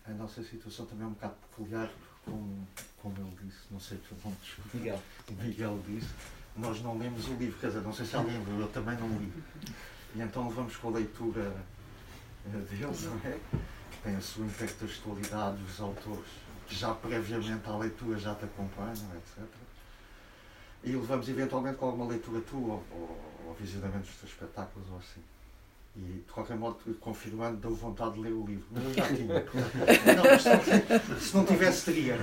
A 0.05 0.11
nossa 0.11 0.41
situação 0.41 0.85
também 0.85 1.03
é 1.03 1.07
um 1.07 1.11
bocado 1.11 1.35
peculiar, 1.49 1.91
como, 2.23 2.65
como 3.01 3.13
ele 3.17 3.37
disse, 3.43 3.59
não 3.69 3.79
sei 3.81 3.97
se 3.97 4.15
vão 4.23 4.33
Miguel. 4.73 4.99
O 5.27 5.33
Miguel 5.33 5.77
disse, 5.85 6.07
nós 6.55 6.81
não 6.81 6.97
lemos 6.97 7.27
o 7.27 7.33
livro, 7.33 7.59
quer 7.59 7.67
dizer, 7.67 7.81
não 7.81 7.91
sei 7.91 8.05
se 8.05 8.15
alguém 8.15 8.41
leu, 8.45 8.61
eu 8.61 8.67
também 8.69 8.97
não 8.97 9.09
li. 9.19 9.29
E 10.15 10.21
então 10.21 10.47
levamos 10.47 10.77
com 10.77 10.87
a 10.87 10.91
leitura 10.91 11.53
eh, 12.45 12.57
deles, 12.69 13.01
não 13.03 13.19
é? 13.25 13.37
Tem 14.03 14.15
a 14.15 14.21
sua 14.21 14.45
intertextualidade, 14.45 15.57
os 15.63 15.79
autores 15.79 16.25
que 16.67 16.75
já 16.75 16.93
previamente 16.93 17.67
à 17.67 17.77
leitura 17.77 18.17
já 18.17 18.33
te 18.33 18.45
acompanham, 18.45 18.93
etc. 19.15 19.43
E 20.83 20.91
levamos 20.93 21.27
eventualmente 21.29 21.77
com 21.77 21.85
alguma 21.85 22.07
leitura 22.07 22.41
tua 22.41 22.81
ou, 22.91 23.19
ou, 23.45 23.55
visionamento 23.59 24.07
dos 24.07 24.15
teus 24.15 24.31
espetáculos 24.31 24.89
ou 24.89 24.97
assim. 24.97 25.21
E 25.95 26.23
de 26.25 26.31
qualquer 26.31 26.55
modo, 26.55 26.77
confirmando, 27.01 27.57
deu 27.57 27.75
vontade 27.75 28.13
de 28.13 28.21
ler 28.21 28.31
o 28.31 28.45
livro. 28.45 28.65
Mas 28.71 28.83
eu 28.85 28.93
já 28.93 29.07
tinha. 29.07 29.45
não, 31.11 31.19
se 31.19 31.35
não 31.35 31.45
tivesse, 31.45 31.85
teria. 31.85 32.17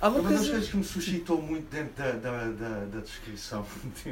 Uma 0.00 0.30
das 0.30 0.48
coisas 0.48 0.68
que 0.68 0.76
me 0.76 0.84
suscitou 0.84 1.42
muito 1.42 1.68
dentro 1.68 1.94
da, 1.94 2.12
da, 2.12 2.50
da, 2.50 2.84
da 2.86 3.00
descrição 3.00 3.66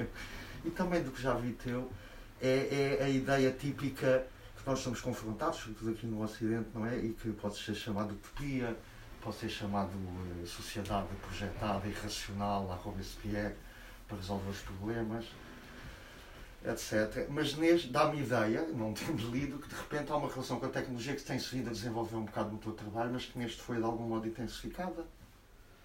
e 0.64 0.70
também 0.70 1.02
do 1.02 1.10
que 1.12 1.22
já 1.22 1.34
vi 1.34 1.52
teu 1.52 1.90
é, 2.40 2.98
é 3.00 3.04
a 3.04 3.08
ideia 3.08 3.50
típica 3.52 4.26
que 4.60 4.68
nós 4.68 4.78
somos 4.80 5.00
confrontados, 5.00 5.58
sobretudo 5.58 5.90
aqui 5.90 6.06
no 6.06 6.22
Ocidente, 6.22 6.68
não 6.74 6.86
é? 6.86 6.96
E 6.98 7.12
que 7.14 7.32
pode 7.32 7.56
ser 7.56 7.74
chamado 7.74 8.12
utopia, 8.12 8.76
pode 9.20 9.36
ser 9.36 9.48
chamado 9.48 9.90
uh, 9.90 10.46
sociedade 10.46 11.08
projetada 11.22 11.86
e 11.86 11.92
racional, 11.92 12.70
a 12.70 12.74
Robespierre, 12.74 13.54
para 14.06 14.16
resolver 14.18 14.50
os 14.50 14.58
problemas, 14.58 15.24
etc. 16.64 17.26
Mas 17.30 17.54
neste 17.54 17.88
dá-me 17.88 18.20
ideia, 18.20 18.62
não 18.68 18.92
temos 18.94 19.22
lido, 19.24 19.58
que 19.58 19.68
de 19.68 19.74
repente 19.74 20.12
há 20.12 20.16
uma 20.16 20.28
relação 20.28 20.60
com 20.60 20.66
a 20.66 20.70
tecnologia 20.70 21.14
que 21.14 21.22
tem-se 21.22 21.54
vindo 21.56 21.68
a 21.68 21.72
desenvolver 21.72 22.16
um 22.16 22.24
bocado 22.24 22.50
no 22.50 22.58
teu 22.58 22.72
trabalho, 22.72 23.12
mas 23.12 23.24
que 23.24 23.38
neste 23.38 23.62
foi 23.62 23.78
de 23.78 23.84
algum 23.84 24.04
modo 24.04 24.26
intensificada. 24.26 25.06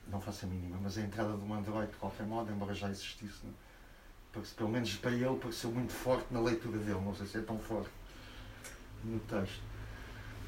Não 0.07 0.22
faço 0.22 0.45
a 0.45 0.49
mínima, 0.49 0.77
mas 0.81 0.97
a 0.97 1.02
entrada 1.02 1.34
do 1.34 1.53
Android, 1.53 1.91
de 1.91 1.97
qualquer 1.97 2.27
modo, 2.27 2.52
embora 2.52 2.73
já 2.73 2.89
existisse, 2.89 3.39
não? 3.43 3.53
Porque, 4.31 4.49
pelo 4.56 4.69
menos 4.69 4.93
para 4.97 5.11
ele, 5.11 5.35
pareceu 5.38 5.72
muito 5.72 5.93
forte 5.93 6.26
na 6.30 6.41
leitura 6.41 6.77
dele. 6.77 6.99
Não 6.99 7.15
sei 7.15 7.26
se 7.26 7.38
é 7.38 7.41
tão 7.41 7.57
forte 7.57 7.89
no 9.06 9.19
texto. 9.19 9.64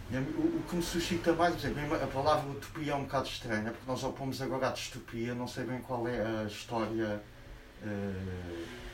O, 0.10 0.64
que 0.70 0.76
me 0.78 0.82
suscita 0.82 1.34
mais, 1.34 1.56
por 1.56 1.70
exemplo, 1.70 1.96
a 1.96 2.08
palavra 2.08 2.50
utopia 2.50 2.94
é 2.94 2.96
um 2.96 3.04
bocado 3.04 3.28
estranha, 3.28 3.72
porque 3.72 3.84
nós 3.86 4.02
opomos 4.04 4.42
agora 4.42 4.70
à 4.70 4.72
distopia, 4.72 5.36
não 5.36 5.48
sei 5.48 5.66
bem 5.66 5.82
qual 5.82 6.08
é 6.08 6.22
a 6.22 6.44
história, 6.46 7.22
uh, 7.84 8.88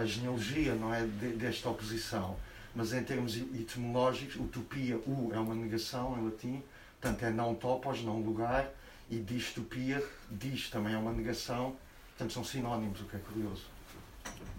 a 0.00 0.04
genealogia 0.04 0.74
não 0.76 0.94
é, 0.94 1.02
desta 1.04 1.68
oposição, 1.68 2.36
mas 2.72 2.92
em 2.92 3.02
termos 3.02 3.36
etimológicos, 3.36 4.36
utopia, 4.36 4.96
u 4.98 5.32
é 5.34 5.38
uma 5.40 5.56
negação 5.56 6.16
em 6.16 6.24
latim, 6.26 6.62
portanto 7.00 7.24
é 7.24 7.30
não 7.30 7.52
topos, 7.56 8.04
não 8.04 8.20
lugar, 8.20 8.70
e 9.10 9.18
distopia, 9.18 10.04
dis 10.30 10.70
também 10.70 10.94
é 10.94 10.98
uma 10.98 11.12
negação, 11.12 11.76
portanto 12.10 12.32
são 12.32 12.44
sinónimos, 12.44 13.00
o 13.00 13.04
que 13.06 13.16
é 13.16 13.18
curioso. 13.18 13.64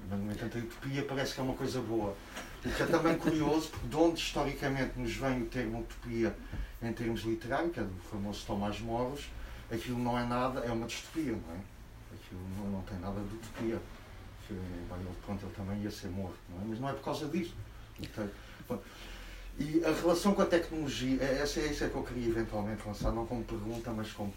Mas, 0.10 0.20
no 0.20 0.32
entanto, 0.32 0.58
a 0.58 0.62
utopia 0.62 1.06
parece 1.06 1.36
que 1.36 1.40
é 1.40 1.44
uma 1.44 1.54
coisa 1.54 1.80
boa. 1.82 2.16
O 2.66 2.70
que 2.70 2.84
é 2.84 2.86
também 2.86 3.18
curioso, 3.18 3.70
porque 3.70 3.88
de 3.88 3.96
onde 3.96 4.20
historicamente 4.20 5.00
nos 5.00 5.16
vem 5.16 5.44
o 5.44 5.46
termo 5.46 5.80
utopia 5.80 6.36
em 6.82 6.92
termos 6.92 7.22
literários, 7.22 7.74
que 7.74 7.80
é 7.80 7.84
do 7.84 7.96
famoso 8.12 8.46
Tomás 8.46 8.80
Moros, 8.82 9.30
aquilo 9.72 10.00
não 10.00 10.18
é 10.18 10.26
nada, 10.26 10.60
é 10.62 10.72
uma 10.72 10.86
distopia, 10.86 11.32
não 11.32 11.54
é? 11.54 11.60
Aquilo 12.14 12.42
não, 12.58 12.72
não 12.72 12.82
tem 12.82 13.00
nada 13.00 13.20
de 13.22 13.36
utopia. 13.36 13.80
Que, 14.48 14.54
bem, 14.54 15.00
ele, 15.00 15.16
pronto, 15.26 15.46
ele 15.46 15.54
também 15.54 15.84
ia 15.84 15.92
ser 15.92 16.08
morto, 16.08 16.40
não 16.50 16.62
é? 16.62 16.66
Mas 16.68 16.80
não 16.80 16.90
é 16.90 16.94
por 16.94 17.04
causa 17.04 17.28
disso. 17.28 17.54
Então, 18.00 18.30
e 19.60 19.84
a 19.84 19.92
relação 19.92 20.34
com 20.34 20.42
a 20.42 20.46
tecnologia, 20.46 21.22
é, 21.22 21.40
essa 21.42 21.60
é 21.60 21.68
isso 21.68 21.84
é 21.84 21.90
que 21.90 21.96
eu 21.96 22.04
queria 22.04 22.30
eventualmente 22.30 22.82
lançar, 22.86 23.12
não 23.12 23.26
como 23.26 23.44
pergunta, 23.44 23.92
mas 23.92 24.12
como. 24.12 24.34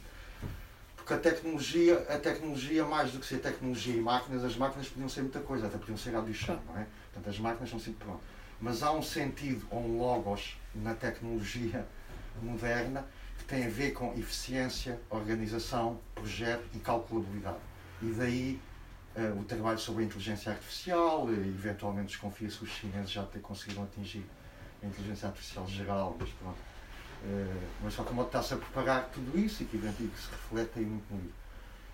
Porque 0.97 1.15
a 1.15 1.19
tecnologia, 1.19 1.99
a 2.09 2.19
tecnologia, 2.19 2.85
mais 2.85 3.13
do 3.13 3.21
que 3.21 3.27
ser 3.27 3.39
tecnologia 3.39 3.95
e 3.95 4.01
máquinas, 4.01 4.45
as 4.45 4.57
máquinas 4.57 4.89
podiam 4.89 5.09
ser 5.09 5.23
muita 5.23 5.41
coisa, 5.41 5.67
até 5.67 5.79
podiam 5.79 5.97
ser 5.97 6.15
audição, 6.15 6.61
não 6.67 6.77
é? 6.77 6.87
Portanto, 7.13 7.29
as 7.29 7.39
máquinas 7.39 7.71
são 7.71 7.79
sempre 7.79 8.05
pronto. 8.05 8.21
Mas 8.61 8.83
há 8.83 8.93
um 8.93 9.03
sentido 9.03 9.67
ou 9.71 9.81
um 9.81 9.99
logos 9.99 10.57
na 10.75 10.95
tecnologia 10.95 11.87
moderna 12.41 13.07
que 13.39 13.45
tem 13.45 13.67
a 13.67 13.69
ver 13.69 13.93
com 13.93 14.15
eficiência, 14.15 15.01
organização, 15.11 15.99
projeto 16.15 16.65
e 16.75 16.79
calculabilidade. 16.79 17.59
E 18.01 18.07
daí 18.13 18.61
uh, 19.17 19.41
o 19.41 19.45
trabalho 19.45 19.79
sobre 19.79 20.05
a 20.05 20.07
inteligência 20.07 20.53
artificial, 20.53 21.29
eventualmente 21.31 22.09
desconfia-se 22.09 22.59
que 22.59 22.65
os 22.65 22.71
chineses 22.71 23.11
já 23.11 23.25
ter 23.25 23.41
conseguido 23.41 23.83
atingir 23.83 24.25
a 24.83 24.87
inteligência 24.87 25.29
artificial 25.29 25.67
geral, 25.67 26.17
mas 26.19 26.31
pronto. 26.31 26.59
Uh, 27.25 27.63
mas 27.83 27.95
só 27.95 28.03
modo 28.13 28.27
está-se 28.27 28.55
a 28.55 28.57
preparar 28.57 29.11
tudo 29.13 29.39
isso 29.39 29.63
e 29.63 29.67
que, 29.67 29.79
que 29.79 29.87
se 29.87 30.31
reflete 30.31 30.79
aí 30.79 30.85
muito 30.85 31.13
no 31.13 31.21
livro. 31.21 31.35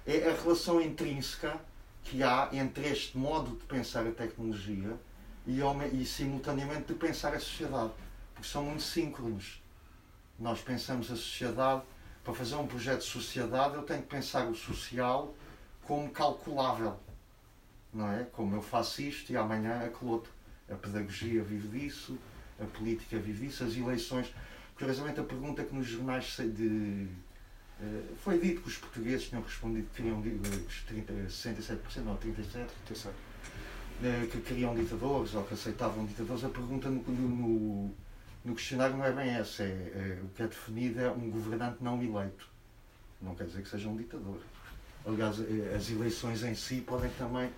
É 0.06 0.30
a 0.30 0.42
relação 0.42 0.80
intrínseca 0.80 1.58
que 2.02 2.22
há 2.22 2.48
entre 2.52 2.88
este 2.88 3.18
modo 3.18 3.50
de 3.56 3.64
pensar 3.64 4.06
a 4.06 4.10
tecnologia 4.10 4.96
e, 5.48 5.62
e 5.94 6.04
simultaneamente 6.04 6.92
de 6.92 6.94
pensar 6.94 7.32
a 7.32 7.40
sociedade, 7.40 7.90
porque 8.34 8.46
são 8.46 8.64
muito 8.64 8.82
síncronos. 8.82 9.62
Nós 10.38 10.60
pensamos 10.60 11.10
a 11.10 11.16
sociedade, 11.16 11.82
para 12.22 12.34
fazer 12.34 12.56
um 12.56 12.66
projeto 12.66 13.00
de 13.00 13.06
sociedade, 13.06 13.74
eu 13.74 13.82
tenho 13.82 14.02
que 14.02 14.08
pensar 14.08 14.46
o 14.46 14.54
social 14.54 15.34
como 15.82 16.10
calculável, 16.10 17.00
não 17.92 18.12
é? 18.12 18.24
Como 18.24 18.54
eu 18.54 18.60
faço 18.60 19.00
isto 19.00 19.32
e 19.32 19.36
amanhã 19.36 19.86
aquele 19.86 20.10
outro. 20.10 20.30
A 20.70 20.74
pedagogia 20.74 21.42
vive 21.42 21.78
disso, 21.78 22.18
a 22.60 22.66
política 22.66 23.18
vive 23.18 23.46
disso, 23.46 23.64
as 23.64 23.74
eleições. 23.74 24.32
Curiosamente, 24.76 25.18
a 25.18 25.24
pergunta 25.24 25.64
que 25.64 25.74
nos 25.74 25.86
jornais 25.86 26.36
de, 26.36 27.08
eh, 27.80 28.02
foi 28.22 28.38
dito 28.38 28.60
que 28.60 28.68
os 28.68 28.76
portugueses 28.76 29.28
tinham 29.28 29.42
respondido 29.42 29.88
que 29.88 30.02
queriam 30.02 30.20
os 30.20 30.82
30, 30.82 31.12
67% 31.30 32.06
ou 32.06 32.18
37%, 32.18 32.68
37 32.84 33.27
que 34.30 34.40
queriam 34.40 34.74
ditadores 34.74 35.34
ou 35.34 35.44
que 35.44 35.54
aceitavam 35.54 36.06
ditadores, 36.06 36.44
a 36.44 36.48
pergunta 36.48 36.88
no, 36.88 37.02
no, 37.02 37.90
no 38.44 38.54
questionário 38.54 38.96
não 38.96 39.04
é 39.04 39.12
bem 39.12 39.30
essa. 39.30 39.62
É, 39.62 39.66
é, 39.66 40.18
o 40.22 40.28
que 40.28 40.42
é 40.42 40.46
definido 40.46 41.00
é 41.00 41.10
um 41.10 41.30
governante 41.30 41.78
não 41.80 42.02
eleito. 42.02 42.48
Não 43.20 43.34
quer 43.34 43.44
dizer 43.44 43.62
que 43.62 43.68
seja 43.68 43.88
um 43.88 43.96
ditador. 43.96 44.38
Aliás, 45.04 45.40
eh, 45.40 45.74
as 45.74 45.90
eleições 45.90 46.42
em 46.44 46.54
si 46.54 46.80
podem 46.80 47.10
também. 47.18 47.50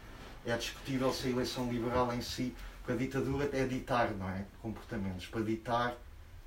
É 0.46 0.56
discutível 0.56 1.12
se 1.12 1.26
a 1.26 1.30
eleição 1.30 1.70
liberal 1.70 2.12
em 2.14 2.22
si. 2.22 2.54
Porque 2.78 2.92
a 2.92 2.96
ditadura 2.96 3.50
é 3.52 3.66
ditar, 3.66 4.10
não 4.12 4.28
é? 4.30 4.46
Comportamentos. 4.62 5.26
Para 5.26 5.42
ditar 5.42 5.94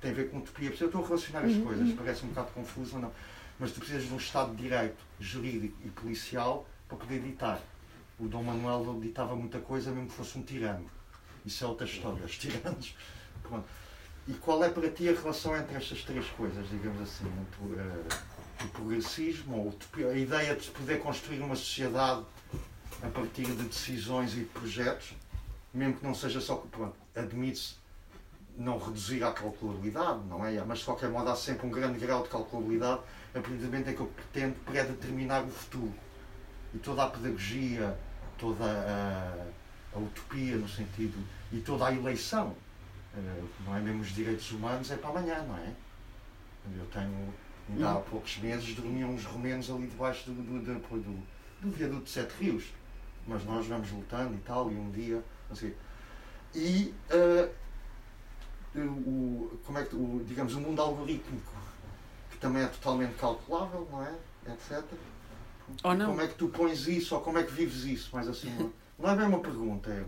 tem 0.00 0.10
a 0.10 0.14
ver 0.14 0.30
com 0.30 0.38
utopia. 0.38 0.68
Eu 0.68 0.86
estou 0.86 1.02
a 1.02 1.06
relacionar 1.06 1.44
as 1.44 1.52
uhum, 1.52 1.64
coisas, 1.64 1.88
uhum. 1.88 1.96
parece 1.96 2.24
um 2.24 2.28
bocado 2.28 2.50
confuso, 2.52 2.98
não. 2.98 3.12
Mas 3.58 3.70
tu 3.72 3.78
precisas 3.78 4.04
de 4.04 4.12
um 4.12 4.16
Estado 4.16 4.50
de 4.54 4.62
Direito, 4.62 4.96
jurídico 5.20 5.76
e 5.84 5.88
policial 5.88 6.68
para 6.88 6.98
poder 6.98 7.20
ditar. 7.20 7.60
O 8.18 8.28
Dom 8.28 8.42
Manuel 8.42 9.00
ditava 9.00 9.34
muita 9.34 9.58
coisa, 9.58 9.90
mesmo 9.90 10.08
que 10.08 10.14
fosse 10.14 10.38
um 10.38 10.42
tirano. 10.42 10.86
Isso 11.44 11.64
é 11.64 11.66
outra 11.66 11.86
história, 11.86 12.24
os 12.24 12.38
tiranos. 12.38 12.94
Pronto. 13.42 13.66
E 14.26 14.32
qual 14.34 14.64
é 14.64 14.70
para 14.70 14.88
ti 14.88 15.08
a 15.08 15.12
relação 15.12 15.54
entre 15.56 15.76
estas 15.76 16.02
três 16.02 16.26
coisas, 16.30 16.68
digamos 16.70 17.02
assim, 17.02 17.26
entre 17.26 17.80
uh, 17.80 18.64
o 18.64 18.68
progressismo, 18.68 19.56
ou 19.66 20.08
a 20.10 20.16
ideia 20.16 20.56
de 20.56 20.70
poder 20.70 21.00
construir 21.00 21.40
uma 21.40 21.54
sociedade 21.54 22.24
a 23.02 23.08
partir 23.08 23.44
de 23.44 23.64
decisões 23.64 24.32
e 24.32 24.40
de 24.40 24.44
projetos, 24.46 25.14
mesmo 25.74 25.96
que 25.96 26.04
não 26.04 26.14
seja 26.14 26.40
só, 26.40 26.56
pronto, 26.56 26.96
admite-se 27.14 27.74
não 28.56 28.78
reduzir 28.78 29.22
à 29.24 29.32
calculabilidade, 29.32 30.20
não 30.28 30.46
é? 30.46 30.62
Mas 30.64 30.78
de 30.78 30.84
qualquer 30.84 31.10
modo 31.10 31.28
há 31.28 31.36
sempre 31.36 31.66
um 31.66 31.70
grande 31.70 31.98
grau 31.98 32.22
de 32.22 32.28
calculabilidade 32.28 33.00
a 33.34 33.40
partir 33.40 33.56
do 33.56 33.66
momento 33.66 33.90
em 33.90 33.94
que 33.94 34.00
eu 34.00 34.06
pretendo 34.06 34.54
predeterminar 34.64 35.44
o 35.44 35.50
futuro. 35.50 35.92
E 36.72 36.78
toda 36.78 37.04
a 37.04 37.10
pedagogia, 37.10 37.98
toda 38.38 38.64
a, 38.64 39.46
a 39.96 39.98
utopia 39.98 40.56
no 40.56 40.68
sentido, 40.68 41.18
e 41.52 41.60
toda 41.60 41.86
a 41.86 41.92
eleição 41.92 42.54
eh, 43.16 43.42
não 43.64 43.76
é 43.76 43.80
mesmo 43.80 44.02
os 44.02 44.08
direitos 44.08 44.50
humanos, 44.50 44.90
é 44.90 44.96
para 44.96 45.10
amanhã, 45.10 45.42
não 45.42 45.56
é? 45.56 45.72
Eu 46.78 46.86
tenho, 46.86 47.34
ainda 47.68 47.92
há 47.92 47.96
poucos 47.96 48.38
meses, 48.38 48.74
dormiam 48.74 49.10
uns 49.10 49.24
romenos 49.24 49.70
ali 49.70 49.86
debaixo 49.86 50.30
do, 50.30 50.34
do, 50.34 50.60
do, 50.60 50.80
do, 50.80 51.26
do 51.60 51.70
viaduto 51.70 52.04
de 52.04 52.10
Sete 52.10 52.32
Rios. 52.40 52.64
Mas 53.26 53.44
nós 53.44 53.66
vamos 53.66 53.90
lutando 53.90 54.34
e 54.34 54.38
tal, 54.38 54.70
e 54.70 54.74
um 54.74 54.90
dia, 54.90 55.22
assim. 55.50 55.72
E, 56.54 56.94
uh, 57.10 57.50
o, 58.76 59.58
como 59.64 59.78
é 59.78 59.84
que, 59.84 59.94
o, 59.94 60.22
digamos, 60.26 60.54
o 60.54 60.60
mundo 60.60 60.80
algorítmico, 60.80 61.52
que 62.30 62.36
também 62.38 62.62
é 62.62 62.66
totalmente 62.66 63.14
calculável, 63.14 63.88
não 63.90 64.02
é? 64.02 64.14
Etc. 64.46 64.84
Ou 65.82 65.94
não. 65.94 66.06
Como 66.06 66.20
é 66.20 66.28
que 66.28 66.34
tu 66.34 66.48
pões 66.48 66.86
isso, 66.86 67.14
ou 67.14 67.20
como 67.20 67.38
é 67.38 67.42
que 67.42 67.52
vives 67.52 67.84
isso, 67.84 68.10
mais 68.12 68.28
assim, 68.28 68.50
não, 68.98 69.10
é 69.10 69.16
bem 69.16 69.26
uma 69.26 69.40
pergunta, 69.40 69.90
é 69.90 70.04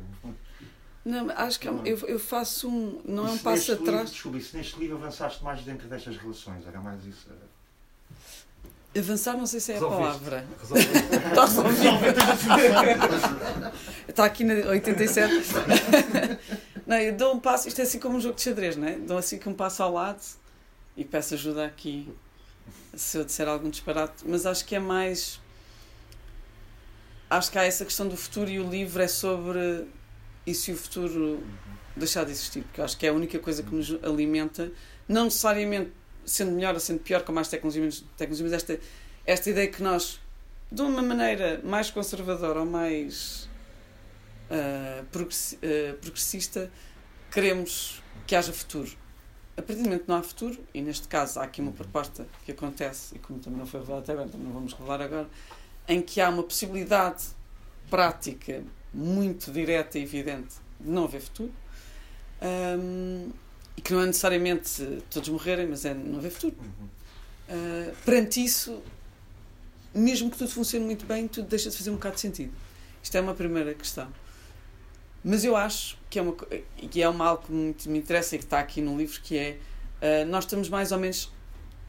não, 1.07 1.31
acho 1.31 1.61
que 1.61 1.69
é 1.69 1.71
eu, 1.85 1.97
eu 2.09 2.19
faço 2.19 2.69
um. 2.69 3.01
Não 3.05 3.29
é 3.29 3.31
um 3.31 3.39
passo 3.39 3.71
atrás. 3.71 4.11
Desculpa, 4.11 4.41
se 4.41 4.57
neste 4.57 4.77
livro 4.81 4.97
avançaste 4.97 5.43
mais 5.45 5.63
dentro 5.63 5.87
destas 5.87 6.17
relações, 6.17 6.67
era 6.67 6.81
mais 6.81 7.05
isso. 7.05 7.29
Avançar, 8.99 9.37
não 9.37 9.47
sei 9.47 9.61
se 9.61 9.73
é 9.73 9.77
a 9.77 9.81
palavra. 9.81 10.45
Está 14.09 14.25
aqui 14.25 14.43
na 14.43 14.55
87. 14.71 15.33
não, 16.85 16.97
eu 16.97 17.17
dou 17.17 17.35
um 17.35 17.39
passo. 17.39 17.69
Isto 17.69 17.83
é 17.83 17.85
assim 17.85 18.01
como 18.01 18.17
um 18.17 18.21
jogo 18.21 18.35
de 18.35 18.43
xadrez, 18.43 18.77
não 18.77 18.89
é? 18.89 18.99
Dou 18.99 19.17
assim 19.17 19.39
que 19.39 19.49
um 19.49 19.55
passo 19.55 19.85
ao 19.85 19.93
lado 19.93 20.25
e 20.97 21.05
peço 21.05 21.35
ajuda 21.35 21.67
aqui 21.67 22.13
se 22.97 23.19
eu 23.19 23.25
disser 23.25 23.47
algum 23.47 23.71
disparate. 23.71 24.25
Mas 24.27 24.45
acho 24.45 24.65
que 24.65 24.75
é 24.75 24.81
mais. 24.81 25.41
Acho 27.29 27.51
que 27.51 27.59
há 27.59 27.65
essa 27.65 27.85
questão 27.85 28.09
do 28.09 28.17
futuro 28.17 28.49
e 28.49 28.61
o 28.61 28.69
livro 28.69 29.03
é 29.03 29.09
sobre 29.09 29.87
e 30.47 30.55
se 30.55 30.71
o 30.71 30.77
futuro 30.77 31.43
deixar 31.97 32.25
de 32.25 32.31
existir, 32.31 32.63
porque 32.63 32.81
eu 32.81 32.85
acho 32.85 32.97
que 32.97 33.07
é 33.07 33.09
a 33.09 33.13
única 33.13 33.39
coisa 33.39 33.63
que 33.63 33.75
nos 33.75 33.93
alimenta, 34.05 34.71
não 35.09 35.25
necessariamente 35.25 35.91
sendo 36.25 36.53
melhor 36.53 36.75
ou 36.75 36.81
sendo 36.81 37.01
pior 37.01 37.23
com 37.23 37.33
mais 37.33 37.49
tecnologia, 37.49 37.81
menos 37.81 38.05
tecnologia, 38.17 38.45
mas 38.45 38.53
esta, 38.53 38.79
esta 39.25 39.51
ideia 39.51 39.69
que 39.69 39.83
nós, 39.83 40.21
de 40.71 40.83
uma 40.83 41.03
maneira 41.03 41.61
mais 41.65 41.91
conservadora 41.91 42.61
ou 42.61 42.67
mais 42.67 43.49
uh, 44.51 45.05
progressista, 46.01 46.71
queremos 47.31 48.03
que 48.27 48.37
haja 48.37 48.53
futuro. 48.53 48.91
A 49.57 49.63
partir 49.63 49.83
do 49.83 49.85
momento 49.85 50.03
que 50.03 50.09
não 50.09 50.17
há 50.17 50.23
futuro, 50.23 50.59
e 50.75 50.83
neste 50.83 51.09
caso 51.09 51.41
há 51.41 51.45
aqui 51.45 51.63
uma 51.63 51.73
proposta 51.73 52.27
que 52.45 52.53
acontece, 52.53 53.17
e 53.17 53.19
como 53.19 53.39
também 53.39 53.59
não 53.59 53.67
foi 53.67 53.81
revelado 53.81 54.03
até 54.03 54.13
agora, 54.13 54.29
também 54.29 54.47
não 54.47 54.53
vamos 54.53 54.75
revelar 54.75 55.01
agora, 55.01 55.29
em 55.89 56.03
que 56.03 56.21
há 56.21 56.29
uma 56.29 56.43
possibilidade 56.43 57.25
prática 57.91 58.63
muito 58.93 59.51
direta 59.53 59.99
e 59.99 60.03
evidente 60.03 60.55
de 60.81 60.91
não 60.91 61.05
haver 61.05 61.21
futuro. 61.21 61.53
Um, 62.43 63.31
e 63.77 63.81
que 63.83 63.93
não 63.93 64.01
é 64.01 64.07
necessariamente 64.07 65.03
todos 65.11 65.29
morrerem, 65.29 65.67
mas 65.67 65.85
é 65.85 65.95
não 65.95 66.19
haver 66.19 66.31
futuro. 66.31 66.57
Uh, 67.49 67.95
perante 68.05 68.43
isso, 68.43 68.83
mesmo 69.95 70.31
que 70.31 70.39
tudo 70.39 70.51
funcione 70.51 70.85
muito 70.85 71.05
bem, 71.05 71.29
tudo 71.29 71.49
deixa 71.49 71.71
de 71.71 71.77
fazer 71.77 71.91
um 71.91 71.95
bocado 71.95 72.15
de 72.15 72.23
sentido. 72.23 72.53
Isto 73.03 73.17
é 73.17 73.21
uma 73.21 73.35
primeira 73.35 73.75
questão. 73.75 74.11
Mas 75.23 75.45
eu 75.45 75.57
acho 75.57 75.99
que 76.09 76.19
é 76.19 76.23
uma, 76.23 76.35
que 76.35 77.03
é 77.03 77.09
uma 77.09 77.27
algo 77.27 77.43
que 77.45 77.53
muito 77.53 77.91
me 77.91 77.99
interessa 77.99 78.37
e 78.37 78.39
que 78.39 78.45
está 78.45 78.61
aqui 78.61 78.81
no 78.81 78.97
livro, 78.97 79.21
que 79.21 79.37
é 79.37 79.59
uh, 80.01 80.27
nós 80.27 80.45
estamos 80.45 80.69
mais 80.69 80.93
ou 80.93 80.99
menos, 80.99 81.33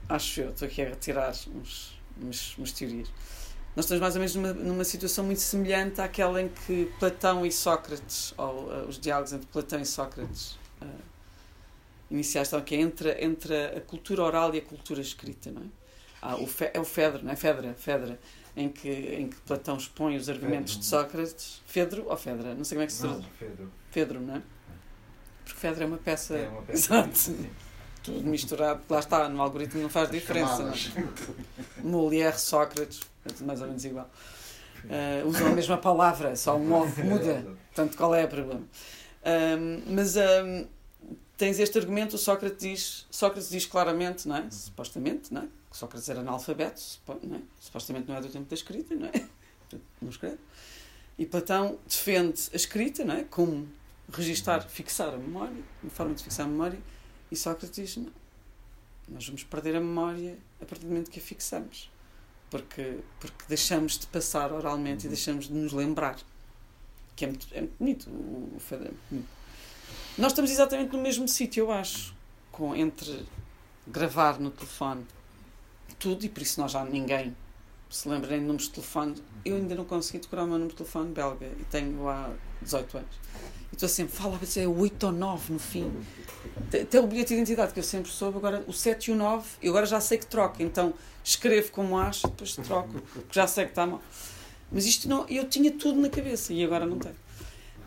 acho 0.09 0.41
eu, 0.41 0.49
estou 0.49 0.67
aqui 0.67 0.81
a 0.81 0.89
retirar 0.89 1.33
uns, 1.55 1.97
umas, 2.19 2.57
umas 2.57 2.71
teorias, 2.71 3.07
nós 3.77 3.85
estamos 3.85 4.01
mais 4.01 4.15
ou 4.15 4.19
menos 4.19 4.35
numa, 4.35 4.53
numa 4.53 4.83
situação 4.83 5.23
muito 5.23 5.39
semelhante 5.39 6.01
àquela 6.01 6.41
em 6.41 6.49
que 6.49 6.91
Platão 6.97 7.45
e 7.45 7.51
Sócrates, 7.51 8.33
ou 8.35 8.63
uh, 8.63 8.87
os 8.87 8.97
diálogos 8.97 9.33
entre 9.33 9.45
Platão 9.45 9.79
e 9.79 9.85
Sócrates 9.85 10.53
uh, 10.81 10.87
iniciais, 12.09 12.47
estão 12.47 12.57
aqui 12.57 12.73
entre, 12.73 13.23
entre 13.23 13.55
a 13.55 13.81
cultura 13.81 14.23
oral 14.23 14.55
e 14.55 14.57
a 14.57 14.61
cultura 14.63 14.99
escrita, 14.99 15.51
não 15.51 15.61
é? 15.61 15.65
Ah, 16.19 16.35
o 16.37 16.47
Fe, 16.47 16.71
é 16.73 16.79
o 16.79 16.83
Fedro, 16.83 17.23
não 17.23 17.31
é? 17.31 17.35
Fedra, 17.35 17.75
Fedra, 17.75 18.19
em 18.55 18.67
que, 18.67 18.89
em 18.89 19.27
que 19.27 19.35
Platão 19.41 19.77
expõe 19.77 20.17
os 20.17 20.27
argumentos 20.27 20.79
de 20.79 20.83
Sócrates. 20.83 21.61
Fedro 21.67 22.07
ou 22.09 22.17
Fedra? 22.17 22.55
Não 22.55 22.63
sei 22.63 22.77
como 22.77 22.83
é 22.83 22.87
que 22.87 22.93
se 22.93 23.07
diz. 23.07 23.25
Fedro. 23.37 23.71
Fedro, 23.91 24.19
não 24.19 24.37
é? 24.37 24.41
Porque 25.45 25.59
Fedra 25.59 25.83
é 25.83 25.87
uma 25.87 25.99
peça. 25.99 26.35
É 26.35 26.49
uma 26.49 26.63
peça. 26.63 26.95
Exato. 26.95 27.51
Tudo 28.01 28.23
misturado, 28.23 28.81
lá 28.89 28.99
está, 28.99 29.29
no 29.29 29.39
algoritmo 29.39 29.83
não 29.83 29.89
faz 29.89 30.09
diferença. 30.09 30.63
Não 30.63 30.73
é? 30.73 31.83
Molière, 31.83 32.39
Sócrates 32.39 33.01
mais 33.41 33.61
ou 33.61 33.67
menos 33.67 33.83
igual. 33.85 34.09
Uh, 34.85 35.27
usam 35.27 35.47
a 35.47 35.51
mesma 35.51 35.77
palavra, 35.77 36.35
só 36.35 36.55
um 36.55 36.65
modo 36.65 37.03
muda. 37.03 37.45
Portanto, 37.73 37.97
qual 37.97 38.13
é 38.15 38.25
o 38.25 38.27
problema? 38.27 38.63
Um, 39.25 39.93
mas 39.93 40.15
um, 40.15 40.67
tens 41.37 41.59
este 41.59 41.77
argumento, 41.77 42.17
Sócrates 42.17 42.59
diz, 42.59 43.07
Sócrates 43.11 43.49
diz 43.49 43.65
claramente, 43.65 44.27
não 44.27 44.37
é? 44.37 44.49
supostamente, 44.49 45.33
não 45.33 45.43
é? 45.43 45.47
que 45.69 45.77
Sócrates 45.77 46.07
era 46.09 46.21
analfabeto, 46.21 46.81
não 47.23 47.37
é? 47.37 47.41
supostamente 47.59 48.07
não 48.07 48.15
é 48.15 48.21
do 48.21 48.29
tempo 48.29 48.49
da 48.49 48.53
escrita, 48.53 48.95
não 48.95 49.07
é? 49.07 49.25
não 50.01 50.09
escreve. 50.09 50.37
E 51.17 51.25
Platão 51.25 51.77
defende 51.87 52.49
a 52.53 52.55
escrita 52.55 53.03
não 53.03 53.15
é? 53.15 53.23
como 53.23 53.67
registar, 54.11 54.67
fixar 54.67 55.13
a 55.13 55.17
memória, 55.17 55.63
uma 55.83 55.91
forma 55.91 56.13
de 56.13 56.23
fixar 56.23 56.45
a 56.45 56.49
memória, 56.49 56.79
e 57.31 57.35
Sócrates 57.35 57.75
diz: 57.75 57.97
não, 57.97 58.11
nós 59.09 59.25
vamos 59.25 59.43
perder 59.43 59.75
a 59.75 59.79
memória 59.79 60.37
a 60.61 60.65
partir 60.65 60.85
do 60.85 60.89
momento 60.89 61.11
que 61.11 61.19
a 61.19 61.21
fixamos 61.21 61.89
porque, 62.49 62.99
porque 63.19 63.43
deixamos 63.47 63.97
de 63.97 64.07
passar 64.07 64.51
oralmente 64.51 65.05
uhum. 65.05 65.11
e 65.11 65.15
deixamos 65.15 65.47
de 65.47 65.53
nos 65.53 65.73
lembrar. 65.73 66.17
Que 67.15 67.25
é 67.25 67.27
muito, 67.27 67.47
é 67.51 67.61
muito 67.61 67.77
bonito. 67.79 68.09
O, 68.09 68.57
o 68.57 68.75
é 68.75 68.91
bonito. 69.09 69.27
Nós 70.17 70.31
estamos 70.31 70.49
exatamente 70.51 70.91
no 70.95 71.01
mesmo 71.01 71.27
sítio, 71.27 71.65
eu 71.65 71.71
acho, 71.71 72.13
com, 72.51 72.75
entre 72.75 73.25
gravar 73.87 74.39
no 74.39 74.49
telefone 74.49 75.05
tudo, 75.99 76.25
e 76.25 76.29
por 76.29 76.41
isso 76.41 76.59
nós 76.59 76.71
já 76.71 76.83
ninguém 76.85 77.35
se 77.89 78.07
lembra 78.07 78.29
nem 78.31 78.39
de 78.39 78.45
números 78.45 78.67
de 78.67 78.73
telefone. 78.73 79.15
Eu 79.45 79.55
ainda 79.55 79.75
não 79.75 79.85
consegui 79.85 80.19
decorar 80.19 80.43
o 80.43 80.47
meu 80.47 80.57
número 80.57 80.71
de 80.71 80.77
telefone 80.77 81.11
belga 81.11 81.45
e 81.45 81.63
tenho 81.65 82.07
há 82.07 82.31
18 82.61 82.97
anos. 82.97 83.15
Estou 83.77 83.87
sempre, 83.87 84.15
fala, 84.15 84.39
é 84.55 84.67
8 84.67 85.05
ou 85.05 85.11
9 85.11 85.53
no 85.53 85.59
fim. 85.59 85.93
Até 86.73 86.99
o 86.99 87.05
bilhete 87.05 87.27
de 87.27 87.35
identidade 87.35 87.73
que 87.73 87.79
eu 87.79 87.83
sempre 87.83 88.11
soube, 88.11 88.37
agora 88.37 88.63
o 88.65 88.73
7 88.73 89.11
e 89.11 89.13
o 89.13 89.15
9, 89.15 89.47
eu 89.61 89.69
agora 89.69 89.85
já 89.85 90.01
sei 90.01 90.17
que 90.17 90.25
troca, 90.25 90.63
então 90.63 90.95
escrevo 91.23 91.71
como 91.71 91.95
acho, 91.95 92.25
depois 92.25 92.55
troco, 92.55 92.99
porque 93.13 93.27
já 93.31 93.45
sei 93.45 93.65
que 93.65 93.71
está 93.71 93.85
mal. 93.85 94.01
Mas 94.71 94.87
isto 94.87 95.07
não, 95.07 95.27
eu 95.29 95.47
tinha 95.47 95.71
tudo 95.71 96.01
na 96.01 96.09
cabeça 96.09 96.53
e 96.53 96.63
agora 96.63 96.87
não 96.87 96.97
tenho. 96.97 97.15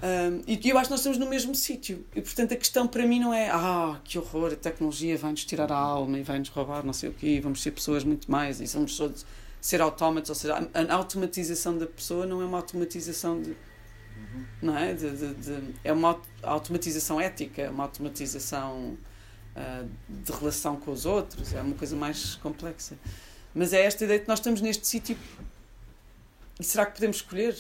Um, 0.01 0.43
e 0.47 0.71
eu 0.71 0.79
acho 0.79 0.87
que 0.87 0.91
nós 0.93 1.01
estamos 1.01 1.19
no 1.19 1.29
mesmo 1.29 1.57
sítio. 1.57 2.07
E 2.15 2.23
portanto 2.23 2.55
a 2.55 2.57
questão 2.57 2.87
para 2.87 3.05
mim 3.05 3.19
não 3.19 3.35
é 3.35 3.51
ah, 3.51 4.01
que 4.05 4.17
horror, 4.17 4.53
a 4.53 4.57
tecnologia 4.57 5.19
vai-nos 5.19 5.45
tirar 5.45 5.73
a 5.73 5.77
alma 5.77 6.21
e 6.21 6.23
vai-nos 6.23 6.51
roubar 6.51 6.87
não 6.87 6.93
sei 6.93 7.09
o 7.09 7.13
quê, 7.13 7.41
vamos 7.43 7.63
ser 7.63 7.73
pessoas 7.73 8.05
muito 8.05 8.31
mais 8.31 8.61
e 8.61 8.67
vamos 8.67 8.97
todos 8.97 9.27
ser 9.61 9.81
autómatos. 9.81 10.31
Ou 10.31 10.37
seja, 10.37 10.55
a 10.73 10.95
automatização 10.95 11.77
da 11.77 11.87
pessoa 11.87 12.27
não 12.27 12.41
é 12.41 12.45
uma 12.45 12.59
automatização 12.59 13.43
de. 13.43 13.57
Não 14.63 14.77
é? 14.77 14.95
De, 14.95 15.11
de, 15.11 15.35
de, 15.35 15.75
é 15.83 15.93
uma 15.93 16.21
automatização 16.43 17.21
ética, 17.21 17.71
uma 17.71 17.85
automatização 17.85 18.97
uh, 19.57 19.89
de 20.09 20.33
relação 20.33 20.77
com 20.77 20.93
os 20.93 21.07
outros, 21.07 21.53
é 21.53 21.61
uma 21.61 21.75
coisa 21.75 21.97
mais 21.97 22.37
complexa. 22.37 22.97
Mas 23.55 23.73
é 23.73 23.83
esta 23.83 24.05
ideia 24.05 24.21
que 24.21 24.29
nós 24.29 24.39
estamos 24.39 24.61
neste 24.61 24.87
sítio 24.87 25.17
e 26.61 26.65
será 26.65 26.85
que 26.85 26.93
podemos 26.93 27.17
escolher? 27.17 27.57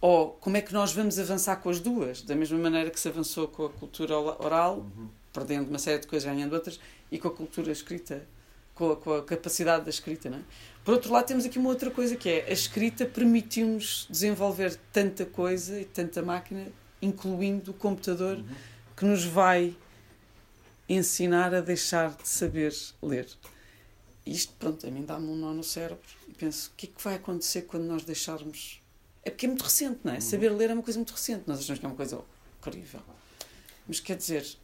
Ou 0.00 0.30
como 0.34 0.56
é 0.56 0.62
que 0.62 0.72
nós 0.72 0.92
vamos 0.92 1.18
avançar 1.18 1.56
com 1.56 1.68
as 1.68 1.80
duas? 1.80 2.22
Da 2.22 2.36
mesma 2.36 2.56
maneira 2.56 2.88
que 2.88 3.00
se 3.00 3.08
avançou 3.08 3.48
com 3.48 3.66
a 3.66 3.68
cultura 3.68 4.16
oral, 4.16 4.78
uhum. 4.78 5.08
perdendo 5.32 5.68
uma 5.68 5.78
série 5.80 5.98
de 5.98 6.06
coisas, 6.06 6.32
ganhando 6.32 6.52
outras, 6.52 6.78
e 7.10 7.18
com 7.18 7.26
a 7.26 7.30
cultura 7.32 7.72
escrita, 7.72 8.24
com 8.76 8.92
a, 8.92 8.96
com 8.96 9.12
a 9.12 9.24
capacidade 9.24 9.84
da 9.84 9.90
escrita. 9.90 10.30
Não 10.30 10.38
é? 10.38 10.42
Por 10.88 10.94
outro 10.94 11.12
lado, 11.12 11.26
temos 11.26 11.44
aqui 11.44 11.58
uma 11.58 11.68
outra 11.68 11.90
coisa 11.90 12.16
que 12.16 12.30
é 12.30 12.46
a 12.48 12.50
escrita 12.50 13.04
permitiu-nos 13.04 14.06
desenvolver 14.08 14.74
tanta 14.90 15.26
coisa 15.26 15.78
e 15.78 15.84
tanta 15.84 16.22
máquina, 16.22 16.66
incluindo 17.02 17.72
o 17.72 17.74
computador, 17.74 18.38
uhum. 18.38 18.46
que 18.96 19.04
nos 19.04 19.22
vai 19.22 19.76
ensinar 20.88 21.52
a 21.52 21.60
deixar 21.60 22.16
de 22.16 22.26
saber 22.26 22.74
ler. 23.02 23.28
Isto, 24.24 24.54
pronto, 24.58 24.86
a 24.86 24.90
mim 24.90 25.04
dá-me 25.04 25.26
um 25.26 25.36
nó 25.36 25.52
no 25.52 25.62
cérebro 25.62 26.00
e 26.26 26.32
penso: 26.32 26.70
o 26.70 26.72
que 26.74 26.86
é 26.86 26.88
que 26.88 27.04
vai 27.04 27.16
acontecer 27.16 27.66
quando 27.66 27.84
nós 27.84 28.02
deixarmos. 28.02 28.80
É 29.22 29.28
porque 29.28 29.44
é 29.44 29.48
muito 29.50 29.64
recente, 29.64 30.00
não 30.02 30.12
é? 30.12 30.14
Uhum. 30.14 30.20
Saber 30.22 30.48
ler 30.48 30.70
é 30.70 30.72
uma 30.72 30.82
coisa 30.82 30.98
muito 30.98 31.12
recente, 31.12 31.42
nós 31.46 31.58
achamos 31.58 31.80
que 31.80 31.84
é 31.84 31.88
uma 31.90 31.96
coisa 31.96 32.18
incrível. 32.60 33.02
Mas 33.86 34.00
quer 34.00 34.16
dizer, 34.16 34.56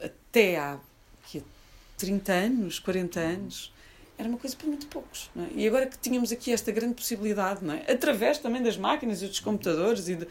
até 0.00 0.56
há, 0.56 0.74
há 0.74 1.40
30 1.98 2.32
anos, 2.32 2.78
40 2.78 3.18
anos, 3.18 3.73
era 4.18 4.28
uma 4.28 4.38
coisa 4.38 4.56
para 4.56 4.66
muito 4.66 4.86
poucos. 4.86 5.30
É? 5.36 5.60
E 5.60 5.66
agora 5.66 5.86
que 5.86 5.98
tínhamos 5.98 6.32
aqui 6.32 6.52
esta 6.52 6.70
grande 6.70 6.94
possibilidade, 6.94 7.60
é? 7.68 7.92
através 7.92 8.38
também 8.38 8.62
das 8.62 8.76
máquinas 8.76 9.22
e 9.22 9.26
dos 9.26 9.40
computadores 9.40 10.08
e 10.08 10.16
de, 10.16 10.28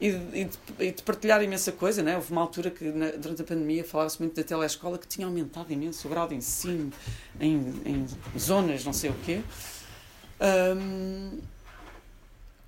e 0.00 0.12
de, 0.12 0.44
e 0.78 0.92
de, 0.92 1.02
partilhar 1.02 1.42
imensa 1.42 1.72
coisa, 1.72 2.02
é? 2.08 2.16
houve 2.16 2.32
uma 2.32 2.40
altura 2.40 2.70
que 2.70 2.84
na, 2.84 3.10
durante 3.10 3.42
a 3.42 3.44
pandemia 3.44 3.84
falava-se 3.84 4.20
muito 4.20 4.34
da 4.34 4.42
telescola 4.42 4.98
que 4.98 5.06
tinha 5.06 5.26
aumentado 5.26 5.72
imenso 5.72 6.06
o 6.06 6.10
grau 6.10 6.26
de 6.26 6.34
ensino 6.34 6.92
em, 7.40 7.56
em 7.84 8.06
zonas, 8.38 8.84
não 8.84 8.92
sei 8.92 9.10
o 9.10 9.14
quê. 9.24 9.42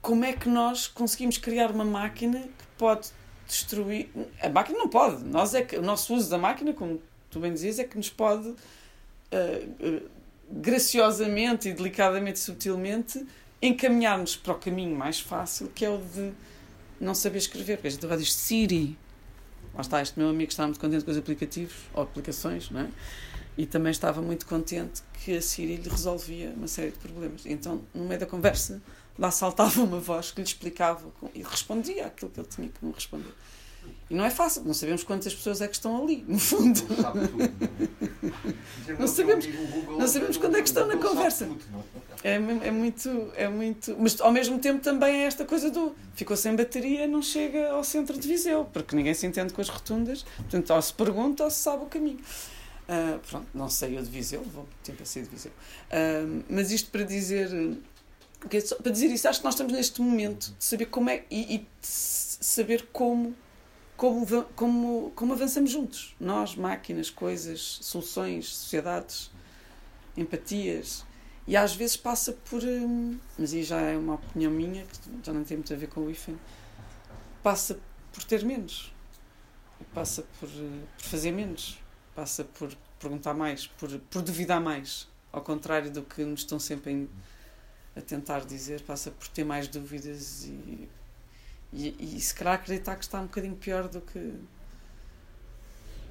como 0.02 0.24
é 0.24 0.32
que 0.32 0.48
nós 0.48 0.86
conseguimos 0.86 1.38
criar 1.38 1.70
uma 1.70 1.84
máquina 1.84 2.40
que 2.40 2.64
pode 2.76 3.08
destruir. 3.50 4.08
A 4.40 4.48
máquina 4.48 4.78
não 4.78 4.88
pode. 4.88 5.24
Nós 5.24 5.54
é 5.54 5.62
que, 5.62 5.76
o 5.76 5.82
nosso 5.82 6.14
uso 6.14 6.30
da 6.30 6.38
máquina, 6.38 6.72
como 6.72 7.00
tu 7.30 7.40
bem 7.40 7.52
dizias, 7.52 7.78
é 7.78 7.84
que 7.84 7.96
nos 7.96 8.08
pode 8.08 8.48
uh, 8.48 8.54
uh, 8.54 10.10
graciosamente 10.50 11.68
e 11.68 11.72
delicadamente 11.72 12.38
subtilmente 12.38 13.24
encaminhar-nos 13.62 14.36
para 14.36 14.52
o 14.52 14.58
caminho 14.58 14.96
mais 14.96 15.20
fácil, 15.20 15.68
que 15.68 15.84
é 15.84 15.90
o 15.90 15.98
de 15.98 16.32
não 17.00 17.14
saber 17.14 17.38
escrever. 17.38 17.76
Porque 17.76 17.88
a 17.88 17.90
gente 17.90 18.06
diz 18.18 18.32
Siri. 18.32 18.98
Lá 19.74 19.82
está, 19.82 20.02
este 20.02 20.18
meu 20.18 20.28
amigo 20.28 20.50
estava 20.50 20.68
muito 20.68 20.80
contente 20.80 21.04
com 21.04 21.10
os 21.10 21.16
aplicativos 21.16 21.76
ou 21.94 22.02
aplicações, 22.02 22.70
não 22.70 22.80
é? 22.80 22.88
E 23.56 23.66
também 23.66 23.90
estava 23.90 24.20
muito 24.20 24.46
contente 24.46 25.02
que 25.12 25.36
a 25.36 25.42
Siri 25.42 25.76
lhe 25.76 25.88
resolvia 25.88 26.50
uma 26.56 26.66
série 26.66 26.90
de 26.90 26.98
problemas. 26.98 27.46
Então, 27.46 27.82
no 27.94 28.04
meio 28.04 28.18
da 28.18 28.26
conversa, 28.26 28.82
lá 29.18 29.30
saltava 29.30 29.82
uma 29.82 30.00
voz 30.00 30.30
que 30.32 30.40
lhe 30.40 30.46
explicava 30.46 31.06
e 31.34 31.42
respondia 31.42 32.06
aquilo 32.06 32.30
que 32.30 32.40
ele 32.40 32.48
tinha 32.48 32.68
que 32.68 32.84
me 32.84 32.92
responder. 32.92 33.32
E 34.10 34.14
não 34.14 34.24
é 34.24 34.30
fácil, 34.30 34.64
não 34.64 34.74
sabemos 34.74 35.04
quantas 35.04 35.32
pessoas 35.32 35.60
é 35.60 35.68
que 35.68 35.74
estão 35.76 36.02
ali, 36.02 36.24
no 36.26 36.38
fundo. 36.38 36.80
Não 38.98 39.06
sabemos, 39.06 39.46
não 39.96 40.08
sabemos 40.08 40.36
quando 40.36 40.56
é 40.56 40.62
que 40.62 40.68
estão 40.68 40.84
na 40.84 40.96
conversa. 40.96 41.48
É, 42.24 42.34
é 42.34 42.70
muito, 42.70 43.32
é 43.36 43.48
muito. 43.48 43.96
Mas 43.98 44.20
ao 44.20 44.32
mesmo 44.32 44.58
tempo 44.58 44.82
também 44.82 45.22
é 45.22 45.26
esta 45.26 45.44
coisa 45.44 45.70
do 45.70 45.94
ficou 46.14 46.36
sem 46.36 46.56
bateria, 46.56 47.06
não 47.06 47.22
chega 47.22 47.70
ao 47.70 47.84
centro 47.84 48.18
de 48.18 48.26
Viseu, 48.26 48.64
porque 48.64 48.96
ninguém 48.96 49.14
se 49.14 49.26
entende 49.26 49.54
com 49.54 49.60
as 49.60 49.68
rotundas, 49.68 50.24
portanto, 50.36 50.74
ou 50.74 50.82
se 50.82 50.92
pergunta 50.92 51.44
ou 51.44 51.50
se 51.50 51.58
sabe 51.58 51.84
o 51.84 51.86
caminho. 51.86 52.18
Uh, 52.18 53.18
pronto, 53.20 53.46
não 53.54 53.68
sei 53.68 53.96
eu 53.96 54.02
de 54.02 54.10
Viseu, 54.10 54.42
vou 54.42 54.66
sempre 54.82 55.04
a 55.04 55.06
ser 55.06 55.22
de 55.22 55.28
Viseu. 55.28 55.52
Uh, 55.52 56.44
mas 56.50 56.72
isto 56.72 56.90
para 56.90 57.04
dizer. 57.04 57.48
Para 58.82 58.90
dizer 58.90 59.06
isso, 59.06 59.28
acho 59.28 59.38
que 59.38 59.44
nós 59.44 59.54
estamos 59.54 59.72
neste 59.72 60.02
momento 60.02 60.52
de 60.58 60.64
saber 60.64 60.86
como 60.86 61.10
é 61.10 61.22
e, 61.30 61.56
e 61.56 61.68
saber 61.80 62.88
como 62.92 63.36
como, 64.00 64.44
como, 64.56 65.12
como 65.14 65.34
avançamos 65.34 65.70
juntos. 65.70 66.16
Nós, 66.18 66.56
máquinas, 66.56 67.10
coisas, 67.10 67.60
soluções, 67.82 68.48
sociedades, 68.48 69.30
empatias. 70.16 71.04
E 71.46 71.54
às 71.54 71.74
vezes 71.74 71.98
passa 71.98 72.32
por. 72.32 72.64
Hum, 72.64 73.18
mas 73.38 73.52
aí 73.52 73.62
já 73.62 73.78
é 73.78 73.98
uma 73.98 74.14
opinião 74.14 74.50
minha, 74.50 74.86
que 74.86 74.96
já 75.22 75.34
não 75.34 75.44
tem 75.44 75.58
muito 75.58 75.74
a 75.74 75.76
ver 75.76 75.88
com 75.88 76.00
o 76.00 76.10
IFEM. 76.10 76.38
Passa 77.42 77.78
por 78.10 78.24
ter 78.24 78.42
menos. 78.42 78.90
Passa 79.92 80.22
por, 80.40 80.48
por 80.48 81.04
fazer 81.04 81.32
menos. 81.32 81.78
Passa 82.14 82.42
por 82.42 82.74
perguntar 82.98 83.34
mais, 83.34 83.66
por, 83.66 83.90
por 84.10 84.22
duvidar 84.22 84.62
mais. 84.62 85.08
Ao 85.30 85.42
contrário 85.42 85.90
do 85.90 86.02
que 86.02 86.24
nos 86.24 86.40
estão 86.40 86.58
sempre 86.58 87.06
a 87.94 88.00
tentar 88.00 88.46
dizer, 88.46 88.80
passa 88.80 89.10
por 89.10 89.28
ter 89.28 89.44
mais 89.44 89.68
dúvidas 89.68 90.46
e 90.46 90.88
e, 91.72 92.16
e 92.16 92.20
se 92.20 92.34
calhar 92.34 92.54
acreditar 92.54 92.96
que 92.96 93.04
está 93.04 93.20
um 93.20 93.24
bocadinho 93.24 93.54
pior 93.54 93.88
do 93.88 94.00
que, 94.00 94.32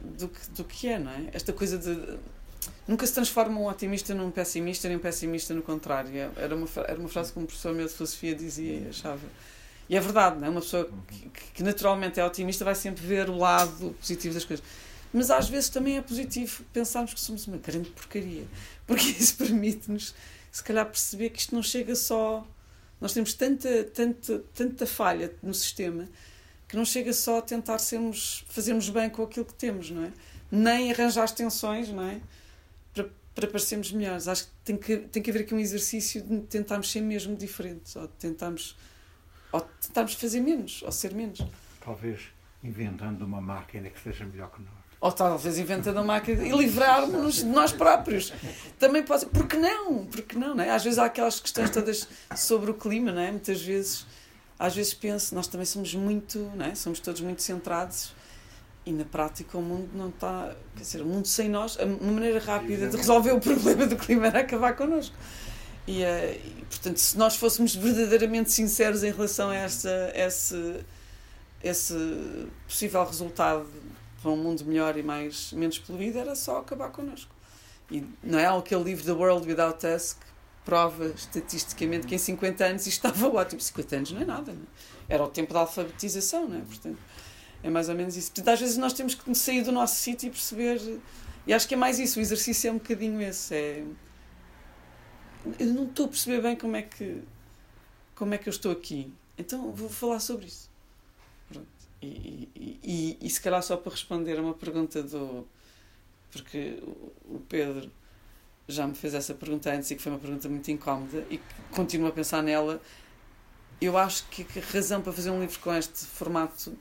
do 0.02 0.30
que, 0.30 0.50
do 0.52 0.64
que 0.64 0.88
é, 0.88 1.00
não 1.00 1.12
é? 1.12 1.30
Esta 1.34 1.52
coisa 1.52 1.78
de. 1.78 2.18
Nunca 2.88 3.06
se 3.06 3.14
transforma 3.14 3.60
um 3.60 3.68
otimista 3.68 4.14
num 4.14 4.32
pessimista, 4.32 4.88
nem 4.88 4.98
um 4.98 5.02
pessimista 5.02 5.54
no 5.54 5.62
contrário. 5.62 6.12
É, 6.16 6.30
era 6.38 6.56
uma, 6.56 6.68
era 6.88 7.00
uma 7.00 7.10
frase 7.10 7.34
que 7.34 7.40
um 7.40 7.46
professor 7.46 7.74
meu 7.74 7.88
de 7.88 7.94
filosofia 7.94 8.36
dizia 8.36 8.80
e 8.80 8.88
achava. 8.90 9.22
E 9.90 9.96
é 9.96 10.00
verdade, 10.00 10.38
não 10.38 10.48
é? 10.48 10.50
Uma 10.50 10.62
pessoa 10.62 10.90
que, 11.08 11.30
que 11.56 11.64
naturalmente 11.64 12.20
é 12.20 12.26
otimista 12.26 12.64
vai 12.64 12.76
sempre 12.76 13.06
ver 13.06 13.30
o 13.30 13.38
lado 13.38 13.96
positivo 14.00 14.34
das 14.34 14.46
coisas. 14.46 14.66
Mas 15.12 15.32
às 15.32 15.50
vezes 15.50 15.70
também 15.70 15.98
é 15.98 16.02
positivo 16.02 16.64
pensarmos 16.72 17.14
que 17.14 17.20
somos 17.20 17.48
uma 17.48 17.58
grande 17.58 17.90
porcaria. 17.90 18.46
Porque 18.86 19.04
isso 19.06 19.36
permite-nos, 19.38 20.14
se 20.52 20.64
calhar, 20.64 20.86
perceber 20.86 21.32
que 21.32 21.40
isto 21.40 21.56
não 21.56 21.64
chega 21.64 21.96
só 21.96 22.46
nós 23.00 23.14
temos 23.14 23.34
tanta, 23.34 23.84
tanta, 23.86 24.40
tanta 24.54 24.86
falha 24.86 25.34
no 25.42 25.54
sistema 25.54 26.08
que 26.70 26.78
não 26.78 26.86
chega 26.86 27.12
só 27.12 27.40
a 27.40 27.42
tentar 27.42 27.80
sermos, 27.80 28.46
fazermos 28.48 28.90
bem 28.90 29.10
com 29.10 29.24
aquilo 29.24 29.46
que 29.46 29.56
temos, 29.56 29.90
não 29.90 30.04
é? 30.04 30.12
Nem 30.52 30.92
arranjar 30.92 31.30
tensões, 31.32 31.90
não 31.90 32.04
é? 32.04 32.22
Para, 32.94 33.10
para 33.34 33.48
parecermos 33.48 33.92
melhores. 33.92 34.28
Acho 34.28 34.46
que 34.46 34.52
tem, 34.64 34.78
que 34.78 34.98
tem 34.98 35.24
que 35.24 35.32
haver 35.32 35.42
aqui 35.42 35.56
um 35.56 35.60
exercício 35.60 36.22
de 36.22 36.42
tentarmos 36.42 36.92
ser 36.92 37.02
mesmo 37.02 37.36
diferentes, 37.36 37.96
ou 37.96 38.08
tentarmos, 38.08 38.78
ou 39.52 39.62
tentarmos 39.62 40.14
fazer 40.14 40.42
menos, 40.42 40.84
ou 40.84 40.92
ser 40.92 41.12
menos. 41.12 41.42
Talvez 41.84 42.22
inventando 42.64 43.24
uma 43.24 43.42
máquina 43.42 43.90
que 43.90 44.00
seja 44.00 44.24
melhor 44.26 44.52
que 44.52 44.62
nós 44.62 44.79
ou 45.02 45.12
talvez 45.12 45.58
inventando 45.58 45.98
a 45.98 46.04
máquina 46.04 46.46
e 46.46 46.52
livrarmos 46.52 47.36
de 47.36 47.46
nós 47.46 47.72
próprios. 47.72 48.34
Também 48.78 49.02
pode 49.04 49.22
ser. 49.22 49.26
Porque 49.28 49.56
não? 49.56 50.06
Porque 50.06 50.38
não, 50.38 50.56
não 50.56 50.64
é? 50.64 50.72
Às 50.72 50.84
vezes 50.84 51.00
há 51.00 51.06
aquelas 51.06 51.40
questões 51.40 51.70
todas 51.70 52.08
sobre 52.36 52.72
o 52.72 52.74
clima, 52.74 53.12
não 53.12 53.22
é? 53.22 53.32
Muitas 53.32 53.62
vezes, 53.62 54.06
às 54.58 54.76
vezes 54.76 54.94
penso, 54.94 55.34
nós 55.34 55.48
também 55.48 55.66
somos 55.66 55.94
muito, 55.96 56.40
não 56.56 56.66
é? 56.66 56.76
Somos 56.76 57.00
todos 57.00 57.22
muito 57.22 57.42
centrados 57.42 58.14
e 58.86 58.92
na 58.92 59.06
prática 59.06 59.58
o 59.58 59.62
mundo 59.62 59.90
não 59.94 60.10
está. 60.10 60.54
Quer 60.76 60.82
dizer, 60.82 61.02
o 61.02 61.06
mundo 61.06 61.28
sem 61.28 61.48
nós, 61.48 61.78
uma 61.78 62.12
maneira 62.12 62.40
rápida 62.40 62.90
de 62.90 62.98
resolver 62.98 63.32
o 63.32 63.40
problema 63.40 63.86
do 63.86 63.96
clima 63.96 64.28
era 64.28 64.40
acabar 64.40 64.76
connosco. 64.76 65.16
E, 65.88 66.04
eh, 66.04 66.40
e 66.46 66.66
portanto, 66.66 66.98
se 66.98 67.18
nós 67.18 67.36
fôssemos 67.38 67.74
verdadeiramente 67.74 68.52
sinceros 68.52 69.04
em 69.04 69.12
relação 69.12 69.50
a 69.50 69.56
essa, 69.56 70.12
esse, 70.14 70.76
esse 71.64 71.96
possível 72.68 73.04
resultado 73.06 73.66
para 74.22 74.32
um 74.32 74.38
mundo 74.38 74.64
melhor 74.66 74.98
e 74.98 75.04
mais, 75.04 75.52
menos 75.54 75.80
poluído 75.80 76.20
era 76.20 76.36
só 76.36 76.58
acabar 76.60 76.90
connosco. 76.90 77.34
E 77.92 78.06
não 78.24 78.38
é 78.38 78.46
aquele 78.46 78.84
livro 78.84 79.04
The 79.04 79.12
World 79.12 79.48
Without 79.48 79.86
Us 79.86 80.14
que 80.14 80.26
prova 80.64 81.08
estatisticamente 81.08 82.06
que 82.06 82.16
em 82.16 82.18
50 82.18 82.66
anos 82.66 82.88
isto 82.88 83.06
estava 83.08 83.28
ótimo. 83.30 83.60
50 83.60 83.96
anos 83.96 84.12
não 84.12 84.22
é 84.22 84.26
nada, 84.26 84.52
não 84.52 84.62
é? 84.62 85.14
Era 85.14 85.24
o 85.24 85.28
tempo 85.28 85.54
da 85.54 85.62
alfabetização, 85.62 86.48
não 86.48 86.58
é? 86.58 86.62
Portanto, 86.62 87.00
é 87.64 87.70
mais 87.70 87.90
ou 87.90 87.96
menos 87.96 88.16
isso. 88.16 88.32
Portanto, 88.32 88.54
às 88.54 88.60
vezes 88.60 88.78
nós 88.78 88.94
temos 88.94 89.16
que 89.16 89.36
sair 89.36 89.64
do 89.64 89.72
nosso 89.72 89.96
sítio 89.96 90.28
e 90.28 90.30
perceber. 90.30 91.00
E 91.48 91.54
acho 91.54 91.68
que 91.68 91.74
é 91.74 91.78
mais 91.78 91.98
isso, 91.98 92.20
o 92.20 92.22
exercício 92.22 92.68
é 92.68 92.72
um 92.72 92.78
bocadinho 92.78 93.22
esse. 93.22 93.56
É... 93.56 93.84
Eu 95.58 95.68
não 95.68 95.86
estou 95.86 96.06
a 96.06 96.10
perceber 96.10 96.42
bem 96.42 96.56
como 96.56 96.76
é 96.76 96.84
que 96.84 97.24
como 98.20 98.34
é 98.34 98.38
que 98.38 98.50
eu 98.50 98.52
estou 98.52 98.72
aqui. 98.72 99.14
Então 99.38 99.72
vou 99.72 99.90
falar 99.90 100.20
sobre 100.20 100.46
isso. 100.46 100.69
E, 102.02 102.50
e, 102.84 103.18
e, 103.22 103.30
se 103.30 103.42
calhar 103.42 103.62
só 103.62 103.76
para 103.76 103.92
responder 103.92 104.38
a 104.38 104.42
uma 104.42 104.54
pergunta 104.54 105.04
do. 105.04 105.46
Porque 106.32 106.82
o 107.26 107.40
Pedro 107.50 107.92
já 108.68 108.88
me 108.88 108.94
fez 108.94 109.14
essa 109.14 109.34
pergunta 109.34 109.72
antes 109.74 109.90
e 109.92 109.96
que 109.96 110.02
foi 110.02 110.12
uma 110.12 110.20
pergunta 110.20 110.48
muito 110.48 110.70
incómoda 110.70 111.26
e 111.30 111.42
continuo 111.72 112.08
a 112.08 112.12
pensar 112.12 112.42
nela. 112.42 112.82
Eu 113.82 113.98
acho 113.98 114.26
que 114.30 114.46
a 114.60 114.74
razão 114.74 115.02
para 115.02 115.12
fazer 115.12 115.32
um 115.32 115.40
livro 115.40 115.60
com 115.60 115.74
este 115.74 116.06
formato. 116.06 116.78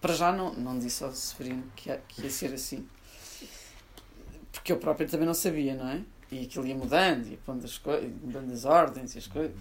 Para 0.00 0.14
já 0.14 0.32
não, 0.32 0.52
não 0.54 0.78
disse 0.78 1.02
ao 1.02 1.12
Severino 1.12 1.64
que 1.74 1.88
ia, 1.88 2.02
que 2.08 2.22
ia 2.22 2.30
ser 2.30 2.52
assim. 2.52 2.86
Porque 4.52 4.72
eu 4.72 4.78
próprio 4.78 5.08
também 5.08 5.26
não 5.26 5.34
sabia, 5.34 5.74
não 5.74 5.88
é? 5.88 6.02
E 6.30 6.44
aquilo 6.44 6.66
ia 6.66 6.74
mudando, 6.74 7.28
ia 7.28 7.38
pondo 7.46 7.64
as 7.64 7.78
coisas, 7.78 8.10
mudando 8.22 8.52
as 8.52 8.64
ordens 8.64 9.14
e 9.14 9.18
as 9.18 9.26
coisas. 9.26 9.56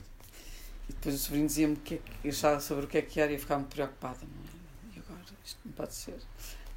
E 0.89 0.93
depois 0.93 1.15
o 1.15 1.17
sobrinho 1.17 1.47
dizia-me 1.47 1.75
que 1.77 1.95
é 1.95 1.99
que 2.21 2.29
achava 2.29 2.59
sobre 2.59 2.85
o 2.85 2.87
que 2.87 2.97
é 2.97 3.01
que 3.01 3.19
era 3.19 3.31
e 3.31 3.35
eu 3.35 3.39
ficava 3.39 3.59
muito 3.59 3.73
preocupada. 3.73 4.19
É? 4.21 4.95
E 4.95 4.99
agora, 4.99 5.21
isto 5.43 5.59
não 5.65 5.71
pode 5.71 5.93
ser. 5.93 6.15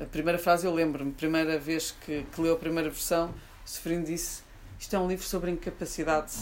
A 0.01 0.05
primeira 0.05 0.39
frase 0.39 0.67
eu 0.67 0.73
lembro-me, 0.73 1.13
primeira 1.13 1.59
vez 1.59 1.91
que, 1.91 2.25
que 2.33 2.41
leu 2.41 2.55
a 2.55 2.57
primeira 2.57 2.89
versão, 2.89 3.35
o 3.65 3.69
sobrinho 3.69 4.05
disse: 4.05 4.43
Isto 4.79 4.95
é 4.95 4.99
um 4.99 5.09
livro 5.09 5.27
sobre 5.27 5.51
incapacidade 5.51 6.33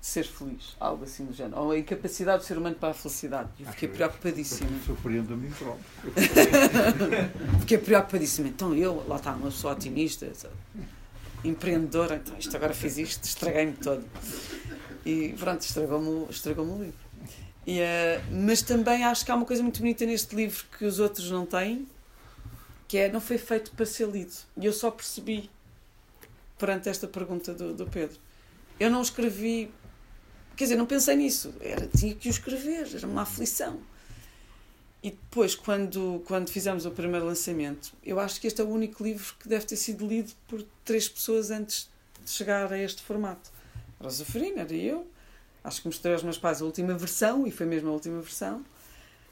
de 0.00 0.06
ser 0.06 0.24
feliz, 0.24 0.74
algo 0.80 1.04
assim 1.04 1.26
do 1.26 1.34
género, 1.34 1.60
ou 1.60 1.72
a 1.72 1.78
incapacidade 1.78 2.42
do 2.42 2.46
ser 2.46 2.56
humano 2.56 2.74
para 2.76 2.90
a 2.90 2.94
felicidade. 2.94 3.50
Eu 3.60 3.66
fiquei 3.66 3.88
preocupadíssima. 3.88 4.70
Surpreendo 4.86 5.34
a 5.34 5.36
mim 5.36 5.50
próprio. 5.50 5.84
fiquei 7.60 7.76
preocupadíssima. 7.78 8.48
Então 8.48 8.74
eu, 8.74 9.04
lá 9.06 9.16
está, 9.16 9.32
uma 9.32 9.50
pessoa 9.50 9.74
otimista, 9.74 10.32
empreendedora, 11.44 12.16
então 12.16 12.36
isto 12.38 12.56
agora 12.56 12.72
fiz 12.72 12.96
isto, 12.96 13.24
estraguei-me 13.24 13.72
todo. 13.74 14.04
E 15.04 15.34
pronto, 15.38 15.62
estragou-me 15.62 16.30
estragou 16.30 16.64
o 16.64 16.82
livro. 16.82 16.98
E, 17.66 17.80
uh, 17.80 17.84
mas 18.30 18.62
também 18.62 19.04
acho 19.04 19.24
que 19.24 19.30
há 19.30 19.34
uma 19.34 19.46
coisa 19.46 19.62
muito 19.62 19.80
bonita 19.80 20.04
neste 20.04 20.34
livro 20.34 20.64
que 20.76 20.84
os 20.84 20.98
outros 20.98 21.30
não 21.30 21.46
têm, 21.46 21.86
que 22.88 22.98
é 22.98 23.10
não 23.10 23.20
foi 23.20 23.38
feito 23.38 23.70
para 23.72 23.86
ser 23.86 24.08
lido. 24.08 24.32
E 24.56 24.66
eu 24.66 24.72
só 24.72 24.90
percebi 24.90 25.50
perante 26.58 26.88
esta 26.88 27.06
pergunta 27.06 27.54
do, 27.54 27.74
do 27.74 27.86
Pedro. 27.86 28.18
Eu 28.78 28.90
não 28.90 29.00
escrevi, 29.02 29.70
quer 30.56 30.64
dizer, 30.64 30.76
não 30.76 30.86
pensei 30.86 31.16
nisso. 31.16 31.54
Era, 31.60 31.86
tinha 31.86 32.14
que 32.14 32.28
o 32.28 32.30
escrever, 32.30 32.88
era 32.94 33.06
uma 33.06 33.22
aflição. 33.22 33.80
E 35.02 35.10
depois, 35.10 35.54
quando, 35.54 36.22
quando 36.26 36.50
fizemos 36.50 36.84
o 36.84 36.90
primeiro 36.90 37.24
lançamento, 37.24 37.92
eu 38.04 38.20
acho 38.20 38.38
que 38.38 38.46
este 38.46 38.60
é 38.60 38.64
o 38.64 38.68
único 38.68 39.02
livro 39.02 39.34
que 39.40 39.48
deve 39.48 39.64
ter 39.64 39.76
sido 39.76 40.06
lido 40.06 40.32
por 40.46 40.62
três 40.84 41.08
pessoas 41.08 41.50
antes 41.50 41.88
de 42.22 42.30
chegar 42.30 42.70
a 42.70 42.78
este 42.78 43.00
formato. 43.02 43.50
Rosa 44.00 44.24
Farina, 44.24 44.62
era 44.62 44.74
eu, 44.74 45.06
acho 45.62 45.82
que 45.82 45.88
mostrei 45.88 46.14
aos 46.14 46.22
meus 46.22 46.38
pais 46.38 46.62
a 46.62 46.64
última 46.64 46.94
versão, 46.94 47.46
e 47.46 47.50
foi 47.50 47.66
mesmo 47.66 47.90
a 47.90 47.92
última 47.92 48.20
versão. 48.20 48.64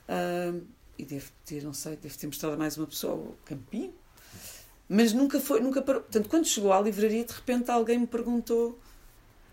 Uh, 0.08 0.64
e 0.98 1.04
devo 1.04 1.30
ter, 1.44 1.62
não 1.62 1.72
sei, 1.72 1.96
devo 1.96 2.18
ter 2.18 2.26
mostrado 2.26 2.54
a 2.54 2.58
mais 2.58 2.76
uma 2.76 2.86
pessoa, 2.86 3.14
o 3.14 3.36
Campinho. 3.44 3.94
Mas 4.88 5.12
nunca 5.12 5.38
foi, 5.38 5.60
nunca 5.60 5.80
parou. 5.82 6.02
Portanto, 6.02 6.28
quando 6.28 6.46
chegou 6.46 6.72
à 6.72 6.80
livraria, 6.80 7.24
de 7.24 7.32
repente 7.32 7.70
alguém 7.70 7.98
me 7.98 8.06
perguntou: 8.06 8.78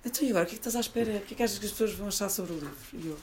Então 0.03 0.25
e 0.25 0.29
agora, 0.29 0.45
o 0.45 0.47
que 0.47 0.53
é 0.53 0.57
que 0.57 0.61
estás 0.61 0.75
à 0.75 0.79
espera? 0.79 1.17
O 1.17 1.21
que 1.21 1.33
é 1.33 1.37
que 1.37 1.43
achas 1.43 1.59
que 1.59 1.65
as 1.65 1.71
pessoas 1.71 1.93
vão 1.93 2.07
achar 2.07 2.29
sobre 2.29 2.53
o 2.53 2.55
livro? 2.55 2.77
E 2.93 3.07
eu. 3.07 3.17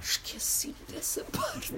Esqueci 0.00 0.74
dessa 0.88 1.24
parte. 1.24 1.72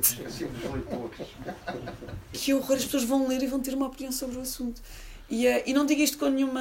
que 2.34 2.52
horror, 2.52 2.76
as 2.76 2.84
pessoas 2.84 3.04
vão 3.04 3.26
ler 3.26 3.42
e 3.42 3.46
vão 3.46 3.60
ter 3.60 3.74
uma 3.74 3.86
opinião 3.86 4.12
sobre 4.12 4.36
o 4.36 4.42
assunto. 4.42 4.82
E, 5.30 5.46
uh, 5.46 5.62
e 5.64 5.72
não 5.72 5.86
digo 5.86 6.02
isto 6.02 6.18
com 6.18 6.28
nenhuma. 6.28 6.60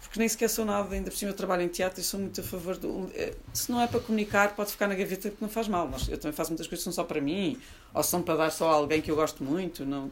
porque 0.00 0.18
nem 0.18 0.28
sequer 0.28 0.48
sou 0.48 0.64
nada, 0.64 0.94
ainda 0.94 1.10
por 1.10 1.16
cima 1.16 1.30
eu 1.30 1.36
trabalho 1.36 1.62
em 1.62 1.68
teatro 1.68 2.00
e 2.00 2.04
sou 2.04 2.18
muito 2.18 2.40
a 2.40 2.44
favor 2.44 2.76
do. 2.78 2.88
Uh, 2.88 3.10
se 3.52 3.70
não 3.70 3.80
é 3.80 3.86
para 3.86 4.00
comunicar, 4.00 4.56
pode 4.56 4.70
ficar 4.70 4.88
na 4.88 4.94
gaveta 4.94 5.28
porque 5.28 5.44
não 5.44 5.50
faz 5.50 5.68
mal. 5.68 5.86
Mas 5.86 6.08
eu 6.08 6.16
também 6.16 6.34
faço 6.34 6.50
muitas 6.50 6.66
coisas 6.66 6.80
que 6.80 6.84
são 6.84 6.92
só 6.92 7.04
para 7.04 7.20
mim, 7.20 7.60
ou 7.92 8.02
são 8.02 8.22
para 8.22 8.36
dar 8.36 8.50
só 8.50 8.70
a 8.70 8.74
alguém 8.74 9.02
que 9.02 9.10
eu 9.10 9.16
gosto 9.16 9.44
muito. 9.44 9.84
Não, 9.84 10.10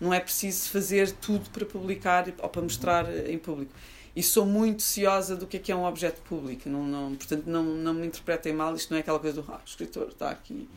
não 0.00 0.12
é 0.12 0.18
preciso 0.18 0.68
fazer 0.70 1.12
tudo 1.12 1.48
para 1.50 1.64
publicar 1.64 2.26
ou 2.38 2.48
para 2.48 2.62
mostrar 2.62 3.08
eh, 3.08 3.30
em 3.30 3.38
público. 3.38 3.72
E 4.16 4.22
sou 4.22 4.44
muito 4.44 4.82
ciosa 4.82 5.36
do 5.36 5.46
que 5.46 5.58
é 5.58 5.60
que 5.60 5.70
é 5.70 5.76
um 5.76 5.84
objeto 5.84 6.20
público. 6.22 6.68
Não, 6.68 6.82
não, 6.84 7.14
portanto, 7.14 7.44
não, 7.46 7.62
não 7.62 7.94
me 7.94 8.06
interpretem 8.06 8.52
mal, 8.52 8.74
isto 8.74 8.90
não 8.90 8.98
é 8.98 9.00
aquela 9.00 9.20
coisa 9.20 9.40
do 9.40 9.52
ah, 9.52 9.60
o 9.64 9.68
escritor 9.68 10.08
está 10.08 10.30
aqui 10.30 10.68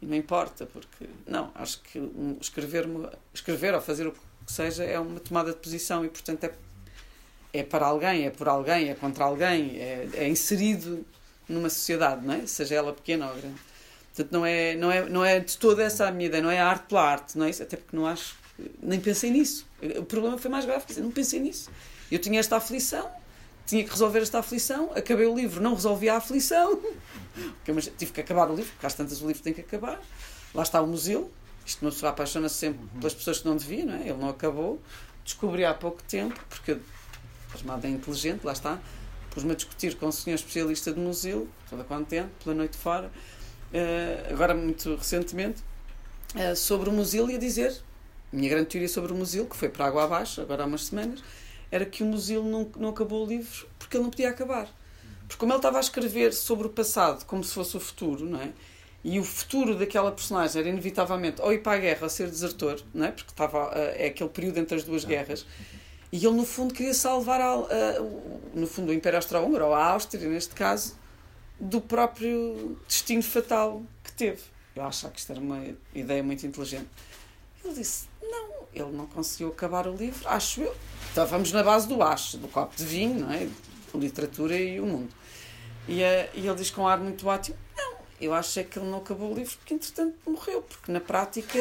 e 0.00 0.06
não 0.06 0.16
importa, 0.16 0.64
porque. 0.66 1.06
Não, 1.26 1.50
acho 1.54 1.82
que 1.82 2.00
escrever, 2.40 2.86
escrever 3.34 3.74
ou 3.74 3.80
fazer 3.80 4.06
o 4.06 4.12
que 4.12 4.18
seja 4.50 4.84
é 4.84 4.98
uma 4.98 5.20
tomada 5.20 5.52
de 5.52 5.58
posição 5.58 6.04
e, 6.04 6.08
portanto, 6.08 6.44
é, 6.44 6.52
é 7.52 7.62
para 7.62 7.86
alguém, 7.86 8.26
é 8.26 8.30
por 8.30 8.48
alguém, 8.48 8.90
é 8.90 8.94
contra 8.94 9.24
alguém, 9.24 9.78
é, 9.78 10.08
é 10.14 10.28
inserido 10.28 11.04
numa 11.48 11.70
sociedade, 11.70 12.26
não 12.26 12.34
é? 12.34 12.46
seja 12.46 12.74
ela 12.74 12.92
pequena 12.92 13.28
ou 13.28 13.34
grande. 13.34 13.58
Portanto, 14.14 14.32
não 14.32 14.44
é, 14.44 14.74
não, 14.74 14.90
é, 14.90 15.08
não 15.08 15.24
é 15.24 15.40
de 15.40 15.56
toda 15.56 15.82
essa 15.82 16.08
a 16.08 16.10
minha 16.10 16.26
ideia, 16.26 16.42
não 16.42 16.50
é 16.50 16.58
a 16.58 16.66
arte 16.66 16.86
pela 16.88 17.02
arte, 17.02 17.38
não 17.38 17.46
é 17.46 17.50
isso? 17.50 17.62
Até 17.62 17.76
porque 17.76 17.96
não 17.96 18.06
acho, 18.06 18.36
nem 18.82 19.00
pensei 19.00 19.30
nisso. 19.30 19.66
O 19.96 20.04
problema 20.04 20.36
foi 20.36 20.50
mais 20.50 20.64
grave, 20.64 20.84
não 21.00 21.10
pensei 21.10 21.38
nisso. 21.38 21.70
Eu 22.10 22.18
tinha 22.18 22.40
esta 22.40 22.56
aflição, 22.56 23.08
tinha 23.64 23.84
que 23.84 23.90
resolver 23.90 24.20
esta 24.20 24.40
aflição, 24.40 24.90
acabei 24.94 25.26
o 25.26 25.34
livro, 25.34 25.62
não 25.62 25.74
resolvi 25.74 26.08
a 26.08 26.16
aflição, 26.16 26.80
tive 27.96 28.12
que 28.12 28.20
acabar 28.20 28.50
o 28.50 28.56
livro, 28.56 28.72
porque 28.72 28.86
às 28.86 28.94
tantas 28.94 29.22
o 29.22 29.26
livro 29.26 29.42
tem 29.42 29.52
que 29.52 29.60
acabar. 29.60 30.00
Lá 30.54 30.62
está 30.62 30.80
o 30.80 30.86
museu, 30.86 31.30
isto 31.68 31.82
uma 31.82 31.90
pessoa 31.90 32.10
apaixona-se 32.10 32.54
sempre 32.54 32.80
uhum. 32.80 33.00
pelas 33.00 33.14
pessoas 33.14 33.40
que 33.40 33.46
não 33.46 33.56
devia, 33.56 33.84
não 33.84 33.94
é? 33.94 34.00
Ele 34.08 34.18
não 34.18 34.30
acabou. 34.30 34.80
Descobri 35.22 35.64
há 35.64 35.74
pouco 35.74 36.02
tempo, 36.02 36.38
porque 36.48 36.78
a 37.52 37.58
chamada 37.58 37.86
é 37.86 37.90
inteligente, 37.90 38.42
lá 38.42 38.52
está, 38.52 38.80
pus-me 39.30 39.52
a 39.52 39.54
discutir 39.54 39.94
com 39.96 40.06
o 40.06 40.12
senhor 40.12 40.36
especialista 40.36 40.92
de 40.92 40.98
museu, 40.98 41.46
toda 41.68 41.84
contente, 41.84 42.30
pela 42.42 42.54
noite 42.54 42.78
fora, 42.78 43.08
uh, 43.08 44.32
agora 44.32 44.54
muito 44.54 44.96
recentemente, 44.96 45.62
uh, 46.34 46.56
sobre 46.56 46.88
o 46.88 46.92
museu 46.92 47.30
e 47.30 47.34
a 47.34 47.38
dizer, 47.38 47.76
minha 48.32 48.48
grande 48.48 48.68
teoria 48.68 48.88
sobre 48.88 49.12
o 49.12 49.14
museu, 49.14 49.44
que 49.44 49.54
foi 49.54 49.68
para 49.68 49.84
água 49.84 50.04
abaixo, 50.04 50.40
agora 50.40 50.62
há 50.62 50.66
umas 50.66 50.86
semanas, 50.86 51.22
era 51.70 51.84
que 51.84 52.02
o 52.02 52.06
museu 52.06 52.42
não, 52.42 52.70
não 52.78 52.88
acabou 52.88 53.26
o 53.26 53.28
livro 53.28 53.66
porque 53.78 53.96
ele 53.96 54.04
não 54.04 54.10
podia 54.10 54.30
acabar. 54.30 54.66
Porque 55.26 55.36
como 55.38 55.52
ele 55.52 55.58
estava 55.58 55.76
a 55.76 55.80
escrever 55.80 56.32
sobre 56.32 56.66
o 56.66 56.70
passado 56.70 57.26
como 57.26 57.44
se 57.44 57.52
fosse 57.52 57.76
o 57.76 57.80
futuro, 57.80 58.24
não 58.24 58.40
é? 58.40 58.52
E 59.08 59.18
o 59.18 59.24
futuro 59.24 59.74
daquela 59.74 60.12
personagem 60.12 60.60
era 60.60 60.68
inevitavelmente 60.68 61.40
ou 61.40 61.50
ir 61.50 61.62
para 61.62 61.78
a 61.78 61.80
guerra 61.80 62.00
ou 62.02 62.10
ser 62.10 62.28
desertor, 62.28 62.78
não 62.92 63.06
é? 63.06 63.10
porque 63.10 63.30
estava, 63.30 63.70
eh, 63.74 64.04
é 64.04 64.06
aquele 64.08 64.28
período 64.28 64.58
entre 64.58 64.76
as 64.76 64.84
duas 64.84 65.02
guerras, 65.02 65.46
e 66.12 66.18
ele 66.18 66.36
no 66.36 66.44
fundo 66.44 66.74
queria 66.74 66.92
salvar, 66.92 67.40
a, 67.40 67.54
a, 67.54 68.00
no 68.54 68.66
fundo, 68.66 68.90
o 68.90 68.94
Império 68.94 69.16
Austro-Húngaro, 69.16 69.64
ou 69.64 69.74
a 69.74 69.82
Áustria, 69.92 70.28
neste 70.28 70.54
caso, 70.54 70.94
do 71.58 71.80
próprio 71.80 72.78
destino 72.86 73.22
fatal 73.22 73.82
que 74.04 74.12
teve. 74.12 74.42
Eu 74.76 74.84
achava 74.84 75.12
que 75.12 75.20
isto 75.20 75.32
era 75.32 75.40
uma 75.40 75.64
ideia 75.94 76.22
muito 76.22 76.46
inteligente. 76.46 76.88
Ele 77.64 77.74
disse: 77.74 78.08
não, 78.22 78.66
ele 78.74 78.92
não 78.92 79.06
conseguiu 79.06 79.48
acabar 79.48 79.86
o 79.86 79.94
livro, 79.94 80.28
acho 80.28 80.60
eu. 80.60 80.76
Então 81.12 81.26
vamos 81.26 81.50
na 81.50 81.62
base 81.62 81.88
do 81.88 82.02
acho, 82.02 82.36
do 82.36 82.48
copo 82.48 82.76
de 82.76 82.84
vinho, 82.84 83.20
não 83.20 83.32
é? 83.32 83.48
literatura 83.94 84.54
e 84.54 84.78
o 84.78 84.86
mundo. 84.86 85.08
E, 85.88 86.02
uh, 86.02 86.28
e 86.34 86.46
ele 86.46 86.54
diz 86.54 86.70
com 86.70 86.82
um 86.82 86.88
ar 86.88 86.98
muito 86.98 87.26
ótimo: 87.26 87.56
eu 88.20 88.34
acho 88.34 88.58
é 88.58 88.64
que 88.64 88.78
ele 88.78 88.88
não 88.88 88.98
acabou 88.98 89.32
o 89.32 89.34
livro 89.34 89.56
porque, 89.58 89.74
entretanto, 89.74 90.14
morreu. 90.26 90.62
Porque, 90.62 90.90
na 90.90 91.00
prática, 91.00 91.58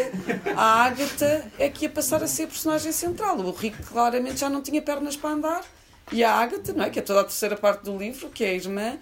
a 0.56 0.84
Ágata 0.84 1.52
é 1.60 1.70
que 1.70 1.86
ia 1.86 1.90
passar 1.90 2.24
a 2.24 2.28
ser 2.28 2.44
a 2.44 2.48
personagem 2.48 2.92
central. 2.92 3.38
O 3.38 3.52
Rico, 3.52 3.82
claramente, 3.84 4.40
já 4.40 4.50
não 4.50 4.62
tinha 4.62 4.82
pernas 4.82 5.16
para 5.16 5.32
andar. 5.32 5.64
E 6.12 6.24
a 6.24 6.34
Ágata, 6.34 6.74
não 6.74 6.86
é? 6.86 6.90
que 6.90 7.00
é 7.00 7.02
toda 7.02 7.22
a 7.22 7.24
terceira 7.24 7.56
parte 7.56 7.84
do 7.84 7.98
livro, 7.98 8.30
que 8.30 8.44
é 8.44 8.50
a 8.50 8.54
irmã, 8.54 8.98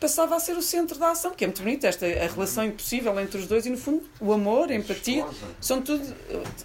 passava 0.00 0.36
a 0.36 0.40
ser 0.40 0.56
o 0.56 0.62
centro 0.62 0.98
da 0.98 1.10
ação, 1.10 1.32
que 1.32 1.44
é 1.44 1.46
muito 1.46 1.62
bonito, 1.62 1.84
esta 1.84 2.06
a 2.06 2.26
relação 2.26 2.64
impossível 2.64 3.18
entre 3.20 3.38
os 3.38 3.46
dois 3.46 3.64
e 3.66 3.70
no 3.70 3.78
fundo 3.78 4.04
o 4.20 4.32
amor, 4.32 4.70
a 4.70 4.74
empatia, 4.74 5.26
são 5.60 5.80
tudo 5.80 6.14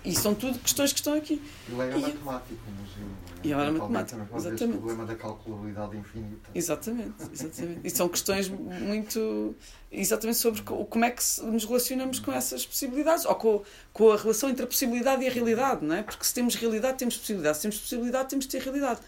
e 0.04 0.14
são 0.14 0.36
tudo 0.36 0.60
questões 0.60 0.92
que 0.92 1.00
estão 1.00 1.14
aqui. 1.14 1.42
Ele 1.70 1.82
era 1.82 1.98
matemático, 1.98 2.60
museu. 2.70 3.08
E 3.44 3.52
ele 3.52 3.62
era 3.62 3.72
matemático, 3.72 4.20
exatamente. 4.36 4.64
O 4.64 4.78
problema 4.80 5.06
da 5.06 5.16
calculabilidade 5.16 5.98
infinita. 5.98 6.50
Exatamente, 6.54 7.16
exatamente. 7.32 7.80
E 7.84 7.90
são 7.90 8.10
questões 8.10 8.50
muito 8.50 9.56
exatamente 9.92 10.38
sobre 10.38 10.62
como 10.62 11.06
é 11.06 11.12
que 11.12 11.24
nos 11.44 11.66
relacionamos 11.66 12.20
com 12.20 12.32
essas 12.32 12.66
possibilidades, 12.66 13.26
ou 13.26 13.36
com, 13.36 13.64
com 13.94 14.12
a 14.12 14.18
relação 14.18 14.50
entre 14.50 14.64
a 14.64 14.68
possibilidade 14.68 15.24
e 15.24 15.28
a 15.28 15.32
realidade, 15.32 15.86
não 15.86 15.96
é? 15.96 16.04
Porque 16.04 16.24
se 16.24 16.34
temos 16.34 16.56
realidade, 16.56 16.98
temos 16.98 17.18
possibilidade. 17.18 17.58
Se 17.58 17.62
temos 17.64 17.78
possibilidade, 17.78 18.30
temos 18.30 18.46
de 18.46 18.52
ter 18.52 18.62
realidade. 18.62 19.00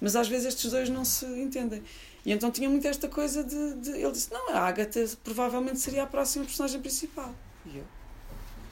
Mas 0.00 0.16
às 0.16 0.28
vezes 0.28 0.46
estes 0.46 0.70
dois 0.70 0.88
não 0.88 1.04
se 1.04 1.26
entendem. 1.26 1.82
E 2.24 2.32
então 2.32 2.50
tinha 2.50 2.68
muito 2.68 2.86
esta 2.86 3.08
coisa 3.08 3.42
de, 3.42 3.74
de. 3.74 3.90
ele 3.90 4.12
disse: 4.12 4.32
Não, 4.32 4.50
a 4.50 4.60
Agatha 4.60 5.04
provavelmente 5.24 5.78
seria 5.80 6.04
a 6.04 6.06
próxima 6.06 6.44
personagem 6.44 6.80
principal. 6.80 7.34
E 7.66 7.78
eu. 7.78 7.84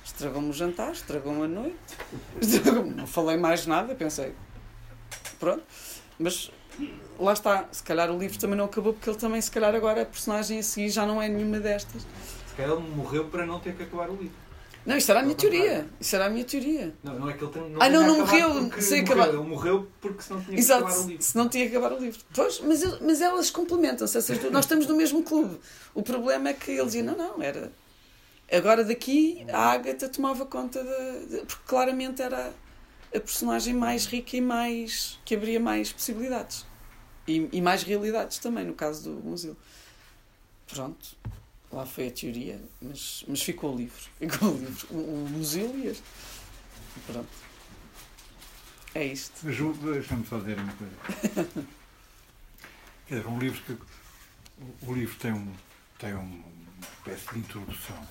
Estragou-me 0.05 0.49
o 0.49 0.53
jantar, 0.55 0.93
estragou-me 0.93 1.45
a 1.45 1.49
noite. 1.49 1.77
Não 2.97 3.07
falei 3.07 3.37
mais 3.37 3.67
nada, 3.67 3.95
pensei. 3.95 4.35
Pronto. 5.39 5.63
Mas 6.19 6.51
lá 7.19 7.33
está. 7.33 7.69
Se 7.71 7.83
calhar 7.83 8.11
o 8.11 8.19
livro 8.19 8.39
também 8.39 8.57
não 8.57 8.67
acabou 8.67 8.93
porque 8.93 9.09
ele 9.09 9.19
também, 9.19 9.41
se 9.41 9.51
calhar, 9.51 9.75
agora 9.75 10.03
a 10.03 10.07
personagem 10.07 10.59
a 10.59 10.63
seguir 10.63 10.91
já 10.91 11.07
não 11.07 11.21
é 11.21 11.29
nenhuma 11.29 11.61
destas. 11.61 12.03
Se 12.03 12.55
calhar 12.57 12.77
ele 12.77 12.89
morreu 12.89 13.27
para 13.27 13.47
não 13.47 13.61
ter 13.61 13.75
que 13.75 13.83
acabar 13.83 14.09
o 14.11 14.17
livro. 14.17 14.49
Não, 14.87 14.97
isso 14.97 15.11
era 15.11 15.21
a 15.21 15.23
minha 15.23 15.35
teoria. 15.35 15.87
Isso 16.01 16.17
era 16.17 16.27
a 16.27 16.31
minha 16.31 16.45
teoria. 16.45 16.95
Não, 17.05 17.19
não 17.19 17.29
é 17.29 17.35
que 17.35 17.45
ele 17.45 17.53
tem, 17.53 17.71
não 17.71 17.83
Ah, 17.83 17.91
não, 17.91 18.07
não 18.07 18.19
morreu 18.21 18.71
sem 18.81 19.01
acabar. 19.01 19.29
Ele 19.29 19.37
morreu 19.39 19.87
porque 20.01 20.23
senão 20.23 20.41
tinha 20.41 20.55
que 20.55 20.61
Exato, 20.61 20.85
acabar 20.85 21.01
o 21.01 21.07
livro. 21.09 21.23
Se 21.23 21.37
não 21.37 21.49
tinha 21.49 21.69
que 21.69 21.77
acabar 21.77 21.95
o 21.95 22.01
livro. 22.01 22.21
Pois, 22.35 22.61
mas, 22.61 23.01
mas 23.01 23.21
elas 23.21 23.51
complementam-se. 23.51 24.17
Nós 24.51 24.65
estamos 24.65 24.87
no 24.87 24.97
mesmo 24.97 25.23
clube. 25.23 25.61
O 25.93 26.03
problema 26.03 26.49
é 26.49 26.55
que 26.55 26.71
ele 26.71 26.87
dizia: 26.87 27.03
não, 27.03 27.17
não, 27.17 27.43
era. 27.43 27.71
Agora 28.51 28.83
daqui 28.83 29.45
a 29.53 29.73
Agatha 29.73 30.09
tomava 30.09 30.47
conta 30.47 30.83
Porque 31.47 31.63
claramente 31.67 32.23
era 32.23 32.51
a 33.15 33.21
personagem 33.21 33.75
mais 33.75 34.07
rica 34.07 34.37
e 34.37 34.41
mais. 34.41 35.19
que 35.25 35.35
abria 35.35 35.61
mais 35.61 35.93
possibilidades. 35.93 36.67
E, 37.27 37.49
e 37.53 37.61
mais 37.61 37.83
realidades 37.83 38.39
também, 38.39 38.65
no 38.65 38.75
caso 38.75 39.11
do 39.11 39.27
museu. 39.27 39.57
Pronto. 40.67 41.17
Lá 41.71 41.85
foi 41.85 42.09
a 42.09 42.11
teoria, 42.11 42.59
mas, 42.81 43.25
mas 43.29 43.43
ficou 43.43 43.75
o 43.75 43.77
livro. 43.77 44.03
Ficou 44.19 44.51
o 44.51 44.59
livro. 44.59 44.87
O, 44.91 44.97
o 44.97 45.79
e 45.79 45.87
este. 45.87 46.03
Pronto. 47.07 47.29
É 48.95 49.05
isto. 49.05 49.45
Deixa-me 49.45 50.27
só 50.27 50.39
dizer 50.39 50.59
uma 50.59 50.73
coisa. 50.73 50.95
Quer 53.07 53.17
dizer, 53.17 53.27
um 53.29 53.39
livro 53.39 53.63
que. 53.63 53.79
O, 54.87 54.95
livro 54.95 55.15
tem 55.19 55.33
um. 55.33 55.55
tem 55.99 56.15
um, 56.15 56.21
uma 56.21 56.89
espécie 56.99 57.35
de 57.35 57.39
introdução. 57.41 58.09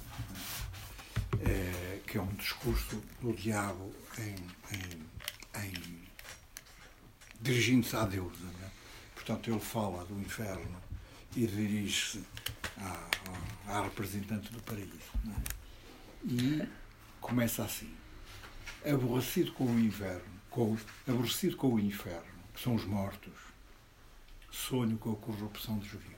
É, 1.42 2.00
que 2.06 2.18
é 2.18 2.22
um 2.22 2.34
discurso 2.36 3.02
do 3.22 3.34
diabo 3.34 3.92
em, 4.18 4.36
em, 4.76 5.64
em 5.64 6.08
dirigindo-se 7.42 7.96
à 7.96 8.06
deusa. 8.06 8.44
Né? 8.44 8.72
Portanto, 9.16 9.50
ele 9.50 9.60
fala 9.60 10.06
do 10.06 10.20
inferno 10.20 10.82
e 11.36 11.46
dirige-se 11.46 12.24
à, 12.78 13.10
à, 13.68 13.84
representante 13.84 14.52
do 14.52 14.62
paraíso. 14.62 15.12
É? 15.28 15.58
E 16.26 16.68
começa 17.22 17.64
assim. 17.64 17.94
Aborrecido 18.86 19.52
com 19.54 19.66
o 19.66 19.80
inverno, 19.80 20.24
com, 20.50 20.78
aborrecido 21.08 21.58
com 21.58 21.74
o 21.74 21.80
inferno, 21.80 22.24
que 22.54 22.62
são 22.62 22.76
os 22.76 22.86
mortos, 22.86 23.34
sonho 24.52 24.98
com 24.98 25.12
a 25.12 25.16
corrupção 25.16 25.78
dos 25.78 25.90
vivos. 25.90 26.17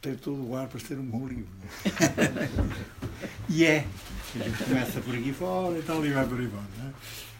Tem 0.00 0.16
todo 0.16 0.48
o 0.48 0.56
ar 0.56 0.66
para 0.66 0.80
ser 0.80 0.98
um 0.98 1.04
bom 1.04 1.28
livro. 1.28 1.52
e 3.50 3.64
é. 3.66 3.86
A 4.34 4.38
gente 4.38 4.64
começa 4.64 5.00
por 5.00 5.14
aqui 5.14 5.32
fora 5.32 5.78
e 5.78 5.82
tal 5.82 6.04
e 6.06 6.12
vai 6.12 6.26
por 6.26 6.40
aí 6.40 6.48
fora. 6.48 6.88
É? 6.88 6.92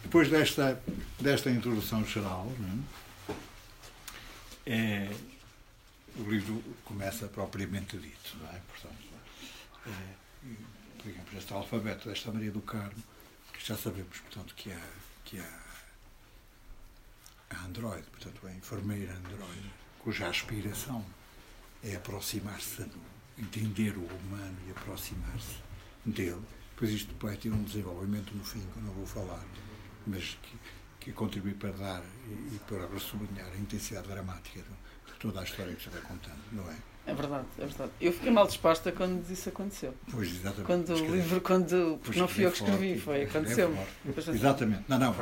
Depois 0.02 0.28
desta, 0.28 0.82
desta 1.18 1.50
introdução 1.50 2.04
geral, 2.04 2.52
é? 4.66 4.72
É, 4.72 5.10
o 6.18 6.30
livro 6.30 6.62
começa 6.84 7.26
propriamente 7.28 7.96
dito. 7.96 8.36
Não 8.38 8.50
é? 8.50 8.60
Portanto, 8.68 9.08
é, 9.86 10.14
digamos, 11.02 11.32
este 11.32 11.52
alfabeto 11.54 12.08
desta 12.10 12.30
Maria 12.30 12.50
do 12.50 12.60
Carmo, 12.60 13.02
que 13.54 13.66
já 13.66 13.76
sabemos, 13.76 14.18
portanto, 14.18 14.54
que 14.54 14.70
há, 14.70 14.82
que 15.24 15.40
há 15.40 15.60
a 17.50 17.64
Android, 17.64 18.04
portanto, 18.10 18.46
a 18.46 18.52
enfermeira 18.52 19.14
Android, 19.14 19.72
cuja 19.98 20.28
aspiração 20.28 21.04
é 21.82 21.96
aproximar-se, 21.96 22.86
entender 23.38 23.96
o 23.96 24.04
humano 24.04 24.56
e 24.66 24.70
aproximar-se 24.70 25.56
dele. 26.04 26.42
Pois 26.76 26.90
isto 26.90 27.08
depois 27.08 27.38
ter 27.38 27.50
um 27.50 27.62
desenvolvimento 27.62 28.34
no 28.34 28.44
fim, 28.44 28.60
que 28.60 28.78
eu 28.78 28.82
não 28.82 28.92
vou 28.92 29.06
falar, 29.06 29.44
mas 30.06 30.38
que, 30.42 30.58
que 30.98 31.12
contribui 31.12 31.54
para 31.54 31.70
dar 31.72 32.02
e, 32.26 32.54
e 32.54 32.60
para 32.66 32.98
sublinhar 32.98 33.48
a 33.52 33.56
intensidade 33.56 34.08
dramática 34.08 34.60
de 34.60 35.12
toda 35.18 35.40
a 35.40 35.44
história 35.44 35.74
que 35.74 35.82
se 35.82 35.90
vai 35.90 36.00
contando, 36.00 36.40
não 36.52 36.70
é? 36.70 36.76
É 37.06 37.14
verdade, 37.14 37.46
é 37.58 37.66
verdade. 37.66 37.90
Eu 38.00 38.12
fiquei 38.12 38.30
mal 38.30 38.46
disposta 38.46 38.92
quando 38.92 39.28
isso 39.30 39.48
aconteceu. 39.48 39.94
Pois, 40.10 40.28
exatamente. 40.28 40.64
Quando 40.64 40.90
o 40.94 41.16
livro, 41.16 41.40
quando. 41.40 41.98
Porque 42.02 42.20
não 42.20 42.28
fui 42.28 42.46
eu 42.46 42.52
que 42.52 42.62
escrevi, 42.62 42.98
foi, 43.00 43.22
aconteceu. 43.24 43.74
Exatamente. 44.28 44.84
Não, 44.86 44.98
não, 44.98 45.14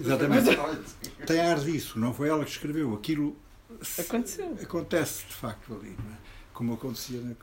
exatamente. 0.00 0.58
Tem 1.26 1.40
ar 1.40 1.60
disso, 1.60 1.98
não 1.98 2.12
foi 2.12 2.28
ela 2.30 2.44
que 2.44 2.50
escreveu. 2.50 2.94
Aquilo 2.94 3.36
aconteceu. 3.98 4.58
Acontece 4.62 5.26
de 5.26 5.34
facto 5.34 5.74
ali, 5.74 5.90
é? 5.90 6.18
Como 6.52 6.74
acontecia 6.74 7.20
né? 7.20 7.36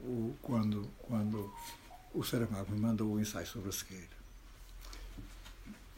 o, 0.00 0.34
quando, 0.42 0.88
quando 0.98 1.52
o 2.12 2.22
Saramago 2.22 2.72
me 2.72 2.80
mandou 2.80 3.12
o 3.12 3.20
ensaio 3.20 3.46
sobre 3.46 3.70
a 3.70 3.72
cegueira. 3.72 4.22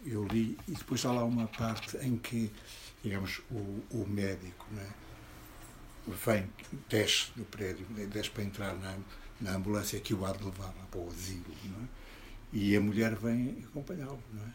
Eu 0.04 0.26
li, 0.26 0.58
e 0.68 0.72
depois 0.72 1.00
está 1.00 1.12
lá 1.12 1.24
uma 1.24 1.46
parte 1.46 1.96
em 1.98 2.16
que, 2.18 2.50
digamos, 3.02 3.40
o, 3.50 3.82
o 3.90 4.06
médico, 4.06 4.66
não 4.70 4.82
é? 4.82 4.88
vem, 6.06 6.50
desce 6.88 7.30
do 7.34 7.44
prédio, 7.44 7.86
desce 8.08 8.30
para 8.30 8.42
entrar 8.42 8.74
na, 8.74 8.98
na 9.40 9.52
ambulância 9.56 9.98
que 10.00 10.12
o 10.12 10.24
há 10.26 10.32
de 10.32 10.44
levar 10.44 10.72
para 10.90 11.00
o 11.00 11.08
asilo, 11.08 11.44
não 11.64 11.82
é? 11.82 11.88
e 12.52 12.76
a 12.76 12.80
mulher 12.80 13.16
vem 13.16 13.64
acompanhá-lo. 13.68 14.22
Não 14.32 14.42
é? 14.42 14.50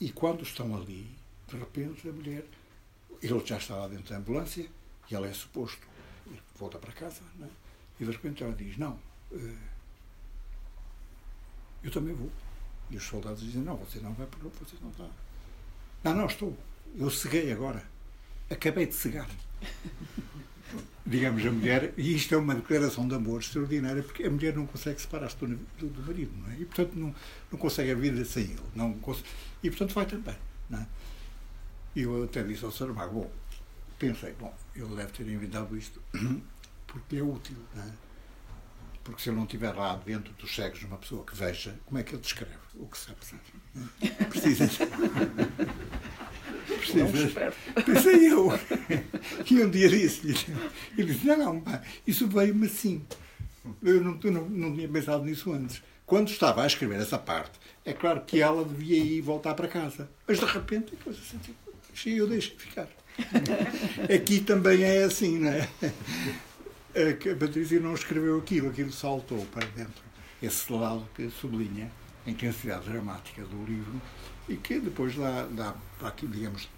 E 0.00 0.10
quando 0.10 0.42
estão 0.42 0.74
ali, 0.74 1.10
de 1.48 1.56
repente 1.56 2.08
a 2.08 2.12
mulher, 2.12 2.44
ele 3.22 3.44
já 3.44 3.56
está 3.56 3.76
lá 3.76 3.88
dentro 3.88 4.10
da 4.10 4.18
ambulância 4.18 4.66
e 5.10 5.14
ela 5.14 5.26
é 5.26 5.32
suposto 5.32 5.92
volta 6.62 6.78
para 6.78 6.92
casa, 6.92 7.20
é? 7.40 7.46
e 8.00 8.04
de 8.04 8.10
repente 8.10 8.42
ela 8.42 8.54
diz: 8.54 8.76
Não, 8.78 8.98
eh, 9.32 9.54
eu 11.82 11.90
também 11.90 12.14
vou. 12.14 12.30
E 12.90 12.96
os 12.96 13.02
soldados 13.02 13.42
dizem: 13.42 13.62
Não, 13.62 13.76
você 13.76 13.98
não 13.98 14.12
vai 14.14 14.26
para 14.26 14.38
você 14.48 14.76
não 14.80 14.90
está. 14.90 15.08
Não, 16.04 16.14
não, 16.14 16.26
estou. 16.26 16.56
Eu 16.96 17.10
ceguei 17.10 17.52
agora. 17.52 17.84
Acabei 18.50 18.86
de 18.86 18.94
cegar 18.94 19.28
digamos, 21.06 21.44
a 21.44 21.50
mulher, 21.50 21.92
e 21.96 22.14
isto 22.14 22.34
é 22.34 22.38
uma 22.38 22.54
declaração 22.54 23.08
de 23.08 23.14
amor 23.14 23.40
extraordinária, 23.40 24.02
porque 24.02 24.24
a 24.24 24.30
mulher 24.30 24.54
não 24.54 24.66
consegue 24.66 25.00
separar-se 25.00 25.36
do, 25.36 25.46
do, 25.46 25.88
do, 25.88 26.02
marido, 26.02 26.32
não 26.36 26.50
é? 26.52 26.60
E, 26.60 26.64
portanto, 26.64 26.94
não, 26.94 27.14
não 27.50 27.58
consegue 27.58 27.90
a 27.90 27.94
vida 27.94 28.24
sem 28.24 28.44
ele. 28.44 28.62
Não 28.74 28.90
e, 29.62 29.70
portanto, 29.70 29.94
vai 29.94 30.06
também, 30.06 30.36
não 30.70 30.78
é? 30.78 30.86
E 31.94 32.02
eu 32.02 32.24
até 32.24 32.42
disse 32.42 32.64
ao 32.64 32.72
Saramago, 32.72 33.20
bom, 33.20 33.30
pensei, 33.98 34.32
bom, 34.32 34.52
ele 34.74 34.96
deve 34.96 35.12
ter 35.12 35.28
inventado 35.28 35.76
isto 35.76 36.00
porque 36.86 37.16
é 37.16 37.22
útil, 37.22 37.56
não 37.74 37.82
é? 37.82 37.92
Porque 39.04 39.20
se 39.20 39.30
ele 39.30 39.36
não 39.36 39.44
estiver 39.44 39.72
lá 39.72 39.96
dentro 39.96 40.32
dos 40.34 40.54
cegos 40.54 40.82
uma 40.84 40.96
pessoa 40.96 41.24
que 41.24 41.34
veja, 41.34 41.76
como 41.86 41.98
é 41.98 42.02
que 42.02 42.14
ele 42.14 42.22
descreve 42.22 42.54
o 42.76 42.86
que 42.86 42.98
passar? 42.98 43.38
É? 44.02 44.24
Precisa. 44.24 44.68
Precisa. 46.66 47.52
Pensei 47.84 48.32
eu. 48.32 48.50
E 49.50 49.62
um 49.62 49.70
dia 49.70 49.88
disse-lhe, 49.88 50.36
ele 50.96 51.12
disse, 51.12 51.26
não, 51.26 51.38
não, 51.38 51.60
pá, 51.60 51.82
isso 52.06 52.28
veio-me 52.28 52.66
assim. 52.66 53.04
Eu 53.82 54.02
não, 54.02 54.18
eu 54.22 54.32
não, 54.32 54.48
não 54.48 54.74
tinha 54.74 54.88
pensado 54.88 55.24
nisso 55.24 55.52
antes. 55.52 55.82
Quando 56.04 56.28
estava 56.28 56.62
a 56.62 56.66
escrever 56.66 57.00
essa 57.00 57.18
parte, 57.18 57.58
é 57.84 57.92
claro 57.92 58.20
que 58.22 58.40
ela 58.40 58.64
devia 58.64 58.98
ir 58.98 59.20
voltar 59.20 59.54
para 59.54 59.68
casa. 59.68 60.08
Mas 60.28 60.38
de 60.38 60.44
repente, 60.44 60.94
a 60.94 61.04
coisa 61.04 61.20
assim, 61.92 62.10
eu 62.10 62.26
deixei 62.26 62.56
ficar. 62.56 62.88
Aqui 64.14 64.40
também 64.40 64.82
é 64.82 65.04
assim, 65.04 65.38
não 65.38 65.50
é? 65.50 65.68
A 66.94 67.36
Patrícia 67.36 67.80
não 67.80 67.94
escreveu 67.94 68.38
aquilo, 68.38 68.68
aquilo 68.68 68.92
saltou 68.92 69.44
para 69.46 69.66
dentro. 69.68 70.02
Esse 70.42 70.72
lado 70.72 71.08
que 71.14 71.30
sublinha 71.30 71.90
a 72.26 72.30
intensidade 72.30 72.88
dramática 72.88 73.42
do 73.44 73.64
livro 73.64 74.00
e 74.48 74.56
que 74.56 74.78
depois 74.78 75.16
dá, 75.16 75.46
dá 75.46 75.74
aqui, 76.06 76.26
digamos, 76.26 76.68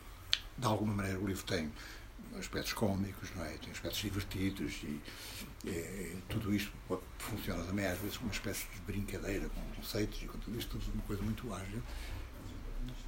de 0.57 0.67
alguma 0.67 0.95
maneira 0.95 1.19
o 1.19 1.27
livro 1.27 1.45
tem 1.45 1.73
aspectos 2.39 2.73
cómicos, 2.73 3.31
não 3.35 3.45
é? 3.45 3.51
tem 3.59 3.73
aspectos 3.73 4.01
divertidos 4.01 4.73
e 4.85 5.01
tudo 6.29 6.55
isto 6.55 6.73
funciona 7.19 7.63
também 7.65 7.87
às 7.87 7.99
vezes 7.99 8.17
como 8.17 8.29
uma 8.29 8.35
espécie 8.35 8.67
de 8.75 8.81
brincadeira 8.81 9.49
com 9.49 9.61
conceitos 9.77 10.23
e 10.23 10.27
com 10.27 10.39
tudo 10.39 10.59
isto, 10.59 10.79
tudo 10.79 10.93
uma 10.93 11.03
coisa 11.03 11.23
muito 11.23 11.53
ágil. 11.53 11.83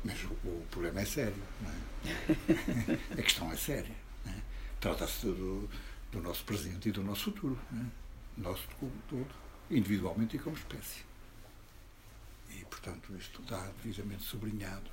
Mas 0.05 0.23
o, 0.25 0.29
o 0.45 0.67
problema 0.71 1.01
é 1.01 1.05
sério, 1.05 1.43
não 1.61 1.71
é? 1.71 1.77
A 3.19 3.23
questão 3.23 3.51
é 3.53 3.57
séria. 3.57 3.95
É? 4.27 4.35
Trata-se 4.81 5.27
do, 5.27 5.69
do, 6.13 6.21
nosso 6.21 6.45
presente 6.45 6.89
e 6.89 6.93
do 6.93 7.03
nosso 7.03 7.25
futuro, 7.25 7.59
é? 7.73 8.41
nosso 8.41 8.67
todo, 9.09 9.35
individualmente 9.71 10.37
e 10.37 10.39
como 10.39 10.57
espécie. 10.57 11.05
E, 12.51 12.65
portanto, 12.67 13.15
isto 13.19 13.43
está 13.43 13.71
devidamente 13.83 14.23
sublinhado 14.23 14.91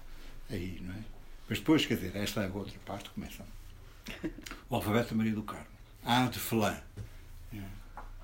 aí, 0.50 0.80
não 0.82 0.94
é? 0.94 1.04
Mas 1.48 1.60
depois, 1.60 1.86
quer 1.86 1.96
dizer, 1.96 2.16
esta 2.16 2.42
é 2.42 2.48
a 2.48 2.54
outra 2.54 2.78
parte 2.86 3.10
começa. 3.12 3.46
O 4.70 4.76
alfabeto 4.76 5.12
da 5.12 5.16
Maria 5.16 5.36
do 5.36 5.44
Carmo. 5.44 5.68
A 6.04 6.26
de 6.28 6.40
flan. 6.40 6.82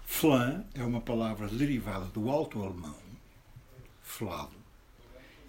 Flan 0.04 0.66
é 0.74 0.84
uma 0.84 1.00
palavra 1.00 1.48
derivada 1.48 2.06
do 2.06 2.30
alto 2.30 2.62
alemão, 2.64 2.98
flado, 4.02 4.56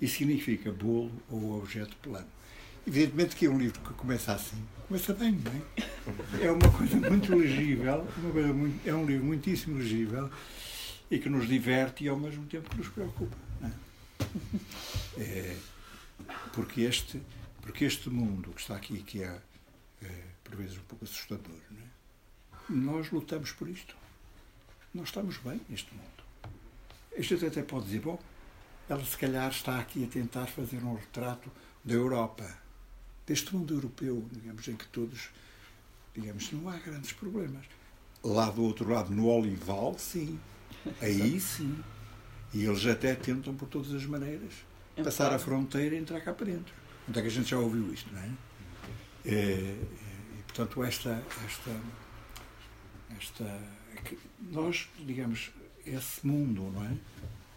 e 0.01 0.09
significa 0.09 0.72
bolo 0.72 1.12
ou 1.28 1.59
objeto 1.59 1.97
plano. 1.98 2.27
Evidentemente 2.86 3.36
que 3.36 3.47
é 3.47 3.51
um 3.51 3.59
livro 3.59 3.81
que 3.81 3.93
começa 3.94 4.32
assim, 4.32 4.56
começa 4.89 5.12
bem, 5.12 5.32
não 5.32 5.52
é? 5.52 6.47
É 6.47 6.51
uma 6.51 6.70
coisa 6.70 6.97
muito 6.97 7.35
legível, 7.35 8.06
uma 8.16 8.32
coisa 8.32 8.52
muito, 8.52 8.89
é 8.89 8.94
um 8.94 9.05
livro 9.05 9.24
muitíssimo 9.24 9.78
legível 9.78 10.31
e 11.10 11.18
que 11.18 11.28
nos 11.28 11.47
diverte 11.47 12.05
e 12.05 12.09
ao 12.09 12.18
mesmo 12.18 12.47
tempo 12.47 12.70
que 12.70 12.78
nos 12.78 12.89
preocupa. 12.89 13.36
É? 13.62 13.70
É, 15.18 15.56
porque 16.55 16.82
este 16.82 17.20
porque 17.60 17.85
este 17.85 18.09
mundo 18.10 18.51
que 18.52 18.60
está 18.60 18.77
aqui, 18.77 19.02
que 19.02 19.22
é, 19.22 19.40
é 20.02 20.22
por 20.43 20.56
vezes 20.56 20.77
um 20.78 20.82
pouco 20.82 21.05
assustador, 21.05 21.55
é? 21.72 22.72
nós 22.72 23.10
lutamos 23.10 23.52
por 23.52 23.68
isto. 23.68 23.94
Nós 24.93 25.09
estamos 25.09 25.36
bem 25.39 25.60
neste 25.68 25.93
mundo. 25.94 26.24
A 27.16 27.20
gente 27.20 27.47
até 27.47 27.62
pode 27.62 27.86
dizer, 27.86 28.01
bom, 28.01 28.18
ela 28.93 29.05
se 29.05 29.17
calhar 29.17 29.49
está 29.51 29.79
aqui 29.79 30.05
a 30.05 30.09
tentar 30.09 30.47
fazer 30.47 30.83
um 30.83 30.95
retrato 30.95 31.51
da 31.85 31.95
Europa, 31.95 32.45
deste 33.25 33.55
mundo 33.55 33.73
europeu, 33.73 34.27
digamos, 34.33 34.67
em 34.67 34.75
que 34.75 34.87
todos, 34.89 35.29
digamos, 36.15 36.51
não 36.53 36.69
há 36.69 36.77
grandes 36.77 37.12
problemas. 37.12 37.65
Lá 38.23 38.51
do 38.51 38.62
outro 38.62 38.91
lado, 38.91 39.11
no 39.11 39.29
Olival, 39.29 39.97
sim. 39.99 40.39
Aí 41.01 41.39
sim. 41.41 41.79
E 42.53 42.65
eles 42.65 42.85
até 42.85 43.15
tentam, 43.15 43.55
por 43.55 43.69
todas 43.69 43.95
as 43.95 44.05
maneiras, 44.05 44.53
passar 45.05 45.33
a 45.33 45.39
fronteira 45.39 45.95
e 45.95 45.99
entrar 45.99 46.21
cá 46.21 46.33
para 46.35 46.47
dentro. 46.47 46.75
Onde 47.09 47.19
é 47.19 47.23
que 47.23 47.29
a 47.29 47.31
gente 47.31 47.49
já 47.49 47.59
ouviu 47.59 47.93
isto, 47.95 48.12
não 48.12 48.21
é? 48.21 48.31
E, 49.25 49.31
e 49.31 50.43
portanto, 50.49 50.83
esta, 50.83 51.23
esta, 51.47 51.81
esta, 53.17 53.61
nós, 54.51 54.89
digamos, 54.99 55.53
esse 55.87 56.27
mundo, 56.27 56.73
não 56.75 56.85
é? 56.85 56.97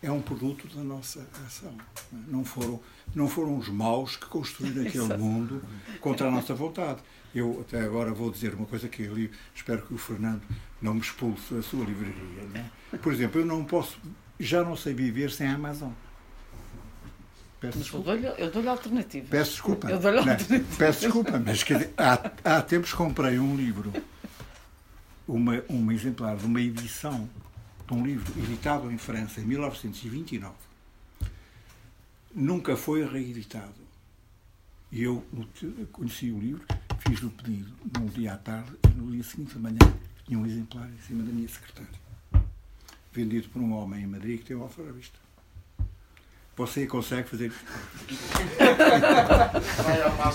É 0.03 0.11
um 0.11 0.21
produto 0.21 0.67
da 0.75 0.83
nossa 0.83 1.25
ação. 1.47 1.73
Não, 2.11 2.19
é? 2.19 2.23
não 2.27 2.45
foram, 2.45 2.79
não 3.15 3.27
foram 3.27 3.57
os 3.57 3.69
maus 3.69 4.15
que 4.15 4.25
construíram 4.25 4.83
aquele 4.87 5.17
mundo 5.17 5.63
contra 5.99 6.27
a 6.27 6.31
nossa 6.31 6.53
vontade. 6.53 6.99
Eu 7.33 7.65
até 7.67 7.81
agora 7.81 8.13
vou 8.13 8.29
dizer 8.29 8.53
uma 8.53 8.65
coisa 8.65 8.87
que 8.87 9.07
ali 9.07 9.31
espero 9.55 9.81
que 9.81 9.93
o 9.93 9.97
Fernando 9.97 10.43
não 10.81 10.93
me 10.93 10.99
expulse 10.99 11.53
da 11.53 11.63
sua 11.63 11.85
livraria. 11.85 12.43
Não 12.53 12.59
é? 12.59 12.97
Por 12.97 13.11
exemplo, 13.11 13.41
eu 13.41 13.45
não 13.45 13.63
posso, 13.63 13.97
já 14.39 14.63
não 14.63 14.75
sei 14.75 14.93
viver 14.93 15.31
sem 15.31 15.47
a 15.47 15.55
Amazon 15.55 15.91
Peço 17.63 17.77
mas 17.77 17.85
desculpa. 17.85 18.11
Eu 18.11 18.51
dou-lhe 18.51 18.67
alternativa. 18.67 19.27
Peço 19.29 19.51
desculpa. 19.51 19.89
Eu 19.89 19.97
dou-lhe 19.97 20.17
alternativa. 20.17 20.65
Peço 20.77 20.99
desculpa, 20.99 21.39
mas 21.39 21.59
dizer, 21.59 21.93
há, 21.97 22.31
há 22.43 22.61
tempos 22.61 22.91
comprei 22.93 23.39
um 23.39 23.55
livro, 23.55 23.93
uma, 25.25 25.63
um 25.69 25.89
exemplar 25.89 26.35
de 26.35 26.45
uma 26.45 26.59
edição 26.59 27.29
um 27.91 28.05
livro 28.05 28.31
editado 28.41 28.91
em 28.91 28.97
França 28.97 29.41
em 29.41 29.45
1929. 29.45 30.53
Nunca 32.33 32.75
foi 32.75 33.05
reeditado. 33.05 33.83
E 34.91 35.03
eu 35.03 35.23
conheci 35.91 36.31
o 36.31 36.39
livro, 36.39 36.65
fiz 36.99 37.21
o 37.23 37.29
pedido 37.29 37.73
num 37.97 38.05
dia 38.05 38.33
à 38.33 38.37
tarde 38.37 38.71
e 38.85 38.89
no 38.95 39.11
dia 39.11 39.23
seguinte 39.23 39.53
de 39.53 39.59
manhã 39.59 39.79
tinha 40.25 40.37
um 40.37 40.45
exemplar 40.45 40.87
em 40.87 41.01
cima 41.01 41.23
da 41.23 41.31
minha 41.31 41.47
secretária. 41.47 42.03
Vendido 43.11 43.49
por 43.49 43.61
um 43.61 43.73
homem 43.73 44.03
em 44.03 44.07
Madrid 44.07 44.39
que 44.39 44.45
tem 44.45 44.55
uma 44.55 44.67
vista. 44.67 45.23
Você 46.55 46.85
consegue 46.85 47.27
fazer 47.27 47.47
isto? 47.47 47.65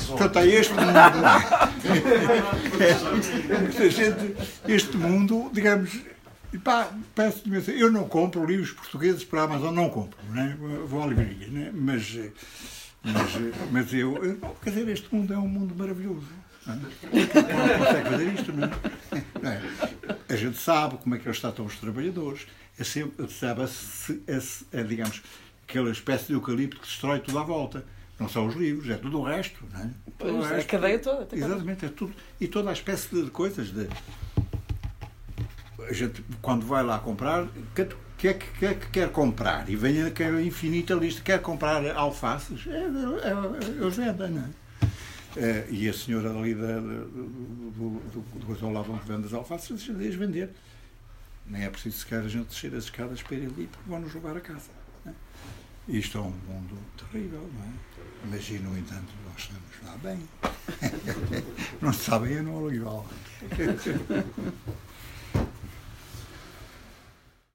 Portanto, 0.09 0.39
é 0.41 0.47
este 0.49 0.75
mundo. 0.75 0.99
é, 3.79 3.91
gente, 3.91 4.37
este 4.67 4.97
mundo, 4.97 5.49
digamos, 5.53 5.97
pá, 6.57 6.91
peço 7.15 7.43
eu 7.71 7.93
não 7.93 8.09
compro 8.09 8.47
livros 8.47 8.73
portugueses 8.73 9.23
para 9.25 9.43
a 9.43 9.45
Amazon, 9.45 9.75
não 9.75 9.91
compro, 9.91 10.19
né? 10.31 10.57
vou 10.87 11.03
à 11.03 11.07
livraria, 11.07 11.49
né? 11.49 11.71
mas, 11.75 12.17
mas, 13.05 13.33
mas 13.71 13.93
eu, 13.93 14.25
eu, 14.25 14.57
quer 14.63 14.71
dizer, 14.71 14.89
este 14.89 15.15
mundo 15.15 15.35
é 15.35 15.39
um 15.39 15.49
mundo 15.49 15.75
maravilhoso. 15.77 16.27
Não, 16.67 16.75
é? 16.75 17.79
consegue 17.79 18.11
fazer 18.11 18.35
isto, 18.35 18.53
não 18.53 18.65
é? 18.65 18.71
não 19.43 19.51
é? 19.51 19.63
A 20.29 20.37
gente 20.37 20.59
sabe 20.59 20.97
como 20.99 21.15
é 21.15 21.19
que 21.19 21.27
eles 21.27 21.41
tratam 21.41 21.67
os 21.67 21.77
trabalhadores, 21.77 22.47
é 22.79 22.85
sempre, 22.85 23.31
sabe, 23.31 23.63
a, 23.63 24.79
a, 24.79 24.83
digamos, 24.83 25.23
aquela 25.69 25.91
espécie 25.91 26.29
de 26.29 26.33
eucalipto 26.35 26.81
que 26.81 26.87
destrói 26.87 27.21
tudo 27.21 27.39
à 27.39 27.43
volta. 27.43 27.85
Não 28.19 28.29
são 28.29 28.47
os 28.47 28.57
livros, 28.57 28.91
é 28.91 28.97
tudo 28.97 29.21
o 29.21 29.23
resto. 29.23 29.65
Não 29.73 29.81
é? 29.81 29.91
Pois, 30.19 30.35
o 30.35 30.41
resto, 30.41 30.61
a 30.61 30.65
cadeia 30.65 30.99
toda. 30.99 31.29
Exatamente, 31.33 31.85
é 31.85 31.89
tudo. 31.89 32.13
E 32.41 32.49
toda 32.49 32.71
a 32.71 32.73
espécie 32.73 33.15
de 33.15 33.31
coisas. 33.31 33.71
De, 33.71 33.89
a 35.87 35.93
gente, 35.93 36.25
quando 36.43 36.67
vai 36.67 36.83
lá 36.83 36.99
comprar, 36.99 37.47
que 37.75 37.83
é 37.83 37.89
que, 38.35 38.35
que, 38.35 38.67
é 38.67 38.75
que 38.75 38.91
quer 38.91 39.13
comprar? 39.13 39.69
E 39.69 39.77
vem 39.77 40.03
aquela 40.03 40.43
infinita 40.43 40.95
lista. 40.95 41.23
Quer 41.23 41.41
comprar 41.41 41.87
alfaces? 41.97 42.67
É, 42.67 42.71
é, 42.71 43.31
é, 43.31 44.29
não 44.29 44.45
é? 44.45 44.51
É, 45.37 45.67
e 45.71 45.89
a 45.89 45.93
senhora 45.93 46.31
ali 46.31 46.53
da, 46.55 46.81
do, 46.81 47.05
do, 47.05 48.01
do, 48.11 48.55
do, 48.55 48.73
lá 48.73 48.85
as 49.25 49.33
alfaces 49.33 49.81
diz 49.97 50.15
vender. 50.17 50.51
Nem 51.47 51.63
é 51.63 51.71
preciso 51.71 51.99
sequer 51.99 52.21
a 52.21 52.29
gente 52.29 52.49
descer 52.49 52.75
as 52.75 52.85
escadas 52.85 53.23
para 53.23 53.37
ir 53.37 53.47
ali 53.47 53.69
porque 53.71 53.89
vão 53.89 54.01
nos 54.01 54.13
roubar 54.13 54.37
a 54.37 54.41
casa. 54.41 54.71
Isto 55.87 56.19
é 56.19 56.21
um 56.21 56.31
mundo 56.31 56.77
terrível, 56.99 57.49
não 57.55 57.65
é? 57.65 57.73
Mas, 58.31 58.51
no 58.61 58.77
entanto, 58.77 59.07
nós 59.25 59.39
estamos 59.39 59.63
lá 59.87 59.97
bem. 60.03 60.29
não 61.81 61.93
sabem, 61.93 62.37
é 62.37 62.43
no 62.43 62.65
olival. 62.65 63.07